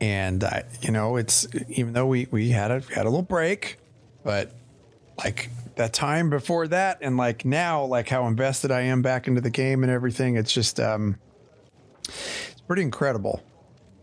and 0.00 0.42
I, 0.44 0.64
you 0.82 0.90
know 0.90 1.16
it's 1.16 1.46
even 1.68 1.92
though 1.92 2.06
we 2.06 2.26
we 2.30 2.50
had 2.50 2.70
a 2.70 2.80
had 2.94 3.06
a 3.06 3.10
little 3.10 3.22
break 3.22 3.78
but 4.24 4.52
like 5.18 5.50
that 5.76 5.92
time 5.92 6.30
before 6.30 6.68
that 6.68 6.98
and 7.00 7.16
like 7.16 7.44
now 7.44 7.84
like 7.84 8.08
how 8.08 8.26
invested 8.26 8.70
i 8.70 8.80
am 8.82 9.02
back 9.02 9.26
into 9.28 9.40
the 9.40 9.50
game 9.50 9.82
and 9.82 9.90
everything 9.90 10.36
it's 10.36 10.52
just 10.52 10.78
um 10.80 11.16
it's 12.04 12.60
pretty 12.66 12.82
incredible 12.82 13.42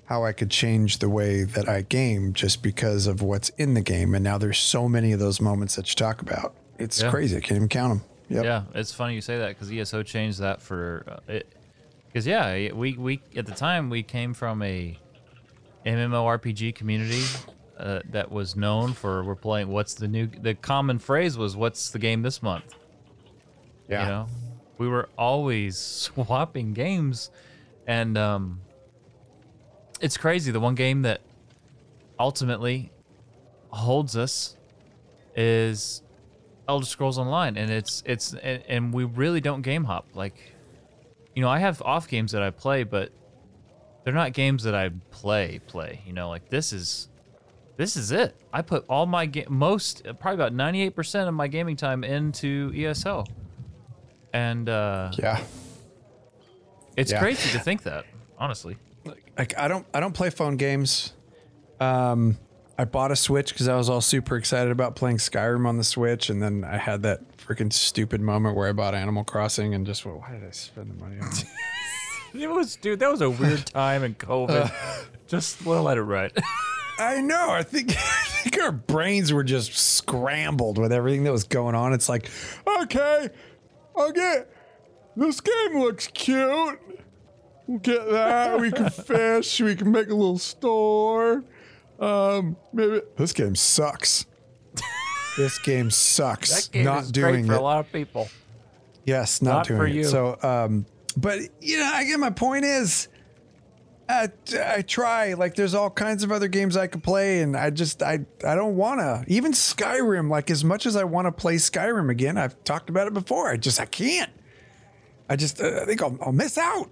how 0.06 0.24
i 0.24 0.32
could 0.32 0.50
change 0.52 1.00
the 1.00 1.10
way 1.10 1.44
that 1.44 1.68
i 1.70 1.82
game 1.82 2.34
just 2.34 2.62
because 2.63 3.08
of 3.08 3.22
what's 3.22 3.50
in 3.58 3.74
the 3.74 3.82
game. 3.82 4.13
And 4.16 4.24
now 4.24 4.38
there's 4.38 4.58
so 4.60 4.88
many 4.88 5.12
of 5.12 5.20
those 5.20 5.42
moments 5.42 5.76
that 5.76 5.90
you 5.90 5.96
talk 5.96 6.22
about. 6.22 6.56
It's 6.80 7.02
Yeah. 7.02 7.10
crazy. 7.10 7.36
I 7.38 7.42
can't 7.42 7.58
even 7.58 7.68
count 7.68 8.00
them 8.00 8.10
yep. 8.30 8.44
Yeah, 8.44 8.63
it's 8.74 8.94
funny 8.94 9.16
you 9.16 9.22
say 9.22 9.40
that 9.40 9.50
because 9.50 9.72
ESO 9.72 10.04
changed 10.04 10.40
that 10.40 10.62
for 10.62 11.04
uh, 11.08 11.32
it. 11.32 11.54
Because 12.08 12.26
yeah, 12.26 12.72
we 12.72 12.94
we 12.94 13.22
at 13.36 13.46
the 13.46 13.54
time 13.54 13.90
we 13.90 14.04
came 14.04 14.34
from 14.34 14.62
a 14.62 14.98
MMORPG 15.86 16.76
community 16.76 17.24
uh, 17.78 18.02
that 18.10 18.32
was 18.32 18.56
known 18.56 18.94
for 18.94 19.24
we're 19.24 19.36
playing. 19.36 19.70
What's 19.70 19.94
the 19.94 20.08
new? 20.08 20.28
The 20.28 20.56
common 20.56 21.00
phrase 21.00 21.38
was 21.38 21.56
"What's 21.56 21.92
the 21.92 22.00
game 22.00 22.22
this 22.22 22.42
month?" 22.42 22.76
yeah 23.88 24.04
You 24.04 24.10
know, 24.10 24.28
we 24.78 24.88
were 24.88 25.10
always 25.18 25.78
swapping 26.16 26.74
games, 26.74 27.30
and 27.86 28.18
um, 28.18 28.62
it's 30.02 30.18
crazy. 30.18 30.52
The 30.52 30.60
one 30.60 30.76
game 30.76 31.04
that 31.04 31.22
ultimately 32.20 32.92
holds 33.70 34.18
us 34.18 34.56
is 35.36 36.02
Elder 36.67 36.86
Scrolls 36.86 37.17
Online, 37.17 37.58
and 37.58 37.71
it's 37.71 38.03
it's 38.06 38.34
and, 38.34 38.63
and 38.67 38.93
we 38.93 39.03
really 39.06 39.41
don't 39.41 39.62
game 39.62 39.84
hop. 39.86 40.08
Like, 40.13 40.53
you 41.36 41.41
know, 41.41 41.49
I 41.49 41.60
have 41.60 41.82
off 41.82 42.08
games 42.08 42.32
that 42.34 42.41
I 42.43 42.49
play, 42.49 42.84
but 42.84 43.12
they're 44.03 44.13
not 44.13 44.34
games 44.34 44.63
that 44.63 44.75
I 44.75 44.89
play 45.12 45.60
play. 45.67 46.01
You 46.06 46.13
know, 46.13 46.30
like 46.30 46.49
this 46.49 46.73
is 46.73 47.08
this 47.77 47.95
is 47.95 48.12
it. 48.12 48.36
I 48.51 48.62
put 48.62 48.86
all 48.89 49.06
my 49.06 49.25
ga- 49.25 49.45
most 49.49 50.03
probably 50.19 50.34
about 50.36 50.53
ninety 50.53 50.82
eight 50.82 50.95
percent 50.95 51.27
of 51.27 51.34
my 51.34 51.47
gaming 51.47 51.75
time 51.75 52.03
into 52.03 52.71
ESO, 52.75 53.23
and 54.34 54.67
uh, 54.67 55.12
yeah 55.17 55.43
it's 56.95 57.12
Yeah. 57.12 57.19
crazy 57.19 57.51
to 57.51 57.60
think 57.60 57.84
that. 57.84 58.06
Honestly, 58.39 58.77
like 59.38 59.53
I 59.58 59.67
don't 59.67 59.86
I 59.93 59.99
don't 59.99 60.13
play 60.13 60.30
phone 60.30 60.58
games. 60.58 61.13
Um 61.80 62.37
I 62.78 62.86
bought 62.86 63.12
a 63.12 63.15
Switch 63.15 63.54
because 63.54 63.67
I 63.67 63.75
was 63.75 63.90
all 63.90 64.02
super 64.02 64.38
excited 64.38 64.71
about 64.71 64.96
playing 64.96 65.17
Skyrim 65.17 65.65
on 65.65 65.78
the 65.78 65.84
Switch, 65.84 66.30
and 66.30 66.42
then 66.44 66.63
I 66.63 66.78
had 66.78 67.02
that 67.04 67.38
freaking 67.38 67.73
stupid 67.73 68.21
moment 68.21 68.56
where 68.56 68.69
I 68.69 68.71
bought 68.71 68.94
Animal 68.94 69.23
Crossing 69.23 69.73
and 69.73 69.86
just 69.86 70.06
went, 70.06 70.19
"Why 70.19 70.34
did 70.34 70.44
I 70.44 70.52
spend 70.52 70.92
the 70.92 71.04
money 71.04 71.19
on 71.19 71.28
it?" 71.28 71.46
it 72.40 72.50
was 72.50 72.75
dude. 72.75 73.00
That 73.00 73.10
was 73.10 73.21
a 73.21 73.30
weird 73.30 73.65
time 73.65 74.04
in 74.04 74.13
COVID. 74.15 74.71
Just 75.28 75.65
we'll 75.65 75.84
let 75.84 75.98
it 75.98 76.04
ride. 76.04 76.34
I 77.00 77.21
know. 77.21 77.50
I 77.50 77.63
think, 77.63 77.92
I 77.92 78.25
think 78.28 78.62
our 78.62 78.71
brains 78.71 79.32
were 79.32 79.44
just 79.44 79.73
scrambled 79.73 80.80
with 80.80 80.92
everything 80.92 81.23
that 81.25 81.32
was 81.32 81.44
going 81.44 81.75
on. 81.75 81.94
It's 81.94 82.10
like, 82.10 82.30
okay, 82.65 83.30
I'll 83.96 84.12
get 84.12 84.52
this 85.15 85.42
game 85.42 85.80
looks 85.80 86.08
cute. 86.08 86.80
We'll 87.67 87.80
get 87.80 88.10
that. 88.10 88.60
We 88.60 88.71
can 88.71 88.90
fish. 88.90 89.60
We 89.62 89.75
can 89.75 89.92
make 89.92 90.08
a 90.08 90.15
little 90.15 90.38
store. 90.38 91.44
Um, 92.00 92.58
maybe 92.73 93.02
this 93.15 93.33
game 93.33 93.56
sucks. 93.56 94.25
this 95.37 95.58
game 95.60 95.89
sucks. 95.89 96.67
that 96.67 96.71
game 96.71 96.85
Not 96.85 97.04
is 97.04 97.12
doing 97.12 97.33
great 97.33 97.45
for 97.48 97.54
it. 97.54 97.60
a 97.60 97.62
lot 97.62 97.79
of 97.79 97.91
people. 97.91 98.29
Yes, 99.06 99.41
not, 99.41 99.52
Not 99.52 99.67
doing 99.67 99.79
for 99.79 99.87
it. 99.87 100.06
So, 100.06 100.37
um, 100.43 100.85
but 101.15 101.39
you 101.62 101.79
know, 101.79 101.85
I 101.93 102.04
get 102.04 102.19
my 102.19 102.29
point 102.29 102.65
is, 102.65 103.08
I, 104.10 104.29
I 104.63 104.81
try. 104.83 105.33
Like, 105.33 105.56
there's 105.56 105.73
all 105.73 105.89
kinds 105.89 106.23
of 106.23 106.31
other 106.31 106.48
games 106.48 106.77
I 106.77 106.87
could 106.87 107.04
play, 107.04 107.41
and 107.41 107.56
I 107.58 107.69
just 107.69 108.04
I 108.04 108.19
I 108.45 108.56
don't 108.56 108.75
wanna. 108.75 109.23
Even 109.27 109.52
Skyrim. 109.54 110.29
Like, 110.29 110.50
as 110.52 110.63
much 110.63 110.85
as 110.85 110.95
I 110.95 111.04
want 111.04 111.25
to 111.25 111.31
play 111.31 111.56
Skyrim 111.56 112.10
again, 112.10 112.37
I've 112.37 112.62
talked 112.63 112.89
about 112.89 113.08
it 113.08 113.13
before. 113.13 113.50
I 113.50 113.58
just 113.58 113.79
I 113.81 113.85
can't. 113.85 114.31
I 115.29 115.35
just 115.35 115.60
uh, 115.62 115.81
I 115.81 115.85
think 115.85 116.02
I'll, 116.02 116.17
I'll 116.21 116.31
miss 116.31 116.58
out. 116.58 116.89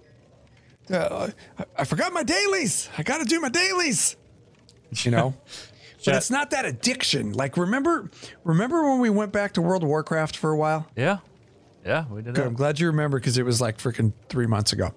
Uh, 0.90 1.30
I, 1.58 1.64
I 1.78 1.84
forgot 1.84 2.12
my 2.12 2.22
dailies. 2.22 2.88
I 2.98 3.02
got 3.02 3.18
to 3.18 3.24
do 3.24 3.40
my 3.40 3.48
dailies. 3.48 4.16
You 4.92 5.10
know. 5.10 5.34
But 6.04 6.14
it's 6.14 6.30
not 6.30 6.50
that 6.50 6.64
addiction. 6.64 7.32
Like 7.32 7.56
remember, 7.56 8.08
remember 8.44 8.88
when 8.88 9.00
we 9.00 9.10
went 9.10 9.32
back 9.32 9.54
to 9.54 9.62
World 9.62 9.82
of 9.82 9.88
Warcraft 9.88 10.36
for 10.36 10.52
a 10.52 10.56
while? 10.56 10.86
Yeah. 10.94 11.18
Yeah, 11.84 12.04
we 12.08 12.22
did 12.22 12.34
Good. 12.36 12.44
that. 12.44 12.46
I'm 12.46 12.54
glad 12.54 12.78
you 12.78 12.86
remember 12.86 13.18
because 13.18 13.38
it 13.38 13.44
was 13.44 13.60
like 13.60 13.78
freaking 13.78 14.12
three 14.28 14.46
months 14.46 14.72
ago. 14.72 14.92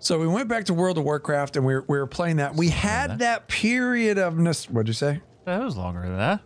So 0.00 0.18
we 0.18 0.26
went 0.26 0.48
back 0.48 0.64
to 0.64 0.74
World 0.74 0.98
of 0.98 1.04
Warcraft 1.04 1.54
and 1.56 1.64
we 1.64 1.74
were, 1.74 1.84
we 1.86 1.96
were 1.98 2.08
playing 2.08 2.38
that. 2.38 2.56
We 2.56 2.70
had 2.70 3.20
that 3.20 3.46
period 3.46 4.18
of 4.18 4.36
nos- 4.36 4.68
what'd 4.68 4.88
you 4.88 4.94
say? 4.94 5.20
That 5.44 5.62
was 5.62 5.76
longer 5.76 6.00
than 6.02 6.16
that. 6.16 6.40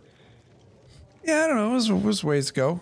Yeah, 1.23 1.45
I 1.45 1.47
don't 1.47 1.55
know. 1.55 1.71
It 1.71 1.73
was, 1.73 1.89
it 1.89 1.93
was 2.03 2.23
ways 2.23 2.51
ago. 2.51 2.81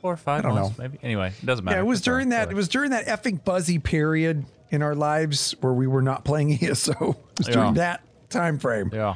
Four 0.00 0.14
or 0.14 0.16
five 0.16 0.38
I 0.46 0.48
don't 0.48 0.54
months, 0.54 0.78
know. 0.78 0.84
maybe. 0.84 0.98
Anyway, 1.02 1.32
it 1.42 1.44
doesn't 1.44 1.64
matter. 1.66 1.76
Yeah, 1.76 1.82
it 1.82 1.86
was 1.86 2.00
during 2.00 2.30
that. 2.30 2.50
It 2.50 2.54
was 2.54 2.68
during 2.68 2.92
that 2.92 3.04
effing 3.06 3.44
buzzy 3.44 3.78
period 3.78 4.46
in 4.70 4.80
our 4.82 4.94
lives 4.94 5.54
where 5.60 5.74
we 5.74 5.86
were 5.86 6.00
not 6.02 6.24
playing 6.24 6.52
ESO. 6.64 6.92
It 7.32 7.38
was 7.38 7.46
during 7.48 7.74
Yeah. 7.76 7.82
that 7.82 8.04
time 8.30 8.58
frame. 8.58 8.90
Yeah. 8.92 9.14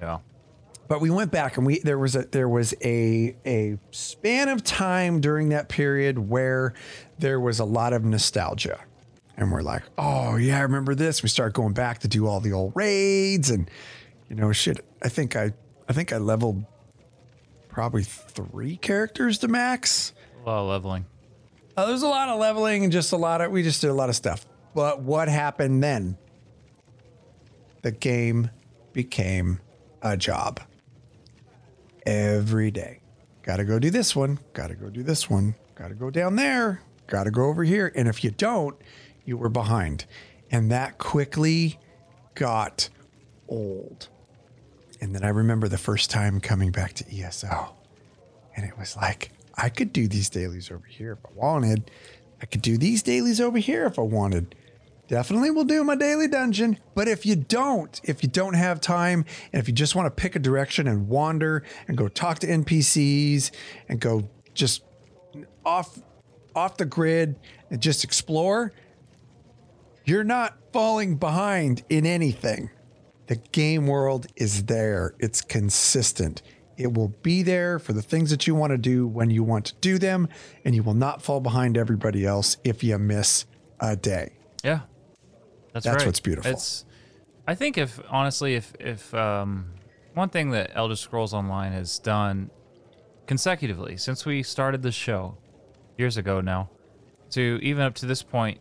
Yeah. 0.00 0.18
but 0.88 1.00
we 1.00 1.08
went 1.10 1.30
back 1.32 1.56
and 1.56 1.66
we 1.66 1.78
there 1.80 1.98
was 1.98 2.14
a 2.14 2.22
there 2.26 2.48
was 2.48 2.74
a 2.84 3.34
a 3.46 3.78
span 3.90 4.48
of 4.48 4.62
time 4.62 5.20
during 5.20 5.48
that 5.50 5.68
period 5.68 6.18
where 6.18 6.74
there 7.18 7.40
was 7.40 7.58
a 7.58 7.64
lot 7.64 7.92
of 7.94 8.04
nostalgia 8.04 8.78
and 9.36 9.50
we're 9.50 9.62
like 9.62 9.82
oh 9.96 10.36
yeah 10.36 10.58
i 10.58 10.60
remember 10.60 10.94
this 10.94 11.22
we 11.22 11.28
start 11.28 11.54
going 11.54 11.72
back 11.72 12.00
to 12.00 12.08
do 12.08 12.26
all 12.26 12.38
the 12.40 12.52
old 12.52 12.72
raids 12.74 13.48
and 13.50 13.70
you 14.28 14.36
know 14.36 14.52
shit 14.52 14.84
i 15.02 15.08
think 15.08 15.34
i 15.36 15.52
i 15.88 15.92
think 15.94 16.12
i 16.12 16.18
leveled 16.18 16.64
probably 17.68 18.02
three 18.02 18.76
characters 18.76 19.38
to 19.38 19.48
max 19.48 20.12
A 20.44 20.50
lot 20.50 20.58
of 20.60 20.68
leveling. 20.68 21.06
uh, 21.76 21.86
there's 21.86 22.02
a 22.02 22.08
lot 22.08 22.28
of 22.28 22.38
leveling 22.38 22.82
and 22.84 22.92
just 22.92 23.12
a 23.12 23.16
lot 23.16 23.40
of 23.40 23.50
we 23.50 23.62
just 23.62 23.80
did 23.80 23.90
a 23.90 23.94
lot 23.94 24.08
of 24.10 24.16
stuff 24.16 24.44
but 24.74 25.00
what 25.00 25.28
happened 25.28 25.82
then 25.82 26.18
the 27.84 27.92
game 27.92 28.50
became 28.94 29.60
a 30.00 30.16
job. 30.16 30.58
Every 32.06 32.70
day. 32.70 33.00
Gotta 33.42 33.64
go 33.64 33.78
do 33.78 33.90
this 33.90 34.16
one 34.16 34.38
gotta 34.54 34.74
go 34.74 34.88
do 34.88 35.02
this 35.02 35.28
one 35.28 35.54
gotta 35.74 35.94
go 35.94 36.08
down 36.08 36.36
there 36.36 36.80
gotta 37.06 37.30
go 37.30 37.44
over 37.44 37.62
here. 37.62 37.92
And 37.94 38.08
if 38.08 38.24
you 38.24 38.30
don't 38.30 38.74
you 39.26 39.36
were 39.36 39.50
behind. 39.50 40.06
And 40.50 40.70
that 40.70 40.96
quickly 40.96 41.78
got 42.34 42.88
old. 43.48 44.08
And 45.00 45.14
then 45.14 45.22
i 45.22 45.28
remember 45.28 45.68
the 45.68 45.78
first 45.78 46.10
time 46.10 46.40
coming 46.40 46.70
back 46.70 46.94
to 46.94 47.20
eso 47.20 47.76
and 48.56 48.64
it 48.64 48.78
was 48.78 48.96
like, 48.96 49.30
I 49.56 49.68
could 49.68 49.92
do 49.92 50.08
these 50.08 50.30
dailies 50.30 50.70
over 50.70 50.86
here 50.86 51.12
if 51.12 51.18
I 51.26 51.30
wanted. 51.34 51.90
I 52.40 52.46
could 52.46 52.62
do 52.62 52.78
these 52.78 53.02
dailies 53.02 53.40
over 53.40 53.58
here 53.58 53.84
if 53.84 53.98
I 53.98 54.02
wanted. 54.02 54.54
Definitely 55.06 55.50
will 55.50 55.64
do 55.64 55.84
my 55.84 55.96
daily 55.96 56.28
dungeon. 56.28 56.78
But 56.94 57.08
if 57.08 57.26
you 57.26 57.36
don't, 57.36 58.00
if 58.04 58.22
you 58.22 58.28
don't 58.28 58.54
have 58.54 58.80
time, 58.80 59.24
and 59.52 59.60
if 59.60 59.68
you 59.68 59.74
just 59.74 59.94
want 59.94 60.06
to 60.06 60.10
pick 60.10 60.34
a 60.34 60.38
direction 60.38 60.88
and 60.88 61.08
wander 61.08 61.62
and 61.88 61.96
go 61.96 62.08
talk 62.08 62.38
to 62.40 62.46
NPCs 62.46 63.50
and 63.88 64.00
go 64.00 64.28
just 64.54 64.82
off 65.64 66.00
off 66.54 66.76
the 66.76 66.84
grid 66.84 67.36
and 67.70 67.82
just 67.82 68.04
explore, 68.04 68.72
you're 70.04 70.24
not 70.24 70.56
falling 70.72 71.16
behind 71.16 71.82
in 71.88 72.06
anything. 72.06 72.70
The 73.26 73.36
game 73.36 73.86
world 73.86 74.26
is 74.36 74.64
there. 74.64 75.14
It's 75.18 75.40
consistent. 75.40 76.42
It 76.76 76.92
will 76.92 77.08
be 77.22 77.42
there 77.42 77.78
for 77.78 77.92
the 77.92 78.02
things 78.02 78.30
that 78.30 78.46
you 78.46 78.54
want 78.54 78.72
to 78.72 78.78
do 78.78 79.06
when 79.06 79.30
you 79.30 79.42
want 79.42 79.66
to 79.66 79.74
do 79.80 79.98
them, 79.98 80.28
and 80.64 80.74
you 80.74 80.82
will 80.82 80.94
not 80.94 81.22
fall 81.22 81.40
behind 81.40 81.76
everybody 81.76 82.26
else 82.26 82.56
if 82.64 82.82
you 82.82 82.98
miss 82.98 83.46
a 83.80 83.96
day. 83.96 84.32
Yeah. 84.62 84.80
That's, 85.74 85.86
right. 85.86 85.92
That's 85.92 86.02
right. 86.04 86.06
what's 86.06 86.20
beautiful. 86.20 86.50
It's 86.50 86.84
I 87.46 87.54
think 87.54 87.76
if 87.76 88.00
honestly 88.08 88.54
if 88.54 88.74
if 88.80 89.12
um 89.12 89.66
one 90.14 90.28
thing 90.28 90.50
that 90.50 90.70
Elder 90.74 90.96
Scrolls 90.96 91.34
Online 91.34 91.72
has 91.72 91.98
done 91.98 92.50
consecutively 93.26 93.96
since 93.96 94.24
we 94.24 94.42
started 94.42 94.82
the 94.82 94.92
show 94.92 95.36
years 95.98 96.16
ago 96.16 96.40
now 96.40 96.70
to 97.30 97.58
even 97.62 97.82
up 97.82 97.94
to 97.94 98.06
this 98.06 98.22
point 98.22 98.60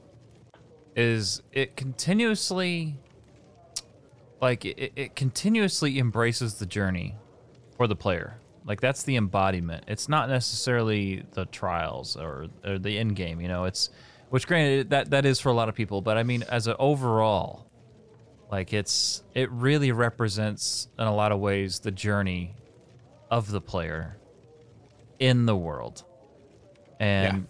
is 0.96 1.42
it 1.52 1.76
continuously 1.76 2.98
like 4.42 4.66
it, 4.66 4.94
it 4.96 5.16
continuously 5.16 6.00
embraces 6.00 6.56
the 6.56 6.66
journey 6.66 7.16
for 7.76 7.88
the 7.88 7.96
player 7.96 8.38
like 8.66 8.80
that's 8.80 9.04
the 9.04 9.18
embodiment 9.18 9.84
it's 9.88 10.08
not 10.08 10.30
necessarily 10.30 11.24
the 11.34 11.46
trials 11.48 12.16
or, 12.16 12.48
or 12.66 12.80
the 12.80 12.98
end 12.98 13.16
game 13.16 13.42
you 13.42 13.48
know 13.48 13.66
it's 13.66 13.90
which 14.34 14.48
granted 14.48 14.90
that 14.90 15.12
that 15.12 15.26
is 15.28 15.40
for 15.40 15.50
a 15.50 15.54
lot 15.54 15.70
of 15.70 15.76
people 15.76 16.02
but 16.02 16.18
i 16.18 16.24
mean 16.24 16.42
as 16.50 16.66
an 16.66 16.76
overall 16.80 17.68
like 18.52 18.74
it's 18.74 19.22
it 19.36 19.52
really 19.52 19.92
represents 19.92 20.88
in 20.98 21.06
a 21.06 21.14
lot 21.14 21.32
of 21.32 21.40
ways 21.40 21.80
the 21.82 21.92
journey 21.92 22.56
of 23.30 23.52
the 23.52 23.62
player 23.62 24.18
in 25.20 25.46
the 25.46 25.56
world 25.56 26.04
and 27.00 27.46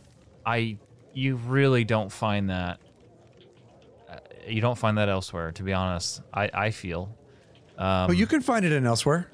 i 0.45 0.77
you 1.13 1.37
really 1.37 1.85
don't 1.85 2.11
find 2.11 2.49
that 2.49 2.79
uh, 4.09 4.17
you 4.47 4.59
don't 4.59 4.77
find 4.77 4.97
that 4.97 5.07
elsewhere 5.07 5.53
to 5.53 5.63
be 5.63 5.71
honest 5.71 6.21
i 6.33 6.49
i 6.53 6.69
feel 6.71 7.15
but 7.77 8.17
you 8.17 8.27
can 8.27 8.41
find 8.41 8.65
it 8.65 8.71
in 8.73 8.83
Elsweyr. 8.83 9.25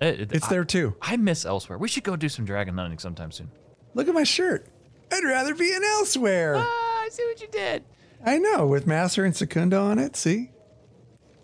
it, 0.00 0.20
it- 0.20 0.32
It's 0.32 0.46
I- 0.46 0.50
there 0.50 0.64
too. 0.64 0.94
I 1.02 1.16
miss 1.16 1.44
Elsweyr. 1.44 1.78
We 1.78 1.86
should 1.88 2.02
go 2.04 2.14
do 2.16 2.28
some 2.28 2.44
dragon 2.44 2.78
hunting 2.78 2.98
sometime 2.98 3.30
soon. 3.30 3.50
Look 3.94 4.08
at 4.08 4.14
my 4.14 4.24
shirt. 4.24 4.66
I'd 5.12 5.22
rather 5.22 5.54
be 5.54 5.70
in 5.70 5.82
Elsweyr. 5.82 6.54
Ah, 6.58 6.83
see 7.14 7.24
what 7.24 7.40
you 7.40 7.48
did. 7.48 7.84
I 8.24 8.38
know, 8.38 8.66
with 8.66 8.86
Masser 8.86 9.24
and 9.24 9.34
Secunda 9.36 9.76
on 9.78 9.98
it. 9.98 10.16
See? 10.16 10.50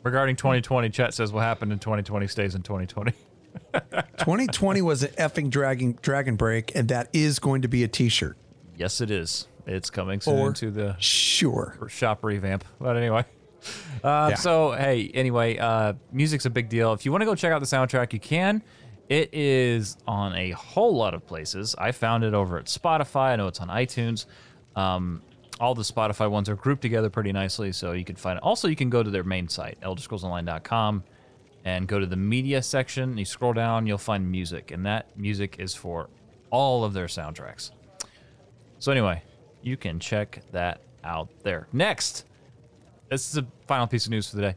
Regarding 0.03 0.35
2020, 0.37 0.89
Chet 0.91 1.13
says 1.15 1.33
what 1.33 1.43
happened 1.43 1.73
in 1.73 1.79
2020 1.79 2.27
stays 2.27 2.55
in 2.55 2.63
2020. 2.63 3.13
2020 3.73 4.83
was 4.83 5.03
an 5.03 5.11
effing 5.11 5.51
dragon 5.51 5.99
dragon 6.01 6.37
break, 6.37 6.75
and 6.75 6.89
that 6.89 7.09
is 7.13 7.39
going 7.39 7.63
to 7.63 7.69
be 7.69 7.85
a 7.85 7.89
t-shirt. 7.89 8.37
yes, 8.77 9.01
it 9.01 9.11
is. 9.11 9.47
It's 9.67 9.91
coming 9.91 10.21
soon 10.21 10.49
For 10.49 10.53
to 10.61 10.71
the 10.71 10.97
Sure. 10.99 11.77
shop 11.91 12.25
revamp. 12.25 12.65
But 12.81 12.97
anyway. 12.97 13.25
Uh, 14.03 14.29
Yeah. 14.31 14.35
So, 14.37 14.73
hey, 14.73 15.11
anyway, 15.13 15.59
uh, 15.59 15.93
music's 16.11 16.47
a 16.47 16.51
big 16.51 16.71
deal. 16.71 16.93
If 16.95 17.05
you 17.05 17.13
want 17.13 17.21
to 17.23 17.27
go 17.27 17.35
check 17.35 17.53
out 17.53 17.61
the 17.61 17.67
soundtrack, 17.67 18.13
you 18.15 18.19
can. 18.21 18.63
It 19.11 19.35
is 19.35 19.97
on 20.07 20.35
a 20.35 20.53
whole 20.53 20.97
lot 20.97 21.13
of 21.15 21.27
places. 21.27 21.75
I 21.77 21.93
found 21.93 22.25
it 22.25 22.33
over 22.33 22.59
at 22.59 22.67
Spotify. 22.67 23.33
I 23.33 23.37
know 23.37 23.49
it's 23.49 23.61
on 23.61 23.69
iTunes. 23.69 24.25
Um, 24.77 25.21
all 25.61 25.75
the 25.75 25.83
Spotify 25.83 26.29
ones 26.29 26.49
are 26.49 26.57
grouped 26.57 26.81
together 26.81 27.11
pretty 27.11 27.33
nicely, 27.33 27.71
so 27.71 27.93
you 27.93 28.05
can 28.05 28.17
find 28.17 28.39
it. 28.39 28.43
Also, 28.43 28.67
you 28.67 28.75
can 28.75 28.89
go 28.89 29.03
to 29.03 29.11
their 29.11 29.23
main 29.23 29.47
site, 29.47 29.79
elderscrollsonline.com, 29.83 31.05
and 31.67 31.87
go 31.87 32.01
to 32.01 32.07
the 32.07 32.17
media 32.17 32.63
section. 32.63 33.19
You 33.19 33.27
scroll 33.27 33.53
down, 33.53 33.87
you'll 33.87 33.99
find 33.99 34.29
music, 34.31 34.71
and 34.71 34.87
that 34.87 35.17
music 35.19 35.57
is 35.59 35.75
for 35.75 36.09
all 36.51 36.83
of 36.83 36.95
their 36.95 37.07
soundtracks. 37.07 37.73
So 38.79 38.91
anyway, 38.91 39.23
you 39.61 39.77
can 39.77 40.01
check 40.01 40.43
that 40.53 40.81
out 41.05 41.29
there. 41.43 41.69
Next, 41.75 42.25
this 43.11 43.27
is 43.27 43.33
the 43.33 43.47
final 43.67 43.87
piece 43.87 44.07
of 44.07 44.11
news 44.11 44.31
for 44.31 44.37
the 44.37 44.43
day. 44.43 44.57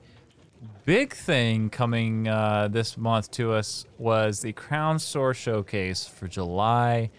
Big 0.86 1.14
thing 1.14 1.70
coming 1.70 2.30
uh, 2.30 2.70
this 2.72 2.98
month 2.98 3.30
to 3.32 3.52
us 3.52 3.86
was 3.98 4.40
the 4.40 4.54
Crown 4.54 4.98
Store 4.98 5.34
Showcase 5.34 6.06
for 6.06 6.30
July 6.30 7.10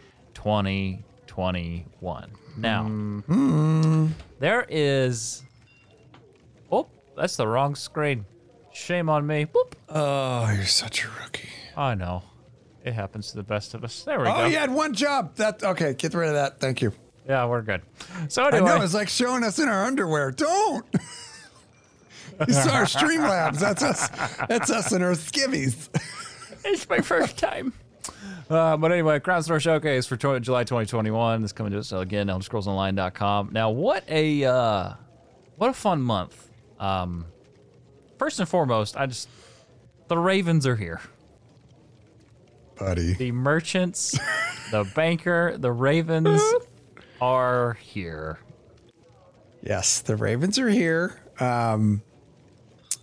2021. 1.35 2.31
Now, 2.57 2.85
hmm. 2.85 4.07
there 4.39 4.65
is. 4.69 5.43
Oh, 6.71 6.87
that's 7.17 7.35
the 7.37 7.49
wrong 7.49 7.75
screen. 7.75 8.25
Shame 8.73 9.09
on 9.09 9.27
me. 9.27 9.47
Boop. 9.47 9.73
Oh, 9.89 10.49
you're 10.55 10.65
such 10.65 11.05
a 11.05 11.09
rookie. 11.21 11.49
I 11.77 11.95
know. 11.97 12.23
It 12.85 12.93
happens 12.95 13.31
to 13.31 13.37
the 13.37 13.43
best 13.43 13.75
of 13.75 13.83
us. 13.83 14.05
There 14.05 14.21
we 14.21 14.29
Oh, 14.29 14.33
go. 14.33 14.43
Oh, 14.43 14.47
you 14.47 14.59
had 14.59 14.71
one 14.71 14.93
job. 14.95 15.35
That 15.37 15.65
okay? 15.65 15.95
Get 15.95 16.15
rid 16.15 16.29
of 16.29 16.35
that. 16.35 16.61
Thank 16.61 16.81
you. 16.83 16.93
Yeah, 17.27 17.47
we're 17.47 17.63
good. 17.63 17.83
So 18.29 18.43
I 18.45 18.49
anyway, 18.49 18.67
know 18.67 18.83
it's 18.83 18.95
like 18.95 19.09
showing 19.09 19.43
us 19.43 19.59
in 19.59 19.69
our 19.69 19.85
underwear. 19.87 20.31
Don't. 20.31 20.85
These 22.47 22.67
are 22.67 22.71
our 22.71 22.85
Streamlabs. 22.85 23.59
That's 23.59 23.83
us. 23.83 24.09
That's 24.49 24.71
us 24.71 24.93
in 24.93 25.03
our 25.03 25.13
skivvies. 25.13 25.89
It's 26.67 26.89
my 26.89 27.01
first 27.01 27.37
time. 27.37 27.75
Uh, 28.51 28.77
but 28.77 28.93
anyway, 28.93 29.19
Crown 29.21 29.43
Store 29.43 29.59
Showcase 29.59 30.07
for 30.07 30.17
July 30.17 30.65
2021 30.65 31.45
is 31.45 31.53
coming 31.53 31.73
to 31.73 31.79
us 31.79 31.93
again. 31.93 32.27
ElderScrollsOnline.com. 32.29 33.51
Now, 33.53 33.71
what 33.71 34.05
a 34.09 34.45
uh, 34.45 34.93
what 35.57 35.71
a 35.71 35.73
fun 35.73 36.03
month. 36.03 36.51
Um, 36.79 37.27
first 38.19 38.39
and 38.41 38.49
foremost, 38.49 38.97
I 38.97 39.07
just 39.07 39.29
the 40.09 40.19
Ravens 40.19 40.67
are 40.67 40.77
here. 40.77 41.01
Buddy. 42.79 43.15
The 43.15 43.33
merchants, 43.33 44.19
the 44.71 44.85
banker, 44.95 45.57
the 45.57 45.73
Ravens 45.73 46.43
are 47.21 47.75
here. 47.75 48.39
Yes, 49.63 50.01
the 50.01 50.17
Ravens 50.17 50.59
are 50.59 50.69
here. 50.69 51.19
Um, 51.41 52.03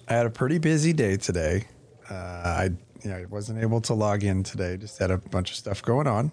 I 0.07 0.13
had 0.13 0.25
a 0.25 0.29
pretty 0.29 0.59
busy 0.59 0.93
day 0.93 1.17
today. 1.17 1.67
Uh, 2.09 2.13
I 2.13 2.69
know, 3.09 3.17
I 3.17 3.25
wasn't 3.25 3.61
able 3.61 3.81
to 3.81 3.93
log 3.93 4.23
in 4.23 4.43
today. 4.43 4.77
Just 4.77 4.99
had 4.99 5.11
a 5.11 5.17
bunch 5.17 5.49
of 5.51 5.57
stuff 5.57 5.81
going 5.81 6.07
on. 6.07 6.31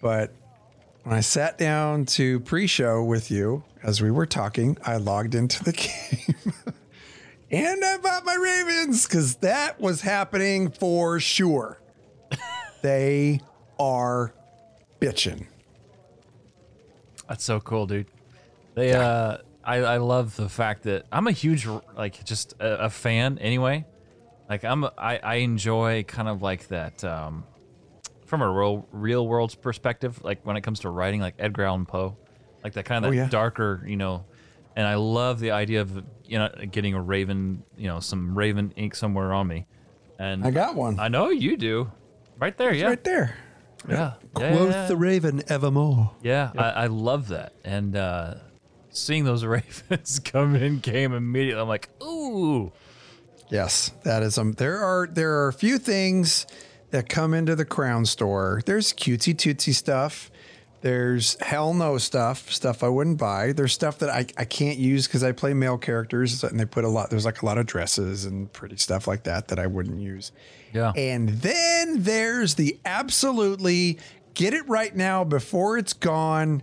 But 0.00 0.32
when 1.04 1.14
I 1.14 1.20
sat 1.20 1.58
down 1.58 2.06
to 2.06 2.40
pre-show 2.40 3.02
with 3.02 3.30
you 3.30 3.64
as 3.82 4.02
we 4.02 4.10
were 4.10 4.26
talking, 4.26 4.76
I 4.84 4.96
logged 4.96 5.34
into 5.34 5.62
the 5.64 5.72
game. 6.42 6.52
and 7.50 7.84
I 7.84 7.96
bought 7.98 8.24
my 8.24 8.34
Ravens 8.34 9.06
because 9.06 9.36
that 9.36 9.80
was 9.80 10.02
happening 10.02 10.70
for 10.70 11.18
sure. 11.20 11.78
they 12.82 13.40
are 13.78 14.34
bitching. 15.00 15.46
That's 17.28 17.44
so 17.44 17.60
cool, 17.60 17.86
dude. 17.86 18.06
They 18.74 18.92
uh 18.92 19.38
I, 19.64 19.76
I 19.76 19.96
love 19.98 20.36
the 20.36 20.48
fact 20.48 20.84
that 20.84 21.06
I'm 21.12 21.26
a 21.26 21.32
huge 21.32 21.66
like 21.96 22.24
just 22.24 22.54
a, 22.60 22.86
a 22.86 22.90
fan 22.90 23.38
anyway. 23.38 23.84
Like 24.52 24.64
I'm 24.64 24.84
a, 24.84 24.92
I, 24.98 25.16
I 25.16 25.34
enjoy 25.36 26.02
kind 26.02 26.28
of 26.28 26.42
like 26.42 26.68
that 26.68 27.02
um 27.04 27.44
from 28.26 28.42
a 28.42 28.50
real 28.50 28.86
real 28.92 29.26
world's 29.26 29.54
perspective, 29.54 30.22
like 30.22 30.44
when 30.44 30.58
it 30.58 30.60
comes 30.60 30.80
to 30.80 30.90
writing 30.90 31.22
like 31.22 31.36
Edgar 31.38 31.64
Allan 31.64 31.86
Poe. 31.86 32.18
Like 32.62 32.74
that 32.74 32.84
kind 32.84 33.06
of 33.06 33.08
Oh, 33.08 33.12
that 33.12 33.16
yeah. 33.16 33.28
darker, 33.30 33.82
you 33.86 33.96
know, 33.96 34.26
and 34.76 34.86
I 34.86 34.96
love 34.96 35.40
the 35.40 35.52
idea 35.52 35.80
of 35.80 36.04
you 36.26 36.38
know 36.38 36.50
getting 36.70 36.92
a 36.92 37.00
raven, 37.00 37.62
you 37.78 37.88
know, 37.88 37.98
some 38.00 38.36
raven 38.36 38.74
ink 38.76 38.94
somewhere 38.94 39.32
on 39.32 39.48
me. 39.48 39.64
And 40.18 40.44
I 40.44 40.50
got 40.50 40.74
one. 40.74 41.00
I 41.00 41.08
know 41.08 41.30
you 41.30 41.56
do. 41.56 41.90
Right 42.38 42.54
there, 42.58 42.74
yeah. 42.74 42.88
right 42.88 43.02
there. 43.02 43.38
Yeah. 43.88 43.94
Yeah, 44.38 44.54
Quoth 44.54 44.70
yeah, 44.70 44.86
the 44.86 44.96
raven 44.96 45.42
evermore. 45.48 46.10
yeah, 46.22 46.52
I, 46.58 46.84
I 46.84 46.86
love 46.88 47.28
that. 47.28 47.54
And 47.64 47.96
uh, 47.96 48.34
seeing 48.90 49.24
those 49.24 49.44
ravens 49.56 50.18
come 50.18 50.54
in 50.56 50.80
came 50.80 51.14
immediately. 51.14 51.62
I'm 51.62 51.68
like, 51.68 51.88
ooh. 52.02 52.70
Yes, 53.52 53.92
that 54.04 54.22
is 54.22 54.38
um. 54.38 54.52
There 54.52 54.78
are 54.78 55.06
there 55.06 55.32
are 55.40 55.48
a 55.48 55.52
few 55.52 55.76
things 55.76 56.46
that 56.90 57.10
come 57.10 57.34
into 57.34 57.54
the 57.54 57.66
Crown 57.66 58.06
store. 58.06 58.62
There's 58.64 58.94
cutesy 58.94 59.34
tootsy 59.34 59.74
stuff. 59.74 60.30
There's 60.80 61.40
hell 61.40 61.74
no 61.74 61.98
stuff, 61.98 62.50
stuff 62.50 62.82
I 62.82 62.88
wouldn't 62.88 63.18
buy. 63.18 63.52
There's 63.52 63.74
stuff 63.74 63.98
that 63.98 64.08
I, 64.08 64.26
I 64.38 64.44
can't 64.46 64.78
use 64.78 65.06
because 65.06 65.22
I 65.22 65.32
play 65.32 65.52
male 65.52 65.76
characters 65.76 66.42
and 66.42 66.58
they 66.58 66.64
put 66.64 66.84
a 66.84 66.88
lot. 66.88 67.10
There's 67.10 67.26
like 67.26 67.42
a 67.42 67.46
lot 67.46 67.58
of 67.58 67.66
dresses 67.66 68.24
and 68.24 68.52
pretty 68.52 68.78
stuff 68.78 69.06
like 69.06 69.24
that 69.24 69.48
that 69.48 69.58
I 69.58 69.66
wouldn't 69.68 70.00
use. 70.00 70.32
Yeah. 70.72 70.92
And 70.96 71.28
then 71.28 72.02
there's 72.02 72.54
the 72.54 72.80
absolutely 72.84 73.98
get 74.32 74.54
it 74.54 74.66
right 74.66 74.96
now 74.96 75.24
before 75.24 75.76
it's 75.76 75.92
gone. 75.92 76.62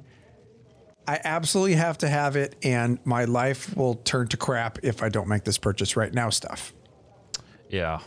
I 1.07 1.19
absolutely 1.23 1.75
have 1.75 1.99
to 1.99 2.09
have 2.09 2.35
it, 2.35 2.55
and 2.61 2.99
my 3.05 3.25
life 3.25 3.75
will 3.77 3.95
turn 3.95 4.27
to 4.29 4.37
crap 4.37 4.79
if 4.83 5.01
I 5.01 5.09
don't 5.09 5.27
make 5.27 5.43
this 5.43 5.57
purchase 5.57 5.95
right 5.95 6.13
now 6.13 6.29
stuff. 6.29 6.73
Yeah. 7.70 7.99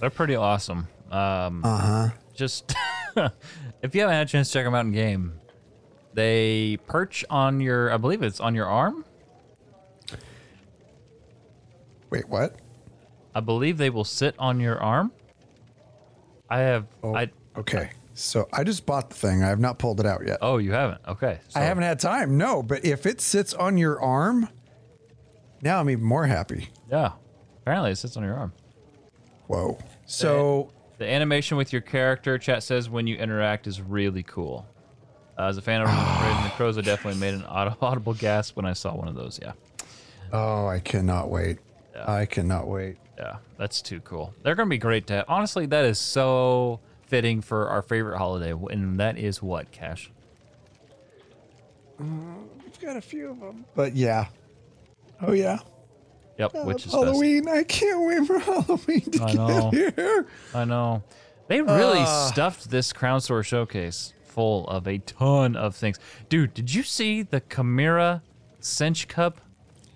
They're 0.00 0.10
pretty 0.10 0.34
awesome. 0.34 0.88
Um, 1.10 1.64
uh 1.64 1.68
Uh-huh. 1.68 2.08
Just 2.34 2.74
if 3.82 3.94
you 3.94 4.00
haven't 4.00 4.16
had 4.16 4.26
a 4.26 4.30
chance 4.30 4.48
to 4.48 4.54
check 4.54 4.64
them 4.64 4.74
out 4.74 4.86
in 4.86 4.92
game, 4.92 5.34
they 6.14 6.78
perch 6.86 7.24
on 7.30 7.60
your, 7.60 7.92
I 7.92 7.98
believe 7.98 8.22
it's 8.22 8.40
on 8.40 8.54
your 8.54 8.66
arm. 8.66 9.04
Wait, 12.10 12.28
what? 12.28 12.56
I 13.34 13.40
believe 13.40 13.78
they 13.78 13.90
will 13.90 14.04
sit 14.04 14.34
on 14.38 14.60
your 14.60 14.78
arm. 14.80 15.12
I 16.50 16.58
have, 16.60 16.86
Oh, 17.02 17.14
I, 17.14 17.30
okay. 17.56 17.90
So 18.14 18.46
I 18.52 18.62
just 18.64 18.84
bought 18.84 19.08
the 19.08 19.16
thing. 19.16 19.42
I 19.42 19.48
have 19.48 19.60
not 19.60 19.78
pulled 19.78 20.00
it 20.00 20.06
out 20.06 20.26
yet. 20.26 20.38
oh, 20.42 20.58
you 20.58 20.72
haven't. 20.72 21.00
Okay. 21.08 21.40
So, 21.48 21.60
I 21.60 21.64
haven't 21.64 21.84
had 21.84 21.98
time. 21.98 22.36
No, 22.36 22.62
but 22.62 22.84
if 22.84 23.06
it 23.06 23.20
sits 23.22 23.54
on 23.54 23.78
your 23.78 24.00
arm, 24.02 24.48
now 25.62 25.80
I'm 25.80 25.88
even 25.88 26.04
more 26.04 26.26
happy. 26.26 26.68
Yeah. 26.90 27.12
Apparently 27.62 27.90
it 27.92 27.96
sits 27.96 28.16
on 28.18 28.22
your 28.24 28.34
arm. 28.36 28.52
Whoa. 29.52 29.78
So 30.06 30.70
The 30.98 31.06
animation 31.08 31.56
with 31.56 31.72
your 31.72 31.82
character, 31.82 32.38
chat 32.38 32.62
says, 32.62 32.88
when 32.88 33.06
you 33.06 33.16
interact 33.16 33.66
is 33.66 33.80
really 33.82 34.22
cool. 34.22 34.66
Uh, 35.38 35.44
as 35.44 35.56
a 35.56 35.62
fan 35.62 35.82
of 35.82 35.88
Raven 35.88 36.44
the 36.44 36.50
Crows, 36.56 36.78
I 36.78 36.80
definitely 36.80 37.20
made 37.20 37.34
an 37.34 37.44
aud- 37.44 37.76
audible 37.82 38.14
gasp 38.14 38.56
when 38.56 38.64
I 38.66 38.72
saw 38.72 38.94
one 38.94 39.08
of 39.08 39.14
those. 39.14 39.38
Yeah. 39.42 39.52
oh, 40.32 40.66
I 40.66 40.78
cannot 40.78 41.30
wait. 41.30 41.58
I 42.06 42.24
cannot 42.24 42.66
wait. 42.68 42.96
Yeah, 43.18 43.36
that's 43.58 43.82
too 43.82 44.00
cool. 44.00 44.32
They're 44.42 44.54
going 44.54 44.68
to 44.68 44.70
be 44.70 44.78
great 44.78 45.06
to 45.08 45.14
have. 45.14 45.24
Honestly, 45.28 45.66
that 45.66 45.84
is 45.84 45.98
so 45.98 46.80
fitting 47.06 47.42
for 47.42 47.68
our 47.68 47.82
favorite 47.82 48.16
holiday, 48.16 48.52
and 48.70 48.98
that 49.00 49.18
is 49.18 49.42
what, 49.42 49.70
Cash? 49.70 50.10
We've 51.98 52.80
got 52.80 52.96
a 52.96 53.00
few 53.02 53.30
of 53.30 53.40
them. 53.40 53.64
But 53.74 53.94
yeah. 53.94 54.26
Oh 55.20 55.32
yeah. 55.32 55.58
Yep, 56.42 56.54
I 56.56 56.64
which 56.64 56.86
is 56.86 56.92
love 56.92 57.06
best. 57.06 57.12
Halloween. 57.14 57.48
I 57.48 57.62
can't 57.64 58.06
wait 58.06 58.26
for 58.26 58.38
Halloween 58.38 59.00
to 59.12 59.22
I 59.24 59.70
get 59.72 59.94
here. 59.96 60.26
I 60.54 60.64
know. 60.64 61.02
They 61.48 61.60
really 61.62 61.98
Ah. 62.00 62.30
stuffed 62.32 62.70
this 62.70 62.92
Crown 62.92 63.20
Store 63.20 63.42
showcase 63.42 64.12
full 64.24 64.66
of 64.68 64.86
a 64.88 64.98
ton 64.98 65.56
of 65.56 65.76
things. 65.76 65.98
Dude, 66.28 66.54
did 66.54 66.72
you 66.74 66.82
see 66.82 67.22
the 67.22 67.40
Chimera 67.40 68.22
Cinch 68.60 69.06
Cup? 69.08 69.40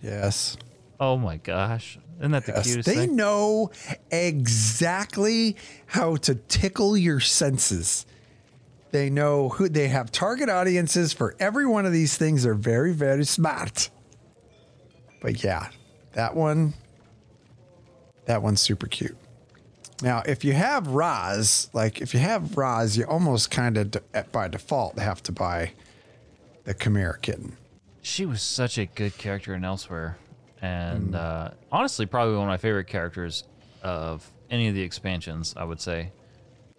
Yes. 0.02 0.56
Oh 1.00 1.16
my 1.16 1.36
gosh. 1.38 1.98
Isn't 2.18 2.32
that 2.32 2.46
the 2.46 2.52
Yes, 2.52 2.66
cutest 2.66 2.86
they 2.86 2.94
thing? 2.94 3.08
They 3.10 3.14
know 3.14 3.70
exactly 4.10 5.56
how 5.86 6.16
to 6.16 6.34
tickle 6.34 6.96
your 6.96 7.20
senses. 7.20 8.06
They 8.92 9.10
know 9.10 9.50
who 9.50 9.68
they 9.68 9.88
have 9.88 10.10
target 10.12 10.48
audiences 10.48 11.12
for 11.12 11.34
every 11.40 11.66
one 11.66 11.84
of 11.84 11.92
these 11.92 12.16
things. 12.16 12.44
They're 12.44 12.54
very, 12.54 12.92
very 12.92 13.24
smart. 13.24 13.90
But 15.20 15.42
yeah, 15.42 15.68
that 16.16 16.34
one, 16.34 16.74
that 18.24 18.42
one's 18.42 18.60
super 18.60 18.86
cute. 18.88 19.16
Now, 20.02 20.22
if 20.26 20.44
you 20.44 20.52
have 20.52 20.88
Roz, 20.88 21.70
like 21.72 22.00
if 22.00 22.12
you 22.12 22.20
have 22.20 22.56
Roz, 22.56 22.96
you 22.98 23.04
almost 23.04 23.50
kind 23.50 23.76
of 23.78 24.32
by 24.32 24.48
default 24.48 24.98
have 24.98 25.22
to 25.22 25.32
buy 25.32 25.72
the 26.64 26.74
Chimera 26.74 27.18
kitten. 27.18 27.56
She 28.02 28.26
was 28.26 28.42
such 28.42 28.76
a 28.78 28.86
good 28.86 29.16
character 29.18 29.54
in 29.54 29.62
Elsweyr, 29.62 30.16
and 30.60 31.08
Hmm. 31.10 31.14
uh, 31.14 31.48
honestly, 31.72 32.06
probably 32.06 32.34
one 32.34 32.44
of 32.44 32.48
my 32.48 32.56
favorite 32.56 32.86
characters 32.88 33.44
of 33.82 34.30
any 34.50 34.68
of 34.68 34.74
the 34.74 34.82
expansions. 34.82 35.54
I 35.56 35.64
would 35.64 35.80
say. 35.80 36.12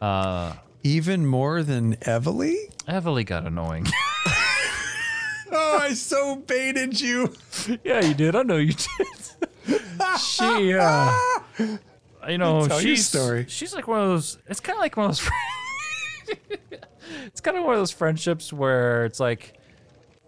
Uh, 0.02 0.54
Even 0.84 1.26
more 1.26 1.64
than 1.64 1.96
Eveli? 1.98 2.72
Eveli 2.88 3.26
got 3.26 3.46
annoying. 3.46 3.86
Oh, 5.50 5.80
I 5.82 5.94
so 5.94 6.36
baited 6.36 7.00
you. 7.00 7.34
yeah, 7.84 8.04
you 8.06 8.14
did. 8.14 8.36
I 8.36 8.44
know 8.44 8.58
you 8.58 8.74
did. 8.74 9.08
She, 10.20 10.74
uh, 10.74 11.12
you 12.28 12.38
know, 12.38 12.68
Tell 12.68 12.82
your 12.82 12.96
she's 12.96 13.08
story. 13.08 13.46
she's 13.48 13.74
like 13.74 13.88
one 13.88 14.00
of 14.02 14.08
those. 14.08 14.38
It's 14.48 14.60
kind 14.60 14.78
of 14.78 14.82
like 14.82 14.98
one 14.98 15.10
of 15.10 15.18
those. 15.18 15.30
it's 17.26 17.42
kind 17.42 17.58
of 17.58 17.64
one 17.64 17.74
of 17.74 17.80
those 17.80 17.92
friendships 17.92 18.52
where 18.52 19.06
it's 19.06 19.20
like, 19.20 19.54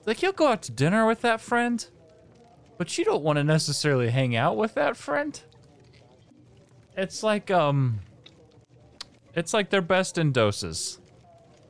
like 0.06 0.22
you'll 0.22 0.34
go 0.34 0.48
out 0.48 0.62
to 0.64 0.72
dinner 0.72 1.06
with 1.06 1.22
that 1.22 1.42
friend, 1.42 1.88
but 2.78 2.98
you 2.98 3.06
don't 3.06 3.24
want 3.24 3.38
to 3.38 3.44
necessarily 3.44 4.10
hang 4.10 4.36
out 4.36 4.58
with 4.58 4.74
that 4.76 4.98
friend. 4.98 5.42
It's 6.98 7.24
like 7.24 7.50
um, 7.50 8.00
it's 9.36 9.54
like 9.54 9.70
they're 9.70 9.82
best 9.82 10.18
in 10.18 10.32
doses, 10.32 11.00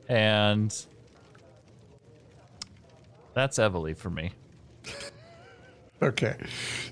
and 0.08 0.74
that's 3.34 3.58
Eveli 3.58 3.96
for 3.96 4.10
me. 4.10 4.32
Okay. 6.02 6.36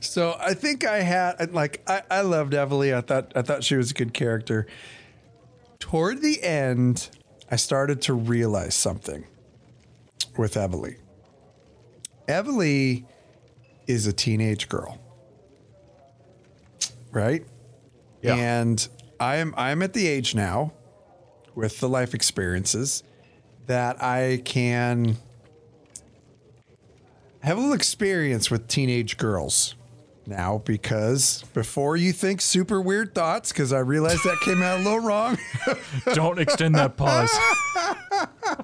So 0.00 0.36
I 0.38 0.54
think 0.54 0.84
I 0.84 1.00
had 1.00 1.52
like 1.54 1.82
I, 1.86 2.02
I 2.10 2.20
loved 2.20 2.52
Eveli. 2.52 2.94
I 2.94 3.00
thought 3.00 3.32
I 3.34 3.42
thought 3.42 3.64
she 3.64 3.76
was 3.76 3.90
a 3.90 3.94
good 3.94 4.12
character. 4.12 4.66
Toward 5.78 6.20
the 6.20 6.42
end, 6.42 7.08
I 7.50 7.56
started 7.56 8.02
to 8.02 8.14
realize 8.14 8.74
something 8.74 9.24
with 10.36 10.54
Eveli. 10.54 10.96
Eveli 12.26 13.06
is 13.86 14.06
a 14.06 14.12
teenage 14.12 14.68
girl. 14.68 15.00
Right? 17.10 17.46
Yeah. 18.20 18.34
And 18.34 18.86
I'm 19.18 19.54
I'm 19.56 19.82
at 19.82 19.94
the 19.94 20.06
age 20.06 20.34
now 20.34 20.72
with 21.54 21.80
the 21.80 21.88
life 21.88 22.14
experiences 22.14 23.02
that 23.66 24.02
I 24.02 24.42
can 24.44 25.16
have 27.48 27.56
a 27.56 27.60
little 27.60 27.74
experience 27.74 28.50
with 28.50 28.68
teenage 28.68 29.16
girls 29.16 29.74
now 30.26 30.60
because 30.66 31.42
before 31.54 31.96
you 31.96 32.12
think 32.12 32.42
super 32.42 32.78
weird 32.78 33.14
thoughts, 33.14 33.52
because 33.52 33.72
I 33.72 33.78
realized 33.78 34.22
that 34.24 34.38
came 34.40 34.62
out 34.62 34.80
a 34.80 34.82
little 34.82 34.98
wrong. 35.00 35.38
Don't 36.12 36.38
extend 36.38 36.74
that 36.74 36.98
pause. 36.98 37.30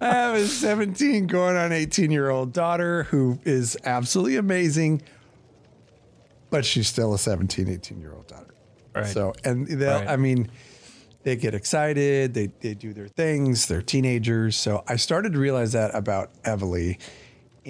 I 0.00 0.14
have 0.14 0.34
a 0.34 0.46
17 0.46 1.26
going 1.26 1.56
on 1.56 1.72
18 1.72 2.10
year 2.10 2.30
old 2.30 2.54
daughter 2.54 3.02
who 3.04 3.38
is 3.44 3.76
absolutely 3.84 4.36
amazing, 4.36 5.02
but 6.48 6.64
she's 6.64 6.88
still 6.88 7.12
a 7.12 7.18
17, 7.18 7.68
18 7.68 8.00
year 8.00 8.14
old 8.14 8.26
daughter. 8.26 8.54
Right. 8.94 9.06
So, 9.06 9.34
and 9.44 9.68
Right. 9.68 10.08
I 10.08 10.16
mean, 10.16 10.50
they 11.22 11.36
get 11.36 11.54
excited, 11.54 12.32
they, 12.32 12.46
they 12.60 12.72
do 12.72 12.94
their 12.94 13.08
things, 13.08 13.66
they're 13.66 13.82
teenagers. 13.82 14.56
So 14.56 14.84
I 14.88 14.96
started 14.96 15.34
to 15.34 15.38
realize 15.38 15.72
that 15.72 15.94
about 15.94 16.30
Eveli. 16.44 16.98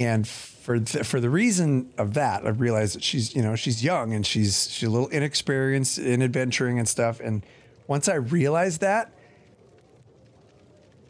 And 0.01 0.27
for 0.27 0.81
th- 0.81 1.07
for 1.07 1.21
the 1.21 1.31
reason 1.31 1.93
of 1.99 2.15
that, 2.15 2.45
I 2.47 2.49
realized 2.49 2.97
that 2.97 3.05
she's 3.05 3.37
you 3.37 3.43
know 3.43 3.55
she's 3.55 3.85
young 3.85 4.13
and 4.15 4.27
she's 4.27 4.69
she's 4.71 4.89
a 4.89 4.91
little 4.91 5.09
inexperienced 5.09 5.99
in 5.99 6.23
adventuring 6.23 6.79
and 6.79 6.89
stuff. 6.89 7.21
And 7.21 7.45
once 7.87 8.09
I 8.09 8.15
realized 8.15 8.81
that, 8.81 9.13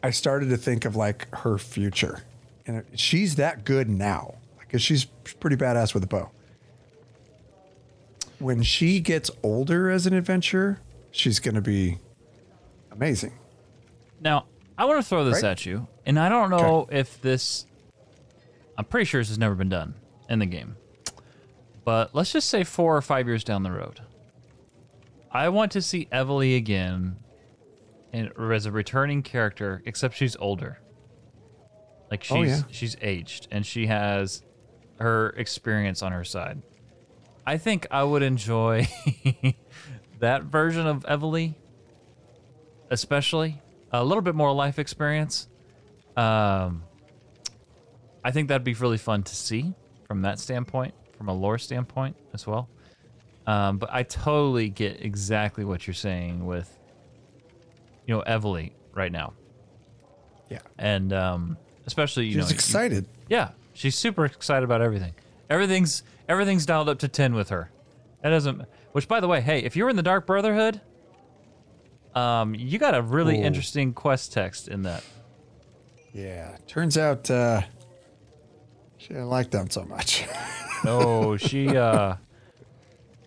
I 0.03 0.09
started 0.11 0.49
to 0.49 0.57
think 0.57 0.83
of 0.85 0.95
like 0.95 1.33
her 1.37 1.57
future, 1.57 2.23
and 2.67 2.83
she's 2.95 3.35
that 3.35 3.63
good 3.65 3.89
now 3.89 4.35
because 4.59 4.81
she's 4.81 5.05
pretty 5.05 5.55
badass 5.55 5.93
with 5.93 6.03
a 6.03 6.07
bow. 6.07 6.29
When 8.39 8.63
she 8.63 8.99
gets 8.99 9.29
older 9.43 9.89
as 9.89 10.07
an 10.07 10.13
adventurer, 10.13 10.79
she's 11.11 11.39
going 11.39 11.53
to 11.55 11.61
be 11.61 11.99
amazing. 12.91 13.33
Now, 14.19 14.45
I 14.77 14.85
want 14.85 14.99
to 14.99 15.07
throw 15.07 15.23
this 15.25 15.43
Right? 15.43 15.51
at 15.51 15.65
you, 15.65 15.87
and 16.05 16.19
I 16.19 16.27
don't 16.29 16.49
know 16.49 16.87
if 16.91 17.21
this. 17.21 17.65
I'm 18.77 18.85
pretty 18.85 19.05
sure 19.05 19.21
this 19.21 19.29
has 19.29 19.37
never 19.37 19.55
been 19.55 19.69
done 19.69 19.95
in 20.29 20.39
the 20.39 20.45
game. 20.45 20.75
But 21.83 22.13
let's 22.15 22.31
just 22.31 22.49
say 22.49 22.63
four 22.63 22.95
or 22.95 23.01
five 23.01 23.27
years 23.27 23.43
down 23.43 23.63
the 23.63 23.71
road. 23.71 24.01
I 25.31 25.49
want 25.49 25.71
to 25.73 25.81
see 25.81 26.07
Eveli 26.11 26.57
again 26.57 27.17
and, 28.13 28.31
as 28.51 28.65
a 28.65 28.71
returning 28.71 29.23
character, 29.23 29.81
except 29.85 30.15
she's 30.15 30.35
older. 30.37 30.79
Like 32.09 32.23
she's 32.23 32.31
Oh, 32.35 32.41
yeah. 32.43 32.61
she's 32.69 32.97
aged 33.01 33.47
and 33.51 33.65
she 33.65 33.87
has 33.87 34.43
her 34.99 35.29
experience 35.31 36.01
on 36.01 36.11
her 36.11 36.23
side. 36.23 36.61
I 37.47 37.57
think 37.57 37.87
I 37.89 38.03
would 38.03 38.21
enjoy 38.21 38.87
that 40.19 40.43
version 40.43 40.85
of 40.87 41.03
Eveli 41.03 41.55
especially 42.91 43.61
a 43.91 44.03
little 44.03 44.21
bit 44.21 44.35
more 44.35 44.51
life 44.53 44.77
experience. 44.77 45.47
Um, 46.15 46.83
I 48.23 48.31
think 48.31 48.47
that'd 48.49 48.63
be 48.63 48.73
really 48.73 48.97
fun 48.97 49.23
to 49.23 49.35
see 49.35 49.73
from 50.07 50.21
that 50.23 50.39
standpoint, 50.39 50.93
from 51.17 51.27
a 51.29 51.33
lore 51.33 51.57
standpoint 51.57 52.15
as 52.33 52.45
well. 52.45 52.69
Um, 53.47 53.77
but 53.79 53.89
I 53.91 54.03
totally 54.03 54.69
get 54.69 55.03
exactly 55.03 55.65
what 55.65 55.87
you're 55.87 55.93
saying 55.95 56.45
with, 56.45 56.69
you 58.05 58.15
know, 58.15 58.23
Eveli 58.27 58.71
right 58.93 59.11
now, 59.11 59.33
Yeah, 60.49 60.59
and 60.77 61.11
um, 61.13 61.57
especially 61.87 62.25
you 62.25 62.33
she's 62.33 62.41
know, 62.43 62.47
you- 62.49 62.53
excited. 62.53 63.05
yeah, 63.29 63.49
she's 63.73 63.95
super 63.97 64.25
excited 64.25 64.63
about 64.63 64.81
everything. 64.81 65.13
Everything's 65.49 66.03
everything's 66.29 66.65
dialed 66.65 66.87
up 66.89 66.99
to 66.99 67.07
ten 67.07 67.33
with 67.33 67.49
her. 67.49 67.71
That 68.21 68.29
doesn't. 68.29 68.61
Which, 68.91 69.07
by 69.07 69.19
the 69.21 69.27
way, 69.27 69.41
hey, 69.41 69.59
if 69.59 69.75
you're 69.75 69.89
in 69.89 69.95
the 69.95 70.03
Dark 70.03 70.27
Brotherhood, 70.27 70.79
um, 72.13 72.53
you 72.55 72.77
got 72.77 72.93
a 72.93 73.01
really 73.01 73.39
Ooh. 73.39 73.43
interesting 73.43 73.93
quest 73.93 74.31
text 74.33 74.67
in 74.67 74.83
that. 74.83 75.03
Yeah, 76.13 76.57
turns 76.67 76.97
out 76.97 77.29
uh, 77.31 77.61
she 79.01 79.09
didn't 79.09 79.29
like 79.29 79.49
them 79.51 79.69
so 79.69 79.83
much. 79.83 80.25
No, 80.83 81.37
she 81.37 81.67
uh, 81.77 82.15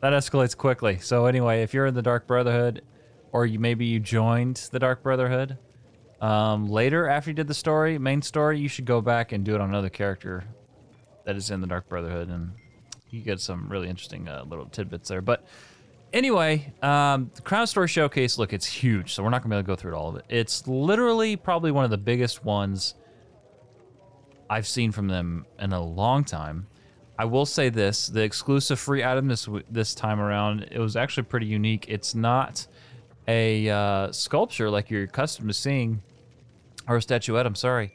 that 0.00 0.12
escalates 0.12 0.56
quickly. 0.56 0.98
So 0.98 1.26
anyway, 1.26 1.62
if 1.62 1.72
you're 1.72 1.86
in 1.86 1.94
the 1.94 2.02
Dark 2.02 2.26
Brotherhood, 2.26 2.82
or 3.30 3.46
you 3.46 3.60
maybe 3.60 3.84
you 3.86 4.00
joined 4.00 4.56
the 4.72 4.80
Dark 4.80 5.04
Brotherhood, 5.04 5.56
um, 6.20 6.68
later 6.68 7.06
after 7.06 7.30
you 7.30 7.34
did 7.34 7.46
the 7.46 7.54
story, 7.54 7.96
main 7.96 8.22
story, 8.22 8.58
you 8.58 8.66
should 8.66 8.86
go 8.86 9.00
back 9.00 9.30
and 9.30 9.44
do 9.44 9.54
it 9.54 9.60
on 9.60 9.68
another 9.68 9.88
character 9.88 10.42
that 11.26 11.36
is 11.36 11.52
in 11.52 11.60
the 11.60 11.68
Dark 11.68 11.88
Brotherhood, 11.88 12.28
and 12.28 12.50
you 13.10 13.20
get 13.20 13.40
some 13.40 13.68
really 13.68 13.88
interesting 13.88 14.26
uh, 14.26 14.42
little 14.48 14.66
tidbits 14.66 15.08
there. 15.08 15.22
But 15.22 15.46
anyway, 16.12 16.72
um, 16.82 17.30
the 17.36 17.42
Crown 17.42 17.68
Store 17.68 17.86
Showcase, 17.86 18.36
look, 18.36 18.52
it's 18.52 18.66
huge, 18.66 19.14
so 19.14 19.22
we're 19.22 19.30
not 19.30 19.42
gonna 19.42 19.54
be 19.54 19.58
able 19.60 19.62
to 19.62 19.66
go 19.68 19.76
through 19.76 19.94
all 19.94 20.08
of 20.08 20.16
it. 20.16 20.24
It's 20.28 20.66
literally 20.66 21.36
probably 21.36 21.70
one 21.70 21.84
of 21.84 21.92
the 21.92 21.98
biggest 21.98 22.44
ones 22.44 22.96
I've 24.48 24.66
seen 24.66 24.92
from 24.92 25.08
them 25.08 25.46
in 25.58 25.72
a 25.72 25.82
long 25.82 26.24
time. 26.24 26.66
I 27.18 27.24
will 27.26 27.46
say 27.46 27.68
this: 27.68 28.08
the 28.08 28.22
exclusive 28.22 28.78
free 28.78 29.04
item 29.04 29.28
this 29.28 29.48
this 29.70 29.94
time 29.94 30.20
around, 30.20 30.68
it 30.70 30.78
was 30.78 30.96
actually 30.96 31.24
pretty 31.24 31.46
unique. 31.46 31.86
It's 31.88 32.14
not 32.14 32.66
a 33.28 33.68
uh, 33.68 34.12
sculpture 34.12 34.70
like 34.70 34.90
you're 34.90 35.04
accustomed 35.04 35.48
to 35.48 35.54
seeing, 35.54 36.02
or 36.88 36.96
a 36.96 37.02
statuette. 37.02 37.46
I'm 37.46 37.54
sorry. 37.54 37.94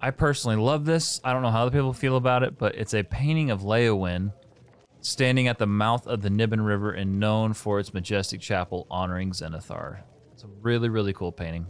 I 0.00 0.10
personally 0.10 0.56
love 0.56 0.84
this. 0.84 1.20
I 1.22 1.32
don't 1.32 1.42
know 1.42 1.50
how 1.50 1.62
other 1.62 1.70
people 1.70 1.92
feel 1.92 2.16
about 2.16 2.42
it, 2.42 2.58
but 2.58 2.74
it's 2.74 2.92
a 2.92 3.04
painting 3.04 3.50
of 3.50 3.60
Leyawiin 3.62 4.32
standing 5.00 5.48
at 5.48 5.58
the 5.58 5.66
mouth 5.66 6.06
of 6.06 6.22
the 6.22 6.28
Niben 6.28 6.64
River 6.64 6.92
and 6.92 7.20
known 7.20 7.52
for 7.52 7.78
its 7.78 7.94
majestic 7.94 8.40
chapel 8.40 8.86
honoring 8.90 9.30
Zenithar. 9.30 10.00
It's 10.32 10.44
a 10.44 10.48
really, 10.60 10.88
really 10.88 11.12
cool 11.12 11.30
painting. 11.32 11.66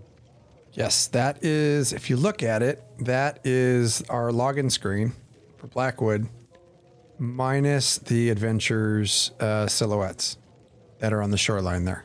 Yes, 0.73 1.07
that 1.09 1.45
is. 1.45 1.93
If 1.93 2.11
you 2.11 2.17
look 2.17 2.43
at 2.43 2.63
it, 2.63 2.83
that 3.01 3.41
is 3.45 4.03
our 4.09 4.31
login 4.31 4.71
screen 4.71 5.13
for 5.59 5.67
Blackwood, 5.69 6.29
minus 7.19 7.99
the 7.99 8.31
adventures 8.31 9.33
uh, 9.41 9.67
silhouettes 9.67 10.37
that 10.99 11.13
are 11.13 11.23
on 11.23 11.31
the 11.31 11.39
shoreline 11.39 11.85
there. 11.85 12.05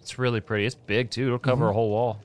It's 0.00 0.18
really 0.18 0.40
pretty. 0.40 0.66
It's 0.66 0.74
big 0.74 1.10
too. 1.10 1.26
It'll 1.26 1.38
cover 1.38 1.68
a 1.68 1.72
whole 1.72 1.90
wall, 1.90 2.20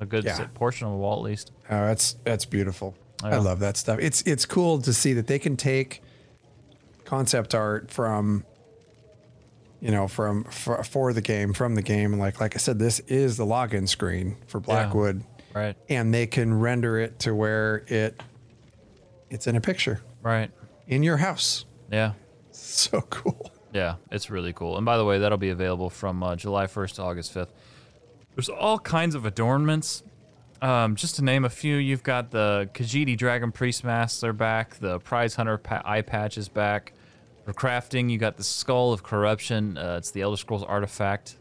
a 0.00 0.06
good 0.06 0.24
Yeah. 0.24 0.46
portion 0.54 0.86
of 0.86 0.92
a 0.92 0.96
wall 0.96 1.16
at 1.16 1.22
least. 1.22 1.52
Oh, 1.70 1.86
that's 1.86 2.16
that's 2.24 2.44
beautiful. 2.44 2.94
I 3.22 3.30
Yeah. 3.30 3.38
love 3.38 3.60
that 3.60 3.76
stuff. 3.76 3.98
It's 4.00 4.22
it's 4.22 4.44
cool 4.46 4.80
to 4.82 4.92
see 4.92 5.12
that 5.14 5.26
they 5.26 5.38
can 5.38 5.56
take 5.56 6.02
concept 7.04 7.54
art 7.54 7.90
from 7.90 8.44
you 9.80 9.90
know 9.90 10.08
from 10.08 10.44
for, 10.44 10.82
for 10.82 11.12
the 11.12 11.20
game 11.20 11.52
from 11.52 11.74
the 11.74 11.82
game 11.82 12.12
and 12.12 12.20
like 12.20 12.40
like 12.40 12.56
I 12.56 12.58
said 12.58 12.78
this 12.78 13.00
is 13.00 13.36
the 13.36 13.44
login 13.46 13.88
screen 13.88 14.36
for 14.46 14.60
Blackwood 14.60 15.22
Right. 15.54 15.76
and 15.88 16.12
they 16.12 16.26
can 16.26 16.58
render 16.58 16.98
it 16.98 17.18
to 17.20 17.34
where 17.34 17.84
it 17.88 18.20
it's 19.30 19.46
in 19.46 19.56
a 19.56 19.60
picture 19.60 20.00
Right. 20.22 20.50
in 20.86 21.02
your 21.02 21.16
house. 21.18 21.64
Yeah. 21.90 22.12
So 22.50 23.00
cool. 23.02 23.52
Yeah, 23.72 23.96
it's 24.10 24.30
really 24.30 24.52
cool. 24.52 24.76
And 24.78 24.84
by 24.84 24.96
the 24.96 25.04
way, 25.04 25.18
that'll 25.20 25.38
be 25.38 25.50
available 25.50 25.90
from 25.90 26.22
uh, 26.22 26.34
July 26.36 26.66
1st 26.66 26.96
to 26.96 27.02
August 27.02 27.32
5th. 27.34 27.48
There's 28.34 28.48
all 28.48 28.78
kinds 28.80 29.14
of 29.14 29.24
adornments. 29.26 30.02
Um, 30.60 30.96
just 30.96 31.16
to 31.16 31.24
name 31.24 31.44
a 31.44 31.50
few, 31.50 31.76
you've 31.76 32.02
got 32.02 32.30
the 32.32 32.68
Khajiit 32.74 33.16
Dragon 33.16 33.52
Priest 33.52 33.84
masks, 33.84 34.20
they're 34.20 34.32
back. 34.32 34.74
The 34.80 34.98
Prize 34.98 35.34
Hunter 35.36 35.56
pa- 35.58 35.82
eye 35.84 36.00
patch 36.02 36.36
is 36.36 36.48
back. 36.48 36.92
For 37.48 37.54
crafting, 37.54 38.10
you 38.10 38.18
got 38.18 38.36
the 38.36 38.44
Skull 38.44 38.92
of 38.92 39.02
Corruption. 39.02 39.78
Uh, 39.78 39.96
it's 39.96 40.10
the 40.10 40.20
Elder 40.20 40.36
Scrolls 40.36 40.62
artifact. 40.62 41.38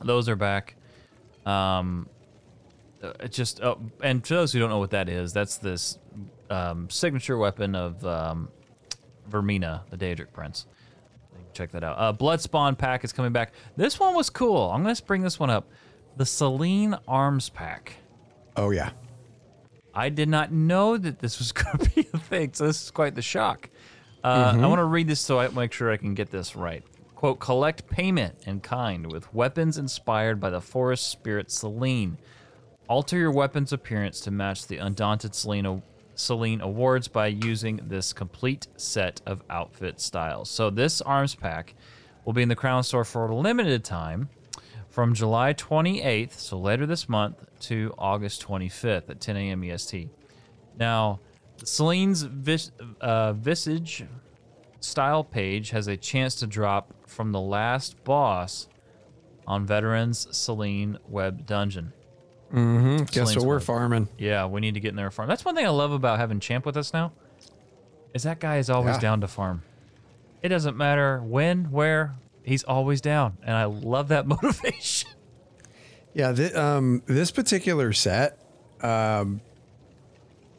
Those 0.00 0.28
are 0.28 0.36
back. 0.36 0.76
Um, 1.44 2.08
uh, 3.02 3.14
it 3.18 3.32
just 3.32 3.60
oh, 3.60 3.80
and 4.00 4.24
for 4.24 4.34
those 4.34 4.52
who 4.52 4.60
don't 4.60 4.70
know 4.70 4.78
what 4.78 4.92
that 4.92 5.08
is, 5.08 5.32
that's 5.32 5.56
this 5.58 5.98
um, 6.50 6.88
signature 6.88 7.36
weapon 7.36 7.74
of 7.74 8.06
um, 8.06 8.48
Vaermina, 9.28 9.80
the 9.90 9.96
Daedric 9.96 10.32
Prince. 10.32 10.66
Check 11.52 11.72
that 11.72 11.82
out. 11.82 11.96
Uh, 11.98 12.12
Bloodspawn 12.12 12.78
pack 12.78 13.02
is 13.02 13.12
coming 13.12 13.32
back. 13.32 13.54
This 13.76 13.98
one 13.98 14.14
was 14.14 14.30
cool. 14.30 14.70
I'm 14.70 14.84
gonna 14.84 14.94
bring 15.04 15.22
this 15.22 15.40
one 15.40 15.50
up. 15.50 15.68
The 16.16 16.26
Selene 16.26 16.94
Arms 17.08 17.48
pack. 17.48 17.96
Oh 18.56 18.70
yeah. 18.70 18.90
I 19.92 20.10
did 20.10 20.28
not 20.28 20.52
know 20.52 20.96
that 20.96 21.18
this 21.18 21.40
was 21.40 21.52
to 21.52 21.90
be 21.92 22.06
a 22.14 22.18
thing, 22.18 22.52
so 22.52 22.68
this 22.68 22.84
is 22.84 22.92
quite 22.92 23.16
the 23.16 23.22
shock. 23.22 23.68
Uh, 24.24 24.54
I 24.56 24.66
want 24.66 24.80
to 24.80 24.84
read 24.84 25.06
this 25.06 25.20
so 25.20 25.38
I 25.38 25.48
make 25.48 25.72
sure 25.72 25.90
I 25.90 25.96
can 25.96 26.14
get 26.14 26.30
this 26.30 26.56
right. 26.56 26.82
Quote, 27.14 27.40
collect 27.40 27.88
payment 27.88 28.36
in 28.46 28.60
kind 28.60 29.10
with 29.10 29.32
weapons 29.34 29.78
inspired 29.78 30.40
by 30.40 30.50
the 30.50 30.60
forest 30.60 31.08
spirit 31.08 31.50
Selene. 31.50 32.18
Alter 32.88 33.18
your 33.18 33.32
weapon's 33.32 33.72
appearance 33.72 34.20
to 34.20 34.30
match 34.30 34.66
the 34.66 34.78
Undaunted 34.78 35.34
Selene, 35.34 35.82
Celine 36.14 36.60
awards 36.60 37.08
by 37.08 37.26
using 37.26 37.80
this 37.84 38.12
complete 38.12 38.66
set 38.76 39.20
of 39.26 39.42
outfit 39.50 40.00
styles. 40.00 40.48
So 40.48 40.70
this 40.70 41.00
arms 41.00 41.34
pack 41.34 41.74
will 42.24 42.32
be 42.32 42.42
in 42.42 42.48
the 42.48 42.56
Crown 42.56 42.82
Store 42.82 43.04
for 43.04 43.26
a 43.26 43.34
limited 43.34 43.84
time 43.84 44.28
from 44.88 45.14
July 45.14 45.54
28th, 45.54 46.32
so 46.32 46.58
later 46.58 46.86
this 46.86 47.08
month, 47.08 47.46
to 47.60 47.94
August 47.98 48.46
25th 48.46 49.10
at 49.10 49.20
10 49.20 49.36
a.m. 49.36 49.62
EST. 49.64 50.08
Now, 50.78 51.20
Selene's 51.64 52.22
vis- 52.22 52.70
uh, 53.00 53.32
Visage 53.32 54.04
style 54.80 55.24
page 55.24 55.70
has 55.70 55.88
a 55.88 55.96
chance 55.96 56.34
to 56.36 56.46
drop 56.46 56.94
from 57.06 57.32
the 57.32 57.40
last 57.40 58.02
boss 58.04 58.68
on 59.46 59.66
Veterans 59.66 60.28
Selene 60.36 60.98
Web 61.08 61.46
Dungeon. 61.46 61.92
Mm-hmm. 62.52 62.96
Guess 63.04 63.12
Selene's 63.12 63.36
what 63.36 63.46
we're 63.46 63.54
web. 63.56 63.62
farming. 63.64 64.08
Yeah, 64.18 64.46
we 64.46 64.60
need 64.60 64.74
to 64.74 64.80
get 64.80 64.90
in 64.90 64.96
there 64.96 65.06
and 65.06 65.14
farm. 65.14 65.28
That's 65.28 65.44
one 65.44 65.54
thing 65.54 65.66
I 65.66 65.70
love 65.70 65.92
about 65.92 66.18
having 66.18 66.40
Champ 66.40 66.64
with 66.64 66.76
us 66.76 66.92
now. 66.92 67.12
Is 68.14 68.22
that 68.22 68.40
guy 68.40 68.56
is 68.58 68.70
always 68.70 68.96
Yeah. 68.96 69.00
down 69.00 69.20
to 69.20 69.28
farm. 69.28 69.62
It 70.42 70.48
doesn't 70.48 70.76
matter 70.76 71.20
when, 71.22 71.70
where, 71.70 72.14
he's 72.44 72.62
always 72.64 73.00
down, 73.00 73.36
and 73.42 73.54
I 73.56 73.64
love 73.64 74.08
that 74.08 74.26
motivation. 74.28 75.10
Yeah, 76.14 76.32
thi- 76.32 76.54
um, 76.54 77.02
this 77.06 77.30
particular 77.30 77.92
set 77.92 78.38
um, 78.80 79.40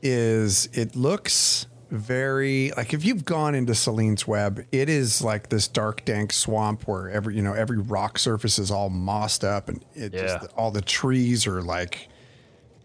is 0.02 0.68
it 0.74 0.96
looks 0.96 1.68
very 1.92 2.72
like 2.78 2.94
if 2.94 3.04
you've 3.04 3.26
gone 3.26 3.56
into 3.56 3.74
Selene's 3.74 4.28
web, 4.28 4.64
it 4.72 4.90
is 4.90 5.22
like 5.22 5.50
this 5.50 5.68
dark, 5.68 6.06
dank 6.06 6.32
swamp 6.32 6.88
where 6.88 7.10
every 7.10 7.36
you 7.36 7.42
know 7.42 7.54
every 7.54 7.78
rock 7.80 8.20
surface 8.20 8.60
is 8.60 8.70
all 8.72 8.90
mossed 8.90 9.44
up 9.44 9.70
and 9.70 9.84
it 9.96 10.14
Yeah. 10.14 10.22
just 10.40 10.52
all 10.56 10.72
the 10.72 10.82
trees 10.82 11.48
are 11.48 11.62
like 11.62 12.08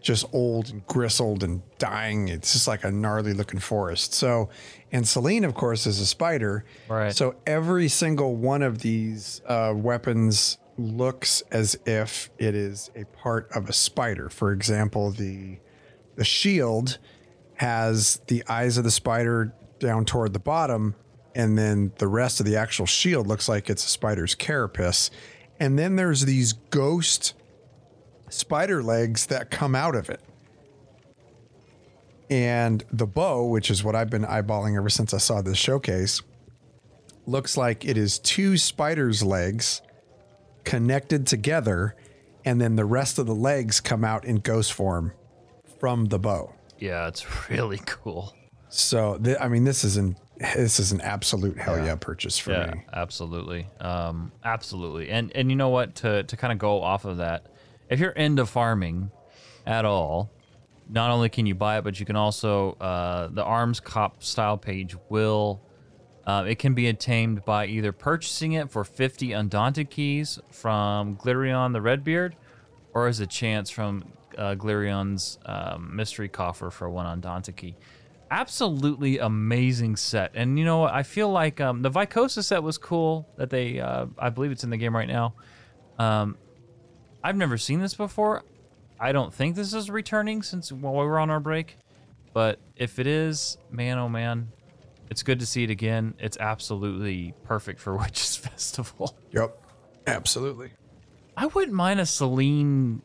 just 0.01 0.25
old 0.33 0.69
and 0.69 0.85
gristled 0.87 1.43
and 1.43 1.61
dying. 1.79 2.27
It's 2.27 2.53
just 2.53 2.67
like 2.67 2.83
a 2.83 2.91
gnarly 2.91 3.33
looking 3.33 3.59
forest. 3.59 4.13
So, 4.13 4.49
and 4.91 5.07
Selene, 5.07 5.43
of 5.43 5.55
course, 5.55 5.87
is 5.87 5.99
a 5.99 6.05
spider. 6.05 6.63
Right. 6.87 7.11
So 7.15 7.35
every 7.47 7.87
single 7.87 8.35
one 8.35 8.61
of 8.61 8.79
these 8.83 9.41
uh, 9.47 9.73
weapons 9.75 10.59
looks 10.77 11.41
as 11.51 11.75
if 11.87 12.29
it 12.37 12.53
is 12.53 12.91
a 12.95 13.05
part 13.05 13.49
of 13.55 13.67
a 13.67 13.73
spider. 13.73 14.29
For 14.29 14.51
example, 14.51 15.09
the 15.09 15.57
the 16.15 16.23
shield 16.25 16.97
has 17.55 18.19
the 18.27 18.43
eyes 18.47 18.77
of 18.77 18.83
the 18.83 18.91
spider 18.91 19.53
down 19.79 20.05
toward 20.05 20.33
the 20.33 20.39
bottom, 20.39 20.95
and 21.33 21.57
then 21.57 21.91
the 21.97 22.07
rest 22.07 22.39
of 22.39 22.45
the 22.45 22.55
actual 22.55 22.85
shield 22.85 23.27
looks 23.27 23.47
like 23.49 23.69
it's 23.69 23.85
a 23.85 23.89
spider's 23.89 24.35
carapace. 24.35 25.09
And 25.59 25.77
then 25.79 25.95
there's 25.95 26.25
these 26.25 26.53
ghost 26.53 27.33
spider 28.29 28.83
legs 28.83 29.27
that 29.27 29.51
come 29.51 29.75
out 29.75 29.95
of 29.95 30.09
it. 30.09 30.21
And 32.29 32.83
the 32.91 33.05
bow, 33.05 33.45
which 33.45 33.69
is 33.69 33.83
what 33.83 33.95
I've 33.95 34.09
been 34.09 34.23
eyeballing 34.23 34.75
ever 34.75 34.89
since 34.89 35.13
I 35.13 35.17
saw 35.17 35.41
this 35.41 35.57
showcase, 35.57 36.21
looks 37.25 37.55
like 37.55 37.85
it 37.85 37.97
is 37.97 38.19
two 38.19 38.57
spiders' 38.57 39.23
legs 39.23 39.81
connected 40.63 41.27
together, 41.27 41.95
and 42.43 42.59
then 42.59 42.75
the 42.75 42.85
rest 42.85 43.19
of 43.19 43.27
the 43.27 43.35
legs 43.35 43.79
come 43.79 44.03
out 44.03 44.25
in 44.25 44.37
ghost 44.37 44.73
form 44.73 45.13
from 45.79 46.05
the 46.05 46.19
bow. 46.19 46.53
Yeah, 46.79 47.07
it's 47.07 47.25
really 47.49 47.79
cool. 47.85 48.33
So, 48.69 49.17
th- 49.17 49.37
I 49.39 49.47
mean, 49.47 49.63
this 49.63 49.83
is 49.83 49.97
an 49.97 50.17
this 50.37 50.79
is 50.81 50.91
an 50.91 50.99
absolute 50.99 51.57
hell 51.57 51.77
yeah, 51.83 51.95
purchase 51.95 52.37
for 52.37 52.51
Yeah, 52.51 52.71
me. 52.73 52.83
absolutely. 52.91 53.67
Um, 53.79 54.31
absolutely. 54.43 55.09
And 55.09 55.31
and 55.33 55.49
you 55.49 55.55
know 55.55 55.69
what? 55.69 55.95
To 55.95 56.23
to 56.23 56.37
kind 56.37 56.51
of 56.51 56.59
go 56.59 56.81
off 56.81 57.05
of 57.05 57.17
that, 57.17 57.45
if 57.89 57.99
you're 57.99 58.11
into 58.11 58.45
farming 58.45 59.11
at 59.65 59.85
all, 59.85 60.29
not 60.89 61.09
only 61.11 61.29
can 61.29 61.45
you 61.45 61.55
buy 61.55 61.77
it, 61.77 61.83
but 61.85 61.99
you 61.99 62.05
can 62.05 62.15
also 62.17 62.73
uh, 62.81 63.27
the 63.29 63.43
Arms 63.43 63.79
Cop 63.79 64.21
style 64.23 64.57
page 64.57 64.95
will. 65.09 65.61
Uh, 66.27 66.43
it 66.47 66.57
can 66.57 66.73
be 66.73 66.87
attained 66.87 67.45
by 67.45 67.67
either 67.67 67.91
purchasing 67.91 68.53
it 68.53 68.71
for 68.71 68.83
50 68.83 69.31
Undaunted 69.31 69.91
keys 69.91 70.39
from 70.49 71.15
Glirion 71.17 71.71
the 71.71 71.81
Redbeard, 71.81 72.35
or 72.95 73.07
as 73.07 73.19
a 73.19 73.27
chance 73.27 73.69
from 73.69 74.03
uh, 74.37 74.55
Glirion's 74.55 75.39
um, 75.45 75.95
mystery 75.95 76.29
coffer 76.29 76.69
for 76.69 76.89
one 76.89 77.05
Undaunted 77.05 77.55
key. 77.55 77.75
Absolutely 78.31 79.19
amazing 79.19 79.95
set, 79.95 80.31
and 80.33 80.57
you 80.57 80.65
know 80.65 80.79
what? 80.79 80.93
I 80.93 81.03
feel 81.03 81.29
like 81.29 81.61
um, 81.61 81.81
the 81.81 81.91
Vicosa 81.91 82.43
set 82.43 82.63
was 82.63 82.77
cool. 82.77 83.27
That 83.37 83.49
they, 83.49 83.79
uh, 83.79 84.07
I 84.17 84.29
believe 84.29 84.51
it's 84.51 84.63
in 84.63 84.71
the 84.71 84.77
game 84.77 84.95
right 84.95 85.07
now. 85.07 85.35
Um, 85.99 86.37
I've 87.23 87.35
never 87.35 87.57
seen 87.57 87.79
this 87.79 87.93
before. 87.93 88.43
I 88.99 89.11
don't 89.11 89.33
think 89.33 89.55
this 89.55 89.73
is 89.73 89.89
returning 89.89 90.41
since 90.41 90.71
while 90.71 90.93
we 90.93 91.05
were 91.05 91.19
on 91.19 91.29
our 91.29 91.39
break, 91.39 91.77
but 92.33 92.59
if 92.75 92.97
it 92.99 93.07
is, 93.07 93.57
man, 93.69 93.97
oh 93.97 94.09
man, 94.09 94.51
it's 95.09 95.23
good 95.23 95.39
to 95.39 95.45
see 95.45 95.63
it 95.63 95.69
again. 95.69 96.15
It's 96.19 96.37
absolutely 96.37 97.33
perfect 97.43 97.79
for 97.79 97.95
Witches 97.97 98.35
Festival. 98.35 99.15
Yep, 99.31 99.57
absolutely. 100.07 100.71
I 101.37 101.47
wouldn't 101.47 101.75
mind 101.75 101.99
a 101.99 102.05
Selene, 102.05 103.01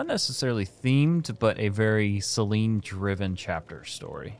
not 0.00 0.06
necessarily 0.06 0.64
themed, 0.64 1.38
but 1.38 1.58
a 1.60 1.68
very 1.68 2.20
Selene 2.20 2.80
driven 2.80 3.36
chapter 3.36 3.84
story. 3.84 4.38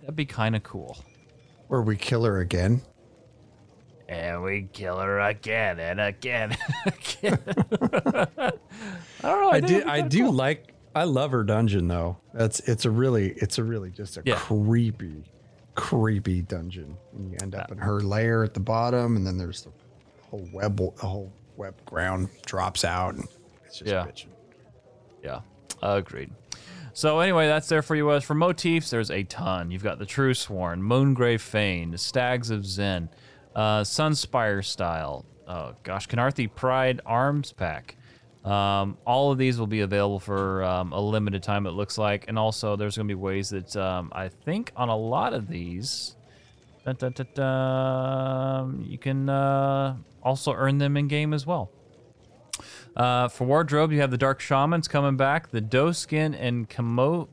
That'd 0.00 0.14
be 0.14 0.26
kind 0.26 0.54
of 0.54 0.62
cool. 0.62 0.96
Where 1.66 1.82
we 1.82 1.96
kill 1.96 2.22
her 2.24 2.38
again. 2.38 2.82
And 4.08 4.44
we 4.44 4.68
kill 4.72 4.98
her 5.00 5.18
again 5.20 5.80
and 5.80 6.00
again 6.00 6.56
and 6.84 6.94
again. 6.94 7.38
I 8.38 8.52
don't 9.22 9.40
know. 9.40 9.50
I 9.50 9.60
think 9.60 9.66
do. 9.84 9.90
I 9.90 10.00
do 10.02 10.22
cool. 10.24 10.32
like. 10.34 10.72
I 10.94 11.02
love 11.04 11.32
her 11.32 11.42
dungeon 11.42 11.88
though. 11.88 12.18
That's 12.32 12.60
it's 12.60 12.84
a 12.84 12.90
really 12.90 13.30
it's 13.38 13.58
a 13.58 13.64
really 13.64 13.90
just 13.90 14.18
a 14.18 14.22
Yeah. 14.24 14.36
creepy, 14.36 15.24
creepy 15.74 16.42
dungeon. 16.42 16.96
And 17.16 17.28
you 17.32 17.38
end 17.42 17.54
up 17.56 17.72
in 17.72 17.78
her 17.78 18.00
lair 18.02 18.44
at 18.44 18.54
the 18.54 18.60
bottom, 18.60 19.16
and 19.16 19.26
then 19.26 19.36
there's 19.38 19.62
the 19.62 19.72
whole 20.30 20.46
web 20.52 20.76
the 20.76 21.06
whole 21.06 21.32
web 21.56 21.74
ground 21.86 22.28
drops 22.46 22.84
out, 22.84 23.14
and 23.14 23.26
it's 23.72 23.78
just 23.78 23.90
Yeah. 23.90 24.06
Yeah, 25.22 25.40
agreed. 25.82 26.30
So 26.92 27.20
anyway, 27.20 27.46
that's 27.46 27.68
there 27.68 27.80
for 27.80 27.94
you. 27.94 28.12
As 28.12 28.22
for 28.22 28.34
motifs, 28.34 28.90
there's 28.90 29.10
a 29.10 29.22
ton. 29.22 29.70
You've 29.70 29.82
got 29.82 29.98
the 29.98 30.04
True 30.04 30.34
Sworn, 30.34 30.82
Moongrave 30.82 31.40
Fane, 31.40 31.96
Stags 31.96 32.50
of 32.50 32.66
Zen, 32.66 33.08
uh, 33.54 33.80
Sunspire 33.80 34.62
Style. 34.62 35.24
Oh 35.48 35.74
gosh, 35.84 36.06
Canarthi 36.08 36.54
Pride 36.54 37.00
Arms 37.06 37.52
Pack. 37.52 37.96
Um, 38.44 38.98
all 39.06 39.30
of 39.30 39.38
these 39.38 39.58
will 39.58 39.68
be 39.68 39.80
available 39.80 40.18
for 40.20 40.64
um, 40.64 40.92
a 40.92 41.00
limited 41.00 41.42
time. 41.42 41.66
It 41.66 41.70
looks 41.70 41.96
like, 41.96 42.26
and 42.28 42.38
also 42.38 42.76
there's 42.76 42.96
going 42.96 43.08
to 43.08 43.14
be 43.14 43.18
ways 43.18 43.50
that 43.50 43.74
um, 43.76 44.10
I 44.12 44.28
think 44.28 44.72
on 44.76 44.88
a 44.88 44.96
lot 44.96 45.32
of 45.32 45.48
these, 45.48 46.16
dun, 46.84 46.96
dun, 46.96 47.14
dun, 47.34 48.84
you 48.86 48.98
can 48.98 49.28
uh, 49.28 49.96
also 50.22 50.52
earn 50.52 50.78
them 50.78 50.96
in 50.96 51.06
game 51.08 51.32
as 51.32 51.46
well. 51.46 51.70
Uh, 52.96 53.28
for 53.28 53.44
wardrobe, 53.44 53.90
you 53.92 54.00
have 54.00 54.10
the 54.10 54.18
Dark 54.18 54.40
Shamans 54.40 54.86
coming 54.86 55.16
back, 55.16 55.50
the 55.50 55.60
Doe 55.60 55.92
Skin 55.92 56.34
and 56.34 56.68
Kamo, 56.68 57.28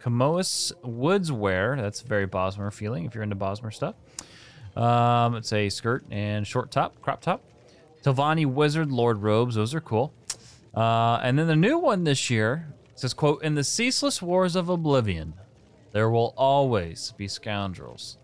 Kamoas 0.00 0.72
Woods 0.82 1.32
wear. 1.32 1.76
That's 1.76 2.02
very 2.02 2.26
Bosmer 2.26 2.72
feeling 2.72 3.06
if 3.06 3.14
you're 3.14 3.24
into 3.24 3.36
Bosmer 3.36 3.72
stuff. 3.72 3.94
Um, 4.76 5.34
it's 5.34 5.52
a 5.52 5.68
skirt 5.70 6.04
and 6.10 6.46
short 6.46 6.70
top, 6.70 7.00
crop 7.00 7.20
top. 7.20 7.42
Telvanni 8.04 8.46
Wizard 8.46 8.92
Lord 8.92 9.22
robes, 9.22 9.54
those 9.54 9.74
are 9.74 9.80
cool. 9.80 10.12
Uh, 10.74 11.18
and 11.22 11.38
then 11.38 11.46
the 11.46 11.56
new 11.56 11.78
one 11.78 12.04
this 12.04 12.30
year 12.30 12.72
says, 12.94 13.14
"quote 13.14 13.42
In 13.42 13.54
the 13.54 13.64
ceaseless 13.64 14.22
wars 14.22 14.54
of 14.54 14.68
oblivion, 14.68 15.34
there 15.92 16.10
will 16.10 16.34
always 16.36 17.12
be 17.16 17.26
scoundrels. 17.26 18.18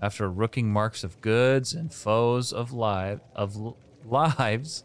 After 0.00 0.30
rooking 0.30 0.70
marks 0.70 1.02
of 1.02 1.20
goods 1.22 1.72
and 1.72 1.92
foes 1.92 2.52
of 2.52 2.72
live 2.72 3.20
of 3.34 3.56
l- 3.56 3.76
lives." 4.04 4.84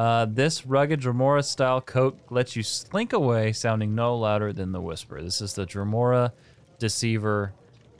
Uh, 0.00 0.24
this 0.24 0.64
rugged 0.64 1.02
Dremora 1.02 1.44
style 1.44 1.82
coat 1.82 2.18
lets 2.30 2.56
you 2.56 2.62
slink 2.62 3.12
away, 3.12 3.52
sounding 3.52 3.94
no 3.94 4.16
louder 4.16 4.50
than 4.50 4.72
the 4.72 4.80
whisper. 4.80 5.20
This 5.20 5.42
is 5.42 5.52
the 5.52 5.66
Dremora 5.66 6.32
Deceiver 6.78 7.52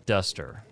Duster. 0.06 0.64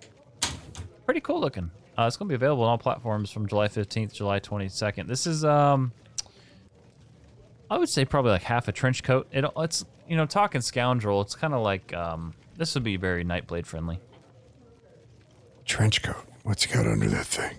Pretty 1.05 1.20
cool 1.20 1.39
looking. 1.39 1.70
Uh, 1.99 2.07
it's 2.07 2.16
going 2.16 2.29
to 2.29 2.33
be 2.33 2.35
available 2.35 2.64
on 2.64 2.70
all 2.70 2.79
platforms 2.79 3.31
from 3.31 3.47
July 3.47 3.68
15th, 3.68 4.14
July 4.14 4.41
22nd. 4.41 5.07
This 5.07 5.26
is, 5.26 5.45
um, 5.45 5.93
I 7.70 7.76
would 7.76 7.91
say 7.91 8.07
probably 8.07 8.31
like 8.31 8.45
half 8.45 8.66
a 8.68 8.72
trench 8.72 9.03
coat. 9.03 9.29
It, 9.31 9.45
it's, 9.59 9.85
you 10.09 10.16
know, 10.16 10.24
talking 10.24 10.62
scoundrel. 10.62 11.20
It's 11.20 11.35
kind 11.35 11.53
of 11.53 11.61
like, 11.61 11.93
um, 11.93 12.33
this 12.57 12.72
would 12.74 12.85
be 12.85 12.97
very 12.97 13.22
Nightblade 13.22 13.66
friendly. 13.66 14.01
Trench 15.66 16.03
coat. 16.03 16.24
What's 16.45 16.64
got 16.64 16.87
under 16.87 17.11
that 17.11 17.26
thing? 17.26 17.59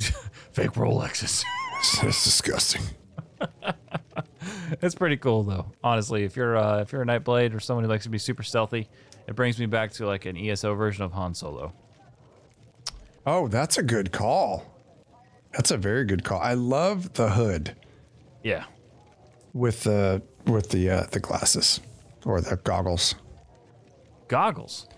Fake 0.50 0.72
Rolexes. 0.72 1.44
That's 2.02 2.24
disgusting. 2.24 2.82
It's 4.80 4.94
pretty 4.94 5.16
cool 5.16 5.42
though. 5.42 5.66
Honestly, 5.84 6.24
if 6.24 6.36
you're 6.36 6.56
uh, 6.56 6.80
if 6.80 6.92
you're 6.92 7.02
a 7.02 7.06
Nightblade 7.06 7.54
or 7.54 7.60
someone 7.60 7.84
who 7.84 7.90
likes 7.90 8.04
to 8.04 8.10
be 8.10 8.18
super 8.18 8.42
stealthy, 8.42 8.88
it 9.28 9.34
brings 9.36 9.58
me 9.58 9.66
back 9.66 9.92
to 9.92 10.06
like 10.06 10.24
an 10.26 10.36
ESO 10.36 10.74
version 10.74 11.04
of 11.04 11.12
Han 11.12 11.34
Solo. 11.34 11.72
Oh, 13.26 13.48
that's 13.48 13.78
a 13.78 13.82
good 13.82 14.10
call. 14.12 14.64
That's 15.52 15.70
a 15.70 15.76
very 15.76 16.04
good 16.04 16.24
call. 16.24 16.40
I 16.40 16.54
love 16.54 17.12
the 17.12 17.30
hood 17.30 17.76
Yeah. 18.42 18.64
with 19.52 19.82
the 19.84 20.22
with 20.46 20.70
the 20.70 20.90
uh, 20.90 21.06
the 21.10 21.20
glasses 21.20 21.80
or 22.24 22.40
the 22.40 22.56
goggles. 22.56 23.14
Goggles. 24.28 24.88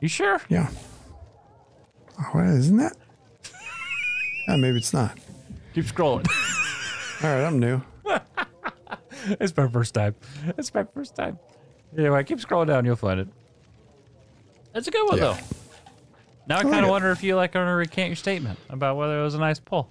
You 0.00 0.08
sure? 0.08 0.40
Yeah. 0.48 0.68
Oh, 2.34 2.40
isn't 2.40 2.76
that? 2.76 2.96
yeah, 4.48 4.56
maybe 4.56 4.76
it's 4.78 4.92
not. 4.92 5.18
Keep 5.74 5.84
scrolling. 5.86 6.26
All 7.24 7.30
right, 7.34 7.44
I'm 7.44 7.58
new. 7.58 7.80
it's 9.40 9.56
my 9.56 9.68
first 9.68 9.94
time. 9.94 10.14
It's 10.58 10.72
my 10.74 10.84
first 10.84 11.14
time. 11.14 11.38
Anyway, 11.96 12.24
keep 12.24 12.38
scrolling 12.38 12.66
down. 12.68 12.84
You'll 12.84 12.96
find 12.96 13.20
it. 13.20 13.28
That's 14.72 14.88
a 14.88 14.90
good 14.90 15.06
one 15.08 15.18
Yeah. 15.18 15.24
though. 15.24 15.36
Now 16.46 16.56
I 16.58 16.62
like 16.62 16.72
kind 16.72 16.84
of 16.84 16.90
wonder 16.90 17.10
if 17.10 17.22
you 17.22 17.36
like 17.36 17.54
want 17.54 17.68
to 17.68 17.72
recant 17.72 18.08
your 18.08 18.16
statement 18.16 18.58
about 18.68 18.96
whether 18.96 19.20
it 19.20 19.22
was 19.22 19.34
a 19.34 19.38
nice 19.38 19.60
pull. 19.60 19.88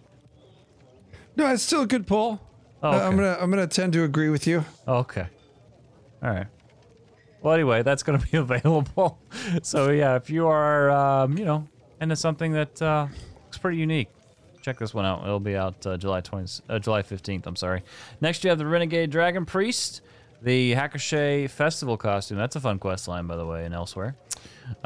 No, 1.35 1.47
it's 1.53 1.63
still 1.63 1.81
a 1.83 1.87
good 1.87 2.05
pull. 2.07 2.41
Oh, 2.83 2.89
Uh, 2.91 3.07
I'm 3.07 3.15
gonna 3.15 3.37
I'm 3.39 3.49
gonna 3.49 3.67
tend 3.67 3.93
to 3.93 4.03
agree 4.03 4.29
with 4.29 4.47
you. 4.47 4.65
Okay. 4.87 5.25
All 6.23 6.29
right. 6.31 6.47
Well, 7.41 7.53
anyway, 7.53 7.83
that's 7.83 8.03
going 8.03 8.19
to 8.19 8.27
be 8.27 8.37
available. 8.37 9.19
So 9.61 9.91
yeah, 9.91 10.15
if 10.17 10.29
you 10.29 10.47
are, 10.47 10.89
um, 10.91 11.37
you 11.37 11.45
know, 11.45 11.67
into 12.01 12.15
something 12.17 12.51
that 12.53 12.81
uh, 12.81 13.07
looks 13.45 13.57
pretty 13.57 13.77
unique, 13.77 14.09
check 14.61 14.79
this 14.79 14.93
one 14.93 15.05
out. 15.05 15.23
It'll 15.23 15.39
be 15.39 15.55
out 15.55 15.85
uh, 15.85 15.97
July 15.97 16.21
20, 16.21 16.63
uh, 16.69 16.79
July 16.79 17.01
15th. 17.01 17.45
I'm 17.45 17.55
sorry. 17.55 17.83
Next, 18.21 18.43
you 18.43 18.49
have 18.49 18.59
the 18.59 18.65
Renegade 18.65 19.09
Dragon 19.09 19.45
Priest, 19.45 20.01
the 20.41 20.73
Hackashay 20.73 21.47
Festival 21.47 21.97
costume. 21.97 22.37
That's 22.37 22.55
a 22.55 22.59
fun 22.59 22.79
quest 22.79 23.07
line, 23.07 23.27
by 23.27 23.35
the 23.35 23.45
way, 23.45 23.65
and 23.65 23.73
Elsweyr. 23.73 24.15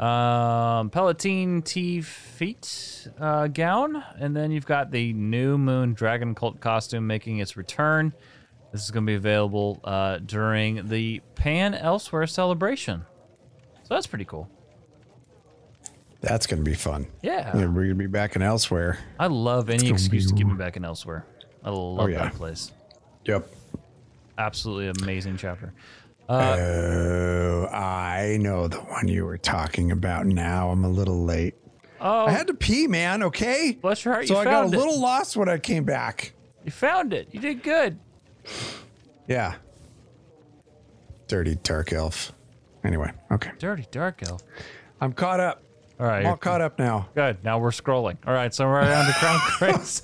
Um, 0.02 0.90
Palatine 0.90 1.62
T 1.62 2.00
feet 2.00 3.08
uh, 3.18 3.48
gown, 3.48 4.02
and 4.18 4.34
then 4.34 4.50
you've 4.50 4.66
got 4.66 4.90
the 4.90 5.12
New 5.12 5.58
Moon 5.58 5.94
Dragon 5.94 6.34
Cult 6.34 6.60
costume 6.60 7.06
making 7.06 7.38
its 7.38 7.56
return. 7.56 8.12
This 8.72 8.82
is 8.82 8.90
going 8.90 9.04
to 9.04 9.10
be 9.10 9.14
available 9.14 9.80
uh, 9.84 10.18
during 10.18 10.88
the 10.88 11.20
Pan 11.36 11.74
Elsweyr 11.74 12.28
celebration. 12.28 13.04
So 13.84 13.94
that's 13.94 14.06
pretty 14.06 14.24
cool. 14.24 14.48
That's 16.24 16.46
going 16.46 16.64
to 16.64 16.68
be 16.68 16.76
fun. 16.76 17.06
Yeah. 17.22 17.54
We're 17.54 17.68
going 17.68 17.88
to 17.90 17.94
be 17.94 18.06
back 18.06 18.36
in 18.36 18.42
Elsweyr. 18.42 18.96
I 19.18 19.26
love 19.26 19.70
any 19.70 19.88
excuse 19.88 20.26
to 20.28 20.34
get 20.34 20.46
me 20.46 20.54
back 20.54 20.76
in 20.76 20.82
Elsweyr. 20.82 21.24
I 21.62 21.70
love 21.70 22.00
oh, 22.00 22.06
yeah. 22.06 22.24
that 22.24 22.34
place. 22.34 22.72
Yep. 23.24 23.54
Absolutely 24.38 24.88
amazing 25.02 25.36
chapter. 25.36 25.72
Uh, 26.28 26.56
oh, 26.58 27.66
I 27.66 28.38
know 28.40 28.66
the 28.68 28.78
one 28.78 29.08
you 29.08 29.24
were 29.24 29.38
talking 29.38 29.92
about 29.92 30.26
now. 30.26 30.70
I'm 30.70 30.84
a 30.84 30.88
little 30.88 31.24
late. 31.24 31.54
Oh, 32.00 32.26
I 32.26 32.30
had 32.30 32.46
to 32.46 32.54
pee, 32.54 32.86
man. 32.86 33.22
Okay. 33.22 33.78
bless 33.80 34.04
your 34.04 34.14
heart. 34.14 34.28
So 34.28 34.36
I 34.36 34.44
got 34.44 34.50
a 34.50 34.56
found 34.62 34.74
it. 34.74 34.78
little 34.78 35.00
lost 35.00 35.36
when 35.36 35.48
I 35.48 35.58
came 35.58 35.84
back. 35.84 36.32
You 36.64 36.70
found 36.70 37.12
it. 37.12 37.28
You 37.32 37.40
did 37.40 37.62
good. 37.62 37.98
Yeah. 39.28 39.54
Dirty 41.28 41.56
dark 41.56 41.92
elf. 41.92 42.32
Anyway, 42.84 43.10
okay. 43.30 43.50
Dirty 43.58 43.86
Dark 43.90 44.22
Elf. 44.28 44.42
I'm 45.00 45.12
caught 45.14 45.40
up. 45.40 45.63
All 46.00 46.06
right. 46.06 46.20
I'm 46.24 46.26
all 46.32 46.36
caught 46.36 46.60
up 46.60 46.78
now. 46.78 47.08
Good. 47.14 47.44
Now 47.44 47.58
we're 47.58 47.70
scrolling. 47.70 48.16
All 48.26 48.34
right, 48.34 48.52
so 48.52 48.66
we're 48.66 48.80
on 48.80 49.06
the 49.06 49.12
crown 49.12 49.38
crates. 49.42 50.02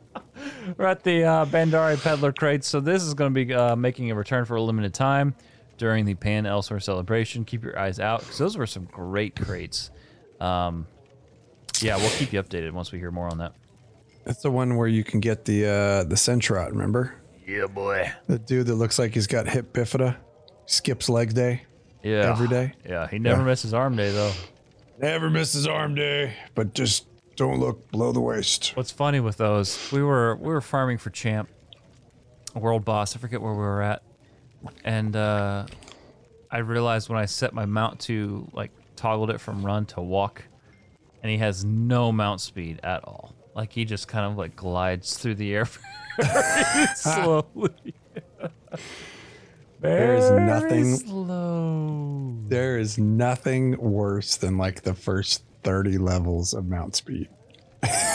we're 0.76 0.86
at 0.86 1.02
the 1.04 1.24
uh, 1.24 1.46
Baandari 1.46 2.02
Peddler 2.02 2.32
crates. 2.32 2.66
So 2.68 2.80
this 2.80 3.02
is 3.02 3.14
going 3.14 3.32
to 3.32 3.44
be 3.44 3.54
uh, 3.54 3.76
making 3.76 4.10
a 4.10 4.14
return 4.14 4.44
for 4.44 4.56
a 4.56 4.62
limited 4.62 4.94
time 4.94 5.34
during 5.78 6.04
the 6.04 6.14
Pan 6.14 6.44
Elsweyr 6.44 6.82
celebration. 6.82 7.44
Keep 7.44 7.64
your 7.64 7.78
eyes 7.78 8.00
out 8.00 8.20
because 8.20 8.38
those 8.38 8.56
were 8.56 8.66
some 8.66 8.84
great 8.86 9.36
crates. 9.36 9.90
Um, 10.40 10.86
yeah, 11.80 11.96
we'll 11.96 12.10
keep 12.10 12.32
you 12.32 12.42
updated 12.42 12.72
once 12.72 12.90
we 12.92 12.98
hear 12.98 13.10
more 13.10 13.28
on 13.28 13.38
that. 13.38 13.52
That's 14.24 14.42
the 14.42 14.50
one 14.50 14.76
where 14.76 14.88
you 14.88 15.04
can 15.04 15.20
get 15.20 15.44
the 15.44 15.66
uh 15.66 16.04
the 16.04 16.16
Senche-raht, 16.16 16.70
remember? 16.70 17.14
Yeah, 17.46 17.66
boy. 17.66 18.10
The 18.26 18.40
dude 18.40 18.66
that 18.66 18.74
looks 18.74 18.98
like 18.98 19.14
he's 19.14 19.28
got 19.28 19.46
hip 19.46 19.72
bifida. 19.72 20.16
Skips 20.66 21.08
leg 21.08 21.32
day. 21.32 21.62
Yeah. 22.02 22.30
Every 22.32 22.48
day? 22.48 22.72
Yeah, 22.84 23.06
he 23.06 23.20
never 23.20 23.42
Yeah. 23.42 23.46
misses 23.46 23.72
arm 23.72 23.94
day 23.94 24.10
though. 24.10 24.32
Never 24.98 25.28
misses 25.30 25.66
arm 25.66 25.94
day, 25.94 26.34
but 26.54 26.74
just 26.74 27.06
don't 27.36 27.60
look 27.60 27.90
below 27.90 28.12
the 28.12 28.20
waist. 28.20 28.72
What's 28.74 28.90
funny 28.90 29.20
with 29.20 29.36
those? 29.36 29.90
We 29.92 30.02
were 30.02 30.36
we 30.36 30.48
were 30.48 30.60
farming 30.60 30.98
for 30.98 31.10
Champ, 31.10 31.50
World 32.54 32.84
Boss. 32.84 33.14
I 33.14 33.18
forget 33.18 33.42
where 33.42 33.52
we 33.52 33.58
were 33.58 33.82
at, 33.82 34.02
and 34.84 35.14
uh, 35.14 35.66
I 36.50 36.58
realized 36.58 37.08
when 37.08 37.18
I 37.18 37.26
set 37.26 37.52
my 37.52 37.66
mount 37.66 38.00
to 38.00 38.48
like 38.52 38.70
toggled 38.96 39.30
it 39.30 39.40
from 39.40 39.64
run 39.64 39.84
to 39.86 40.00
walk, 40.00 40.44
and 41.22 41.30
he 41.30 41.38
has 41.38 41.64
no 41.64 42.10
mount 42.10 42.40
speed 42.40 42.80
at 42.82 43.04
all. 43.04 43.34
Like 43.54 43.72
he 43.72 43.84
just 43.84 44.08
kind 44.08 44.24
of 44.24 44.38
like 44.38 44.56
glides 44.56 45.18
through 45.18 45.34
the 45.34 45.54
air 45.54 45.68
slowly. 46.96 47.94
There's 49.80 50.30
nothing- 50.30 50.96
slow. 50.96 52.34
There 52.48 52.78
is 52.78 52.96
nothing 52.98 53.76
worse 53.78 54.36
than 54.36 54.56
like 54.56 54.82
the 54.82 54.94
first 54.94 55.42
30 55.64 55.98
levels 55.98 56.54
of 56.54 56.66
mount 56.66 56.94
speed. 56.96 57.28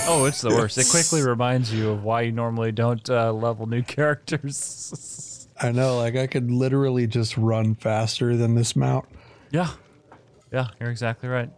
Oh, 0.07 0.26
it's 0.26 0.41
the 0.41 0.49
worst. 0.49 0.78
It 0.78 0.88
quickly 0.89 1.22
reminds 1.28 1.74
you 1.74 1.89
of 1.91 2.03
why 2.03 2.22
you 2.22 2.32
normally 2.32 2.72
don't 2.72 3.07
uh, 3.09 3.32
level 3.32 3.68
new 3.68 3.84
characters. 3.84 5.47
I 5.62 5.72
know, 5.72 5.97
like 5.97 6.16
I 6.16 6.28
could 6.28 6.49
literally 6.49 7.07
just 7.07 7.38
run 7.38 7.76
faster 7.76 8.36
than 8.36 8.55
this 8.55 8.76
mount. 8.76 9.05
Yeah. 9.51 9.70
Yeah, 10.51 10.68
you're 10.80 10.89
exactly 10.89 11.30
right. 11.30 11.49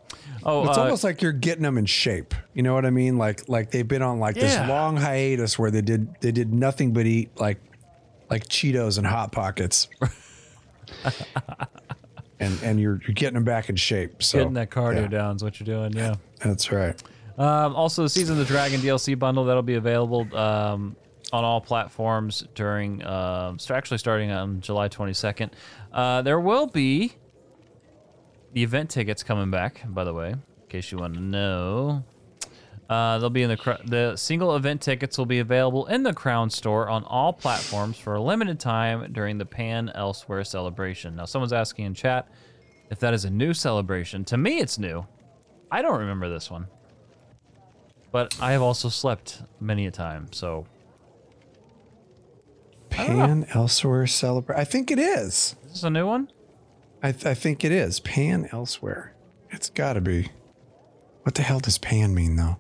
Oh, 0.43 0.68
It's 0.70 0.78
uh, 0.78 0.82
almost 0.84 1.04
like 1.04 1.22
you're 1.22 1.32
getting 1.32 1.64
them 1.64 1.78
in 1.80 1.86
shape. 1.86 2.36
You 2.54 2.62
know 2.62 2.74
what 2.76 2.86
I 2.86 2.89
mean? 2.91 3.18
Like 3.18 3.47
like 3.49 3.72
they've 3.72 3.88
been 3.88 4.01
on 4.04 4.20
like 4.20 4.36
Yeah. 4.36 4.41
this 4.62 4.70
long 4.70 4.97
hiatus 4.97 5.58
where 5.58 5.72
they 5.72 5.82
did 5.82 6.14
they 6.22 6.32
did 6.32 6.54
nothing 6.54 6.91
but 6.93 7.06
eat 7.08 7.30
like 7.39 7.58
like 8.30 8.47
Cheetos 8.47 8.97
and 8.97 9.07
hot 9.07 9.32
pockets. 9.32 9.88
and 12.39 12.59
and 12.63 12.80
you're 12.80 12.99
you're 13.05 13.13
getting 13.13 13.36
them 13.36 13.43
back 13.43 13.69
in 13.69 13.76
shape. 13.76 14.21
So 14.24 14.39
getting 14.39 14.53
that 14.53 14.69
cardio 14.69 15.03
yeah, 15.03 15.07
down 15.07 15.36
is 15.36 15.43
what 15.43 15.59
you're 15.59 15.65
doing. 15.65 15.93
Yeah. 15.93 16.15
That's 16.39 16.71
right. 16.71 17.01
Um, 17.38 17.76
also, 17.76 18.03
the 18.03 18.09
Season 18.09 18.39
of 18.39 18.47
the 18.47 18.53
Dragon 18.53 18.80
DLC 18.80 19.17
bundle 19.17 19.45
that'll 19.45 19.63
be 19.63 19.76
available 19.76 20.28
um, 20.38 20.95
on 21.32 21.43
all 21.43 21.59
platforms 21.59 22.45
during, 22.53 23.03
um 23.05 23.57
st- 23.57 23.76
actually 23.76 23.97
starting 23.97 24.30
on 24.32 24.61
July 24.61 24.88
22nd. 24.88 25.49
Uh, 25.91 26.21
there 26.21 26.39
will 26.39 26.67
be 26.67 27.13
the 28.53 28.61
event 28.61 28.91
tickets 28.91 29.24
coming 29.24 29.49
back, 29.49 29.82
by 29.88 30.03
the 30.03 30.13
way, 30.13 30.30
in 30.30 30.41
case 30.69 30.91
you 30.91 30.99
want 30.99 31.15
to 31.15 31.19
know. 31.19 32.03
Uh, 32.93 33.17
they'll 33.17 33.31
be 33.31 33.41
in 33.41 33.49
the 33.49 33.79
the 33.85 34.15
single 34.15 34.55
event 34.55 34.79
tickets 34.79 35.17
will 35.17 35.25
be 35.25 35.39
available 35.39 35.87
in 35.87 36.03
the 36.03 36.13
Crown 36.13 36.47
Store 36.47 36.87
on 36.87 37.03
all 37.05 37.33
platforms 37.33 37.97
for 37.97 38.13
a 38.13 38.21
limited 38.21 38.59
time 38.59 39.11
during 39.11 39.39
the 39.39 39.45
Pan 39.47 39.91
Elsweyr 39.95 40.45
celebration. 40.45 41.15
Now, 41.15 41.25
someone's 41.25 41.53
asking 41.53 41.85
in 41.85 41.95
chat 41.95 42.29
if 42.91 42.99
that 42.99 43.15
is 43.15 43.25
a 43.25 43.31
new 43.31 43.55
celebration. 43.55 44.23
To 44.25 44.37
me, 44.37 44.59
it's 44.59 44.77
new. 44.77 45.07
I 45.71 45.81
don't 45.81 46.01
remember 46.01 46.29
this 46.29 46.51
one, 46.51 46.67
but 48.11 48.37
I 48.39 48.51
have 48.51 48.61
also 48.61 48.89
slept 48.89 49.41
many 49.59 49.87
a 49.87 49.91
time. 49.91 50.27
So 50.31 50.67
Pan 52.91 53.45
Elsweyr 53.45 54.07
celebrate. 54.07 54.59
I 54.59 54.65
think 54.65 54.91
it 54.91 54.99
is. 54.99 55.55
is 55.65 55.71
this 55.71 55.83
a 55.83 55.89
new 55.89 56.05
one? 56.05 56.29
I, 57.01 57.11
th- 57.11 57.25
I 57.25 57.33
think 57.33 57.65
it 57.65 57.71
is. 57.71 57.99
Pan 58.01 58.47
Elsweyr. 58.49 59.09
It's 59.49 59.71
got 59.71 59.93
to 59.93 60.01
be. 60.01 60.29
What 61.23 61.33
the 61.33 61.41
hell 61.41 61.59
does 61.59 61.79
pan 61.79 62.13
mean, 62.13 62.35
though? 62.35 62.59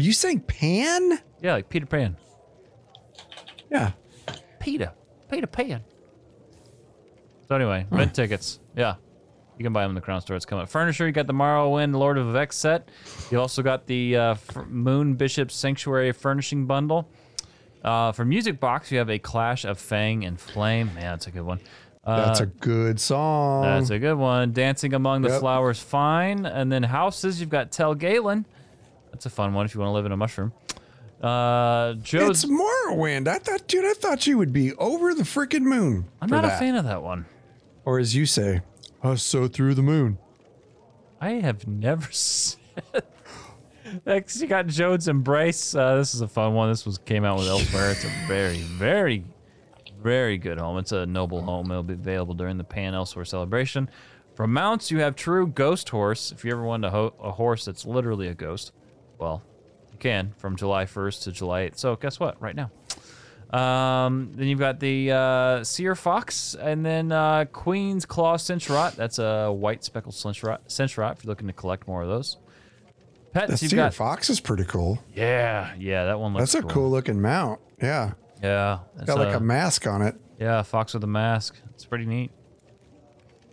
Are 0.00 0.02
you 0.02 0.14
saying 0.14 0.40
pan? 0.40 1.18
Yeah, 1.42 1.52
like 1.52 1.68
Peter 1.68 1.84
Pan. 1.84 2.16
Yeah. 3.70 3.92
Peter. 4.58 4.92
Peter 5.30 5.46
Pan. 5.46 5.82
So 7.46 7.54
anyway, 7.54 7.86
event 7.92 8.14
tickets. 8.14 8.60
Yeah. 8.74 8.94
You 9.58 9.62
can 9.62 9.74
buy 9.74 9.82
them 9.82 9.90
in 9.90 9.94
the 9.94 10.00
Crown 10.00 10.22
Store. 10.22 10.36
It's 10.36 10.46
coming. 10.46 10.64
Furniture, 10.64 11.04
you 11.04 11.12
got 11.12 11.26
the 11.26 11.34
Morrowind 11.34 11.94
Lord 11.94 12.16
of 12.16 12.28
Vex 12.28 12.56
set. 12.56 12.88
You 13.30 13.38
also 13.38 13.60
got 13.62 13.86
the 13.86 14.16
uh, 14.16 14.30
F- 14.30 14.66
Moon 14.68 15.16
Bishop 15.16 15.50
Sanctuary 15.50 16.12
Furnishing 16.12 16.64
Bundle. 16.64 17.06
Uh, 17.84 18.12
for 18.12 18.24
Music 18.24 18.58
Box, 18.58 18.90
you 18.90 18.96
have 18.96 19.10
a 19.10 19.18
Clash 19.18 19.66
of 19.66 19.78
Fang 19.78 20.24
and 20.24 20.40
Flame. 20.40 20.86
Man, 20.94 21.02
that's 21.02 21.26
a 21.26 21.30
good 21.30 21.42
one. 21.44 21.60
Uh, 22.02 22.24
That's 22.24 22.40
a 22.40 22.46
good 22.46 22.98
song. 22.98 23.64
That's 23.64 23.90
a 23.90 23.98
good 23.98 24.14
one. 24.16 24.52
Dancing 24.54 24.94
Among 24.94 25.20
the 25.20 25.28
Yep. 25.28 25.40
Flowers, 25.40 25.78
fine. 25.78 26.46
And 26.46 26.72
then 26.72 26.82
houses, 26.82 27.38
you've 27.42 27.50
got 27.50 27.70
Tel 27.70 27.94
Galen. 27.94 28.46
That's 29.20 29.26
a 29.26 29.36
fun 29.36 29.52
one 29.52 29.66
if 29.66 29.74
you 29.74 29.80
want 29.82 29.90
to 29.90 29.92
live 29.92 30.06
in 30.06 30.12
a 30.12 30.16
mushroom. 30.16 30.50
Uh, 31.22 31.92
Joe's. 31.92 32.42
it's 32.42 32.50
Morrowind. 32.50 33.28
I 33.28 33.36
thought, 33.38 33.66
dude, 33.68 33.84
I 33.84 33.92
thought 33.92 34.26
you 34.26 34.38
would 34.38 34.50
be 34.50 34.72
over 34.76 35.12
the 35.12 35.24
freaking 35.24 35.60
moon. 35.64 36.06
I'm 36.22 36.30
for 36.30 36.36
not 36.36 36.46
a 36.46 36.48
fan 36.56 36.74
of 36.74 36.86
that 36.86 37.02
one. 37.02 37.26
Or 37.84 37.98
as 37.98 38.14
you 38.16 38.24
say, 38.24 38.62
us 39.02 39.22
so 39.22 39.46
through 39.46 39.74
the 39.74 39.82
moon. 39.82 40.16
I 41.20 41.32
have 41.32 41.66
never 41.68 42.08
said. 42.10 42.56
Next, 44.06 44.40
you 44.40 44.46
got 44.46 44.68
Jode's 44.68 45.06
Embrace. 45.06 45.74
Uh, 45.74 45.96
this 45.96 46.14
is 46.14 46.22
a 46.22 46.28
fun 46.28 46.54
one. 46.54 46.70
This 46.70 46.86
was 46.86 46.96
came 46.96 47.26
out 47.26 47.36
with 47.36 47.46
Elsweyr. 47.48 47.92
It's 47.92 48.04
a 48.04 48.26
very, 48.26 48.60
very, 48.62 49.22
very 50.02 50.38
good 50.38 50.56
home. 50.58 50.78
It's 50.78 50.92
a 50.92 51.04
noble 51.04 51.42
home. 51.42 51.70
It'll 51.70 51.82
be 51.82 51.92
available 51.92 52.32
during 52.32 52.56
the 52.56 52.64
Pan 52.64 52.94
Elsweyr 52.94 53.26
celebration. 53.26 53.90
From 54.34 54.54
mounts, 54.54 54.90
you 54.90 55.00
have 55.00 55.14
True 55.14 55.46
Ghost 55.46 55.90
Horse. 55.90 56.32
If 56.32 56.42
you 56.42 56.52
ever 56.52 56.62
wanted 56.62 56.86
a, 56.86 56.90
ho- 56.90 57.14
a 57.22 57.32
horse 57.32 57.66
that's 57.66 57.84
literally 57.84 58.26
a 58.28 58.34
ghost, 58.34 58.72
well, 59.20 59.42
you 59.92 59.98
can 59.98 60.32
from 60.38 60.56
July 60.56 60.84
1st 60.86 61.24
to 61.24 61.32
July 61.32 61.68
8th. 61.68 61.78
So 61.78 61.96
guess 61.96 62.18
what? 62.18 62.40
Right 62.40 62.56
now. 62.56 62.70
Um, 63.56 64.30
then 64.34 64.46
you've 64.46 64.60
got 64.60 64.78
the 64.78 65.10
uh, 65.10 65.64
Seer 65.64 65.94
Fox, 65.96 66.54
and 66.54 66.86
then 66.86 67.10
uh, 67.10 67.46
Queen's 67.52 68.06
Claw 68.06 68.36
Senche-raht. 68.36 68.94
That's 68.94 69.18
a 69.18 69.50
white 69.52 69.82
speckled 69.82 70.14
Senche-raht. 70.14 70.58
Senche-raht 70.68 71.16
if 71.18 71.24
you're 71.24 71.30
looking 71.30 71.48
to 71.48 71.52
collect 71.52 71.88
more 71.88 72.02
of 72.02 72.08
those. 72.08 72.36
Pets, 73.32 73.60
you've 73.62 73.70
Seer 73.70 73.76
got. 73.76 73.94
Fox 73.94 74.30
is 74.30 74.38
pretty 74.40 74.64
cool. 74.64 74.98
Yeah, 75.16 75.72
yeah, 75.78 76.04
that 76.04 76.18
one 76.20 76.32
looks 76.32 76.52
That's 76.52 76.64
a 76.64 76.68
cool 76.68 76.90
looking 76.90 77.20
mount. 77.20 77.60
Yeah. 77.82 78.12
Yeah, 78.42 78.78
it's 78.96 79.04
Got 79.06 79.18
like 79.18 79.34
a- 79.34 79.38
a 79.38 79.40
mask 79.40 79.86
on 79.86 80.00
it. 80.02 80.14
yeah, 80.38 80.62
fox 80.62 80.94
with 80.94 81.02
a 81.04 81.08
mask. 81.08 81.56
It's 81.74 81.84
pretty 81.84 82.06
neat. 82.06 82.30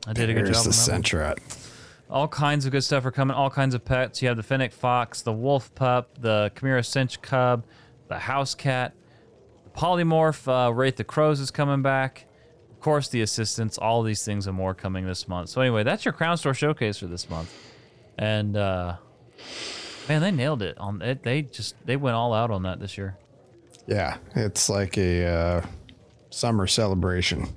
I 0.08 0.14
did 0.14 0.30
a 0.30 0.34
good 0.34 0.46
job. 0.46 0.64
the 0.64 0.70
that 0.70 0.92
one. 0.92 1.02
Senche-raht. 1.04 1.67
All 2.10 2.28
kinds 2.28 2.66
of 2.66 2.72
good 2.72 2.84
stuff 2.84 3.06
are 3.06 3.12
coming. 3.12 3.36
All 3.36 3.50
kinds 3.50 3.76
of 3.76 3.84
pets. 3.84 4.22
You 4.22 4.30
have 4.30 4.38
the 4.38 4.44
Fennec 4.44 4.72
Fox, 4.72 5.22
the 5.22 5.34
Wolf 5.34 5.74
Pup, 5.76 6.18
the 6.20 6.52
Chimera 6.58 6.84
Cinch 6.84 7.22
Cub, 7.22 7.66
the 8.08 8.20
House 8.20 8.56
Cat, 8.56 8.94
the 9.66 9.70
Polymorph 9.72 10.48
uh, 10.48 10.74
Wraith 10.74 10.96
the 10.96 11.04
Crows 11.04 11.40
is 11.40 11.52
coming 11.52 11.82
back. 11.82 12.26
Of 12.72 12.80
course, 12.80 13.10
the 13.10 13.22
Assistants. 13.22 13.78
All 13.78 14.04
these 14.04 14.24
things 14.24 14.48
and 14.48 14.56
more 14.56 14.74
coming 14.74 15.06
this 15.06 15.28
month. 15.28 15.50
So 15.50 15.60
anyway, 15.60 15.84
that's 15.84 16.06
your 16.06 16.14
Crown 16.14 16.38
Store 16.38 16.54
showcase 16.54 16.98
for 16.98 17.08
this 17.08 17.30
month. 17.30 17.54
And 18.18 18.56
uh, 18.56 18.98
man, 20.08 20.22
they 20.22 20.32
nailed 20.32 20.62
it 20.62 20.78
on 20.78 21.02
it. 21.02 21.24
They 21.24 21.42
just 21.42 21.76
they 21.86 21.98
went 21.98 22.16
all 22.16 22.34
out 22.34 22.52
on 22.52 22.64
that 22.64 22.80
this 22.80 22.98
year. 22.98 23.18
Yeah. 23.86 24.18
It's 24.36 24.70
like 24.70 24.98
a 24.98 25.26
uh, 25.26 25.66
summer 26.30 26.68
celebration 26.68 27.48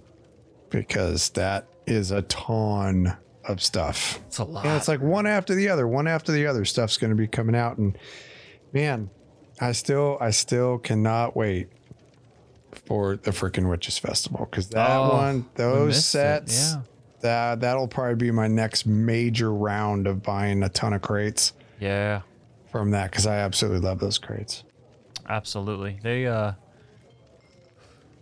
because 0.71 1.31
that 1.31 1.69
is 1.87 2.11
a 2.11 2.23
ton 2.23 3.17
of 3.49 3.63
stuff. 3.63 4.21
It's 4.27 4.39
a 4.39 4.45
lot. 4.45 4.65
And 4.67 4.77
it's 4.77 4.89
like 4.89 5.01
one 5.01 5.27
after 5.27 5.55
the 5.55 5.69
other, 5.69 5.87
one 5.89 6.07
after 6.07 6.33
the 6.33 6.47
other 6.47 6.65
stuff's 6.65 6.97
going 6.99 7.11
to 7.11 7.17
be 7.17 7.27
coming 7.27 7.55
out. 7.57 7.79
And 7.79 7.97
man, 8.73 9.11
I 9.61 9.73
still, 9.73 10.19
I 10.21 10.31
still 10.31 10.79
cannot 10.79 11.37
wait 11.37 11.69
for 12.87 13.17
the 13.17 13.31
freaking 13.31 13.69
Witches 13.69 13.99
Festival 13.99 14.47
because 14.51 14.69
that 14.69 14.91
Oh, 14.97 15.11
one, 15.17 15.47
those 15.55 16.05
sets, 16.05 16.73
yeah. 16.75 16.83
that 17.21 17.61
that'll 17.61 17.89
probably 17.89 18.15
be 18.15 18.31
my 18.31 18.47
next 18.47 18.87
major 18.87 19.53
round 19.53 20.07
of 20.07 20.23
buying 20.23 20.63
a 20.63 20.69
ton 20.69 20.93
of 20.93 21.03
crates 21.03 21.53
Yeah, 21.81 22.23
from 22.71 22.93
that 22.93 23.11
because 23.11 23.27
I 23.27 23.39
absolutely 23.39 23.81
love 23.81 23.99
those 23.99 24.19
crates. 24.19 24.63
absolutely. 25.29 25.99
They 26.03 26.27
uh 26.27 26.53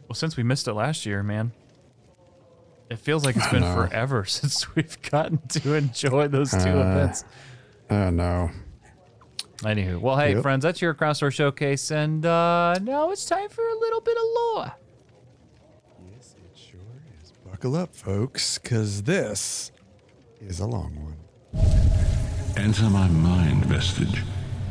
Well, 0.08 0.14
since 0.14 0.36
we 0.36 0.42
missed 0.42 0.66
it 0.68 0.72
last 0.74 1.04
year, 1.06 1.22
man. 1.22 1.52
It 2.90 2.98
feels 2.98 3.24
like 3.24 3.36
it's 3.36 3.48
been 3.48 3.60
know. 3.62 3.74
forever 3.74 4.24
since 4.38 4.74
we've 4.74 5.00
gotten 5.10 5.38
to 5.48 5.74
enjoy 5.74 6.28
those 6.28 6.50
two 6.50 6.56
Uh, 6.58 6.90
events. 6.90 7.24
Oh 7.90 8.10
no. 8.10 8.50
Anywho, 9.58 10.00
well, 10.00 10.16
hey, 10.16 10.34
Yep. 10.34 10.42
friends, 10.42 10.62
that's 10.62 10.80
your 10.80 10.94
Crossroad 10.94 11.34
Showcase, 11.34 11.90
and 11.90 12.24
uh 12.24 12.78
now 12.82 13.10
it's 13.10 13.24
time 13.26 13.48
for 13.48 13.66
a 13.66 13.78
little 13.78 14.00
bit 14.00 14.16
of 14.16 14.22
lore. 14.36 14.72
Yes, 16.14 16.34
it 16.36 16.56
sure 16.58 16.80
is. 17.22 17.32
Buckle 17.44 17.74
up, 17.76 17.94
folks, 17.94 18.58
because 18.58 19.02
this 19.02 19.72
is 20.40 20.60
a 20.60 20.66
long 20.66 20.94
one. 21.02 21.16
Enter 22.56 22.84
my 22.84 23.08
mind 23.08 23.64
vestige 23.66 24.22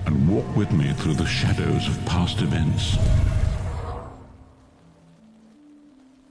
and 0.05 0.29
walk 0.29 0.55
with 0.55 0.71
me 0.71 0.93
through 0.93 1.15
the 1.15 1.25
shadows 1.25 1.87
of 1.89 2.05
past 2.05 2.41
events. 2.41 2.95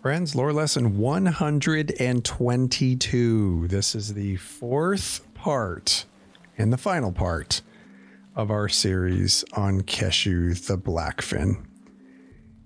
Friends, 0.07 0.37
lore 0.37 0.53
lesson 0.53 0.99
122. 0.99 3.67
This 3.67 3.97
is 3.97 4.15
the 4.15 4.37
fourth 4.37 5.27
part 5.35 6.05
and 6.57 6.73
the 6.73 6.77
final 6.77 7.11
part 7.11 7.61
of 8.37 8.49
our 8.49 8.69
series 8.69 9.45
on 9.55 9.81
Keshu 9.81 10.65
the 10.65 10.79
Blackfin. 10.79 11.67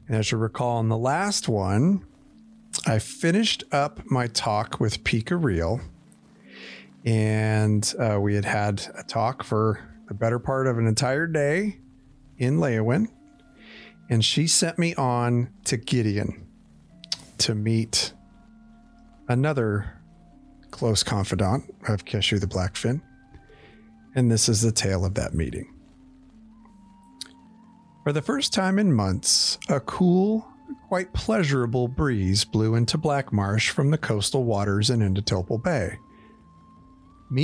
And 0.07 0.17
as 0.19 0.31
you 0.31 0.37
recall, 0.37 0.81
in 0.81 0.91
the 0.91 0.99
last 0.99 1.49
one, 1.49 2.05
I 2.87 2.99
finished 2.99 3.65
up 3.73 4.01
my 4.11 4.27
talk 4.27 4.79
with 4.79 5.03
Pika 5.03 5.43
Real, 5.43 5.81
and 7.07 7.91
uh, 7.99 8.19
we 8.21 8.35
had 8.35 8.45
had 8.45 8.83
a 8.95 9.03
talk 9.03 9.45
for 9.45 9.81
the 10.09 10.15
better 10.15 10.39
part 10.39 10.67
of 10.67 10.77
an 10.77 10.87
entire 10.87 11.27
day 11.27 11.79
in 12.37 12.59
Leyawiin, 12.59 13.07
and 14.11 14.23
she 14.23 14.47
sent 14.47 14.79
me 14.79 14.95
on 14.97 15.49
to 15.65 15.79
Gideon 15.79 16.49
to 17.41 17.55
meet 17.55 18.13
another 19.29 20.01
close 20.71 21.03
confidant 21.03 21.75
of 21.89 22.05
Keshu 22.05 22.41
the 22.41 22.47
Blackfin. 22.47 23.03
And 24.15 24.31
this 24.31 24.49
is 24.49 24.63
the 24.63 24.73
tale 24.73 25.05
of 25.05 25.15
that 25.15 25.35
meeting. 25.35 25.73
For 28.03 28.13
the 28.13 28.23
first 28.23 28.53
time 28.53 28.79
in 28.79 28.93
months, 28.93 29.59
a 29.69 29.79
cool, 29.81 30.49
quite 30.89 31.13
pleasurable 31.13 31.87
breeze 31.87 32.45
blew 32.45 32.75
into 32.75 32.99
Black 32.99 33.33
Marsh 33.33 33.71
from 33.71 33.91
the 33.91 33.99
coastal 33.99 34.45
waters 34.45 34.91
and 34.91 35.03
into 35.03 35.23
Topal 35.23 35.63
Bay. 35.63 35.97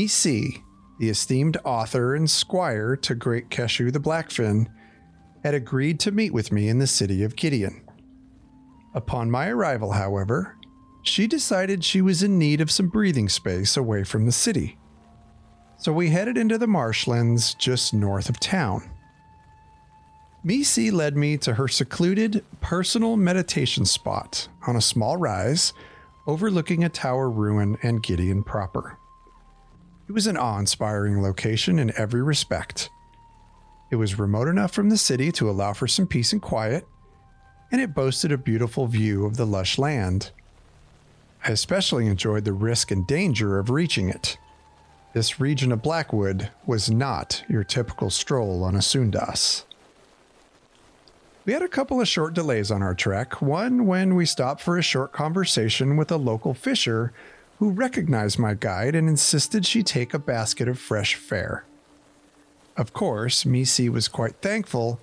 C, 0.08 0.62
the 0.98 1.08
esteemed 1.08 1.56
author 1.64 2.14
and 2.14 2.28
squire 2.28 2.96
to 2.96 3.14
great 3.14 3.50
Keshu 3.50 3.92
the 3.92 4.00
Blackfin, 4.00 4.66
had 5.44 5.54
agreed 5.54 6.00
to 6.00 6.10
meet 6.10 6.32
with 6.32 6.50
me 6.50 6.68
in 6.68 6.78
the 6.78 6.86
city 6.86 7.22
of 7.22 7.36
Gideon. 7.36 7.85
Upon 8.96 9.30
my 9.30 9.48
arrival, 9.48 9.92
however, 9.92 10.56
she 11.02 11.26
decided 11.26 11.84
she 11.84 12.00
was 12.00 12.22
in 12.22 12.38
need 12.38 12.62
of 12.62 12.70
some 12.70 12.88
breathing 12.88 13.28
space 13.28 13.76
away 13.76 14.04
from 14.04 14.24
the 14.24 14.32
city. 14.32 14.78
So 15.76 15.92
we 15.92 16.08
headed 16.08 16.38
into 16.38 16.56
the 16.56 16.66
marshlands 16.66 17.52
just 17.52 17.92
north 17.92 18.30
of 18.30 18.40
town. 18.40 18.90
Misi 20.42 20.90
led 20.90 21.14
me 21.14 21.36
to 21.38 21.54
her 21.54 21.68
secluded 21.68 22.42
personal 22.62 23.18
meditation 23.18 23.84
spot 23.84 24.48
on 24.66 24.76
a 24.76 24.80
small 24.80 25.18
rise 25.18 25.74
overlooking 26.26 26.82
a 26.82 26.88
tower 26.88 27.28
ruin 27.28 27.76
and 27.82 28.02
Gideon 28.02 28.42
proper. 28.42 28.96
It 30.08 30.12
was 30.12 30.26
an 30.26 30.38
awe 30.38 30.58
inspiring 30.58 31.20
location 31.20 31.78
in 31.78 31.92
every 31.98 32.22
respect. 32.22 32.88
It 33.90 33.96
was 33.96 34.18
remote 34.18 34.48
enough 34.48 34.72
from 34.72 34.88
the 34.88 34.96
city 34.96 35.30
to 35.32 35.50
allow 35.50 35.74
for 35.74 35.86
some 35.86 36.06
peace 36.06 36.32
and 36.32 36.40
quiet, 36.40 36.86
and 37.70 37.80
it 37.80 37.94
boasted 37.94 38.32
a 38.32 38.38
beautiful 38.38 38.86
view 38.86 39.24
of 39.26 39.36
the 39.36 39.46
lush 39.46 39.78
land. 39.78 40.30
I 41.44 41.50
especially 41.50 42.06
enjoyed 42.06 42.44
the 42.44 42.52
risk 42.52 42.90
and 42.90 43.06
danger 43.06 43.58
of 43.58 43.70
reaching 43.70 44.08
it. 44.08 44.38
This 45.12 45.40
region 45.40 45.72
of 45.72 45.82
Blackwood 45.82 46.50
was 46.66 46.90
not 46.90 47.42
your 47.48 47.64
typical 47.64 48.10
stroll 48.10 48.62
on 48.62 48.74
a 48.74 48.80
Sundas. 48.80 49.64
We 51.44 51.52
had 51.52 51.62
a 51.62 51.68
couple 51.68 52.00
of 52.00 52.08
short 52.08 52.34
delays 52.34 52.72
on 52.72 52.82
our 52.82 52.94
trek, 52.94 53.40
one 53.40 53.86
when 53.86 54.16
we 54.16 54.26
stopped 54.26 54.60
for 54.60 54.76
a 54.76 54.82
short 54.82 55.12
conversation 55.12 55.96
with 55.96 56.10
a 56.10 56.16
local 56.16 56.54
fisher 56.54 57.12
who 57.58 57.70
recognized 57.70 58.38
my 58.38 58.54
guide 58.54 58.94
and 58.94 59.08
insisted 59.08 59.64
she 59.64 59.82
take 59.82 60.12
a 60.12 60.18
basket 60.18 60.68
of 60.68 60.78
fresh 60.78 61.14
fare. 61.14 61.64
Of 62.76 62.92
course, 62.92 63.46
Misi 63.46 63.88
was 63.88 64.08
quite 64.08 64.42
thankful, 64.42 65.00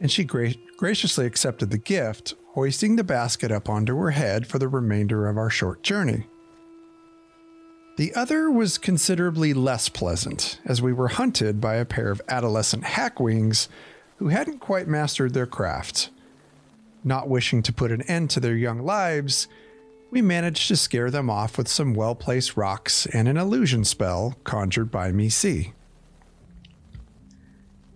and 0.00 0.10
she 0.10 0.24
gra- 0.24 0.54
graciously 0.82 1.26
accepted 1.26 1.70
the 1.70 1.78
gift, 1.78 2.34
hoisting 2.54 2.96
the 2.96 3.04
basket 3.04 3.52
up 3.52 3.68
onto 3.68 3.96
her 3.96 4.10
head 4.10 4.48
for 4.48 4.58
the 4.58 4.66
remainder 4.66 5.28
of 5.28 5.36
our 5.36 5.48
short 5.48 5.80
journey. 5.84 6.26
The 7.98 8.12
other 8.16 8.50
was 8.50 8.78
considerably 8.78 9.54
less 9.54 9.88
pleasant, 9.88 10.58
as 10.64 10.82
we 10.82 10.92
were 10.92 11.06
hunted 11.06 11.60
by 11.60 11.76
a 11.76 11.84
pair 11.84 12.10
of 12.10 12.20
adolescent 12.26 12.82
hackwings 12.82 13.68
who 14.16 14.26
hadn't 14.26 14.58
quite 14.58 14.88
mastered 14.88 15.34
their 15.34 15.46
craft. 15.46 16.10
Not 17.04 17.28
wishing 17.28 17.62
to 17.62 17.72
put 17.72 17.92
an 17.92 18.02
end 18.02 18.30
to 18.30 18.40
their 18.40 18.56
young 18.56 18.80
lives, 18.80 19.46
we 20.10 20.20
managed 20.20 20.66
to 20.66 20.76
scare 20.76 21.12
them 21.12 21.30
off 21.30 21.56
with 21.56 21.68
some 21.68 21.94
well 21.94 22.16
placed 22.16 22.56
rocks 22.56 23.06
and 23.06 23.28
an 23.28 23.36
illusion 23.36 23.84
spell 23.84 24.34
conjured 24.42 24.90
by 24.90 25.12
Misi. 25.12 25.74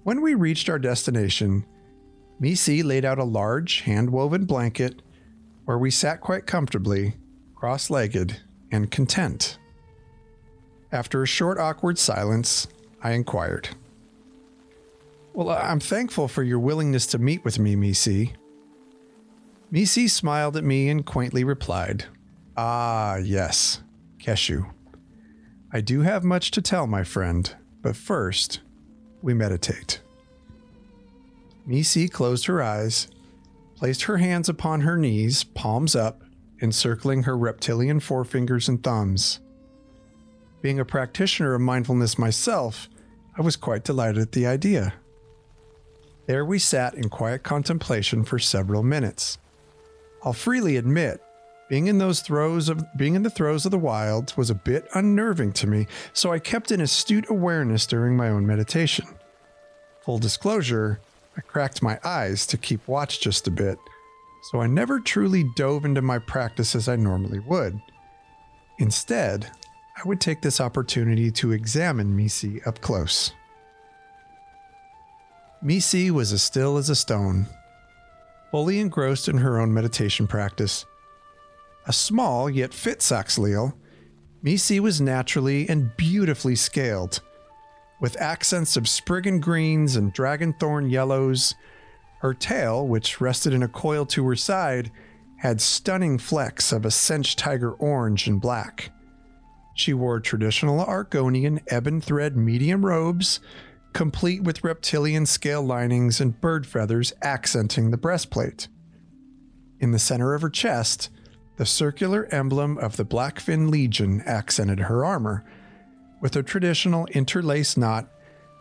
When 0.04 0.20
we 0.20 0.34
reached 0.34 0.68
our 0.68 0.78
destination, 0.78 1.66
Misi 2.38 2.82
laid 2.82 3.04
out 3.04 3.18
a 3.18 3.24
large 3.24 3.80
hand 3.82 4.10
woven 4.10 4.44
blanket 4.44 5.00
where 5.64 5.78
we 5.78 5.90
sat 5.90 6.20
quite 6.20 6.46
comfortably, 6.46 7.14
cross 7.54 7.90
legged, 7.90 8.40
and 8.70 8.90
content. 8.90 9.58
After 10.92 11.22
a 11.22 11.26
short, 11.26 11.58
awkward 11.58 11.98
silence, 11.98 12.68
I 13.02 13.12
inquired. 13.12 13.70
Well, 15.32 15.50
I'm 15.50 15.80
thankful 15.80 16.28
for 16.28 16.42
your 16.42 16.58
willingness 16.58 17.06
to 17.08 17.18
meet 17.18 17.44
with 17.44 17.58
me, 17.58 17.76
Misi. 17.76 18.34
Misi 19.70 20.08
smiled 20.08 20.56
at 20.56 20.64
me 20.64 20.88
and 20.88 21.04
quaintly 21.04 21.44
replied, 21.44 22.06
Ah, 22.56 23.16
yes, 23.16 23.82
Keshu. 24.18 24.70
I 25.72 25.80
do 25.80 26.02
have 26.02 26.24
much 26.24 26.52
to 26.52 26.62
tell, 26.62 26.86
my 26.86 27.02
friend, 27.04 27.54
but 27.82 27.96
first, 27.96 28.60
we 29.20 29.34
meditate. 29.34 30.00
Misi 31.66 32.08
closed 32.08 32.46
her 32.46 32.62
eyes, 32.62 33.08
placed 33.74 34.02
her 34.02 34.18
hands 34.18 34.48
upon 34.48 34.82
her 34.82 34.96
knees, 34.96 35.42
palms 35.42 35.96
up, 35.96 36.22
encircling 36.62 37.24
her 37.24 37.36
reptilian 37.36 38.00
forefingers 38.00 38.68
and 38.68 38.82
thumbs. 38.82 39.40
Being 40.62 40.78
a 40.78 40.84
practitioner 40.84 41.54
of 41.54 41.60
mindfulness 41.60 42.18
myself, 42.18 42.88
I 43.36 43.42
was 43.42 43.56
quite 43.56 43.84
delighted 43.84 44.22
at 44.22 44.32
the 44.32 44.46
idea. 44.46 44.94
There 46.26 46.44
we 46.44 46.58
sat 46.58 46.94
in 46.94 47.08
quiet 47.08 47.42
contemplation 47.42 48.24
for 48.24 48.38
several 48.38 48.82
minutes. 48.82 49.38
I'll 50.24 50.32
freely 50.32 50.76
admit, 50.76 51.20
being 51.68 51.88
in 51.88 51.98
those 51.98 52.20
throes 52.20 52.68
of 52.68 52.84
being 52.96 53.16
in 53.16 53.22
the 53.22 53.30
throes 53.30 53.64
of 53.64 53.72
the 53.72 53.78
wilds 53.78 54.36
was 54.36 54.50
a 54.50 54.54
bit 54.54 54.88
unnerving 54.94 55.52
to 55.54 55.66
me, 55.66 55.86
so 56.12 56.32
I 56.32 56.38
kept 56.38 56.70
an 56.70 56.80
astute 56.80 57.28
awareness 57.28 57.86
during 57.86 58.16
my 58.16 58.28
own 58.28 58.46
meditation. 58.46 59.06
Full 60.02 60.18
disclosure, 60.18 61.00
I 61.36 61.40
cracked 61.42 61.82
my 61.82 61.98
eyes 62.02 62.46
to 62.46 62.56
keep 62.56 62.86
watch 62.88 63.20
just 63.20 63.46
a 63.46 63.50
bit, 63.50 63.78
so 64.50 64.60
I 64.60 64.66
never 64.66 65.00
truly 65.00 65.44
dove 65.54 65.84
into 65.84 66.00
my 66.00 66.18
practice 66.18 66.74
as 66.74 66.88
I 66.88 66.96
normally 66.96 67.40
would. 67.40 67.80
Instead, 68.78 69.50
I 69.96 70.08
would 70.08 70.20
take 70.20 70.40
this 70.40 70.60
opportunity 70.60 71.30
to 71.32 71.52
examine 71.52 72.16
Misi 72.16 72.62
up 72.64 72.80
close. 72.80 73.32
Misi 75.62 76.10
was 76.10 76.32
as 76.32 76.42
still 76.42 76.76
as 76.76 76.90
a 76.90 76.94
stone, 76.94 77.46
fully 78.50 78.78
engrossed 78.78 79.28
in 79.28 79.38
her 79.38 79.58
own 79.58 79.72
meditation 79.72 80.26
practice. 80.26 80.86
A 81.86 81.92
small 81.92 82.48
yet 82.48 82.72
fit 82.72 83.00
Saxhleel, 83.00 83.74
Misi 84.42 84.80
was 84.80 85.00
naturally 85.00 85.68
and 85.68 85.96
beautifully 85.96 86.56
scaled, 86.56 87.20
with 88.00 88.20
accents 88.20 88.76
of 88.76 88.88
spriggan 88.88 89.40
greens 89.40 89.96
and 89.96 90.14
dragonthorn 90.14 90.90
yellows. 90.90 91.54
Her 92.20 92.34
tail, 92.34 92.86
which 92.86 93.20
rested 93.20 93.52
in 93.52 93.62
a 93.62 93.68
coil 93.68 94.06
to 94.06 94.26
her 94.28 94.36
side, 94.36 94.90
had 95.38 95.60
stunning 95.60 96.18
flecks 96.18 96.72
of 96.72 96.84
a 96.84 96.90
cinch 96.90 97.36
tiger 97.36 97.72
orange 97.72 98.26
and 98.26 98.40
black. 98.40 98.90
She 99.74 99.92
wore 99.92 100.20
traditional 100.20 100.84
Argonian 100.84 101.60
ebon 101.70 102.00
thread 102.00 102.36
medium 102.36 102.84
robes, 102.84 103.40
complete 103.92 104.42
with 104.42 104.64
reptilian 104.64 105.26
scale 105.26 105.62
linings 105.62 106.20
and 106.20 106.40
bird 106.40 106.66
feathers 106.66 107.12
accenting 107.22 107.90
the 107.90 107.98
breastplate. 107.98 108.68
In 109.78 109.90
the 109.90 109.98
center 109.98 110.34
of 110.34 110.42
her 110.42 110.50
chest, 110.50 111.10
the 111.56 111.66
circular 111.66 112.26
emblem 112.26 112.78
of 112.78 112.96
the 112.96 113.04
Blackfin 113.04 113.70
Legion 113.70 114.22
accented 114.22 114.80
her 114.80 115.04
armor, 115.04 115.44
with 116.26 116.34
a 116.34 116.42
traditional 116.42 117.06
interlaced 117.12 117.78
knot 117.78 118.08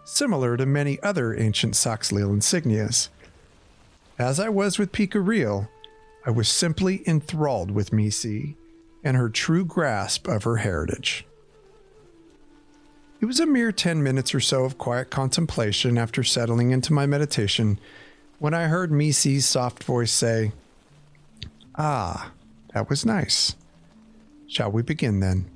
similar 0.03 0.55
to 0.55 0.67
many 0.67 1.01
other 1.01 1.35
ancient 1.35 1.73
Saxhleel 1.73 2.29
insignias. 2.29 3.09
As 4.19 4.39
I 4.39 4.49
was 4.49 4.77
with 4.77 4.91
Pika 4.91 5.25
Real, 5.25 5.67
I 6.27 6.29
was 6.29 6.47
simply 6.47 7.01
enthralled 7.07 7.71
with 7.71 7.91
Misi 7.91 8.55
and 9.03 9.17
her 9.17 9.29
true 9.29 9.65
grasp 9.65 10.27
of 10.27 10.43
her 10.43 10.57
heritage. 10.57 11.25
It 13.19 13.25
was 13.25 13.39
a 13.39 13.47
mere 13.47 13.71
10 13.71 14.03
minutes 14.03 14.35
or 14.35 14.39
so 14.39 14.63
of 14.63 14.77
quiet 14.77 15.09
contemplation 15.09 15.97
after 15.97 16.23
settling 16.23 16.69
into 16.69 16.93
my 16.93 17.07
meditation 17.07 17.79
when 18.37 18.53
I 18.53 18.67
heard 18.67 18.91
Misi's 18.91 19.47
soft 19.47 19.83
voice 19.83 20.11
say, 20.11 20.51
Ah, 21.73 22.31
that 22.75 22.91
was 22.91 23.07
nice. 23.07 23.55
Shall 24.45 24.71
we 24.71 24.83
begin 24.83 25.19
then? 25.19 25.49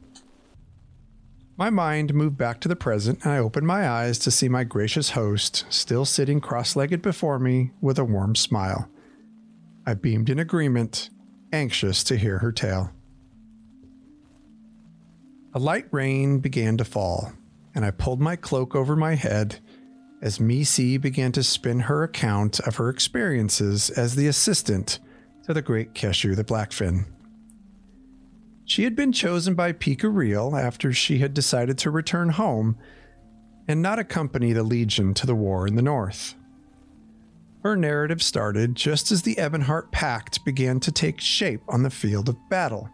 My 1.60 1.70
mind 1.70 2.14
moved 2.14 2.38
back 2.38 2.62
to 2.62 2.70
the 2.70 2.76
present, 2.78 3.26
and 3.26 3.34
I 3.34 3.38
opened 3.38 3.68
my 3.68 3.86
eyes 3.86 4.18
to 4.20 4.32
see 4.32 4.48
my 4.48 4.64
gracious 4.64 5.10
host 5.10 5.66
still 5.68 6.06
sitting 6.06 6.40
cross 6.40 6.78
legged 6.78 7.02
before 7.02 7.38
me 7.38 7.72
with 7.82 8.00
a 8.00 8.06
warm 8.06 8.38
smile. 8.38 8.90
I 9.86 9.96
beamed 9.96 10.30
in 10.30 10.40
agreement, 10.40 11.10
anxious 11.52 12.02
to 12.06 12.16
hear 12.16 12.38
her 12.38 12.54
tale. 12.54 12.92
A 15.54 15.60
light 15.60 15.88
rain 15.92 16.40
began 16.40 16.78
to 16.78 16.86
fall, 16.86 17.34
and 17.76 17.84
I 17.84 17.92
pulled 17.92 18.22
my 18.22 18.38
cloak 18.38 18.74
over 18.74 18.96
my 18.96 19.16
head 19.16 19.60
as 20.22 20.40
Misi 20.40 20.96
began 20.96 21.34
to 21.34 21.44
spin 21.44 21.82
her 21.82 22.04
account 22.04 22.62
of 22.62 22.78
her 22.78 22.88
experiences 22.88 23.90
as 23.90 24.16
the 24.16 24.28
assistant 24.28 25.00
to 25.44 25.54
the 25.54 25.62
great 25.62 25.94
Keshu 25.94 26.38
the 26.38 26.46
Blackfin. 26.46 27.04
She 28.70 28.84
had 28.84 28.96
been 28.96 29.12
chosen 29.12 29.56
by 29.56 29.74
Pika 29.74 30.14
Real 30.14 30.56
after 30.56 30.94
she 30.94 31.18
had 31.18 31.34
decided 31.34 31.80
to 31.80 31.90
return 31.90 32.30
home 32.30 32.78
and 33.68 33.82
not 33.82 33.98
accompany 33.98 34.54
the 34.54 34.62
Legion 34.62 35.16
to 35.16 35.26
the 35.26 35.34
war 35.34 35.66
in 35.66 35.76
the 35.76 35.82
north. 35.82 36.36
Her 37.64 37.76
narrative 37.76 38.22
started 38.22 38.76
just 38.76 39.12
as 39.12 39.24
the 39.24 39.34
Ebonheart 39.38 39.92
Pact 39.92 40.46
began 40.46 40.80
to 40.82 40.92
take 40.92 41.20
shape 41.20 41.64
on 41.68 41.82
the 41.82 41.90
field 41.90 42.30
of 42.30 42.38
battle 42.48 42.92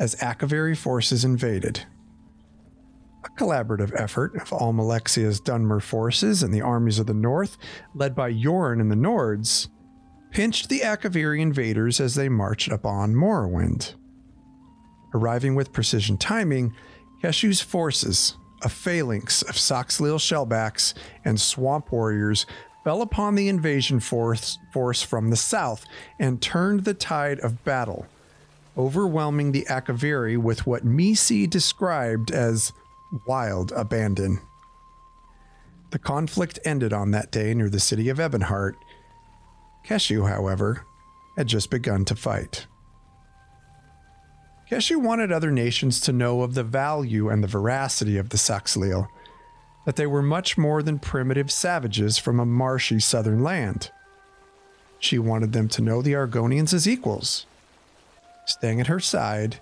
as 0.00 0.14
Akaviri 0.16 0.74
forces 0.74 1.22
invaded 1.22 1.84
a 3.24 3.28
collaborative 3.38 3.92
effort 3.94 4.34
of 4.36 4.52
Almalexia's 4.54 5.38
Dunmer 5.38 5.82
forces 5.82 6.42
and 6.42 6.52
the 6.52 6.62
armies 6.62 6.98
of 6.98 7.06
the 7.06 7.14
north, 7.14 7.58
led 7.94 8.14
by 8.14 8.32
Jorunn 8.32 8.80
and 8.80 8.90
the 8.90 8.96
Nords, 8.96 9.68
pinched 10.30 10.70
the 10.70 10.80
Akaviri 10.80 11.40
invaders 11.40 12.00
as 12.00 12.14
they 12.14 12.28
marched 12.28 12.68
upon 12.68 13.14
Morrowind. 13.14 13.94
Arriving 15.14 15.54
with 15.54 15.72
precision 15.72 16.18
timing, 16.18 16.74
Keshu's 17.22 17.60
forces, 17.60 18.36
a 18.62 18.68
phalanx 18.68 19.42
of 19.42 19.54
Saxhleel 19.54 20.18
shellbacks 20.18 20.92
and 21.24 21.40
swamp 21.40 21.92
warriors, 21.92 22.46
fell 22.82 23.00
upon 23.00 23.36
the 23.36 23.48
invasion 23.48 24.00
force, 24.00 24.58
force 24.72 25.02
from 25.02 25.30
the 25.30 25.36
south 25.36 25.86
and 26.18 26.42
turned 26.42 26.84
the 26.84 26.92
tide 26.92 27.38
of 27.40 27.64
battle, 27.64 28.06
overwhelming 28.76 29.52
the 29.52 29.66
Akaviri 29.70 30.36
with 30.36 30.66
what 30.66 30.84
Misi 30.84 31.46
described 31.46 32.30
as 32.30 32.72
wild 33.26 33.72
abandon. 33.72 34.40
The 35.90 35.98
conflict 36.00 36.58
ended 36.64 36.92
on 36.92 37.12
that 37.12 37.30
day 37.30 37.54
near 37.54 37.70
the 37.70 37.78
city 37.78 38.08
of 38.08 38.18
Ebonheart. 38.18 38.74
Keshu, 39.86 40.28
however, 40.28 40.84
had 41.36 41.46
just 41.46 41.70
begun 41.70 42.04
to 42.06 42.16
fight. 42.16 42.66
Keshu 44.70 44.96
wanted 44.96 45.30
other 45.30 45.50
nations 45.50 46.00
to 46.00 46.12
know 46.12 46.42
of 46.42 46.54
the 46.54 46.64
value 46.64 47.28
and 47.28 47.42
the 47.42 47.48
veracity 47.48 48.16
of 48.16 48.30
the 48.30 48.38
Saxhleel, 48.38 49.08
that 49.84 49.96
they 49.96 50.06
were 50.06 50.22
much 50.22 50.56
more 50.56 50.82
than 50.82 50.98
primitive 50.98 51.50
savages 51.50 52.16
from 52.16 52.40
a 52.40 52.46
marshy 52.46 52.98
southern 52.98 53.42
land. 53.42 53.90
She 54.98 55.18
wanted 55.18 55.52
them 55.52 55.68
to 55.68 55.82
know 55.82 56.00
the 56.00 56.14
Argonians 56.14 56.72
as 56.72 56.88
equals. 56.88 57.44
Staying 58.46 58.80
at 58.80 58.86
her 58.86 59.00
side, 59.00 59.60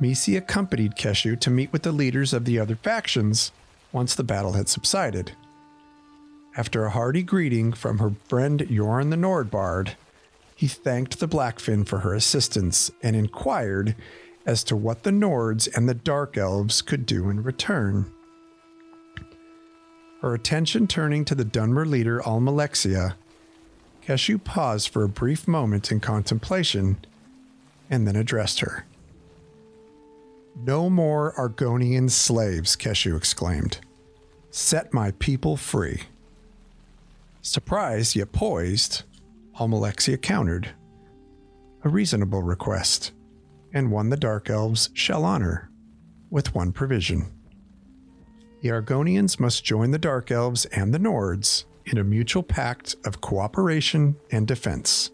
Misi 0.00 0.36
accompanied 0.36 0.94
Keshu 0.96 1.38
to 1.40 1.50
meet 1.50 1.72
with 1.72 1.82
the 1.82 1.92
leaders 1.92 2.32
of 2.32 2.44
the 2.44 2.60
other 2.60 2.76
factions 2.76 3.50
once 3.92 4.14
the 4.14 4.22
battle 4.22 4.52
had 4.52 4.68
subsided. 4.68 5.32
After 6.56 6.84
a 6.84 6.90
hearty 6.90 7.22
greeting 7.22 7.72
from 7.72 7.98
her 7.98 8.12
friend 8.28 8.60
Jorunn 8.60 9.10
the 9.10 9.16
Nordbard, 9.16 9.94
he 10.54 10.68
thanked 10.68 11.18
the 11.18 11.28
Blackfin 11.28 11.86
for 11.86 11.98
her 11.98 12.14
assistance 12.14 12.90
and 13.02 13.16
inquired 13.16 13.94
as 14.46 14.62
to 14.64 14.76
what 14.76 15.02
the 15.02 15.10
Nords 15.10 15.68
and 15.76 15.88
the 15.88 15.94
Dark 15.94 16.38
Elves 16.38 16.80
could 16.80 17.04
do 17.04 17.28
in 17.28 17.42
return. 17.42 18.10
Her 20.22 20.34
attention 20.34 20.86
turning 20.86 21.24
to 21.26 21.34
the 21.34 21.44
Dunmer 21.44 21.84
leader 21.84 22.20
Almalexia, 22.20 23.16
Keshu 24.06 24.42
paused 24.42 24.88
for 24.88 25.02
a 25.02 25.08
brief 25.08 25.48
moment 25.48 25.90
in 25.90 25.98
contemplation 25.98 27.04
and 27.90 28.06
then 28.06 28.16
addressed 28.16 28.60
her. 28.60 28.86
No 30.56 30.88
more 30.88 31.34
Argonian 31.36 32.10
slaves, 32.10 32.76
Keshu 32.76 33.16
exclaimed. 33.16 33.80
Set 34.50 34.94
my 34.94 35.10
people 35.12 35.56
free. 35.56 36.04
Surprised 37.42 38.16
yet 38.16 38.32
poised, 38.32 39.02
Almalexia 39.60 40.20
countered. 40.20 40.70
A 41.84 41.88
reasonable 41.88 42.42
request, 42.42 43.12
and 43.72 43.90
one 43.90 44.10
the 44.10 44.16
Dark 44.16 44.50
Elves 44.50 44.90
shall 44.94 45.24
honor, 45.24 45.70
with 46.30 46.54
one 46.54 46.72
provision. 46.72 47.32
The 48.62 48.68
Argonians 48.70 49.38
must 49.38 49.64
join 49.64 49.90
the 49.90 49.98
Dark 49.98 50.30
Elves 50.30 50.64
and 50.66 50.92
the 50.92 50.98
Nords 50.98 51.64
in 51.84 51.98
a 51.98 52.04
mutual 52.04 52.42
pact 52.42 52.96
of 53.04 53.20
cooperation 53.20 54.16
and 54.30 54.46
defense. 54.46 55.10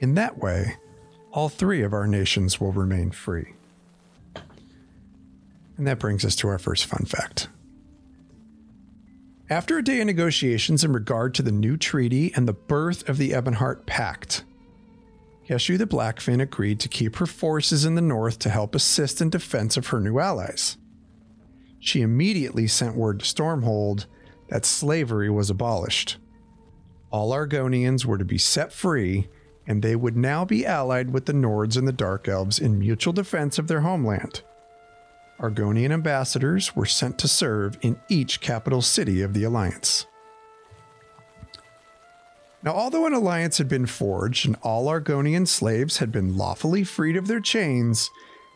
In 0.00 0.14
that 0.14 0.38
way, 0.38 0.76
all 1.30 1.48
three 1.48 1.82
of 1.82 1.92
our 1.92 2.06
nations 2.06 2.60
will 2.60 2.72
remain 2.72 3.10
free. 3.10 3.54
And 5.76 5.86
that 5.86 5.98
brings 5.98 6.24
us 6.24 6.36
to 6.36 6.48
our 6.48 6.58
first 6.58 6.86
fun 6.86 7.04
fact. 7.04 7.48
After 9.50 9.76
a 9.76 9.84
day 9.84 10.00
of 10.00 10.06
negotiations 10.06 10.84
in 10.84 10.92
regard 10.92 11.34
to 11.34 11.42
the 11.42 11.52
new 11.52 11.76
treaty 11.76 12.32
and 12.34 12.48
the 12.48 12.54
birth 12.54 13.06
of 13.08 13.18
the 13.18 13.32
Ebonheart 13.32 13.84
Pact, 13.84 14.44
Keshu 15.48 15.76
the 15.76 15.86
Blackfin 15.86 16.40
agreed 16.40 16.80
to 16.80 16.88
keep 16.88 17.16
her 17.16 17.26
forces 17.26 17.84
in 17.84 17.94
the 17.94 18.00
north 18.00 18.38
to 18.40 18.48
help 18.48 18.74
assist 18.74 19.20
in 19.20 19.30
defense 19.30 19.76
of 19.76 19.88
her 19.88 20.00
new 20.00 20.18
allies. 20.18 20.78
She 21.78 22.00
immediately 22.00 22.66
sent 22.66 22.96
word 22.96 23.20
to 23.20 23.26
Stormhold 23.26 24.06
that 24.48 24.64
slavery 24.64 25.28
was 25.28 25.50
abolished. 25.50 26.16
All 27.10 27.32
Argonians 27.32 28.06
were 28.06 28.16
to 28.16 28.24
be 28.24 28.38
set 28.38 28.72
free, 28.72 29.28
and 29.66 29.82
they 29.82 29.94
would 29.94 30.16
now 30.16 30.44
be 30.44 30.64
allied 30.64 31.12
with 31.12 31.26
the 31.26 31.32
Nords 31.32 31.76
and 31.76 31.86
the 31.86 31.92
Dark 31.92 32.26
Elves 32.26 32.58
in 32.58 32.78
mutual 32.78 33.12
defense 33.12 33.58
of 33.58 33.68
their 33.68 33.82
homeland. 33.82 34.42
Argonian 35.38 35.92
ambassadors 35.92 36.74
were 36.74 36.86
sent 36.86 37.18
to 37.18 37.28
serve 37.28 37.76
in 37.82 38.00
each 38.08 38.40
capital 38.40 38.80
city 38.80 39.20
of 39.20 39.34
the 39.34 39.44
alliance. 39.44 40.06
Now, 42.64 42.72
although 42.72 43.06
an 43.06 43.12
alliance 43.12 43.58
had 43.58 43.68
been 43.68 43.84
forged 43.84 44.46
and 44.46 44.56
all 44.62 44.86
Argonian 44.86 45.46
slaves 45.46 45.98
had 45.98 46.10
been 46.10 46.38
lawfully 46.38 46.82
freed 46.82 47.14
of 47.14 47.26
their 47.26 47.40
chains, 47.40 48.10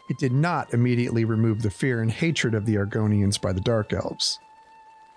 it 0.08 0.16
did 0.16 0.32
not 0.32 0.72
immediately 0.72 1.26
remove 1.26 1.60
the 1.60 1.70
fear 1.70 2.00
and 2.00 2.10
hatred 2.10 2.54
of 2.54 2.64
the 2.64 2.76
Argonians 2.76 3.38
by 3.38 3.52
the 3.52 3.60
Dark 3.60 3.92
Elves. 3.92 4.38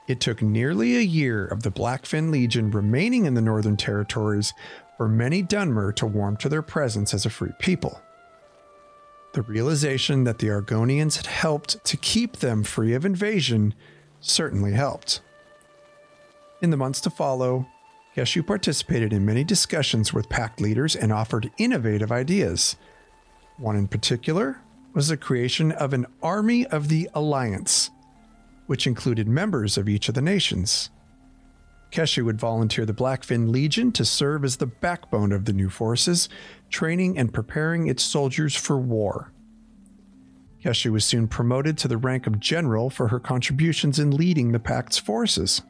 It 0.10 0.20
took 0.20 0.42
nearly 0.42 0.98
a 0.98 1.02
year 1.02 1.46
of 1.46 1.64
the 1.64 1.72
Blackfin 1.72 2.32
Legion 2.32 2.70
remaining 2.70 3.26
in 3.26 3.34
the 3.34 3.42
Northern 3.42 3.78
Territories 3.78 4.54
for 4.98 5.08
many 5.08 5.42
Dunmer 5.42 5.96
to 5.96 6.06
warm 6.06 6.36
to 6.38 6.50
their 6.50 6.62
presence 6.62 7.14
as 7.14 7.26
a 7.26 7.30
free 7.30 7.54
people. 7.60 8.02
The 9.34 9.42
realization 9.44 10.26
that 10.26 10.40
the 10.40 10.50
Argonians 10.50 11.16
had 11.16 11.28
helped 11.28 11.82
to 11.86 11.96
keep 11.96 12.38
them 12.38 12.64
free 12.64 12.94
of 12.94 13.06
invasion 13.06 13.74
certainly 14.20 14.74
helped. 14.74 15.22
In 16.62 16.72
the 16.72 16.78
months 16.78 17.00
to 17.02 17.10
follow, 17.10 17.68
Keshu 18.16 18.46
participated 18.46 19.14
in 19.14 19.26
many 19.26 19.44
discussions 19.44 20.14
with 20.14 20.28
pact 20.28 20.60
leaders 20.60 20.96
and 20.96 21.14
offered 21.14 21.52
innovative 21.58 22.12
ideas. 22.12 22.76
One 23.58 23.78
in 23.78 23.88
particular 23.88 24.60
was 24.94 25.08
the 25.08 25.16
creation 25.16 25.72
of 25.72 25.94
an 25.94 26.06
Army 26.22 26.66
of 26.68 26.90
the 26.90 27.10
Alliance, 27.14 27.90
which 28.68 28.86
included 28.86 29.28
members 29.28 29.78
of 29.78 29.88
each 29.88 30.10
of 30.10 30.16
the 30.16 30.22
nations. 30.22 30.90
Keshu 31.92 32.24
would 32.26 32.40
volunteer 32.40 32.86
the 32.86 32.94
Blackfin 32.94 33.50
Legion 33.50 33.92
to 33.94 34.04
serve 34.04 34.44
as 34.44 34.58
the 34.58 34.66
backbone 34.66 35.32
of 35.32 35.46
the 35.46 35.54
new 35.54 35.70
forces, 35.70 36.28
training 36.70 37.18
and 37.18 37.34
preparing 37.34 37.88
its 37.88 38.04
soldiers 38.04 38.56
for 38.56 38.78
war. 38.78 39.32
Keshu 40.64 40.92
was 40.92 41.06
soon 41.06 41.28
promoted 41.28 41.78
to 41.78 41.88
the 41.88 41.98
rank 41.98 42.28
of 42.28 42.40
general 42.40 42.90
for 42.90 43.08
her 43.08 43.20
contributions 43.20 44.00
in 44.00 44.12
leading 44.12 44.52
the 44.52 44.60
Pact's 44.60 44.98
forces. 44.98 45.62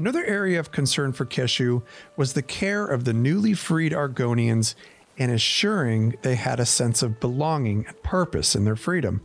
Another 0.00 0.24
area 0.24 0.58
of 0.58 0.72
concern 0.72 1.12
for 1.12 1.26
Keshu 1.26 1.82
was 2.16 2.32
the 2.32 2.40
care 2.40 2.86
of 2.86 3.04
the 3.04 3.12
newly 3.12 3.52
freed 3.52 3.92
Argonians 3.92 4.74
and 5.18 5.30
assuring 5.30 6.16
they 6.22 6.36
had 6.36 6.58
a 6.58 6.64
sense 6.64 7.02
of 7.02 7.20
belonging 7.20 7.84
and 7.86 8.02
purpose 8.02 8.56
in 8.56 8.64
their 8.64 8.76
freedom. 8.76 9.20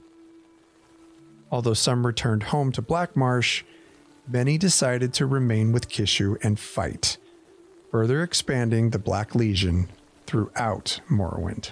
Although 1.50 1.76
some 1.76 2.06
returned 2.06 2.44
home 2.44 2.74
to 2.74 2.82
Blackmarsh, 2.82 3.64
many 4.28 4.58
decided 4.58 5.14
to 5.14 5.26
remain 5.26 5.72
with 5.72 5.88
Keshu 5.88 6.36
and 6.44 6.60
fight, 6.60 7.16
further 7.90 8.22
expanding 8.22 8.90
the 8.90 9.00
Black 9.00 9.34
Legion 9.34 9.88
throughout 10.28 11.00
Morrowind. 11.10 11.70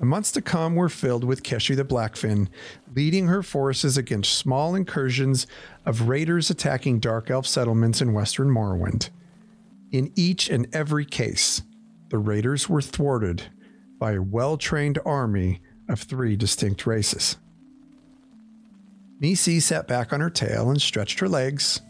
The 0.00 0.06
months 0.06 0.32
to 0.32 0.42
come 0.42 0.74
were 0.74 0.88
filled 0.88 1.22
with 1.22 1.44
Keshu 1.44 1.76
the 1.76 1.84
Blackfin 1.84 2.48
leading 2.94 3.26
her 3.26 3.42
forces 3.42 3.96
against 3.96 4.34
small 4.34 4.74
incursions 4.74 5.46
of 5.84 6.08
raiders 6.08 6.50
attacking 6.50 7.00
Dark 7.00 7.30
Elf 7.30 7.46
settlements 7.46 8.00
in 8.00 8.12
western 8.12 8.48
Morrowind. 8.48 9.10
In 9.90 10.12
each 10.14 10.48
and 10.48 10.66
every 10.74 11.04
case, 11.04 11.62
the 12.10 12.18
raiders 12.18 12.68
were 12.68 12.82
thwarted 12.82 13.44
by 13.98 14.12
a 14.12 14.22
well 14.22 14.56
trained 14.56 14.98
army 15.04 15.60
of 15.88 16.00
three 16.00 16.36
distinct 16.36 16.86
races. 16.86 17.36
Misi 19.20 19.60
sat 19.60 19.86
back 19.86 20.12
on 20.12 20.20
her 20.20 20.30
tail 20.30 20.68
and 20.68 20.82
stretched 20.82 21.20
her 21.20 21.28
legs. 21.28 21.80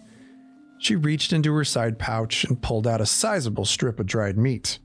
She 0.78 0.96
reached 0.96 1.32
into 1.32 1.54
her 1.54 1.64
side 1.64 1.98
pouch 1.98 2.44
and 2.44 2.60
pulled 2.60 2.86
out 2.86 3.00
a 3.00 3.06
sizable 3.06 3.64
strip 3.64 3.98
of 3.98 4.06
dried 4.06 4.36
meat. 4.36 4.78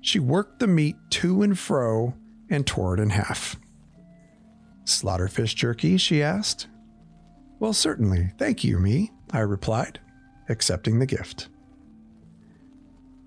She 0.00 0.20
worked 0.20 0.60
the 0.60 0.66
meat 0.66 0.96
to 1.10 1.42
and 1.42 1.58
fro 1.58 2.14
and 2.50 2.66
tore 2.66 2.94
it 2.94 3.00
in 3.00 3.10
half. 3.10 3.56
Slaughterfish 4.84 5.54
jerky? 5.54 5.96
she 5.96 6.22
asked. 6.22 6.68
Well, 7.58 7.72
certainly. 7.72 8.32
Thank 8.38 8.64
you, 8.64 8.78
me, 8.78 9.12
I 9.30 9.40
replied, 9.40 10.00
accepting 10.48 10.98
the 10.98 11.06
gift. 11.06 11.48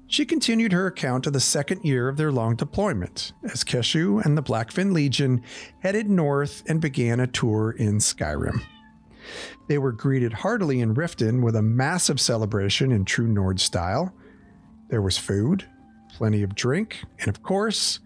She 0.09 0.25
continued 0.25 0.71
her 0.71 0.87
account 0.87 1.27
of 1.27 1.33
the 1.33 1.41
second 1.41 1.83
year 1.83 2.07
of 2.07 2.15
their 2.15 2.31
long 2.31 2.55
deployment 2.55 3.33
as 3.51 3.65
Keshu 3.65 4.23
and 4.23 4.37
the 4.37 4.43
Blackfin 4.43 4.93
Legion 4.93 5.43
headed 5.81 6.09
north 6.09 6.63
and 6.67 6.79
began 6.79 7.19
a 7.19 7.27
tour 7.27 7.71
in 7.71 7.97
Skyrim. 7.97 8.61
They 9.67 9.77
were 9.77 9.91
greeted 9.91 10.31
heartily 10.31 10.79
in 10.79 10.95
Riften 10.95 11.43
with 11.43 11.57
a 11.57 11.61
massive 11.61 12.21
celebration 12.21 12.93
in 12.93 13.03
true 13.03 13.27
Nord 13.27 13.59
style. 13.59 14.13
There 14.89 15.01
was 15.01 15.17
food, 15.17 15.65
plenty 16.15 16.41
of 16.41 16.55
drink, 16.55 17.03
and 17.19 17.27
of 17.27 17.43
course, 17.43 17.99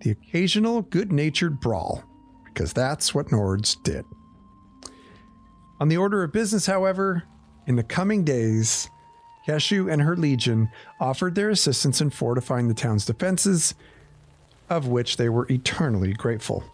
the 0.00 0.10
occasional 0.10 0.82
good 0.82 1.10
natured 1.10 1.60
brawl, 1.60 2.04
because 2.58 2.72
that's 2.72 3.14
what 3.14 3.28
Nords 3.28 3.80
did. 3.84 4.04
On 5.78 5.86
the 5.86 5.96
order 5.96 6.24
of 6.24 6.32
business, 6.32 6.66
however, 6.66 7.22
in 7.68 7.76
the 7.76 7.84
coming 7.84 8.24
days, 8.24 8.90
Keshu 9.46 9.92
and 9.92 10.02
her 10.02 10.16
legion 10.16 10.68
offered 10.98 11.36
their 11.36 11.50
assistance 11.50 12.00
in 12.00 12.10
fortifying 12.10 12.66
the 12.66 12.74
town's 12.74 13.06
defenses, 13.06 13.76
of 14.68 14.88
which 14.88 15.18
they 15.18 15.28
were 15.28 15.46
eternally 15.48 16.12
grateful. 16.12 16.64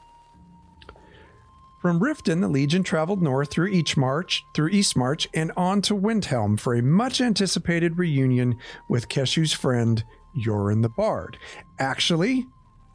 From 1.82 2.00
Riften, 2.00 2.40
the 2.40 2.48
Legion 2.48 2.82
traveled 2.82 3.20
north 3.20 3.50
through 3.50 3.68
East 3.68 3.98
March, 3.98 4.42
through 4.54 4.70
Eastmarch, 4.70 5.26
and 5.34 5.52
on 5.54 5.82
to 5.82 5.94
Windhelm 5.94 6.58
for 6.58 6.74
a 6.74 6.80
much 6.80 7.20
anticipated 7.20 7.98
reunion 7.98 8.56
with 8.88 9.10
Keshu's 9.10 9.52
friend 9.52 10.02
Jorunn 10.34 10.80
the 10.80 10.88
Bard. 10.88 11.36
Actually, 11.78 12.46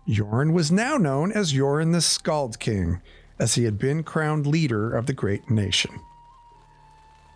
Jorunn 0.09 0.53
was 0.53 0.71
now 0.71 0.97
known 0.97 1.31
as 1.31 1.53
Jorunn 1.53 1.93
the 1.93 2.01
Skald 2.01 2.59
King, 2.59 2.99
as 3.37 3.53
he 3.53 3.65
had 3.65 3.77
been 3.77 4.01
crowned 4.01 4.47
leader 4.47 4.91
of 4.91 5.05
the 5.05 5.13
great 5.13 5.51
nation. 5.51 5.91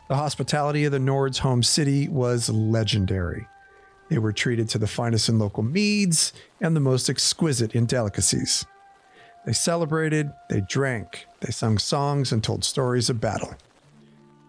The 0.10 0.16
hospitality 0.16 0.84
of 0.86 0.92
the 0.92 1.00
Nord's 1.00 1.40
home 1.40 1.62
city 1.62 2.08
was 2.08 2.50
legendary. 2.50 3.48
They 4.10 4.18
were 4.18 4.34
treated 4.34 4.70
to 4.70 4.80
the 4.80 4.88
finest 4.88 5.30
in 5.30 5.38
local 5.38 5.62
meads 5.62 6.34
and 6.60 6.76
the 6.76 6.80
most 6.80 7.10
exquisite 7.10 7.76
in 7.76 7.86
delicacies. 7.86 8.66
They 9.46 9.54
celebrated, 9.54 10.32
they 10.50 10.62
drank, 10.62 11.28
they 11.42 11.52
sung 11.52 11.78
songs, 11.78 12.32
and 12.32 12.44
told 12.44 12.64
stories 12.64 13.10
of 13.10 13.22
battle. 13.22 13.54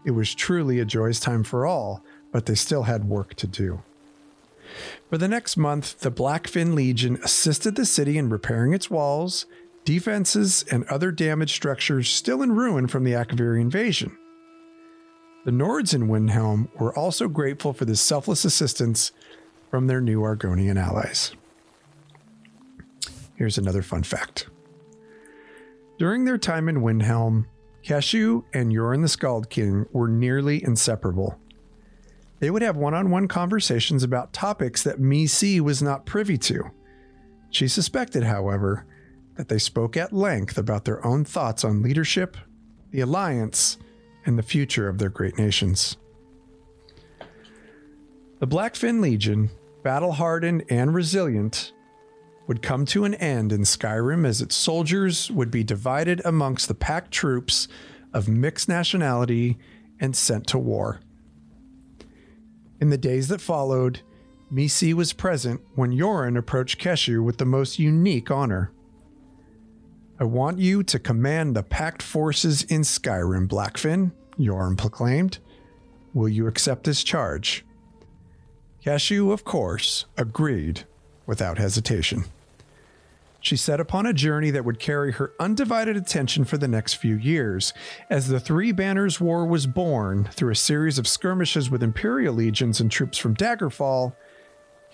It 0.06 0.12
was 0.12 0.34
truly 0.34 0.80
a 0.80 0.84
joyous 0.86 1.20
time 1.20 1.44
for 1.44 1.66
all, 1.66 2.02
but 2.32 2.46
they 2.46 2.54
still 2.54 2.84
had 2.84 3.04
work 3.04 3.34
to 3.34 3.46
do. 3.46 3.82
For 5.08 5.18
the 5.18 5.28
next 5.28 5.56
month, 5.56 6.00
the 6.00 6.10
Blackfin 6.10 6.74
Legion 6.74 7.18
assisted 7.22 7.76
the 7.76 7.86
city 7.86 8.18
in 8.18 8.28
repairing 8.28 8.72
its 8.74 8.90
walls, 8.90 9.46
defenses, 9.84 10.64
and 10.70 10.84
other 10.84 11.10
damaged 11.10 11.54
structures 11.54 12.08
still 12.08 12.42
in 12.42 12.52
ruin 12.52 12.86
from 12.86 13.04
the 13.04 13.12
Akaviri 13.12 13.60
invasion. 13.60 14.16
The 15.44 15.50
Nords 15.50 15.94
in 15.94 16.08
Windhelm 16.08 16.68
were 16.80 16.96
also 16.96 17.28
grateful 17.28 17.72
for 17.72 17.84
this 17.84 18.00
selfless 18.00 18.44
assistance 18.44 19.12
from 19.70 19.86
their 19.86 20.00
new 20.00 20.20
Argonian 20.20 20.80
allies. 20.80 21.32
Here's 23.36 23.58
another 23.58 23.82
fun 23.82 24.04
fact. 24.04 24.48
During 25.98 26.24
their 26.24 26.38
time 26.38 26.68
in 26.68 26.76
Windhelm, 26.76 27.46
Keshu 27.84 28.44
and 28.54 28.72
Jorunn 28.72 29.02
the 29.02 29.08
Skald 29.08 29.50
King 29.50 29.86
were 29.92 30.08
nearly 30.08 30.64
inseparable. 30.64 31.38
They 32.44 32.50
would 32.50 32.60
have 32.60 32.76
one 32.76 32.92
on 32.92 33.08
one 33.08 33.26
conversations 33.26 34.02
about 34.02 34.34
topics 34.34 34.82
that 34.82 35.00
Misi 35.00 35.62
was 35.62 35.80
not 35.80 36.04
privy 36.04 36.36
to. 36.36 36.72
She 37.48 37.68
suspected, 37.68 38.22
however, 38.22 38.84
that 39.36 39.48
they 39.48 39.56
spoke 39.56 39.96
at 39.96 40.12
length 40.12 40.58
about 40.58 40.84
their 40.84 41.02
own 41.06 41.24
thoughts 41.24 41.64
on 41.64 41.80
leadership, 41.80 42.36
the 42.90 43.00
alliance, 43.00 43.78
and 44.26 44.38
the 44.38 44.42
future 44.42 44.90
of 44.90 44.98
their 44.98 45.08
great 45.08 45.38
nations. 45.38 45.96
The 48.40 48.46
Blackfin 48.46 49.00
Legion, 49.00 49.48
battle 49.82 50.12
hardened 50.12 50.64
and 50.68 50.94
resilient, 50.94 51.72
would 52.46 52.60
come 52.60 52.84
to 52.84 53.06
an 53.06 53.14
end 53.14 53.54
in 53.54 53.62
Skyrim 53.62 54.26
as 54.26 54.42
its 54.42 54.54
soldiers 54.54 55.30
would 55.30 55.50
be 55.50 55.64
divided 55.64 56.20
amongst 56.26 56.68
the 56.68 56.74
packed 56.74 57.10
troops 57.10 57.68
of 58.12 58.28
mixed 58.28 58.68
nationality 58.68 59.56
and 59.98 60.14
sent 60.14 60.46
to 60.48 60.58
war. 60.58 61.00
In 62.84 62.90
the 62.90 62.98
days 62.98 63.28
that 63.28 63.40
followed, 63.40 64.02
Misi 64.50 64.92
was 64.92 65.14
present 65.14 65.62
when 65.74 65.96
Jorunn 65.96 66.36
approached 66.36 66.78
Keshu 66.78 67.24
with 67.24 67.38
the 67.38 67.46
most 67.46 67.78
unique 67.78 68.30
honor. 68.30 68.72
I 70.20 70.24
want 70.24 70.58
you 70.58 70.82
to 70.82 70.98
command 70.98 71.56
the 71.56 71.62
packed 71.62 72.02
forces 72.02 72.62
in 72.64 72.82
Skyrim, 72.82 73.48
Blackfin, 73.48 74.12
Jorunn 74.38 74.76
proclaimed. 74.76 75.38
Will 76.12 76.28
you 76.28 76.46
accept 76.46 76.84
this 76.84 77.02
charge? 77.02 77.64
Keshu, 78.84 79.32
of 79.32 79.44
course, 79.44 80.04
agreed 80.18 80.84
without 81.24 81.56
hesitation. 81.56 82.26
She 83.44 83.58
set 83.58 83.78
upon 83.78 84.06
a 84.06 84.14
journey 84.14 84.50
that 84.52 84.64
would 84.64 84.78
carry 84.78 85.12
her 85.12 85.34
undivided 85.38 85.98
attention 85.98 86.46
for 86.46 86.56
the 86.56 86.66
next 86.66 86.94
few 86.94 87.14
years, 87.14 87.74
as 88.08 88.28
the 88.28 88.40
Three 88.40 88.72
Banners 88.72 89.20
War 89.20 89.44
was 89.44 89.66
born 89.66 90.30
through 90.32 90.52
a 90.52 90.56
series 90.56 90.98
of 90.98 91.06
skirmishes 91.06 91.68
with 91.68 91.82
Imperial 91.82 92.32
legions 92.32 92.80
and 92.80 92.90
troops 92.90 93.18
from 93.18 93.36
Daggerfall. 93.36 94.14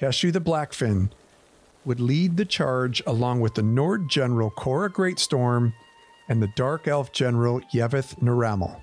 Keshu 0.01 0.32
the 0.32 0.40
Blackfin 0.40 1.10
would 1.85 2.01
lead 2.01 2.36
the 2.36 2.44
charge 2.44 3.01
along 3.06 3.39
with 3.39 3.55
the 3.55 3.62
Nord 3.62 4.09
general 4.10 4.51
Cora 4.51 4.90
Greatstorm 4.90 5.72
and 6.28 6.43
the 6.43 6.51
Dark 6.56 6.89
Elf 6.89 7.12
general 7.12 7.60
Yeveth 7.72 8.18
Naramal. 8.18 8.82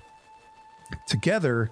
Together, 1.06 1.70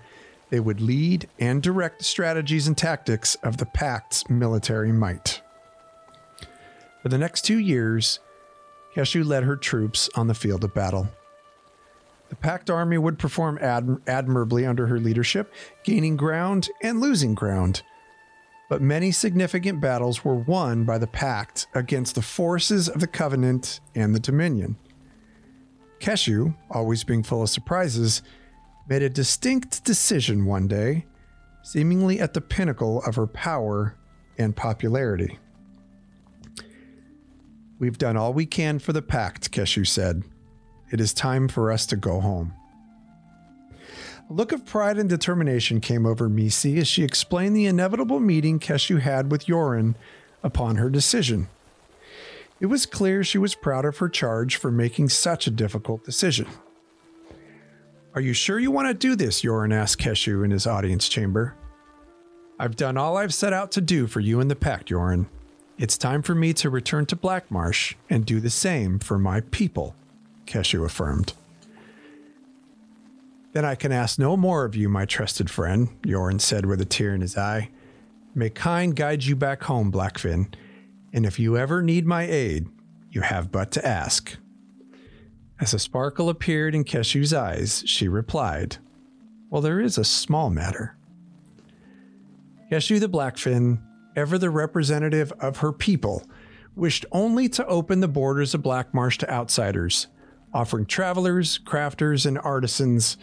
they 0.51 0.61
would 0.61 0.83
lead 0.83 1.31
and 1.39 1.63
direct 1.63 2.01
the 2.01 2.05
strategies 2.05 2.69
and 2.69 2.77
tactics 2.77 3.37
of 3.37 3.57
the 3.57 3.65
Pact's 3.65 4.29
military 4.29 4.93
might. 4.93 5.36
For 7.03 7.09
the 7.09 7.19
next 7.19 7.43
two 7.43 7.59
years, 7.59 8.21
Keshu 8.95 9.25
led 9.25 9.45
her 9.45 9.57
troops 9.57 10.09
on 10.15 10.27
the 10.27 10.35
field 10.35 10.65
of 10.65 10.75
battle. 10.75 11.09
The 12.29 12.37
Pact 12.37 12.71
army 12.71 12.99
would 12.99 13.19
perform 13.19 13.59
ad- 13.61 13.99
admirably 14.07 14.67
under 14.67 14.89
her 14.89 14.99
leadership, 14.99 15.53
gaining 15.85 16.17
ground 16.17 16.69
and 16.83 17.01
losing 17.01 17.35
ground 17.35 17.83
but 18.69 18.83
many 18.83 19.13
significant 19.13 19.81
battles 19.81 20.25
were 20.25 20.35
won 20.35 20.85
by 20.85 20.99
the 20.99 21.07
Pact 21.07 21.67
against 21.75 22.15
the 22.15 22.23
forces 22.23 22.89
of 22.89 23.01
the 23.01 23.07
Covenant 23.07 23.81
and 23.95 24.15
the 24.15 24.21
Dominion. 24.21 24.77
Keshu, 26.01 26.55
always 26.71 27.05
being 27.05 27.23
full 27.23 27.43
of 27.43 27.51
surprises, 27.51 28.23
made 28.89 29.03
a 29.03 29.09
distinct 29.09 29.85
decision 29.85 30.45
one 30.45 30.69
day, 30.69 31.07
seemingly 31.63 32.21
at 32.21 32.35
the 32.35 32.41
pinnacle 32.41 33.03
of 33.05 33.15
her 33.15 33.27
power 33.27 33.97
and 34.39 34.55
popularity. 34.55 35.39
We've 37.79 37.99
done 37.99 38.17
all 38.17 38.33
we 38.33 38.47
can 38.47 38.79
for 38.79 38.93
the 38.93 39.03
Pact, 39.03 39.51
Keshu 39.51 39.87
said. 39.87 40.23
It 40.91 41.01
is 41.01 41.13
time 41.13 41.49
for 41.49 41.71
us 41.71 41.85
to 41.87 41.97
go 41.97 42.21
home. 42.21 42.55
A 44.29 44.33
look 44.33 44.51
of 44.51 44.65
pride 44.65 44.99
and 44.99 45.09
determination 45.09 45.81
came 45.81 46.07
over 46.07 46.29
Misi 46.29 46.79
as 46.79 46.89
she 46.89 47.05
explained 47.05 47.55
the 47.55 47.67
inevitable 47.67 48.19
meeting 48.19 48.59
Keshu 48.59 49.01
had 49.01 49.31
with 49.31 49.47
Jorunn 49.47 49.95
upon 50.43 50.77
her 50.77 50.91
decision. 50.91 51.49
It 52.59 52.67
was 52.67 52.87
clear 52.87 53.23
she 53.23 53.39
was 53.39 53.55
proud 53.55 53.85
of 53.85 53.99
her 53.99 54.09
charge 54.09 54.57
for 54.57 54.71
making 54.71 55.11
such 55.11 55.47
a 55.47 55.51
difficult 55.51 56.05
decision. 56.05 56.47
Are 58.15 58.21
you 58.21 58.33
sure 58.33 58.59
you 58.59 58.71
want 58.71 58.89
to 58.89 58.95
do 58.95 59.15
this? 59.15 59.43
Jorunn 59.43 59.75
asked 59.75 60.01
Keshu 60.01 60.43
in 60.43 60.51
his 60.51 60.67
audience 60.67 61.09
chamber. 61.09 61.55
I've 62.59 62.75
done 62.75 62.97
all 62.97 63.19
I've 63.19 63.35
set 63.35 63.53
out 63.53 63.71
to 63.73 63.83
do 63.83 64.07
for 64.07 64.21
you 64.21 64.41
and 64.41 64.51
the 64.51 64.57
pact, 64.57 64.89
Jorunn. 64.89 65.27
It's 65.79 65.99
time 65.99 66.23
for 66.23 66.35
me 66.35 66.55
to 66.55 66.71
return 66.71 67.05
to 67.07 67.17
Blackmarsh 67.17 67.95
and 68.09 68.25
do 68.25 68.41
the 68.41 68.49
same 68.49 68.99
for 68.99 69.19
my 69.19 69.43
people, 69.43 69.95
Keshu 70.47 70.87
affirmed. 70.87 71.35
Then 73.53 73.67
I 73.67 73.75
can 73.75 73.93
ask 73.93 74.19
no 74.19 74.39
more 74.39 74.65
of 74.65 74.75
you, 74.75 74.89
my 74.89 75.05
trusted 75.05 75.51
friend, 75.51 75.89
Jorunn 76.03 76.41
said 76.41 76.65
with 76.65 76.81
a 76.81 76.87
tear 76.87 77.15
in 77.15 77.21
his 77.21 77.37
eye. 77.37 77.69
May 78.35 78.49
Kyne 78.49 78.93
guide 78.93 79.25
you 79.25 79.37
back 79.37 79.65
home, 79.65 79.93
Blackfin, 79.93 80.53
and 81.13 81.27
if 81.27 81.39
you 81.39 81.59
ever 81.59 81.83
need 81.83 82.07
my 82.07 82.23
aid, 82.23 82.69
you 83.11 83.21
have 83.21 83.53
but 83.53 83.71
to 83.73 83.87
ask. 83.87 84.37
As 85.61 85.75
a 85.75 85.79
sparkle 85.79 86.31
appeared 86.31 86.75
in 86.75 86.85
Keshu's 86.85 87.35
eyes, 87.35 87.83
she 87.87 88.09
replied, 88.09 88.79
Well, 89.51 89.63
there 89.63 89.81
is 89.81 89.99
a 89.99 90.05
small 90.05 90.49
matter. 90.49 90.97
Keshu 92.71 92.99
the 92.99 93.09
Blackfin, 93.09 93.81
ever 94.17 94.39
the 94.39 94.51
representative 94.51 95.31
of 95.39 95.59
her 95.59 95.73
people, 95.73 96.25
wished 96.75 97.07
only 97.13 97.49
to 97.51 97.67
open 97.67 98.01
the 98.01 98.09
borders 98.09 98.55
of 98.55 98.63
Blackmarsh 98.63 99.19
to 99.19 99.31
outsiders, 99.31 100.09
offering 100.53 100.87
travelers, 100.87 101.59
crafters, 101.59 102.27
and 102.27 102.39
artisans 102.39 103.17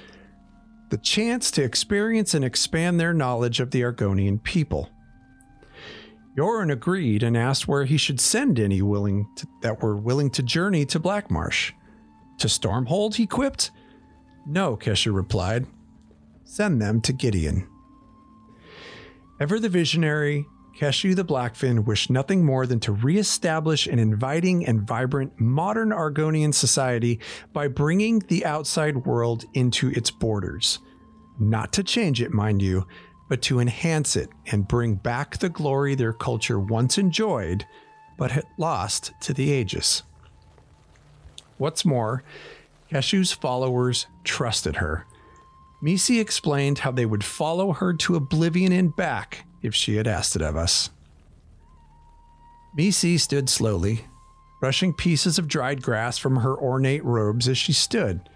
the 0.90 0.98
chance 1.00 1.50
to 1.50 1.64
experience 1.64 2.36
and 2.36 2.46
expand 2.46 3.00
their 3.00 3.16
knowledge 3.16 3.60
of 3.60 3.72
the 3.72 3.82
Argonian 3.82 4.42
people. 4.44 4.90
Jorunn 6.38 6.72
agreed 6.72 7.24
and 7.24 7.36
asked 7.36 7.68
where 7.68 7.86
he 7.86 7.98
should 7.98 8.20
send 8.20 8.60
any 8.60 8.82
willing 8.84 9.28
to, 9.38 9.48
that 9.62 9.82
were 9.82 9.96
willing 9.96 10.30
to 10.32 10.44
journey 10.44 10.86
to 10.86 11.00
Blackmarsh. 11.00 11.72
To 12.40 12.48
Stormhold, 12.48 13.16
he 13.16 13.26
quipped. 13.26 13.72
No, 14.46 14.76
Keshu 14.78 15.14
replied. 15.14 15.66
Send 16.44 16.82
them 16.82 17.02
to 17.02 17.14
Gideon. 17.14 17.68
Ever 19.40 19.60
the 19.60 19.70
visionary, 19.70 20.46
Keshu 20.76 21.16
the 21.16 21.24
Blackfin 21.24 21.86
wished 21.86 22.10
nothing 22.10 22.44
more 22.44 22.66
than 22.66 22.80
to 22.82 22.92
reestablish 22.92 23.86
an 23.86 24.00
inviting 24.00 24.66
and 24.66 24.82
vibrant 24.82 25.40
modern 25.40 25.90
Argonian 25.90 26.54
society 26.54 27.20
by 27.54 27.68
bringing 27.68 28.20
the 28.20 28.44
outside 28.44 29.06
world 29.06 29.46
into 29.54 29.90
its 29.90 30.10
borders. 30.10 30.80
Not 31.40 31.72
to 31.74 31.84
change 31.84 32.22
it, 32.22 32.32
mind 32.32 32.62
you, 32.62 32.88
but 33.30 33.42
to 33.44 33.60
enhance 33.60 34.16
it 34.16 34.30
and 34.48 34.68
bring 34.68 34.96
back 34.96 35.38
the 35.38 35.50
glory 35.50 35.94
their 35.94 36.14
culture 36.14 36.60
once 36.60 36.98
enjoyed, 36.98 37.66
but 38.18 38.32
had 38.32 38.46
lost 38.58 39.14
to 39.22 39.34
the 39.34 39.52
ages. 39.52 40.04
What's 41.58 41.86
more, 41.86 42.24
Keshu's 42.92 43.32
followers 43.32 44.08
trusted 44.24 44.78
her. 44.78 45.06
Misi 45.84 46.20
explained 46.20 46.80
how 46.80 46.92
they 46.92 47.06
would 47.06 47.24
follow 47.24 47.74
her 47.74 47.94
to 47.94 48.16
oblivion 48.16 48.72
and 48.72 48.96
back 48.96 49.46
if 49.64 49.74
she 49.74 49.96
had 49.96 50.08
asked 50.08 50.36
it 50.36 50.42
of 50.42 50.56
us. 50.56 50.92
Misi 52.76 53.18
stood 53.18 53.50
slowly, 53.50 54.06
brushing 54.60 54.94
pieces 54.94 55.40
of 55.40 55.48
dried 55.48 55.82
grass 55.82 56.18
from 56.18 56.38
her 56.38 56.56
ornate 56.56 57.04
robes 57.04 57.48
as 57.48 57.58
she 57.58 57.74
stood. 57.74 58.30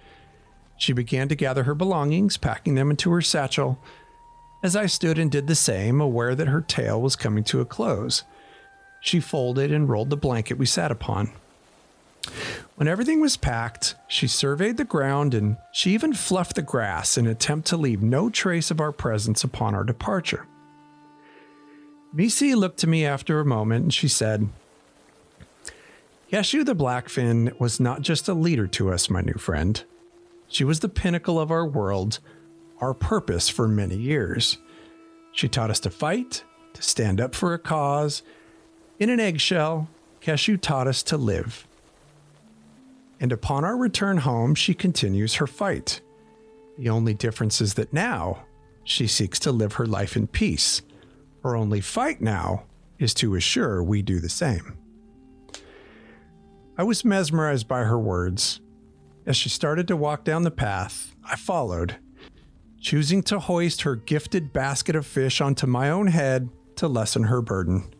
She 0.78 0.94
began 0.94 1.28
to 1.28 1.36
gather 1.36 1.64
her 1.64 1.76
belongings, 1.76 2.38
packing 2.38 2.76
them 2.76 2.90
into 2.90 3.12
her 3.12 3.22
satchel, 3.22 3.80
as 4.64 4.76
I 4.76 4.86
stood 4.86 5.18
and 5.20 5.32
did 5.32 5.48
the 5.48 5.56
same, 5.56 6.02
aware 6.02 6.36
that 6.36 6.48
her 6.48 6.62
tale 6.62 7.02
was 7.02 7.16
coming 7.16 7.44
to 7.45 7.62
a 7.62 7.66
close. 7.66 8.24
She 9.02 9.20
folded 9.20 9.72
and 9.72 9.90
rolled 9.90 10.10
the 10.10 10.18
blanket 10.18 10.58
we 10.58 10.66
sat 10.66 10.91
upon. 10.91 11.32
When 12.76 12.88
everything 12.88 13.22
was 13.22 13.38
packed, 13.38 13.95
she 14.08 14.28
surveyed 14.28 14.78
the 14.78 14.84
ground 14.84 15.34
and 15.34 15.58
she 15.72 15.94
even 15.94 16.14
fluffed 16.14 16.56
the 16.56 16.62
grass 16.62 17.18
in 17.18 17.26
an 17.26 17.32
attempt 17.32 17.68
to 17.70 17.78
leave 17.78 18.04
no 18.04 18.30
trace 18.30 18.70
of 18.70 18.80
our 18.80 18.91
presence 18.91 19.44
upon 19.44 19.74
our 19.74 19.84
departure. 19.84 20.45
Misi 22.18 22.56
looked 22.56 22.80
to 22.80 22.88
me 22.88 23.06
after 23.06 23.39
a 23.39 23.45
moment 23.45 23.84
and 23.84 23.94
she 23.94 24.07
said, 24.07 24.49
Keshu 26.31 26.65
the 26.65 26.76
Blackfin 26.76 27.57
was 27.60 27.80
not 27.80 28.02
just 28.02 28.27
a 28.27 28.34
leader 28.34 28.65
to 28.65 28.91
us, 28.91 29.07
my 29.07 29.22
new 29.22 29.35
friend. 29.35 29.84
She 30.48 30.64
was 30.64 30.80
the 30.80 30.89
pinnacle 30.89 31.39
of 31.39 31.52
our 31.52 31.68
world, 31.68 32.18
our 32.81 32.95
purpose 32.95 33.49
for 33.49 33.68
many 33.68 33.95
years. 33.95 34.57
She 35.31 35.48
taught 35.48 35.69
us 35.69 35.80
to 35.81 35.91
fight, 35.91 36.44
to 36.73 36.81
stand 36.81 37.22
up 37.22 37.35
for 37.35 37.53
a 37.53 37.60
cause. 37.60 38.23
In 38.98 39.11
an 39.11 39.19
eggshell, 39.19 39.88
Keshu 40.19 40.60
taught 40.60 40.88
us 40.88 41.03
to 41.03 41.18
live. 41.18 41.68
And 43.19 43.31
upon 43.31 43.64
our 43.64 43.77
return 43.77 44.18
home, 44.18 44.56
she 44.56 44.73
continues 44.73 45.35
her 45.35 45.45
fight. 45.45 46.02
The 46.80 46.89
only 46.89 47.14
difference 47.14 47.61
is 47.61 47.76
that 47.76 47.94
now 47.94 48.45
she 48.84 49.06
seeks 49.06 49.38
to 49.41 49.52
live 49.52 49.73
her 49.73 49.85
life 49.85 50.18
in 50.18 50.26
peace. 50.26 50.81
Her 51.48 51.56
only 51.56 51.80
fight 51.80 52.19
now 52.19 52.65
is 52.99 53.14
to 53.14 53.36
assure 53.36 53.82
we 53.82 54.02
do 54.02 54.19
the 54.19 54.28
same. 54.28 54.78
I 56.78 56.84
was 56.84 57.06
mesmerized 57.06 57.69
by 57.69 57.84
her 57.84 57.98
words. 57.98 58.60
As 59.26 59.38
she 59.38 59.48
started 59.48 59.88
to 59.88 59.95
walk 59.95 60.26
down 60.26 60.44
the 60.44 60.52
path, 60.52 61.15
I 61.24 61.38
followed, 61.38 61.99
choosing 62.82 63.24
to 63.24 63.40
hoist 63.40 63.84
her 63.84 63.95
gifted 63.95 64.52
basket 64.52 64.94
of 64.94 65.06
fish 65.06 65.40
onto 65.40 65.68
my 65.68 65.90
own 65.90 66.07
head 66.07 66.49
to 66.76 66.90
lessen 66.90 67.24
her 67.24 67.41
burden. 67.41 67.94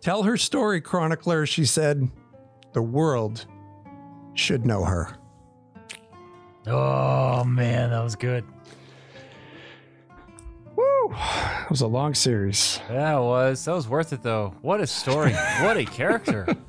Tell 0.00 0.22
her 0.22 0.36
story, 0.36 0.80
chronicler, 0.80 1.46
she 1.46 1.64
said. 1.64 2.08
The 2.74 2.82
world 2.82 3.44
should 4.34 4.64
know 4.64 4.84
her. 4.84 5.16
Oh 6.64 7.42
man, 7.42 7.90
that 7.90 8.04
was 8.04 8.14
good. 8.14 8.44
It 11.10 11.70
was 11.70 11.80
a 11.80 11.86
long 11.86 12.14
series. 12.14 12.80
Yeah, 12.90 13.18
it 13.18 13.22
was 13.22 13.64
that 13.64 13.74
was 13.74 13.88
worth 13.88 14.12
it 14.12 14.22
though. 14.22 14.54
What 14.62 14.80
a 14.80 14.86
story! 14.86 15.32
what 15.60 15.76
a 15.76 15.84
character! 15.84 16.46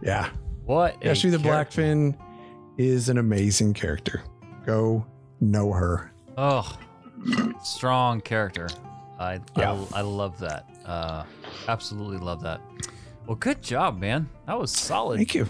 Yeah. 0.00 0.30
What? 0.64 1.04
Ashley 1.04 1.30
the 1.30 1.38
character. 1.40 1.82
Blackfin 1.82 2.16
is 2.76 3.08
an 3.08 3.18
amazing 3.18 3.74
character. 3.74 4.22
Go 4.64 5.04
know 5.40 5.72
her. 5.72 6.12
Oh, 6.36 6.78
strong 7.64 8.20
character. 8.20 8.68
I, 9.18 9.40
Yeah. 9.56 9.72
I 9.92 9.98
I 9.98 10.00
love 10.02 10.38
that. 10.38 10.68
Uh, 10.84 11.24
absolutely 11.66 12.18
love 12.18 12.40
that. 12.42 12.60
Well, 13.26 13.34
good 13.34 13.60
job, 13.60 13.98
man. 13.98 14.28
That 14.46 14.56
was 14.58 14.70
solid. 14.70 15.16
Thank 15.16 15.34
you. 15.34 15.48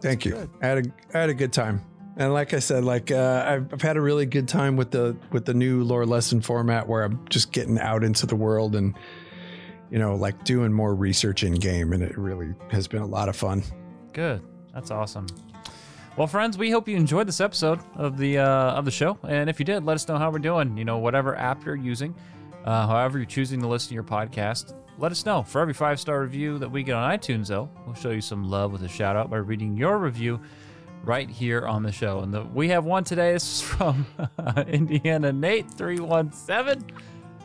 Thank 0.00 0.24
you. 0.24 0.50
I 0.60 0.66
had 0.66 0.78
a 0.86 0.90
I 1.16 1.20
had 1.20 1.30
a 1.30 1.34
good 1.34 1.52
time. 1.52 1.80
And 2.16 2.32
like 2.32 2.54
I 2.54 2.60
said, 2.60 2.84
like 2.84 3.10
uh, 3.10 3.44
I've, 3.46 3.72
I've 3.72 3.82
had 3.82 3.96
a 3.96 4.00
really 4.00 4.26
good 4.26 4.46
time 4.46 4.76
with 4.76 4.92
the 4.92 5.16
with 5.32 5.44
the 5.44 5.54
new 5.54 5.82
lore 5.82 6.06
lesson 6.06 6.40
format 6.40 6.88
where 6.88 7.02
I'm 7.02 7.26
just 7.28 7.52
getting 7.52 7.78
out 7.78 8.04
into 8.04 8.26
the 8.26 8.36
world 8.36 8.76
and 8.76 8.94
you 9.90 9.98
know 9.98 10.14
like 10.14 10.44
doing 10.44 10.72
more 10.72 10.94
research 10.94 11.42
in 11.42 11.54
game, 11.54 11.92
and 11.92 12.02
it 12.02 12.16
really 12.16 12.54
has 12.70 12.86
been 12.86 13.02
a 13.02 13.06
lot 13.06 13.28
of 13.28 13.34
fun. 13.34 13.64
Good. 14.12 14.42
That's 14.72 14.90
awesome. 14.90 15.26
Well, 16.16 16.28
friends, 16.28 16.56
we 16.56 16.70
hope 16.70 16.86
you 16.86 16.96
enjoyed 16.96 17.26
this 17.26 17.40
episode 17.40 17.80
of 17.96 18.16
the 18.16 18.38
uh, 18.38 18.74
of 18.74 18.84
the 18.84 18.92
show, 18.92 19.18
and 19.26 19.50
if 19.50 19.58
you 19.58 19.64
did, 19.64 19.84
let 19.84 19.94
us 19.94 20.06
know 20.06 20.16
how 20.16 20.30
we're 20.30 20.38
doing. 20.38 20.76
You 20.76 20.84
know, 20.84 20.98
whatever 20.98 21.36
app 21.36 21.64
you're 21.64 21.74
using, 21.74 22.14
uh, 22.64 22.86
however 22.86 23.18
you're 23.18 23.26
choosing 23.26 23.60
to 23.60 23.66
listen 23.66 23.88
to 23.88 23.94
your 23.94 24.04
podcast, 24.04 24.72
let 24.98 25.10
us 25.10 25.26
know. 25.26 25.42
For 25.42 25.60
every 25.60 25.74
five 25.74 25.98
star 25.98 26.20
review 26.20 26.58
that 26.58 26.70
we 26.70 26.84
get 26.84 26.94
on 26.94 27.18
iTunes, 27.18 27.48
though, 27.48 27.68
we'll 27.84 27.96
show 27.96 28.10
you 28.10 28.20
some 28.20 28.48
love 28.48 28.70
with 28.70 28.84
a 28.84 28.88
shout 28.88 29.16
out 29.16 29.30
by 29.30 29.38
reading 29.38 29.76
your 29.76 29.98
review 29.98 30.40
right 31.04 31.28
here 31.28 31.66
on 31.66 31.82
the 31.82 31.92
show. 31.92 32.20
And 32.20 32.32
the, 32.32 32.42
we 32.42 32.68
have 32.68 32.84
one 32.84 33.04
today. 33.04 33.32
This 33.32 33.56
is 33.56 33.60
from 33.60 34.06
Indiana 34.66 35.32
Nate 35.32 35.70
three 35.70 36.00
one 36.00 36.32
seven 36.32 36.84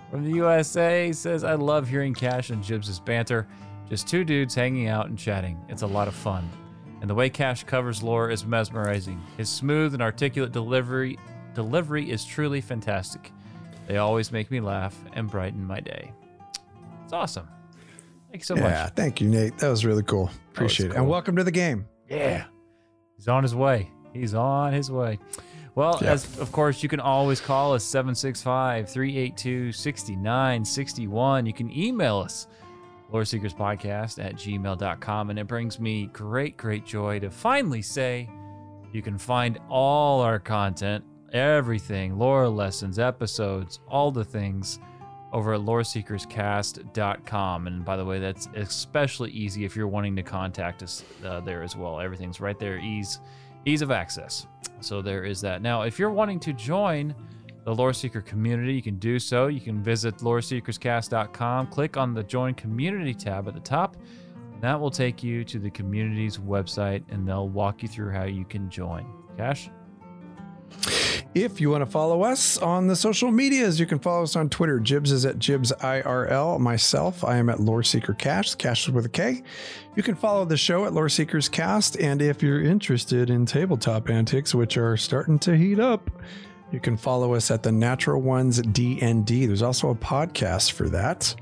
from 0.09 0.23
the 0.23 0.31
USA. 0.31 1.07
He 1.07 1.13
says, 1.13 1.43
"I 1.43 1.53
love 1.55 1.87
hearing 1.87 2.13
Cash 2.13 2.49
and 2.49 2.63
Jibs' 2.63 2.99
banter." 2.99 3.47
Just 3.89 4.07
two 4.07 4.23
dudes 4.23 4.53
hanging 4.53 4.87
out 4.87 5.07
and 5.07 5.17
chatting. 5.17 5.59
It's 5.67 5.81
a 5.81 5.87
lot 5.87 6.07
of 6.07 6.13
fun. 6.13 6.47
And 7.01 7.09
the 7.09 7.15
way 7.15 7.29
Cash 7.29 7.63
covers 7.63 8.03
lore 8.03 8.29
is 8.29 8.45
mesmerizing. 8.45 9.19
His 9.37 9.49
smooth 9.49 9.93
and 9.93 10.03
articulate 10.03 10.51
delivery 10.51 11.17
delivery 11.55 12.09
is 12.09 12.23
truly 12.23 12.61
fantastic. 12.61 13.31
They 13.87 13.97
always 13.97 14.31
make 14.31 14.51
me 14.51 14.59
laugh 14.59 14.95
and 15.13 15.29
brighten 15.29 15.65
my 15.65 15.79
day. 15.79 16.13
It's 17.03 17.13
awesome. 17.13 17.47
Thank 18.29 18.41
you 18.41 18.45
so 18.45 18.55
yeah, 18.55 18.61
much. 18.61 18.71
Yeah, 18.71 18.85
thank 18.89 19.21
you, 19.21 19.27
Nate. 19.27 19.57
That 19.57 19.69
was 19.69 19.83
really 19.83 20.03
cool. 20.03 20.29
Appreciate 20.51 20.91
it. 20.91 20.95
And 20.95 21.07
welcome 21.07 21.35
to 21.37 21.43
the 21.43 21.51
game. 21.51 21.87
Yeah. 22.07 22.45
He's 23.19 23.27
on 23.27 23.43
his 23.43 23.53
way. 23.53 23.91
He's 24.13 24.33
on 24.33 24.71
his 24.71 24.89
way. 24.89 25.19
Well, 25.75 25.99
Yeah. 26.01 26.13
as 26.13 26.39
of 26.39 26.53
course, 26.53 26.81
you 26.81 26.87
can 26.87 27.01
always 27.01 27.41
call 27.41 27.73
us 27.73 27.83
765 27.83 28.89
382 28.89 29.73
6961. 29.73 31.45
You 31.45 31.51
can 31.53 31.69
email 31.77 32.17
us, 32.19 32.47
loreseekerspodcast 33.11 34.23
at 34.23 34.35
gmail.com. 34.35 35.29
And 35.29 35.37
it 35.37 35.47
brings 35.47 35.79
me 35.81 36.07
great, 36.13 36.55
great 36.57 36.85
joy 36.85 37.19
to 37.19 37.29
finally 37.29 37.81
say 37.81 38.29
you 38.93 39.01
can 39.01 39.17
find 39.17 39.59
all 39.69 40.21
our 40.21 40.39
content, 40.39 41.03
everything, 41.33 42.17
lore 42.17 42.47
lessons, 42.47 42.99
episodes, 42.99 43.79
all 43.87 44.11
the 44.11 44.23
things 44.25 44.79
over 45.31 45.53
at 45.53 45.61
loreseekerscast.com. 45.61 47.67
And 47.67 47.85
by 47.85 47.95
the 47.95 48.05
way, 48.05 48.19
that's 48.19 48.47
especially 48.55 49.31
easy 49.31 49.65
if 49.65 49.75
you're 49.75 49.87
wanting 49.87 50.15
to 50.15 50.23
contact 50.23 50.83
us 50.83 51.03
uh, 51.23 51.39
there 51.41 51.63
as 51.63 51.75
well. 51.75 51.99
Everything's 51.99 52.39
right 52.39 52.59
there, 52.59 52.79
ease 52.79 53.19
ease 53.65 53.81
of 53.81 53.91
access. 53.91 54.47
So 54.81 55.01
there 55.01 55.25
is 55.25 55.41
that. 55.41 55.61
Now, 55.61 55.83
if 55.83 55.99
you're 55.99 56.11
wanting 56.11 56.39
to 56.41 56.53
join 56.53 57.13
the 57.65 57.75
Lore 57.75 57.93
Seeker 57.93 58.21
community, 58.21 58.73
you 58.73 58.81
can 58.81 58.97
do 58.97 59.19
so. 59.19 59.47
You 59.47 59.59
can 59.59 59.83
visit 59.83 60.17
loreseekerscast.com, 60.17 61.67
click 61.67 61.97
on 61.97 62.13
the 62.13 62.23
Join 62.23 62.53
Community 62.53 63.13
tab 63.13 63.47
at 63.47 63.53
the 63.53 63.59
top. 63.59 63.97
That 64.61 64.79
will 64.79 64.91
take 64.91 65.23
you 65.23 65.43
to 65.45 65.59
the 65.59 65.69
community's 65.69 66.37
website 66.37 67.03
and 67.09 67.27
they'll 67.27 67.49
walk 67.49 67.81
you 67.81 67.87
through 67.87 68.11
how 68.11 68.25
you 68.25 68.45
can 68.45 68.69
join. 68.69 69.05
Cash? 69.37 69.69
If 71.35 71.61
you 71.61 71.69
want 71.69 71.83
to 71.83 71.89
follow 71.89 72.23
us 72.23 72.57
on 72.57 72.87
the 72.87 72.95
social 72.95 73.31
medias, 73.31 73.79
you 73.79 73.85
can 73.85 73.99
follow 73.99 74.23
us 74.23 74.35
on 74.35 74.49
Twitter. 74.49 74.79
Jibs 74.79 75.11
is 75.11 75.25
at 75.25 75.37
Jibs 75.37 75.71
IRL. 75.73 76.59
Myself, 76.59 77.23
I 77.23 77.37
am 77.37 77.49
at 77.49 77.59
Lore 77.59 77.83
Seeker 77.83 78.15
Cash. 78.15 78.55
Cash 78.55 78.89
with 78.89 79.05
a 79.05 79.09
K. 79.09 79.43
You 79.95 80.01
can 80.01 80.15
follow 80.15 80.43
the 80.43 80.57
show 80.57 80.85
at 80.85 80.93
Lore 80.93 81.07
Seekers 81.07 81.47
Cast. 81.47 81.99
And 81.99 82.19
if 82.19 82.41
you're 82.41 82.63
interested 82.63 83.29
in 83.29 83.45
tabletop 83.45 84.09
antics, 84.09 84.55
which 84.55 84.75
are 84.75 84.97
starting 84.97 85.37
to 85.39 85.55
heat 85.55 85.79
up, 85.79 86.09
you 86.71 86.79
can 86.79 86.97
follow 86.97 87.35
us 87.35 87.51
at 87.51 87.61
the 87.61 87.71
Natural 87.71 88.19
Ones 88.19 88.59
DND. 88.59 89.45
There's 89.45 89.61
also 89.61 89.91
a 89.91 89.95
podcast 89.95 90.71
for 90.71 90.89
that. 90.89 91.35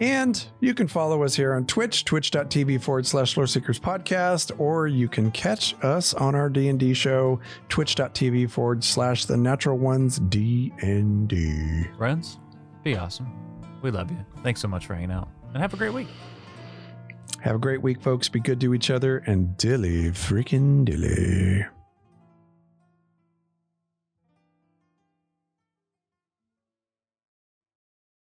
And 0.00 0.44
you 0.60 0.74
can 0.74 0.88
follow 0.88 1.22
us 1.22 1.34
here 1.34 1.54
on 1.54 1.66
Twitch, 1.66 2.04
twitch.tv 2.04 2.82
forward 2.82 3.06
slash 3.06 3.36
Lore 3.36 3.46
Seekers 3.46 3.80
podcast, 3.80 4.58
or 4.60 4.86
you 4.86 5.08
can 5.08 5.30
catch 5.30 5.74
us 5.82 6.12
on 6.12 6.34
our 6.34 6.50
D&D 6.50 6.92
show, 6.92 7.40
twitch.tv 7.68 8.50
forward 8.50 8.84
slash 8.84 9.24
the 9.24 9.36
natural 9.36 9.78
ones 9.78 10.18
D&D. 10.18 11.86
Friends, 11.96 12.38
be 12.84 12.96
awesome. 12.96 13.32
We 13.80 13.90
love 13.90 14.10
you. 14.10 14.18
Thanks 14.42 14.60
so 14.60 14.68
much 14.68 14.86
for 14.86 14.94
hanging 14.94 15.12
out 15.12 15.28
and 15.52 15.62
have 15.62 15.72
a 15.72 15.76
great 15.78 15.94
week. 15.94 16.08
Have 17.40 17.56
a 17.56 17.58
great 17.58 17.80
week, 17.80 18.02
folks. 18.02 18.28
Be 18.28 18.40
good 18.40 18.60
to 18.60 18.74
each 18.74 18.90
other 18.90 19.18
and 19.18 19.56
dilly 19.56 20.10
freaking 20.10 20.84
dilly. 20.84 21.64